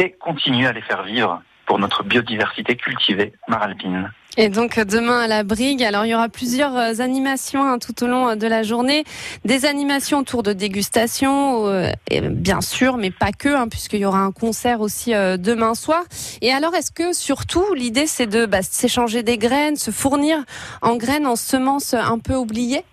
et 0.00 0.12
continuer 0.12 0.66
à 0.66 0.72
les 0.72 0.80
faire 0.80 1.02
vivre 1.04 1.42
pour 1.66 1.78
notre 1.78 2.02
biodiversité 2.02 2.74
cultivée 2.74 3.32
maralpine. 3.48 4.10
Et 4.36 4.48
donc 4.48 4.78
demain 4.78 5.20
à 5.20 5.26
la 5.26 5.42
Brigue, 5.42 5.82
alors 5.82 6.06
il 6.06 6.10
y 6.10 6.14
aura 6.14 6.28
plusieurs 6.28 6.74
euh, 6.76 7.00
animations 7.00 7.62
hein, 7.62 7.78
tout 7.78 8.04
au 8.04 8.06
long 8.06 8.28
euh, 8.28 8.34
de 8.36 8.46
la 8.46 8.62
journée, 8.62 9.04
des 9.44 9.66
animations 9.66 10.18
autour 10.18 10.42
de 10.42 10.52
dégustation, 10.52 11.66
euh, 11.66 11.90
bien 12.30 12.60
sûr, 12.60 12.96
mais 12.96 13.10
pas 13.10 13.32
que, 13.32 13.48
hein, 13.48 13.68
puisqu'il 13.68 14.00
y 14.00 14.04
aura 14.04 14.20
un 14.20 14.32
concert 14.32 14.80
aussi 14.80 15.14
euh, 15.14 15.36
demain 15.36 15.74
soir. 15.74 16.02
Et 16.40 16.52
alors, 16.52 16.74
est-ce 16.74 16.92
que 16.92 17.12
surtout 17.12 17.74
l'idée 17.74 18.06
c'est 18.06 18.28
de 18.28 18.46
bah, 18.46 18.62
s'échanger 18.62 19.22
des 19.22 19.36
graines, 19.36 19.76
se 19.76 19.90
fournir 19.90 20.38
en 20.80 20.96
graines, 20.96 21.26
en 21.26 21.36
semences 21.36 21.94
un 21.94 22.18
peu 22.18 22.36
oubliées? 22.36 22.84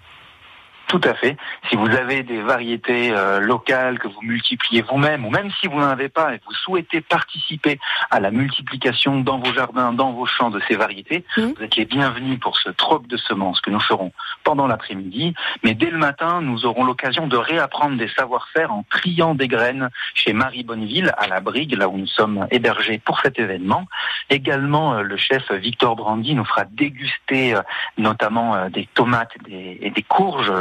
Tout 0.87 1.01
à 1.03 1.13
fait. 1.13 1.35
Si 1.69 1.75
vous 1.75 1.89
avez 1.89 2.23
des 2.23 2.41
variétés 2.41 3.11
euh, 3.11 3.41
locales 3.41 3.99
que 3.99 4.07
vous 4.07 4.21
multipliez 4.21 4.81
vous-même, 4.81 5.25
ou 5.25 5.29
même 5.29 5.51
si 5.59 5.67
vous 5.67 5.79
n'en 5.79 5.89
avez 5.89 6.07
pas 6.07 6.33
et 6.33 6.39
que 6.39 6.45
vous 6.45 6.53
souhaitez 6.53 7.01
participer 7.01 7.77
à 8.09 8.21
la 8.21 8.31
multiplication 8.31 9.19
dans 9.19 9.37
vos 9.37 9.53
jardins, 9.53 9.91
dans 9.91 10.13
vos 10.13 10.25
champs 10.25 10.49
de 10.49 10.61
ces 10.65 10.77
variétés, 10.77 11.25
vous 11.35 11.53
êtes 11.61 11.75
les 11.75 11.83
bienvenus 11.83 12.39
pour 12.39 12.57
ce 12.57 12.69
troc 12.69 13.05
de 13.07 13.17
semences 13.17 13.59
que 13.59 13.69
nous 13.69 13.81
ferons 13.81 14.13
pendant 14.45 14.65
l'après-midi. 14.65 15.33
Mais 15.61 15.73
dès 15.73 15.89
le 15.89 15.97
matin, 15.97 16.41
nous 16.41 16.65
aurons 16.65 16.85
l'occasion 16.85 17.27
de 17.27 17.35
réapprendre 17.35 17.97
des 17.97 18.07
savoir-faire 18.07 18.71
en 18.71 18.85
triant 18.89 19.35
des 19.35 19.49
graines 19.49 19.89
chez 20.13 20.31
Marie 20.31 20.63
Bonneville 20.63 21.13
à 21.17 21.27
la 21.27 21.41
Brigue, 21.41 21.73
là 21.73 21.89
où 21.89 21.97
nous 21.97 22.07
sommes 22.07 22.47
hébergés 22.49 23.01
pour 23.03 23.19
cet 23.19 23.39
événement. 23.39 23.87
Également, 24.29 24.93
euh, 24.93 25.01
le 25.01 25.17
chef 25.17 25.51
Victor 25.51 25.97
Brandy 25.97 26.33
nous 26.33 26.45
fera 26.45 26.63
déguster 26.63 27.55
euh, 27.55 27.61
notamment 27.97 28.69
des 28.69 28.87
tomates 28.93 29.31
et 29.35 29.49
des, 29.49 29.77
et 29.81 29.89
des 29.89 30.03
courges 30.03 30.51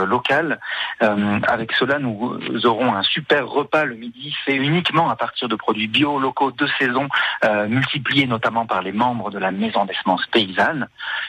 euh, 1.02 1.40
avec 1.46 1.72
cela, 1.72 1.98
nous 1.98 2.38
aurons 2.64 2.94
un 2.94 3.02
super 3.02 3.46
repas 3.46 3.84
le 3.84 3.94
midi 3.94 4.34
fait 4.44 4.56
uniquement 4.56 5.10
à 5.10 5.16
partir 5.16 5.48
de 5.48 5.56
produits 5.56 5.88
bio 5.88 6.18
locaux 6.18 6.52
de 6.52 6.66
saison, 6.78 7.08
euh, 7.44 7.66
multipliés 7.68 8.26
notamment 8.26 8.66
par 8.66 8.82
les 8.82 8.92
membres 8.92 9.30
de 9.30 9.38
la 9.38 9.50
Maison 9.50 9.84
des 9.84 9.94
semences 9.94 10.26
paysannes. 10.26 10.88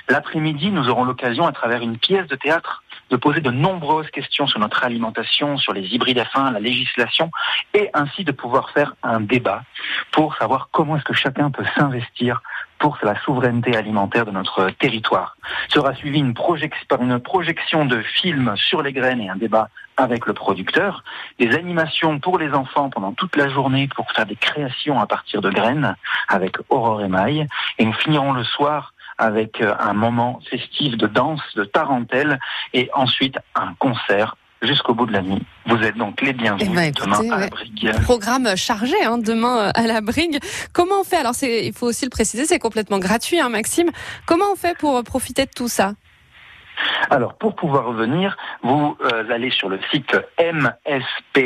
L'après-midi, 0.10 0.72
nous 0.72 0.90
aurons 0.90 1.04
l'occasion, 1.04 1.46
à 1.46 1.52
travers 1.52 1.82
une 1.82 1.98
pièce 1.98 2.28
de 2.28 2.36
théâtre, 2.36 2.84
de 3.10 3.16
poser 3.16 3.40
de 3.40 3.52
nombreuses 3.52 4.10
questions 4.10 4.48
sur 4.48 4.60
notre 4.60 4.84
alimentation, 4.84 5.58
sur 5.58 5.74
les 5.74 5.94
hybrides 5.94 6.20
F1, 6.20 6.52
la 6.52 6.60
législation, 6.60 7.32
et 7.74 7.90
ainsi 7.94 8.24
de 8.24 8.32
pouvoir 8.32 8.72
faire 8.72 8.96
un 9.04 9.22
débat 9.22 9.64
pour 10.12 10.36
savoir 10.36 10.70
comment 10.72 10.98
est-ce 10.98 11.06
que 11.06 11.14
chacun 11.14 11.52
peut 11.52 11.66
s'investir 11.78 12.42
pour 12.80 12.98
la 13.04 13.20
souveraineté 13.22 13.76
alimentaire 13.76 14.26
de 14.26 14.32
notre 14.32 14.70
territoire. 14.72 15.38
Sera 15.70 15.94
suivi 15.96 16.20
une, 16.20 16.34
par 16.34 17.02
une 17.02 17.20
projection 17.20 17.86
de 17.86 18.02
films 18.02 18.54
sur 18.56 18.82
les 18.82 18.94
graines 18.94 19.22
et 19.22 19.30
un 19.30 19.36
débat 19.36 19.70
avec 19.98 20.28
le 20.28 20.34
producteur, 20.34 21.04
des 21.40 21.56
animations 21.56 22.20
pour 22.20 22.38
les 22.38 22.54
enfants 22.54 22.90
pendant 22.90 23.14
toute 23.14 23.36
la 23.36 23.50
journée 23.50 23.90
pour 23.96 24.12
faire 24.12 24.28
des 24.28 24.36
créations 24.36 25.00
à 25.00 25.08
partir 25.08 25.42
de 25.42 25.50
graines 25.50 25.96
avec 26.28 26.58
Aurore 26.70 27.02
et 27.02 27.08
Maille, 27.08 27.48
et 27.80 27.86
nous 27.86 27.94
finirons 27.94 28.34
le 28.34 28.44
soir 28.44 28.94
avec 29.18 29.62
euh, 29.62 29.74
un 29.80 29.94
moment 29.94 30.40
festif 30.50 30.96
de 30.96 31.08
danse, 31.08 31.42
de 31.56 31.64
tarentelle, 31.64 32.40
et 32.74 32.90
ensuite 32.94 33.40
un 33.56 33.74
concert 33.80 34.36
jusqu'au 34.62 34.94
bout 34.94 35.06
de 35.06 35.14
la 35.14 35.22
nuit. 35.22 35.42
Vous 35.66 35.78
êtes 35.78 35.98
donc 35.98 36.22
les 36.22 36.34
bienvenus 36.34 36.70
Eh 36.72 36.76
ben, 36.76 36.84
écoutez, 36.84 37.06
demain 37.06 37.36
à 37.36 37.40
la. 37.40 37.48
Brigue. 37.48 37.92
Programme 38.04 38.56
chargé 38.56 38.96
hein, 39.04 39.18
demain 39.18 39.68
euh, 39.68 39.72
à 39.76 39.88
la 39.88 40.02
Brigue. 40.02 40.40
Comment 40.74 41.02
on 41.02 41.04
fait? 41.04 41.18
Alors, 41.18 41.34
il 41.42 41.74
faut 41.74 41.88
aussi 41.88 42.06
le 42.06 42.10
préciser, 42.10 42.46
c'est 42.46 42.60
complètement 42.60 43.00
gratuit, 43.00 43.40
hein, 43.40 43.50
Maxime. 43.50 43.90
Comment 44.26 44.46
on 44.54 44.56
fait 44.56 44.78
pour 44.78 44.98
euh, 44.98 45.04
profiter 45.04 45.46
de 45.46 45.52
tout 45.56 45.68
ça? 45.68 45.94
Alors, 47.10 47.36
pour 47.36 47.56
pouvoir 47.56 47.92
venir, 47.92 48.38
vous 48.64 48.98
euh, 49.02 49.32
allez 49.32 49.50
sur 49.50 49.70
le 49.70 49.80
site 49.92 50.16
mspm.fr 50.40 51.46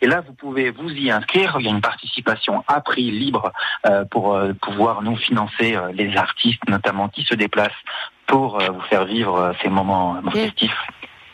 et 0.00 0.06
là, 0.06 0.20
vous 0.20 0.32
pouvez 0.34 0.70
vous 0.70 0.90
y 0.90 1.10
inscrire. 1.10 1.56
Il 1.58 1.66
y 1.66 1.68
a 1.68 1.72
une 1.72 1.80
participation 1.80 2.64
à 2.66 2.80
prix 2.80 3.10
libre 3.10 3.52
euh, 3.86 4.04
pour 4.04 4.34
euh, 4.34 4.52
pouvoir 4.54 5.02
nous 5.02 5.16
financer 5.16 5.76
les 5.92 6.16
artistes, 6.16 6.62
notamment 6.68 7.08
qui 7.08 7.22
se 7.24 7.34
déplacent 7.34 7.72
pour 8.26 8.58
vous 8.58 8.80
faire 8.88 9.04
vivre 9.04 9.54
ces 9.62 9.68
moments 9.68 10.20
festifs 10.32 10.76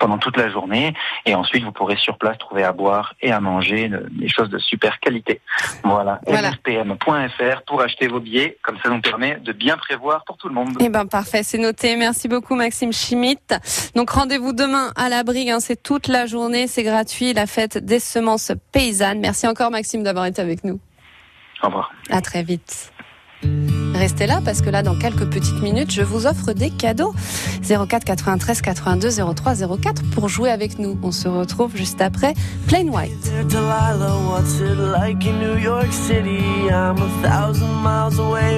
pendant 0.00 0.18
toute 0.18 0.36
la 0.36 0.50
journée 0.50 0.94
et 1.26 1.34
ensuite 1.36 1.62
vous 1.62 1.70
pourrez 1.70 1.96
sur 1.96 2.18
place 2.18 2.36
trouver 2.38 2.64
à 2.64 2.72
boire 2.72 3.14
et 3.20 3.30
à 3.30 3.38
manger 3.38 3.88
de- 3.88 4.08
des 4.10 4.28
choses 4.28 4.48
de 4.50 4.58
super 4.58 4.98
qualité. 4.98 5.40
Voilà, 5.84 6.20
Voilà. 6.26 6.50
mspm.fr 6.50 7.62
pour 7.66 7.80
acheter 7.82 8.08
vos 8.08 8.18
billets, 8.18 8.58
comme 8.62 8.78
ça 8.82 8.88
nous 8.88 9.00
permet 9.00 9.36
de 9.36 9.52
bien 9.52 9.76
prévoir 9.76 10.24
pour 10.24 10.36
tout 10.38 10.48
le 10.48 10.54
monde. 10.54 10.76
Eh 10.80 10.88
ben 10.88 11.06
parfait, 11.06 11.42
c'est 11.44 11.58
noté. 11.58 11.94
Merci 11.96 12.26
beaucoup 12.26 12.54
Maxime 12.56 12.92
Schmitt. 12.92 13.54
Donc 13.94 14.10
rendez-vous 14.10 14.52
demain 14.52 14.90
à 14.96 15.08
la 15.08 15.22
Brigue, 15.22 15.50
hein, 15.50 15.60
c'est 15.60 15.80
toute 15.80 16.08
la 16.08 16.26
journée, 16.26 16.66
c'est 16.66 16.82
gratuit, 16.82 17.32
la 17.32 17.46
fête 17.46 17.78
des 17.78 18.00
semences 18.00 18.52
paysannes. 18.72 19.20
Merci 19.20 19.46
encore 19.46 19.70
Maxime 19.70 20.02
d'avoir 20.02 20.26
été 20.26 20.40
avec 20.42 20.64
nous. 20.64 20.80
Au 21.62 21.66
revoir. 21.66 21.92
À 22.10 22.22
très 22.22 22.42
vite. 22.42 22.90
Restez 23.94 24.26
là 24.26 24.40
parce 24.44 24.62
que 24.62 24.70
là, 24.70 24.82
dans 24.82 24.94
quelques 24.94 25.26
petites 25.26 25.60
minutes, 25.60 25.90
je 25.90 26.02
vous 26.02 26.26
offre 26.26 26.52
des 26.52 26.70
cadeaux. 26.70 27.12
04 27.62 28.04
93 28.04 28.62
82 28.62 29.10
03 29.34 29.54
04 29.78 30.02
pour 30.12 30.28
jouer 30.28 30.50
avec 30.50 30.78
nous. 30.78 30.98
On 31.02 31.12
se 31.12 31.28
retrouve 31.28 31.76
juste 31.76 32.00
après 32.00 32.34
Plain 32.66 32.88
White. 32.88 33.30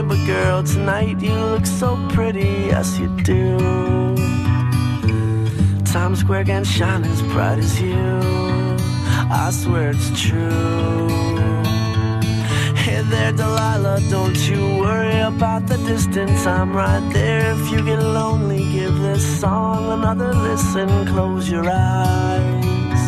But 0.09 0.19
girl, 0.27 0.63
tonight 0.63 1.23
you 1.23 1.33
look 1.33 1.67
so 1.67 1.97
pretty. 2.09 2.69
Yes, 2.69 2.99
you 2.99 3.09
do. 3.25 4.15
Times 5.85 6.21
Square 6.21 6.45
can 6.45 6.65
shine 6.65 7.05
as 7.05 7.23
bright 7.23 7.59
as 7.59 7.81
you. 7.81 8.21
I 9.31 9.51
swear 9.51 9.91
it's 9.91 10.11
true. 10.21 11.02
There, 13.11 13.33
Delilah, 13.33 14.01
don't 14.09 14.39
you 14.49 14.79
worry 14.79 15.21
about 15.21 15.67
the 15.67 15.77
distance. 15.79 16.47
I'm 16.47 16.73
right 16.73 17.07
there. 17.13 17.53
If 17.53 17.71
you 17.71 17.85
get 17.85 18.01
lonely, 18.01 18.65
give 18.73 18.97
this 18.99 19.41
song 19.41 19.93
another 19.93 20.33
listen. 20.33 20.89
Close 21.07 21.51
your 21.51 21.69
eyes. 21.69 23.03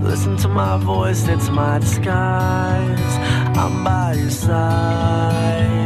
Listen 0.00 0.36
to 0.38 0.48
my 0.48 0.76
voice, 0.78 1.26
it's 1.26 1.48
my 1.48 1.78
disguise. 1.78 3.16
I'm 3.56 3.82
by 3.82 4.14
your 4.14 4.30
side. 4.30 5.85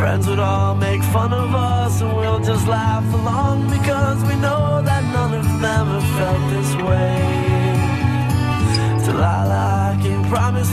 friends 0.00 0.26
would 0.26 0.38
all 0.38 0.74
make 0.74 1.02
fun 1.16 1.30
of 1.30 1.54
us, 1.54 2.00
and 2.00 2.16
we'll 2.16 2.40
just 2.40 2.66
laugh 2.66 3.06
along 3.20 3.56
because 3.68 4.18
we 4.28 4.34
know 4.46 4.80
that 4.82 5.02
none 5.12 5.34
of 5.34 5.44
them 5.64 5.84
have 5.94 6.08
felt 6.18 6.42
this 6.54 6.72
way. 6.88 7.16
Delilah, 9.04 9.92
I 9.92 9.98
can 10.02 10.20
promise 10.30 10.72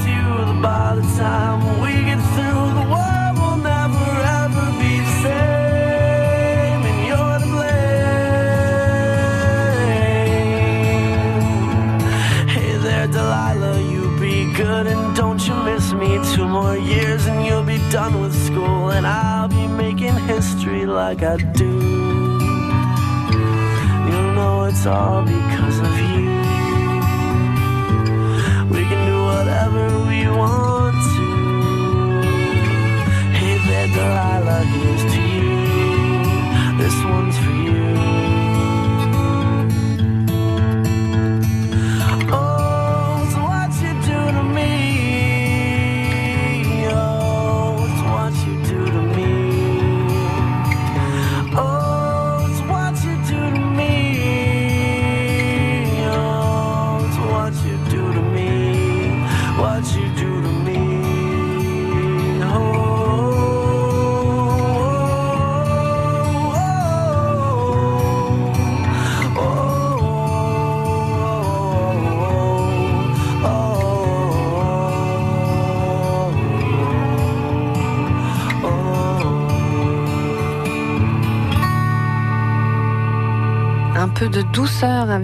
I 21.19 21.35
do. 21.38 21.66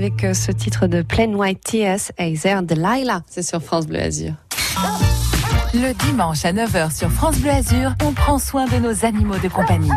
Avec 0.03 0.25
euh, 0.25 0.33
ce 0.33 0.51
titre 0.51 0.87
de 0.87 1.01
Plain 1.01 1.33
White 1.33 1.61
T.S. 1.61 2.11
Azer 2.17 2.61
Delilah. 2.61 3.21
C'est 3.29 3.41
sur 3.41 3.63
France 3.63 3.87
Bleu 3.87 4.01
Azur. 4.01 4.33
Le 5.73 5.93
dimanche 5.93 6.43
à 6.43 6.51
9h 6.51 6.93
sur 6.93 7.09
France 7.09 7.37
Bleu 7.37 7.51
Azur, 7.51 7.93
on 8.03 8.11
prend 8.11 8.37
soin 8.37 8.65
de 8.65 8.75
nos 8.79 9.05
animaux 9.05 9.37
de 9.37 9.47
compagnie. 9.47 9.89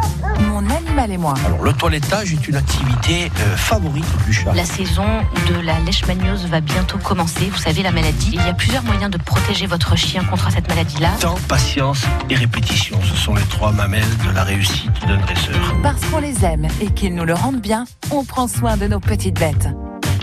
Mon 0.48 0.64
animal 0.70 1.10
et 1.10 1.18
moi. 1.18 1.34
Alors, 1.44 1.60
le 1.64 1.72
toilettage 1.72 2.32
est 2.32 2.46
une 2.46 2.54
activité 2.54 3.32
euh, 3.40 3.56
favorite 3.56 4.06
du 4.26 4.32
chat. 4.32 4.52
La 4.54 4.64
saison 4.64 5.04
de 5.48 5.60
la 5.60 5.80
leishmaniose 5.80 6.46
va 6.46 6.60
bientôt 6.60 6.98
commencer. 6.98 7.50
Vous 7.50 7.58
savez, 7.58 7.82
la 7.82 7.90
maladie. 7.90 8.30
Il 8.34 8.46
y 8.46 8.48
a 8.48 8.54
plusieurs 8.54 8.84
moyens 8.84 9.10
de 9.10 9.18
protéger 9.18 9.66
votre 9.66 9.96
chien 9.96 10.22
contre 10.22 10.52
cette 10.52 10.68
maladie-là. 10.68 11.10
Temps, 11.18 11.38
patience 11.48 12.04
et 12.30 12.36
répétition, 12.36 12.96
ce 13.02 13.16
sont 13.16 13.34
les 13.34 13.42
trois 13.42 13.72
mamelles 13.72 14.04
de 14.24 14.30
la 14.30 14.44
réussite 14.44 14.92
d'un 15.08 15.18
dresseur. 15.18 15.56
Parce 15.82 16.04
qu'on 16.04 16.20
les 16.20 16.44
aime 16.44 16.68
et 16.80 16.92
qu'ils 16.92 17.16
nous 17.16 17.24
le 17.24 17.34
rendent 17.34 17.60
bien, 17.60 17.86
on 18.12 18.24
prend 18.24 18.46
soin 18.46 18.76
de 18.76 18.86
nos 18.86 19.00
petites 19.00 19.38
bêtes. 19.40 19.68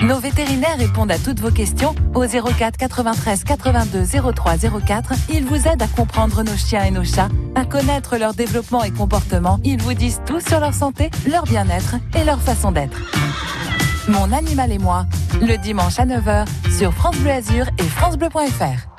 Nos 0.07 0.19
vétérinaires 0.19 0.77
répondent 0.77 1.11
à 1.11 1.17
toutes 1.17 1.39
vos 1.39 1.49
questions 1.49 1.95
au 2.13 2.25
04 2.27 2.75
93 2.77 3.45
82 3.45 4.03
03 4.34 4.57
04. 4.85 5.13
Ils 5.30 5.45
vous 5.45 5.65
aident 5.67 5.81
à 5.81 5.88
comprendre 5.88 6.43
nos 6.43 6.57
chiens 6.57 6.84
et 6.84 6.91
nos 6.91 7.05
chats, 7.05 7.30
à 7.55 7.63
connaître 7.63 8.17
leur 8.17 8.34
développement 8.34 8.84
et 8.84 8.91
comportement. 8.91 9.59
Ils 9.63 9.81
vous 9.81 9.93
disent 9.93 10.21
tout 10.25 10.41
sur 10.41 10.59
leur 10.59 10.73
santé, 10.73 11.09
leur 11.25 11.45
bien-être 11.45 11.95
et 12.19 12.25
leur 12.25 12.41
façon 12.41 12.73
d'être. 12.73 12.99
Mon 14.09 14.34
animal 14.34 14.73
et 14.73 14.80
moi, 14.80 15.05
le 15.41 15.55
dimanche 15.55 15.97
à 15.99 16.05
9h 16.05 16.47
sur 16.77 16.93
France 16.93 17.15
Bleu 17.19 17.31
Azur 17.31 17.67
et 17.77 17.84
francebleu.fr. 17.84 18.93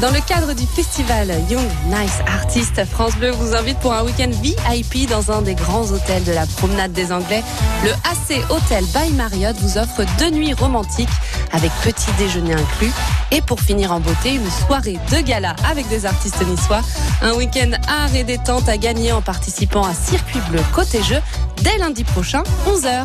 Dans 0.00 0.10
le 0.10 0.20
cadre 0.26 0.54
du 0.54 0.64
festival 0.66 1.28
Young 1.50 1.68
Nice 1.88 2.20
Artist, 2.26 2.82
France 2.86 3.14
Bleu 3.16 3.32
vous 3.32 3.54
invite 3.54 3.78
pour 3.80 3.92
un 3.92 4.02
week-end 4.02 4.30
VIP 4.40 5.06
dans 5.06 5.30
un 5.30 5.42
des 5.42 5.54
grands 5.54 5.84
hôtels 5.90 6.24
de 6.24 6.32
la 6.32 6.46
promenade 6.46 6.92
des 6.92 7.12
Anglais. 7.12 7.42
Le 7.84 7.90
AC 7.90 8.42
Hotel 8.48 8.82
by 8.94 9.12
Marriott 9.12 9.56
vous 9.58 9.76
offre 9.76 10.02
deux 10.18 10.30
nuits 10.30 10.54
romantiques 10.54 11.10
avec 11.52 11.70
petit 11.84 12.10
déjeuner 12.18 12.54
inclus. 12.54 12.92
Et 13.30 13.42
pour 13.42 13.60
finir 13.60 13.92
en 13.92 14.00
beauté, 14.00 14.34
une 14.36 14.50
soirée 14.66 14.98
de 15.12 15.20
gala 15.20 15.54
avec 15.68 15.86
des 15.88 16.06
artistes 16.06 16.46
niçois. 16.46 16.80
Un 17.20 17.34
week-end 17.34 17.72
art 17.86 18.14
et 18.14 18.24
détente 18.24 18.70
à 18.70 18.78
gagner 18.78 19.12
en 19.12 19.20
participant 19.20 19.84
à 19.84 19.92
Circuit 19.92 20.40
Bleu 20.48 20.62
Côté 20.72 21.02
Jeu 21.02 21.18
dès 21.62 21.76
lundi 21.76 22.04
prochain, 22.04 22.42
11h. 22.66 23.04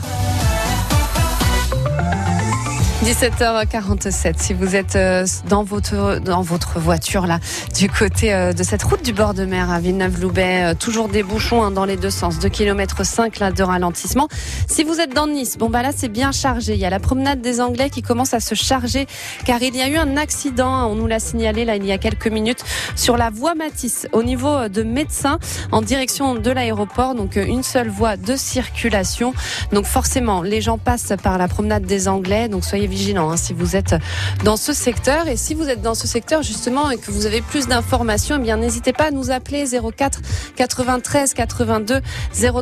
17h47. 3.05 4.33
Si 4.39 4.55
vous 4.55 4.75
êtes 4.75 4.95
euh, 4.95 5.27
dans 5.47 5.61
votre 5.61 6.19
dans 6.19 6.41
votre 6.41 6.79
voiture 6.79 7.27
là, 7.27 7.39
du 7.77 7.87
côté 7.87 8.33
euh, 8.33 8.51
de 8.51 8.63
cette 8.63 8.81
route 8.81 9.05
du 9.05 9.13
bord 9.13 9.35
de 9.35 9.45
mer 9.45 9.69
à 9.69 9.79
Villeneuve-Loubet, 9.79 10.71
euh, 10.71 10.73
toujours 10.73 11.07
des 11.07 11.21
bouchons 11.21 11.61
hein, 11.61 11.69
dans 11.69 11.85
les 11.85 11.97
deux 11.97 12.09
sens, 12.09 12.39
2 12.39 12.49
km 12.49 13.05
5 13.05 13.37
là 13.37 13.51
de 13.51 13.61
ralentissement. 13.61 14.27
Si 14.67 14.83
vous 14.83 14.99
êtes 14.99 15.13
dans 15.13 15.27
Nice, 15.27 15.59
bon 15.59 15.69
bah 15.69 15.83
là 15.83 15.91
c'est 15.95 16.07
bien 16.09 16.31
chargé. 16.31 16.73
Il 16.73 16.79
y 16.79 16.85
a 16.85 16.89
la 16.89 16.99
promenade 16.99 17.41
des 17.41 17.61
Anglais 17.61 17.91
qui 17.91 18.01
commence 18.01 18.33
à 18.33 18.39
se 18.39 18.55
charger 18.55 19.05
car 19.45 19.61
il 19.61 19.75
y 19.75 19.83
a 19.83 19.87
eu 19.87 19.97
un 19.97 20.17
accident. 20.17 20.73
hein, 20.73 20.87
On 20.87 20.95
nous 20.95 21.05
l'a 21.05 21.19
signalé 21.19 21.63
là 21.63 21.75
il 21.75 21.85
y 21.85 21.91
a 21.91 21.99
quelques 21.99 22.27
minutes 22.27 22.63
sur 22.95 23.17
la 23.17 23.29
voie 23.29 23.53
Matisse 23.53 24.07
au 24.13 24.23
niveau 24.23 24.67
de 24.67 24.81
Médecins 24.81 25.37
en 25.71 25.83
direction 25.83 26.33
de 26.33 26.49
l'aéroport. 26.49 27.13
Donc 27.13 27.35
une 27.35 27.61
seule 27.61 27.89
voie 27.89 28.17
de 28.17 28.35
circulation. 28.35 29.35
Donc 29.73 29.85
forcément 29.85 30.41
les 30.41 30.61
gens 30.61 30.79
passent 30.79 31.13
par 31.21 31.37
la 31.37 31.47
promenade 31.47 31.85
des 31.85 32.07
Anglais. 32.07 32.49
Donc 32.49 32.65
soyez 32.65 32.87
vigilants 32.95 33.31
hein, 33.31 33.37
si 33.37 33.53
vous 33.53 33.75
êtes 33.75 33.95
dans 34.43 34.57
ce 34.57 34.73
secteur. 34.73 35.27
Et 35.27 35.37
si 35.37 35.53
vous 35.53 35.67
êtes 35.67 35.81
dans 35.81 35.95
ce 35.95 36.07
secteur 36.07 36.41
justement 36.43 36.89
et 36.89 36.97
que 36.97 37.11
vous 37.11 37.25
avez 37.25 37.41
plus 37.41 37.67
d'informations, 37.67 38.37
eh 38.39 38.41
bien 38.41 38.57
n'hésitez 38.57 38.93
pas 38.93 39.05
à 39.05 39.11
nous 39.11 39.31
appeler 39.31 39.65
04 39.65 40.21
93 40.55 41.33
82 41.33 42.01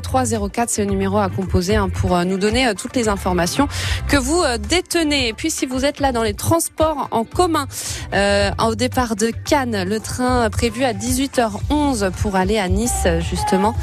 03 0.01 0.23
04. 0.49 0.69
C'est 0.69 0.83
le 0.83 0.89
numéro 0.89 1.17
à 1.17 1.29
composer 1.29 1.75
hein, 1.75 1.89
pour 1.89 2.15
euh, 2.15 2.23
nous 2.23 2.37
donner 2.37 2.67
euh, 2.67 2.73
toutes 2.73 2.95
les 2.95 3.07
informations 3.07 3.67
que 4.07 4.17
vous 4.17 4.41
euh, 4.41 4.57
détenez. 4.57 5.27
Et 5.29 5.33
puis 5.33 5.51
si 5.51 5.65
vous 5.65 5.85
êtes 5.85 5.99
là 5.99 6.11
dans 6.11 6.23
les 6.23 6.33
transports 6.33 7.07
en 7.11 7.23
commun 7.23 7.67
euh, 8.13 8.49
au 8.65 8.75
départ 8.75 9.15
de 9.15 9.31
Cannes, 9.45 9.83
le 9.87 9.99
train 9.99 10.49
prévu 10.49 10.83
à 10.83 10.93
18h11 10.93 12.11
pour 12.11 12.35
aller 12.35 12.57
à 12.57 12.67
Nice 12.69 13.07
justement, 13.19 13.75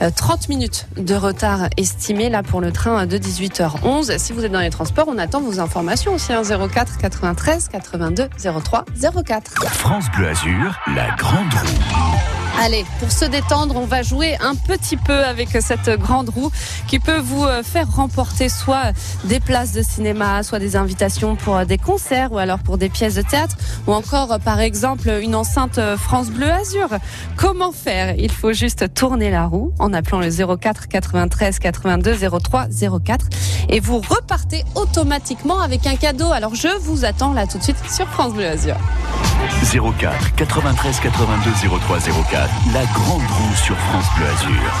Euh, 0.00 0.10
30 0.14 0.48
minutes 0.48 0.86
de 0.96 1.14
retard 1.14 1.68
estimé 1.76 2.28
là 2.28 2.42
pour 2.42 2.60
le 2.60 2.70
train 2.70 3.06
de 3.06 3.18
18h11. 3.18 4.18
Si 4.18 4.32
vous 4.32 4.44
êtes 4.44 4.52
dans 4.52 4.60
les 4.60 4.70
transports, 4.70 5.06
on 5.08 5.18
attend 5.18 5.40
vos 5.40 5.58
informations 5.58 5.97
aussi 6.06 6.32
hein, 6.32 6.42
04 6.42 6.98
93 6.98 7.68
82 7.70 8.28
03 8.62 8.84
04. 9.24 9.50
France 9.72 10.04
Bleu 10.16 10.28
Azur, 10.28 10.78
la 10.94 11.10
grande 11.16 11.52
roue. 11.52 12.37
Allez, 12.60 12.84
pour 12.98 13.12
se 13.12 13.24
détendre, 13.24 13.76
on 13.76 13.86
va 13.86 14.02
jouer 14.02 14.36
un 14.40 14.56
petit 14.56 14.96
peu 14.96 15.24
avec 15.24 15.50
cette 15.60 15.88
grande 15.90 16.28
roue 16.28 16.50
qui 16.88 16.98
peut 16.98 17.20
vous 17.20 17.44
euh, 17.44 17.62
faire 17.62 17.88
remporter 17.88 18.48
soit 18.48 18.92
des 19.24 19.38
places 19.38 19.70
de 19.70 19.80
cinéma, 19.80 20.42
soit 20.42 20.58
des 20.58 20.74
invitations 20.74 21.36
pour 21.36 21.56
euh, 21.56 21.64
des 21.64 21.78
concerts 21.78 22.32
ou 22.32 22.38
alors 22.38 22.58
pour 22.58 22.76
des 22.76 22.88
pièces 22.88 23.14
de 23.14 23.22
théâtre 23.22 23.56
ou 23.86 23.92
encore 23.92 24.32
euh, 24.32 24.38
par 24.38 24.58
exemple 24.58 25.08
une 25.22 25.36
enceinte 25.36 25.78
France 25.96 26.30
Bleu 26.30 26.50
Azur. 26.50 26.88
Comment 27.36 27.70
faire? 27.70 28.16
Il 28.18 28.32
faut 28.32 28.52
juste 28.52 28.92
tourner 28.92 29.30
la 29.30 29.46
roue 29.46 29.72
en 29.78 29.92
appelant 29.92 30.18
le 30.18 30.28
04 30.28 30.88
93 30.88 31.60
82 31.60 32.16
03 32.40 32.66
04 33.04 33.26
et 33.68 33.78
vous 33.78 34.00
repartez 34.00 34.64
automatiquement 34.74 35.60
avec 35.60 35.86
un 35.86 35.94
cadeau. 35.94 36.32
Alors 36.32 36.56
je 36.56 36.76
vous 36.80 37.04
attends 37.04 37.34
là 37.34 37.46
tout 37.46 37.58
de 37.58 37.62
suite 37.62 37.78
sur 37.88 38.08
France 38.08 38.32
Bleu 38.32 38.46
Azur. 38.46 38.76
04 39.62 40.34
93 40.36 41.00
82 41.00 41.50
03 41.86 41.98
04. 42.30 42.47
La 42.72 42.84
grande 42.86 43.22
roue 43.22 43.54
sur 43.56 43.76
France 43.76 44.06
Bleu 44.16 44.26
Azur. 44.26 44.72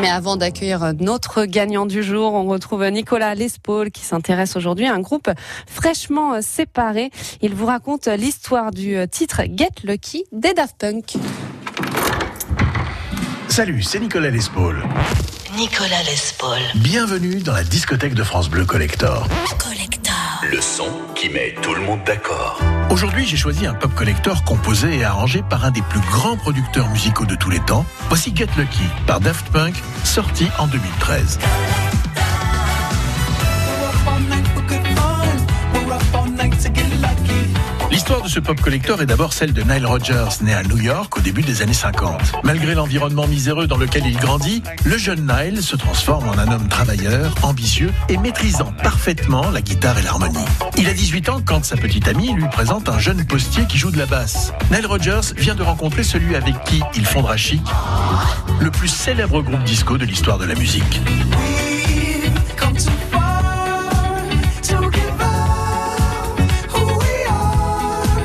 Mais 0.00 0.08
avant 0.08 0.36
d'accueillir 0.36 0.92
notre 0.98 1.44
gagnant 1.44 1.86
du 1.86 2.02
jour, 2.02 2.34
on 2.34 2.44
retrouve 2.44 2.84
Nicolas 2.88 3.34
Lespaul 3.34 3.90
qui 3.90 4.02
s'intéresse 4.02 4.56
aujourd'hui 4.56 4.86
à 4.86 4.94
un 4.94 5.00
groupe 5.00 5.30
fraîchement 5.66 6.40
séparé. 6.42 7.10
Il 7.42 7.54
vous 7.54 7.66
raconte 7.66 8.06
l'histoire 8.06 8.70
du 8.70 8.96
titre 9.10 9.42
Get 9.56 9.84
Lucky 9.84 10.24
des 10.32 10.52
Daft 10.52 10.76
Punk. 10.78 11.14
Salut, 13.48 13.82
c'est 13.82 14.00
Nicolas 14.00 14.30
Lespaul. 14.30 14.82
Nicolas 15.56 16.02
Lespaul. 16.02 16.58
Bienvenue 16.74 17.36
dans 17.36 17.52
la 17.52 17.62
discothèque 17.62 18.14
de 18.14 18.24
France 18.24 18.48
Bleu 18.48 18.64
Collector. 18.64 19.28
Collector. 19.58 20.03
Le 20.50 20.60
son 20.60 20.90
qui 21.14 21.30
met 21.30 21.54
tout 21.62 21.74
le 21.74 21.80
monde 21.80 22.00
d'accord. 22.04 22.60
Aujourd'hui, 22.90 23.24
j'ai 23.24 23.36
choisi 23.36 23.66
un 23.66 23.72
pop 23.72 23.94
collector 23.94 24.44
composé 24.44 24.98
et 24.98 25.04
arrangé 25.04 25.42
par 25.42 25.64
un 25.64 25.70
des 25.70 25.80
plus 25.82 26.00
grands 26.00 26.36
producteurs 26.36 26.88
musicaux 26.90 27.24
de 27.24 27.34
tous 27.34 27.48
les 27.48 27.60
temps. 27.60 27.86
Voici 28.08 28.34
Get 28.34 28.48
Lucky 28.58 28.84
par 29.06 29.20
Daft 29.20 29.48
Punk, 29.50 29.74
sorti 30.04 30.46
en 30.58 30.66
2013. 30.66 31.38
L'histoire 38.04 38.22
de 38.22 38.28
ce 38.28 38.38
pop 38.38 38.60
collector 38.60 39.00
est 39.00 39.06
d'abord 39.06 39.32
celle 39.32 39.54
de 39.54 39.62
Nile 39.62 39.86
Rodgers, 39.86 40.28
né 40.42 40.52
à 40.52 40.62
New 40.62 40.76
York 40.76 41.16
au 41.16 41.22
début 41.22 41.40
des 41.40 41.62
années 41.62 41.72
50. 41.72 42.34
Malgré 42.42 42.74
l'environnement 42.74 43.26
miséreux 43.26 43.66
dans 43.66 43.78
lequel 43.78 44.06
il 44.06 44.18
grandit, 44.18 44.62
le 44.84 44.98
jeune 44.98 45.26
Nile 45.26 45.62
se 45.62 45.74
transforme 45.74 46.28
en 46.28 46.36
un 46.36 46.52
homme 46.52 46.68
travailleur, 46.68 47.34
ambitieux 47.42 47.90
et 48.10 48.18
maîtrisant 48.18 48.74
parfaitement 48.82 49.50
la 49.50 49.62
guitare 49.62 49.98
et 49.98 50.02
l'harmonie. 50.02 50.44
Il 50.76 50.86
a 50.86 50.92
18 50.92 51.28
ans 51.30 51.40
quand 51.42 51.64
sa 51.64 51.78
petite 51.78 52.06
amie 52.06 52.34
lui 52.34 52.46
présente 52.50 52.90
un 52.90 52.98
jeune 52.98 53.24
postier 53.24 53.64
qui 53.66 53.78
joue 53.78 53.90
de 53.90 53.96
la 53.96 54.04
basse. 54.04 54.52
Nile 54.70 54.86
Rodgers 54.86 55.32
vient 55.38 55.54
de 55.54 55.62
rencontrer 55.62 56.02
celui 56.02 56.36
avec 56.36 56.62
qui 56.64 56.82
il 56.94 57.06
fondera 57.06 57.38
Chic, 57.38 57.62
le 58.60 58.70
plus 58.70 58.88
célèbre 58.88 59.40
groupe 59.40 59.64
disco 59.64 59.96
de 59.96 60.04
l'histoire 60.04 60.36
de 60.36 60.44
la 60.44 60.54
musique. 60.56 61.00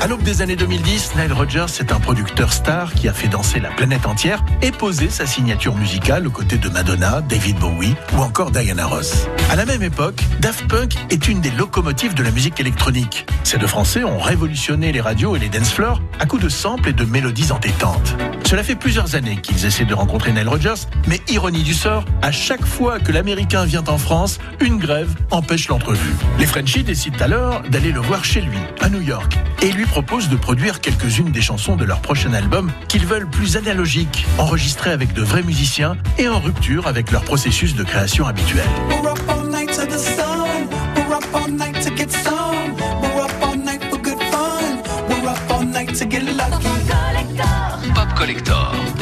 À 0.02 0.06
l'aube 0.06 0.22
des 0.22 0.40
années 0.40 0.56
2010, 0.56 1.12
Nile 1.16 1.34
Rodgers 1.34 1.66
est 1.78 1.92
un 1.92 2.00
producteur 2.00 2.54
star 2.54 2.94
qui 2.94 3.06
a 3.06 3.12
fait 3.12 3.28
danser 3.28 3.60
la 3.60 3.68
planète 3.68 4.06
entière 4.06 4.42
et 4.62 4.70
posé 4.70 5.10
sa 5.10 5.26
signature 5.26 5.76
musicale 5.76 6.26
aux 6.26 6.30
côtés 6.30 6.56
de 6.56 6.70
Madonna, 6.70 7.20
David 7.20 7.58
Bowie 7.58 7.94
ou 8.16 8.22
encore 8.22 8.50
Diana 8.50 8.86
Ross. 8.86 9.26
À 9.50 9.56
la 9.56 9.66
même 9.66 9.82
époque, 9.82 10.22
Daft 10.40 10.66
Punk 10.68 10.94
est 11.10 11.28
une 11.28 11.42
des 11.42 11.50
locomotives 11.50 12.14
de 12.14 12.22
la 12.22 12.30
musique 12.30 12.58
électronique. 12.60 13.26
Ces 13.44 13.58
deux 13.58 13.66
Français 13.66 14.02
ont 14.02 14.18
révolutionné 14.18 14.90
les 14.90 15.02
radios 15.02 15.36
et 15.36 15.38
les 15.38 15.50
dance 15.50 15.70
floors 15.70 16.00
à 16.18 16.24
coups 16.24 16.44
de 16.44 16.48
samples 16.48 16.88
et 16.88 16.92
de 16.94 17.04
mélodies 17.04 17.52
entêtantes. 17.52 18.16
Cela 18.46 18.62
fait 18.62 18.76
plusieurs 18.76 19.16
années 19.16 19.36
qu'ils 19.36 19.66
essaient 19.66 19.84
de 19.84 19.94
rencontrer 19.94 20.32
Nile 20.32 20.48
Rodgers, 20.48 20.86
mais 21.08 21.20
ironie 21.28 21.62
du 21.62 21.74
sort, 21.74 22.06
à 22.22 22.32
chaque 22.32 22.64
fois 22.64 23.00
que 23.00 23.12
l'Américain 23.12 23.66
vient 23.66 23.84
en 23.86 23.98
France, 23.98 24.38
une 24.60 24.78
grève 24.78 25.14
empêche 25.30 25.68
l'entrevue. 25.68 26.14
Les 26.38 26.46
Frenchies 26.46 26.84
décident 26.84 27.18
alors 27.20 27.60
d'aller 27.68 27.92
le 27.92 28.00
voir 28.00 28.24
chez 28.24 28.40
lui, 28.40 28.58
à 28.80 28.88
New 28.88 29.02
York, 29.02 29.36
et 29.62 29.70
lui 29.70 29.84
proposent 29.90 30.28
de 30.28 30.36
produire 30.36 30.80
quelques-unes 30.80 31.32
des 31.32 31.40
chansons 31.40 31.74
de 31.74 31.84
leur 31.84 32.00
prochain 32.00 32.32
album 32.32 32.70
qu'ils 32.86 33.04
veulent 33.04 33.28
plus 33.28 33.56
analogiques, 33.56 34.24
enregistrées 34.38 34.92
avec 34.92 35.12
de 35.12 35.22
vrais 35.22 35.42
musiciens 35.42 35.96
et 36.16 36.28
en 36.28 36.38
rupture 36.38 36.86
avec 36.86 37.10
leur 37.10 37.22
processus 37.22 37.74
de 37.74 37.82
création 37.82 38.26
habituel. 38.26 38.64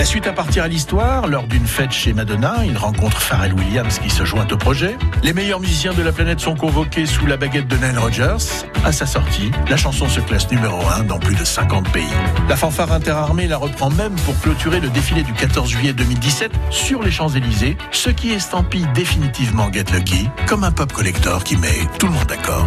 Suite 0.08 0.26
appartient 0.26 0.58
à 0.58 0.68
l'histoire. 0.68 1.26
Lors 1.26 1.46
d'une 1.46 1.66
fête 1.66 1.92
chez 1.92 2.14
Madonna, 2.14 2.64
il 2.64 2.78
rencontre 2.78 3.20
Pharrell 3.20 3.52
Williams 3.52 3.98
qui 3.98 4.08
se 4.08 4.24
joint 4.24 4.46
au 4.50 4.56
projet. 4.56 4.96
Les 5.22 5.34
meilleurs 5.34 5.60
musiciens 5.60 5.92
de 5.92 6.00
la 6.00 6.12
planète 6.12 6.40
sont 6.40 6.54
convoqués 6.54 7.04
sous 7.04 7.26
la 7.26 7.36
baguette 7.36 7.68
de 7.68 7.76
Nile 7.76 7.98
Rodgers. 7.98 8.64
À 8.86 8.92
sa 8.92 9.04
sortie, 9.04 9.50
la 9.68 9.76
chanson 9.76 10.08
se 10.08 10.20
classe 10.20 10.50
numéro 10.50 10.80
1 10.98 11.02
dans 11.02 11.18
plus 11.18 11.34
de 11.34 11.44
50 11.44 11.92
pays. 11.92 12.08
La 12.48 12.56
fanfare 12.56 12.90
interarmée 12.90 13.46
la 13.48 13.58
reprend 13.58 13.90
même 13.90 14.14
pour 14.24 14.38
clôturer 14.40 14.80
le 14.80 14.88
défilé 14.88 15.22
du 15.22 15.34
14 15.34 15.68
juillet 15.68 15.92
2017 15.92 16.52
sur 16.70 17.02
les 17.02 17.10
Champs-Élysées, 17.10 17.76
ce 17.90 18.08
qui 18.08 18.30
estampille 18.32 18.88
définitivement 18.94 19.70
Get 19.70 19.92
Lucky 19.92 20.26
comme 20.46 20.64
un 20.64 20.72
pop 20.72 20.90
collector 20.90 21.44
qui 21.44 21.58
met 21.58 21.86
tout 21.98 22.06
le 22.06 22.12
monde 22.12 22.26
d'accord. 22.26 22.66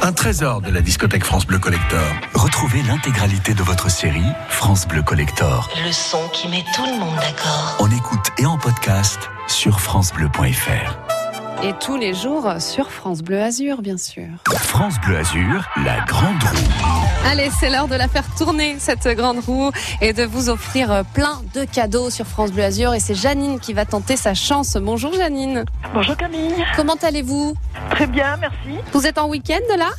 Un 0.00 0.12
trésor 0.12 0.60
de 0.60 0.70
la 0.70 0.80
discothèque 0.80 1.24
France 1.24 1.44
Bleu 1.44 1.58
Collector. 1.58 2.06
Retrouvez 2.34 2.82
l'intégralité 2.82 3.52
de 3.52 3.64
votre 3.64 3.90
série 3.90 4.22
France 4.48 4.86
Bleu 4.86 5.02
Collector. 5.02 5.68
Le 5.84 5.90
son 5.90 6.20
qui 6.32 6.46
met 6.46 6.62
tout 6.72 6.84
le 6.86 6.96
monde 7.00 7.16
d'accord. 7.16 7.76
En 7.80 7.90
écoute 7.90 8.30
et 8.38 8.46
en 8.46 8.58
podcast 8.58 9.28
sur 9.48 9.80
FranceBleu.fr. 9.80 11.64
Et 11.64 11.74
tous 11.84 11.96
les 11.96 12.14
jours 12.14 12.48
sur 12.60 12.92
France 12.92 13.22
Bleu 13.22 13.42
Azur, 13.42 13.82
bien 13.82 13.98
sûr. 13.98 14.28
France 14.46 14.94
Bleu 15.04 15.18
Azur, 15.18 15.68
la 15.84 16.00
grande 16.06 16.42
roue. 16.42 17.26
Allez, 17.26 17.50
c'est 17.58 17.70
l'heure 17.70 17.88
de 17.88 17.96
la 17.96 18.06
faire 18.06 18.24
tourner, 18.38 18.76
cette 18.78 19.06
grande 19.08 19.40
roue, 19.40 19.70
et 20.00 20.12
de 20.12 20.22
vous 20.22 20.48
offrir 20.48 21.02
plein 21.12 21.42
de 21.54 21.64
cadeaux 21.64 22.08
sur 22.08 22.24
France 22.24 22.52
Bleu 22.52 22.62
Azur. 22.62 22.94
Et 22.94 23.00
c'est 23.00 23.16
Janine 23.16 23.58
qui 23.58 23.74
va 23.74 23.84
tenter 23.84 24.16
sa 24.16 24.32
chance. 24.32 24.78
Bonjour 24.80 25.12
Janine. 25.12 25.64
Bonjour 25.92 26.16
Camille. 26.16 26.64
Comment 26.76 26.96
allez-vous? 27.02 27.54
Très 28.00 28.06
bien, 28.06 28.38
merci. 28.38 28.80
Vous 28.94 29.06
êtes 29.06 29.18
en 29.18 29.28
week-end 29.28 29.58
là? 29.76 29.90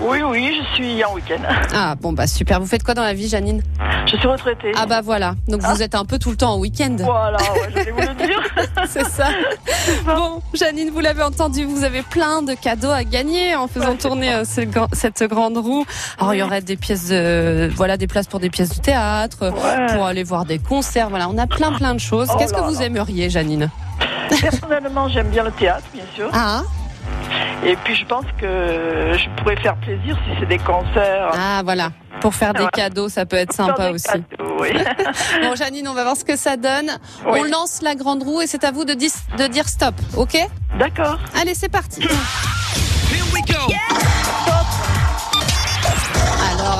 Oui, 0.00 0.18
oui, 0.24 0.54
je 0.60 0.74
suis 0.76 1.02
en 1.04 1.12
week-end. 1.14 1.40
Ah 1.74 1.96
bon 2.00 2.12
bah 2.12 2.28
super. 2.28 2.60
Vous 2.60 2.66
faites 2.66 2.84
quoi 2.84 2.94
dans 2.94 3.02
la 3.02 3.14
vie 3.14 3.26
Janine? 3.28 3.62
Je 4.06 4.16
suis 4.16 4.28
retraitée. 4.28 4.70
Ah 4.76 4.86
bah 4.86 5.00
voilà. 5.00 5.34
Donc 5.48 5.60
vous 5.62 5.82
êtes 5.82 5.96
un 5.96 6.04
peu 6.04 6.20
tout 6.20 6.30
le 6.30 6.36
temps 6.36 6.52
en 6.52 6.58
week-end. 6.60 6.94
Voilà, 7.00 7.38
ouais, 7.38 7.68
j'allais 7.74 7.90
vous 7.90 7.98
le 8.00 8.14
dire. 8.14 8.40
C'est 8.88 9.08
ça. 9.08 9.24
Bon, 10.04 10.40
Janine, 10.54 10.90
vous 10.90 11.00
l'avez 11.00 11.24
entendu, 11.24 11.64
vous 11.64 11.82
avez 11.82 12.02
plein 12.02 12.42
de 12.42 12.54
cadeaux 12.54 12.92
à 12.92 13.02
gagner 13.02 13.56
en 13.56 13.66
faisant 13.66 13.88
Ouais, 13.90 13.96
tourner 13.96 14.32
euh, 14.32 14.44
ce 14.44 14.60
cette 14.92 15.24
grande 15.24 15.58
roue. 15.58 15.84
Alors 16.20 16.32
il 16.32 16.38
y 16.38 16.42
aurait 16.44 16.62
des 16.62 16.76
pièces, 16.76 17.08
de, 17.08 17.68
voilà, 17.74 17.96
des 17.96 18.06
places 18.06 18.28
pour 18.28 18.38
des 18.38 18.50
pièces 18.50 18.68
de 18.76 18.80
théâtre, 18.80 19.50
Ouais. 19.50 19.96
pour 19.96 20.06
aller 20.06 20.22
voir 20.22 20.44
des 20.44 20.60
concerts. 20.60 21.10
Voilà, 21.10 21.28
on 21.28 21.38
a 21.38 21.48
plein 21.48 21.72
plein 21.72 21.92
de 21.94 22.00
choses. 22.00 22.28
Oh 22.32 22.36
Qu'est-ce 22.38 22.54
que 22.54 22.60
vous 22.60 22.78
là. 22.78 22.86
aimeriez, 22.86 23.30
Janine? 23.30 23.68
Personnellement, 24.40 25.08
j'aime 25.08 25.28
bien 25.30 25.42
le 25.42 25.50
théâtre, 25.50 25.86
bien 25.92 26.04
sûr. 26.14 26.28
Ah, 26.32 26.62
Et 27.64 27.76
puis, 27.84 27.94
je 27.94 28.04
pense 28.04 28.24
que 28.38 28.46
je 29.16 29.28
pourrais 29.42 29.56
faire 29.56 29.76
plaisir 29.76 30.16
si 30.24 30.36
c'est 30.40 30.46
des 30.46 30.58
concerts. 30.58 31.30
ah 31.32 31.62
voilà. 31.64 31.90
Pour 32.20 32.34
faire 32.34 32.52
des 32.52 32.60
Voilà. 32.60 32.70
cadeaux, 32.70 33.08
ça 33.08 33.26
peut 33.26 33.36
être 33.36 33.52
sympa 33.52 33.88
des 33.88 33.94
aussi. 33.94 34.06
cadeaux, 34.06 34.56
oui. 34.60 34.70
Bon, 35.42 35.54
Janine, 35.54 35.86
on 35.88 35.94
va 35.94 36.02
voir 36.04 36.16
ce 36.16 36.24
que 36.24 36.36
ça 36.36 36.56
donne. 36.56 36.90
Oui. 37.26 37.40
On 37.40 37.44
lance 37.44 37.82
la 37.82 37.94
grande 37.94 38.22
roue 38.22 38.40
et 38.40 38.46
c'est 38.46 38.64
à 38.64 38.70
vous 38.72 38.84
de, 38.84 38.94
dis- 38.94 39.12
de 39.38 39.46
dire 39.48 39.68
stop, 39.68 39.94
ok? 40.16 40.36
D'accord. 40.78 41.18
Allez, 41.40 41.54
c'est 41.54 41.68
parti. 41.68 42.06
Alors, 43.48 43.68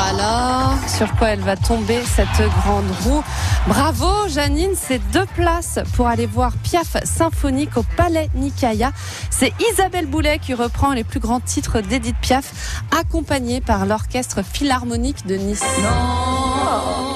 alors, 0.09 0.75
sur 0.87 1.13
quoi 1.17 1.31
elle 1.31 1.41
va 1.41 1.57
tomber 1.57 2.01
cette 2.05 2.49
grande 2.63 2.91
roue 3.03 3.25
Bravo 3.67 4.29
Janine, 4.29 4.71
c'est 4.77 5.01
deux 5.11 5.27
places 5.35 5.81
pour 5.97 6.07
aller 6.07 6.27
voir 6.27 6.53
Piaf 6.63 7.03
symphonique 7.05 7.77
au 7.77 7.83
Palais 7.97 8.31
Nicaïa. 8.35 8.93
C'est 9.31 9.53
Isabelle 9.73 10.07
Boulet 10.07 10.39
qui 10.39 10.55
reprend 10.55 10.93
les 10.93 11.03
plus 11.03 11.19
grands 11.19 11.41
titres 11.41 11.81
d'Edith 11.81 12.17
Piaf, 12.21 12.83
accompagnée 12.97 13.61
par 13.61 13.85
l'Orchestre 13.85 14.43
Philharmonique 14.45 15.27
de 15.27 15.35
Nice. 15.35 15.65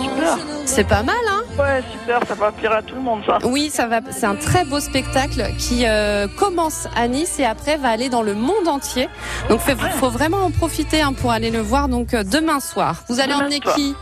Super. 0.03 0.39
C'est 0.65 0.85
pas 0.85 1.03
mal, 1.03 1.17
hein 1.29 1.41
Ouais, 1.59 1.83
super, 1.93 2.21
ça 2.27 2.35
va 2.35 2.53
plaire 2.53 2.73
à 2.73 2.83
tout 2.83 2.95
le 2.95 3.01
monde, 3.01 3.23
ça. 3.27 3.39
Oui, 3.45 3.71
ça 3.71 3.87
va. 3.87 4.01
C'est 4.11 4.25
un 4.25 4.37
très 4.37 4.65
beau 4.65 4.81
spectacle 4.81 5.51
qui 5.59 5.85
euh, 5.85 6.27
commence 6.39 6.87
à 6.97 7.09
Nice 7.09 7.39
et 7.39 7.45
après 7.45 7.77
va 7.77 7.89
aller 7.89 8.09
dans 8.09 8.23
le 8.23 8.35
monde 8.35 8.69
entier. 8.69 9.09
Donc, 9.49 9.61
il 9.69 9.77
faut 9.99 10.11
vraiment 10.11 10.45
en 10.45 10.51
profiter 10.51 11.03
hein, 11.03 11.13
pour 11.13 11.33
aller 11.33 11.51
le 11.51 11.61
voir. 11.61 11.89
Donc, 11.89 12.15
euh, 12.15 12.23
demain 12.23 12.61
soir. 12.61 12.80
Vous 13.09 13.21
allez 13.21 13.33
Demain 13.33 13.45
emmener 13.45 13.61
soir. 13.63 13.75
qui 13.75 13.95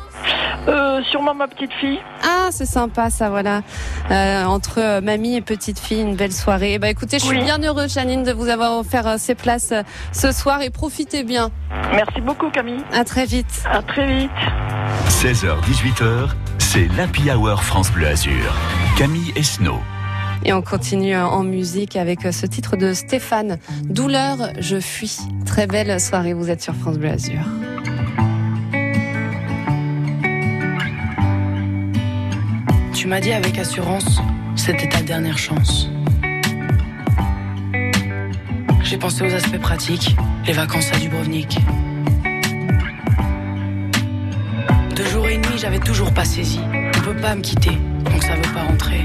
Euh, 0.69 1.01
sûrement 1.11 1.35
ma 1.35 1.47
petite 1.49 1.73
fille. 1.81 1.99
Ah, 2.23 2.49
c'est 2.51 2.67
sympa, 2.67 3.09
ça, 3.11 3.31
voilà. 3.31 3.63
Euh, 4.11 4.45
entre 4.45 4.79
euh, 4.81 5.01
mamie 5.01 5.37
et 5.37 5.41
petite 5.41 5.79
fille, 5.79 6.01
une 6.03 6.15
belle 6.17 6.33
soirée. 6.33 6.79
Bah, 6.79 6.91
écoutez, 6.91 7.19
je 7.19 7.25
suis 7.25 7.39
Oui. 7.39 7.45
bien 7.45 7.59
heureuse, 7.63 7.93
Janine, 7.95 8.23
de 8.23 8.33
vous 8.33 8.49
avoir 8.49 8.79
offert 8.79 9.07
euh, 9.07 9.15
ces 9.19 9.35
places 9.35 9.73
ce 10.13 10.33
soir 10.33 10.61
et 10.63 10.71
profitez 10.71 11.25
bien. 11.25 11.51
Merci 11.93 12.21
beaucoup, 12.21 12.51
Camille. 12.51 12.83
À 12.93 13.05
très 13.05 13.25
vite. 13.25 13.63
À 13.71 13.83
très 13.83 14.07
vite. 14.07 14.31
16h, 15.09 15.55
18h, 15.63 16.29
c'est 16.59 16.89
l'Happy 16.97 17.31
Hour 17.31 17.63
France 17.63 17.91
Bleu 17.91 18.09
Azur. 18.09 18.55
Camille 18.99 19.33
Esnault. 19.37 19.81
Et 20.45 20.53
on 20.53 20.63
continue 20.63 21.17
en 21.17 21.43
musique 21.43 21.97
avec 21.97 22.23
ce 22.33 22.47
titre 22.47 22.77
de 22.77 22.93
Stéphane. 22.95 23.59
Douleur, 23.85 24.37
je 24.59 24.79
fuis. 24.79 25.19
Très 25.47 25.67
belle 25.67 25.99
soirée, 26.01 26.33
vous 26.35 26.51
êtes 26.51 26.63
sur 26.63 26.75
France 26.75 26.99
Bleu 26.99 27.11
Azur. 27.11 27.41
Tu 32.99 33.07
m'as 33.07 33.21
dit 33.21 33.33
avec 33.33 33.57
assurance, 33.61 34.19
c'était 34.57 34.89
ta 34.89 35.01
dernière 35.03 35.39
chance. 35.39 35.89
J'ai 38.83 38.97
pensé 38.97 39.23
aux 39.23 39.33
aspects 39.33 39.61
pratiques, 39.61 40.17
les 40.45 40.53
vacances 40.53 40.93
à 40.93 40.99
Dubrovnik. 40.99 41.61
De 44.97 45.05
jour 45.05 45.29
et 45.29 45.39
nuit, 45.39 45.59
j'avais 45.59 45.79
toujours 45.79 46.13
pas 46.13 46.25
saisi. 46.25 46.59
On 46.97 47.01
peut 47.03 47.15
pas 47.15 47.37
me 47.37 47.41
quitter, 47.41 47.79
donc 48.05 48.21
ça 48.21 48.35
veut 48.35 48.53
pas 48.53 48.65
rentrer. 48.65 49.05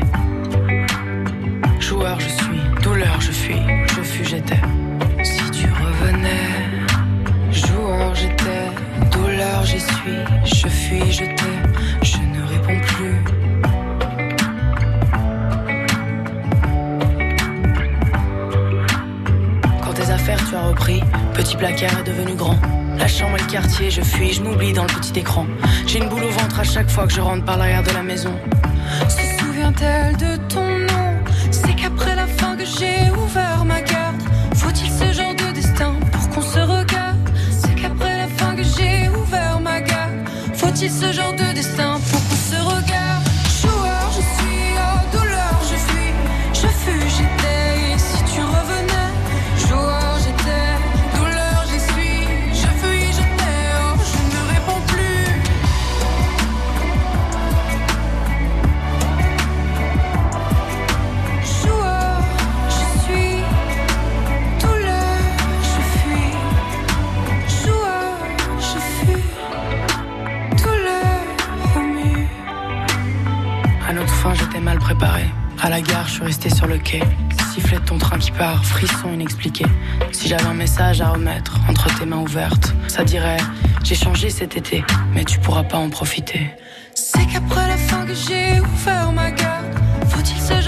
Joueur, 1.80 2.20
je 2.20 2.30
suis, 2.30 2.82
douleur, 2.82 3.22
je 3.22 3.32
fuis, 3.32 3.62
je 3.96 4.02
fus, 4.02 4.26
j'étais. 4.26 4.62
Si 5.24 5.52
tu 5.52 5.68
revenais, 5.68 6.82
joueur, 7.52 8.16
j'étais, 8.16 8.72
douleur, 9.12 9.64
j'y 9.64 9.80
suis, 9.80 10.18
je 10.46 10.68
fuis, 10.68 11.12
je 11.12 11.26
t'ai, 11.26 12.02
je 12.02 12.18
ne 12.18 12.44
réponds 12.44 12.82
plus. 12.88 13.23
Tu 20.50 20.56
as 20.56 20.68
repris, 20.68 21.02
petit 21.34 21.56
placard 21.56 22.00
est 22.00 22.04
devenu 22.04 22.36
grand. 22.36 22.58
La 22.98 23.08
chambre 23.08 23.38
et 23.38 23.42
le 23.42 23.48
quartier, 23.48 23.90
je 23.90 24.02
fuis, 24.02 24.34
je 24.34 24.42
m'oublie 24.42 24.74
dans 24.74 24.84
le 24.84 24.94
petit 24.94 25.20
écran. 25.20 25.46
J'ai 25.88 26.00
une 26.00 26.10
boule 26.10 26.24
au 26.24 26.30
ventre 26.30 26.60
à 26.60 26.64
chaque 26.64 26.90
fois 26.90 27.08
que 27.08 27.14
je 27.14 27.22
rentre 27.22 27.44
par 27.44 27.58
l'arrière 27.58 27.84
de 27.84 27.92
la 27.92 28.04
maison. 28.04 28.34
Se 29.10 29.40
souvient-elle 29.40 30.16
de 30.18 30.36
ton 30.48 30.62
nom? 30.64 31.16
C'est 31.52 31.76
qu'après 31.76 32.16
la 32.16 32.28
fin 32.28 32.56
que 32.56 32.66
j'ai 32.66 33.10
ouvert 33.12 33.66
ma 33.66 33.82
garde. 33.82 34.22
Faut-il 34.56 34.92
ce 34.92 35.12
genre 35.14 35.34
de 35.36 35.54
destin 35.54 35.96
pour 36.12 36.30
qu'on 36.30 36.42
se 36.42 36.60
regarde? 36.60 37.30
C'est 37.50 37.76
qu'après 37.76 38.18
la 38.18 38.28
fin 38.28 38.56
que 38.56 38.64
j'ai 38.64 39.10
ouvert 39.10 39.60
ma 39.60 39.82
garde. 39.82 40.14
Faut-il 40.54 40.92
ce 40.92 41.12
genre 41.12 41.33
la 75.74 75.82
gare, 75.82 76.08
je 76.08 76.14
suis 76.14 76.24
resté 76.24 76.50
sur 76.52 76.68
le 76.68 76.78
quai. 76.78 77.02
Sifflet 77.52 77.80
de 77.80 77.86
ton 77.86 77.98
train 77.98 78.20
qui 78.20 78.30
part, 78.30 78.64
frisson 78.64 79.12
inexpliqué. 79.12 79.66
Si 80.12 80.28
j'avais 80.28 80.46
un 80.46 80.54
message 80.54 81.02
à 81.02 81.10
remettre 81.10 81.60
entre 81.68 81.88
tes 81.98 82.06
mains 82.06 82.20
ouvertes, 82.20 82.76
ça 82.88 83.04
dirait 83.04 83.38
J'ai 83.84 83.96
changé 83.96 84.30
cet 84.30 84.56
été, 84.56 84.84
mais 85.16 85.26
tu 85.26 85.40
pourras 85.40 85.64
pas 85.64 85.80
en 85.80 85.90
profiter. 85.90 86.52
C'est 86.94 87.26
qu'après 87.26 87.68
la 87.68 87.78
fin 87.78 88.06
que 88.06 88.14
j'ai 88.14 88.60
ouvert 88.60 89.12
ma 89.14 89.32
garde, 89.32 89.74
faut-il 90.10 90.40
ce 90.40 90.62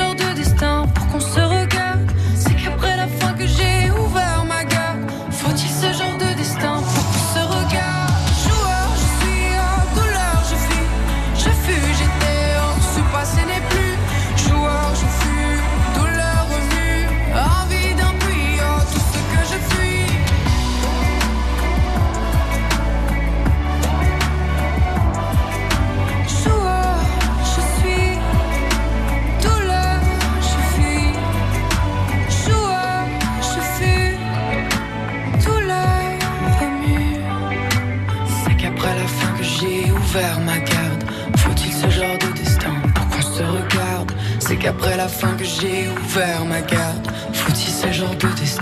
Qu'après 44.76 44.97
la 44.97 45.07
fin 45.07 45.31
que 45.38 45.43
j'ai 45.43 45.88
ouvert 45.89 46.45
ma 46.45 46.61
garde, 46.61 47.07
faut-il 47.31 47.72
ce 47.72 47.91
genre 47.91 48.15
de 48.15 48.27
destin 48.39 48.55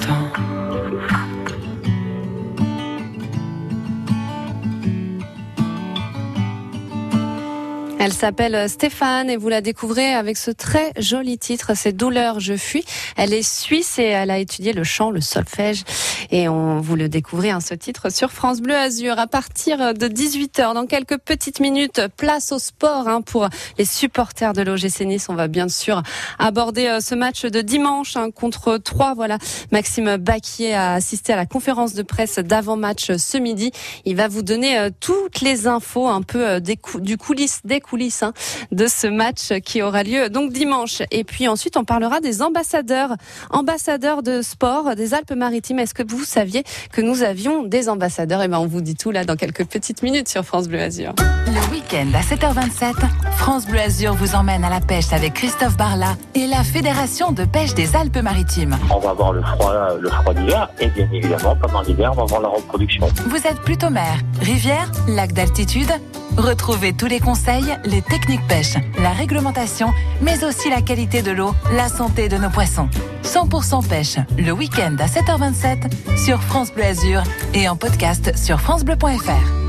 Elle 8.06 8.12
s'appelle 8.12 8.68
Stéphane 8.68 9.30
et 9.30 9.38
vous 9.38 9.48
la 9.48 9.62
découvrez 9.62 10.14
avec 10.14 10.36
ce 10.36 10.52
très 10.52 10.92
joli 10.98 11.38
titre, 11.38 11.72
c'est 11.74 11.94
Douleur, 11.94 12.42
je 12.42 12.58
fuis. 12.58 12.84
Elle 13.16 13.34
est 13.34 13.50
suisse 13.50 13.98
et 13.98 14.04
elle 14.04 14.30
a 14.30 14.40
étudié 14.40 14.74
le 14.74 14.84
chant, 14.84 15.10
le 15.10 15.22
solfège 15.22 15.86
et 16.30 16.50
on 16.50 16.82
vous 16.82 16.98
le 16.98 17.08
découvrez 17.08 17.52
hein, 17.52 17.62
ce 17.62 17.74
titre 17.74 18.12
sur 18.12 18.34
France 18.34 18.60
Bleu 18.60 18.76
Azur 18.76 19.18
à 19.20 19.28
partir 19.28 19.94
de 19.94 20.08
18h. 20.10 20.74
Dans 20.74 20.86
quelques 20.86 21.18
petites 21.18 21.62
minutes, 21.62 22.02
place 22.18 22.52
au 22.52 22.60
sport 22.60 23.08
hein, 23.08 23.22
pour 23.22 23.48
les 23.78 23.86
supporters 23.86 24.52
de 24.52 24.64
l'OGC 24.64 25.06
Nice. 25.06 25.28
On 25.30 25.36
va 25.36 25.48
bien 25.48 25.70
sûr 25.70 26.04
aborder 26.40 26.88
euh, 26.88 27.00
ce 27.00 27.16
match 27.16 27.46
de 27.46 27.62
dimanche 27.62 28.18
hein, 28.18 28.32
contre 28.32 28.78
3. 28.80 29.14
Voilà, 29.14 29.38
Maxime 29.72 30.18
Baquier 30.18 30.74
a 30.74 30.96
assisté 30.96 31.32
à 31.32 31.38
la 31.38 31.46
conférence 31.46 31.94
de 31.94 32.04
presse 32.04 32.38
d'avant-match 32.40 33.16
ce 33.16 33.38
midi. 33.38 33.72
Il 34.04 34.18
va 34.18 34.28
vous 34.28 34.42
donner 34.42 34.78
euh, 34.78 34.90
toutes 35.00 35.40
les 35.40 35.68
infos 35.68 36.10
un 36.10 36.22
peu 36.22 36.46
euh, 36.46 36.60
du 36.60 37.18
coulisses 37.18 37.62
des 37.64 37.80
coulisses 37.80 37.93
coulisses 37.94 38.24
hein, 38.24 38.34
de 38.72 38.88
ce 38.88 39.06
match 39.06 39.54
qui 39.64 39.84
aura 39.84 40.02
lieu 40.02 40.28
donc 40.30 40.52
dimanche. 40.52 41.04
Et 41.12 41.24
puis 41.24 41.48
ensuite, 41.48 41.78
on 41.78 41.84
parlera 41.84 42.22
des 42.22 42.42
ambassadeurs, 42.42 43.12
ambassadeurs 43.52 44.24
de 44.24 44.42
sport 44.42 44.96
des 44.96 45.14
Alpes-Maritimes. 45.14 45.78
Est-ce 45.78 45.94
que 45.94 46.02
vous 46.02 46.24
saviez 46.24 46.64
que 46.92 47.02
nous 47.02 47.22
avions 47.22 47.62
des 47.62 47.90
ambassadeurs? 47.90 48.42
Et 48.42 48.48
ben, 48.48 48.58
on 48.58 48.66
vous 48.66 48.82
dit 48.82 48.96
tout 48.96 49.12
là 49.12 49.26
dans 49.26 49.36
quelques 49.36 49.66
petites 49.66 50.02
minutes 50.02 50.28
sur 50.28 50.44
France 50.44 50.68
Bleu 50.68 50.82
Azur. 50.82 51.14
Le 51.46 51.72
week-end 51.72 52.08
à 52.16 52.22
7h27, 52.22 52.96
France 53.38 53.68
Bleu 53.68 53.80
Azur 53.80 54.16
vous 54.16 54.34
emmène 54.34 54.64
à 54.64 54.72
la 54.72 54.82
pêche 54.82 55.14
avec 55.14 55.36
Christophe 55.36 55.78
Barla 55.78 56.16
et 56.34 56.48
la 56.48 56.64
Fédération 56.64 57.32
de 57.32 57.46
pêche 57.46 57.76
des 57.76 57.96
Alpes-Maritimes. 57.96 58.76
On 58.90 58.98
va 58.98 59.12
avoir 59.12 59.34
le 59.34 59.44
froid, 59.44 59.98
le 60.00 60.10
froid 60.10 60.34
d'hiver 60.34 60.68
et 60.80 60.88
bien 60.88 61.08
évidemment 61.14 61.56
pendant 61.62 61.82
l'hiver 61.84 62.10
on 62.14 62.16
va 62.16 62.24
avoir 62.24 62.42
la 62.42 62.48
reproduction. 62.48 63.06
Vous 63.28 63.46
êtes 63.46 63.60
plutôt 63.60 63.92
mer, 63.92 64.18
rivière, 64.42 64.90
lac 65.08 65.32
d'altitude 65.34 65.92
Retrouvez 66.38 66.94
tous 66.94 67.06
les 67.06 67.20
conseils, 67.20 67.78
les 67.86 68.02
techniques 68.02 68.46
pêche, 68.48 68.76
la 69.00 69.12
réglementation, 69.12 69.94
mais 70.22 70.44
aussi 70.44 70.70
la 70.70 70.82
qualité 70.82 71.22
de 71.22 71.32
l'eau, 71.32 71.54
la 71.74 71.90
santé 71.90 72.30
de 72.30 72.38
nos 72.38 72.50
poissons. 72.50 72.90
100% 73.24 73.88
pêche, 73.88 74.18
le 74.38 74.52
week-end 74.52 74.96
à 75.00 75.08
7h27 75.08 76.18
sur 76.18 76.42
France 76.42 76.74
Bleu 76.74 76.86
Azur 76.86 77.24
et 77.54 77.68
en 77.68 77.76
podcast 77.76 78.38
sur 78.38 78.60
francebleu.fr. 78.60 79.64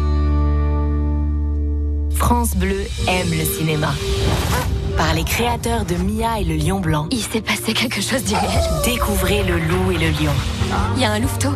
France 2.15 2.57
Bleu 2.57 2.87
aime 3.09 3.31
le 3.31 3.45
cinéma. 3.45 3.93
Par 4.97 5.13
les 5.15 5.25
créateurs 5.25 5.85
de 5.85 5.97
Mia 5.97 6.39
et 6.39 6.45
le 6.45 6.55
lion 6.55 6.79
blanc. 6.81 7.09
Il 7.11 7.21
s'est 7.21 7.41
passé 7.41 7.75
quelque 7.75 8.01
chose 8.01 8.23
d'irréel. 8.23 8.63
Découvrez 8.85 9.43
le 9.43 9.59
loup 9.59 9.91
et 9.91 9.99
le 9.99 10.11
lion. 10.11 10.33
Il 10.97 11.03
y 11.03 11.05
a 11.05 11.11
un 11.13 11.19
louveteau, 11.19 11.51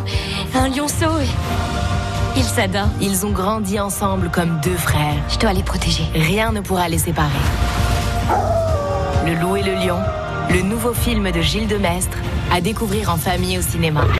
un 0.53 0.67
lionceau 0.67 1.19
et... 1.21 2.08
Ils 2.39 2.45
s'adorent. 2.45 2.87
Ils 3.01 3.25
ont 3.25 3.31
grandi 3.31 3.81
ensemble 3.81 4.29
comme 4.31 4.61
deux 4.63 4.77
frères. 4.77 5.17
Je 5.27 5.37
dois 5.39 5.51
les 5.51 5.61
protéger. 5.61 6.05
Rien 6.15 6.53
ne 6.53 6.61
pourra 6.61 6.87
les 6.87 6.97
séparer. 6.97 7.27
Le 9.25 9.35
loup 9.41 9.57
et 9.57 9.61
le 9.61 9.73
lion, 9.73 9.99
le 10.49 10.61
nouveau 10.61 10.93
film 10.93 11.31
de 11.31 11.41
Gilles 11.41 11.67
Demestre, 11.67 12.17
à 12.49 12.61
découvrir 12.61 13.09
en 13.09 13.17
famille 13.17 13.57
au 13.57 13.61
cinéma. 13.61 14.05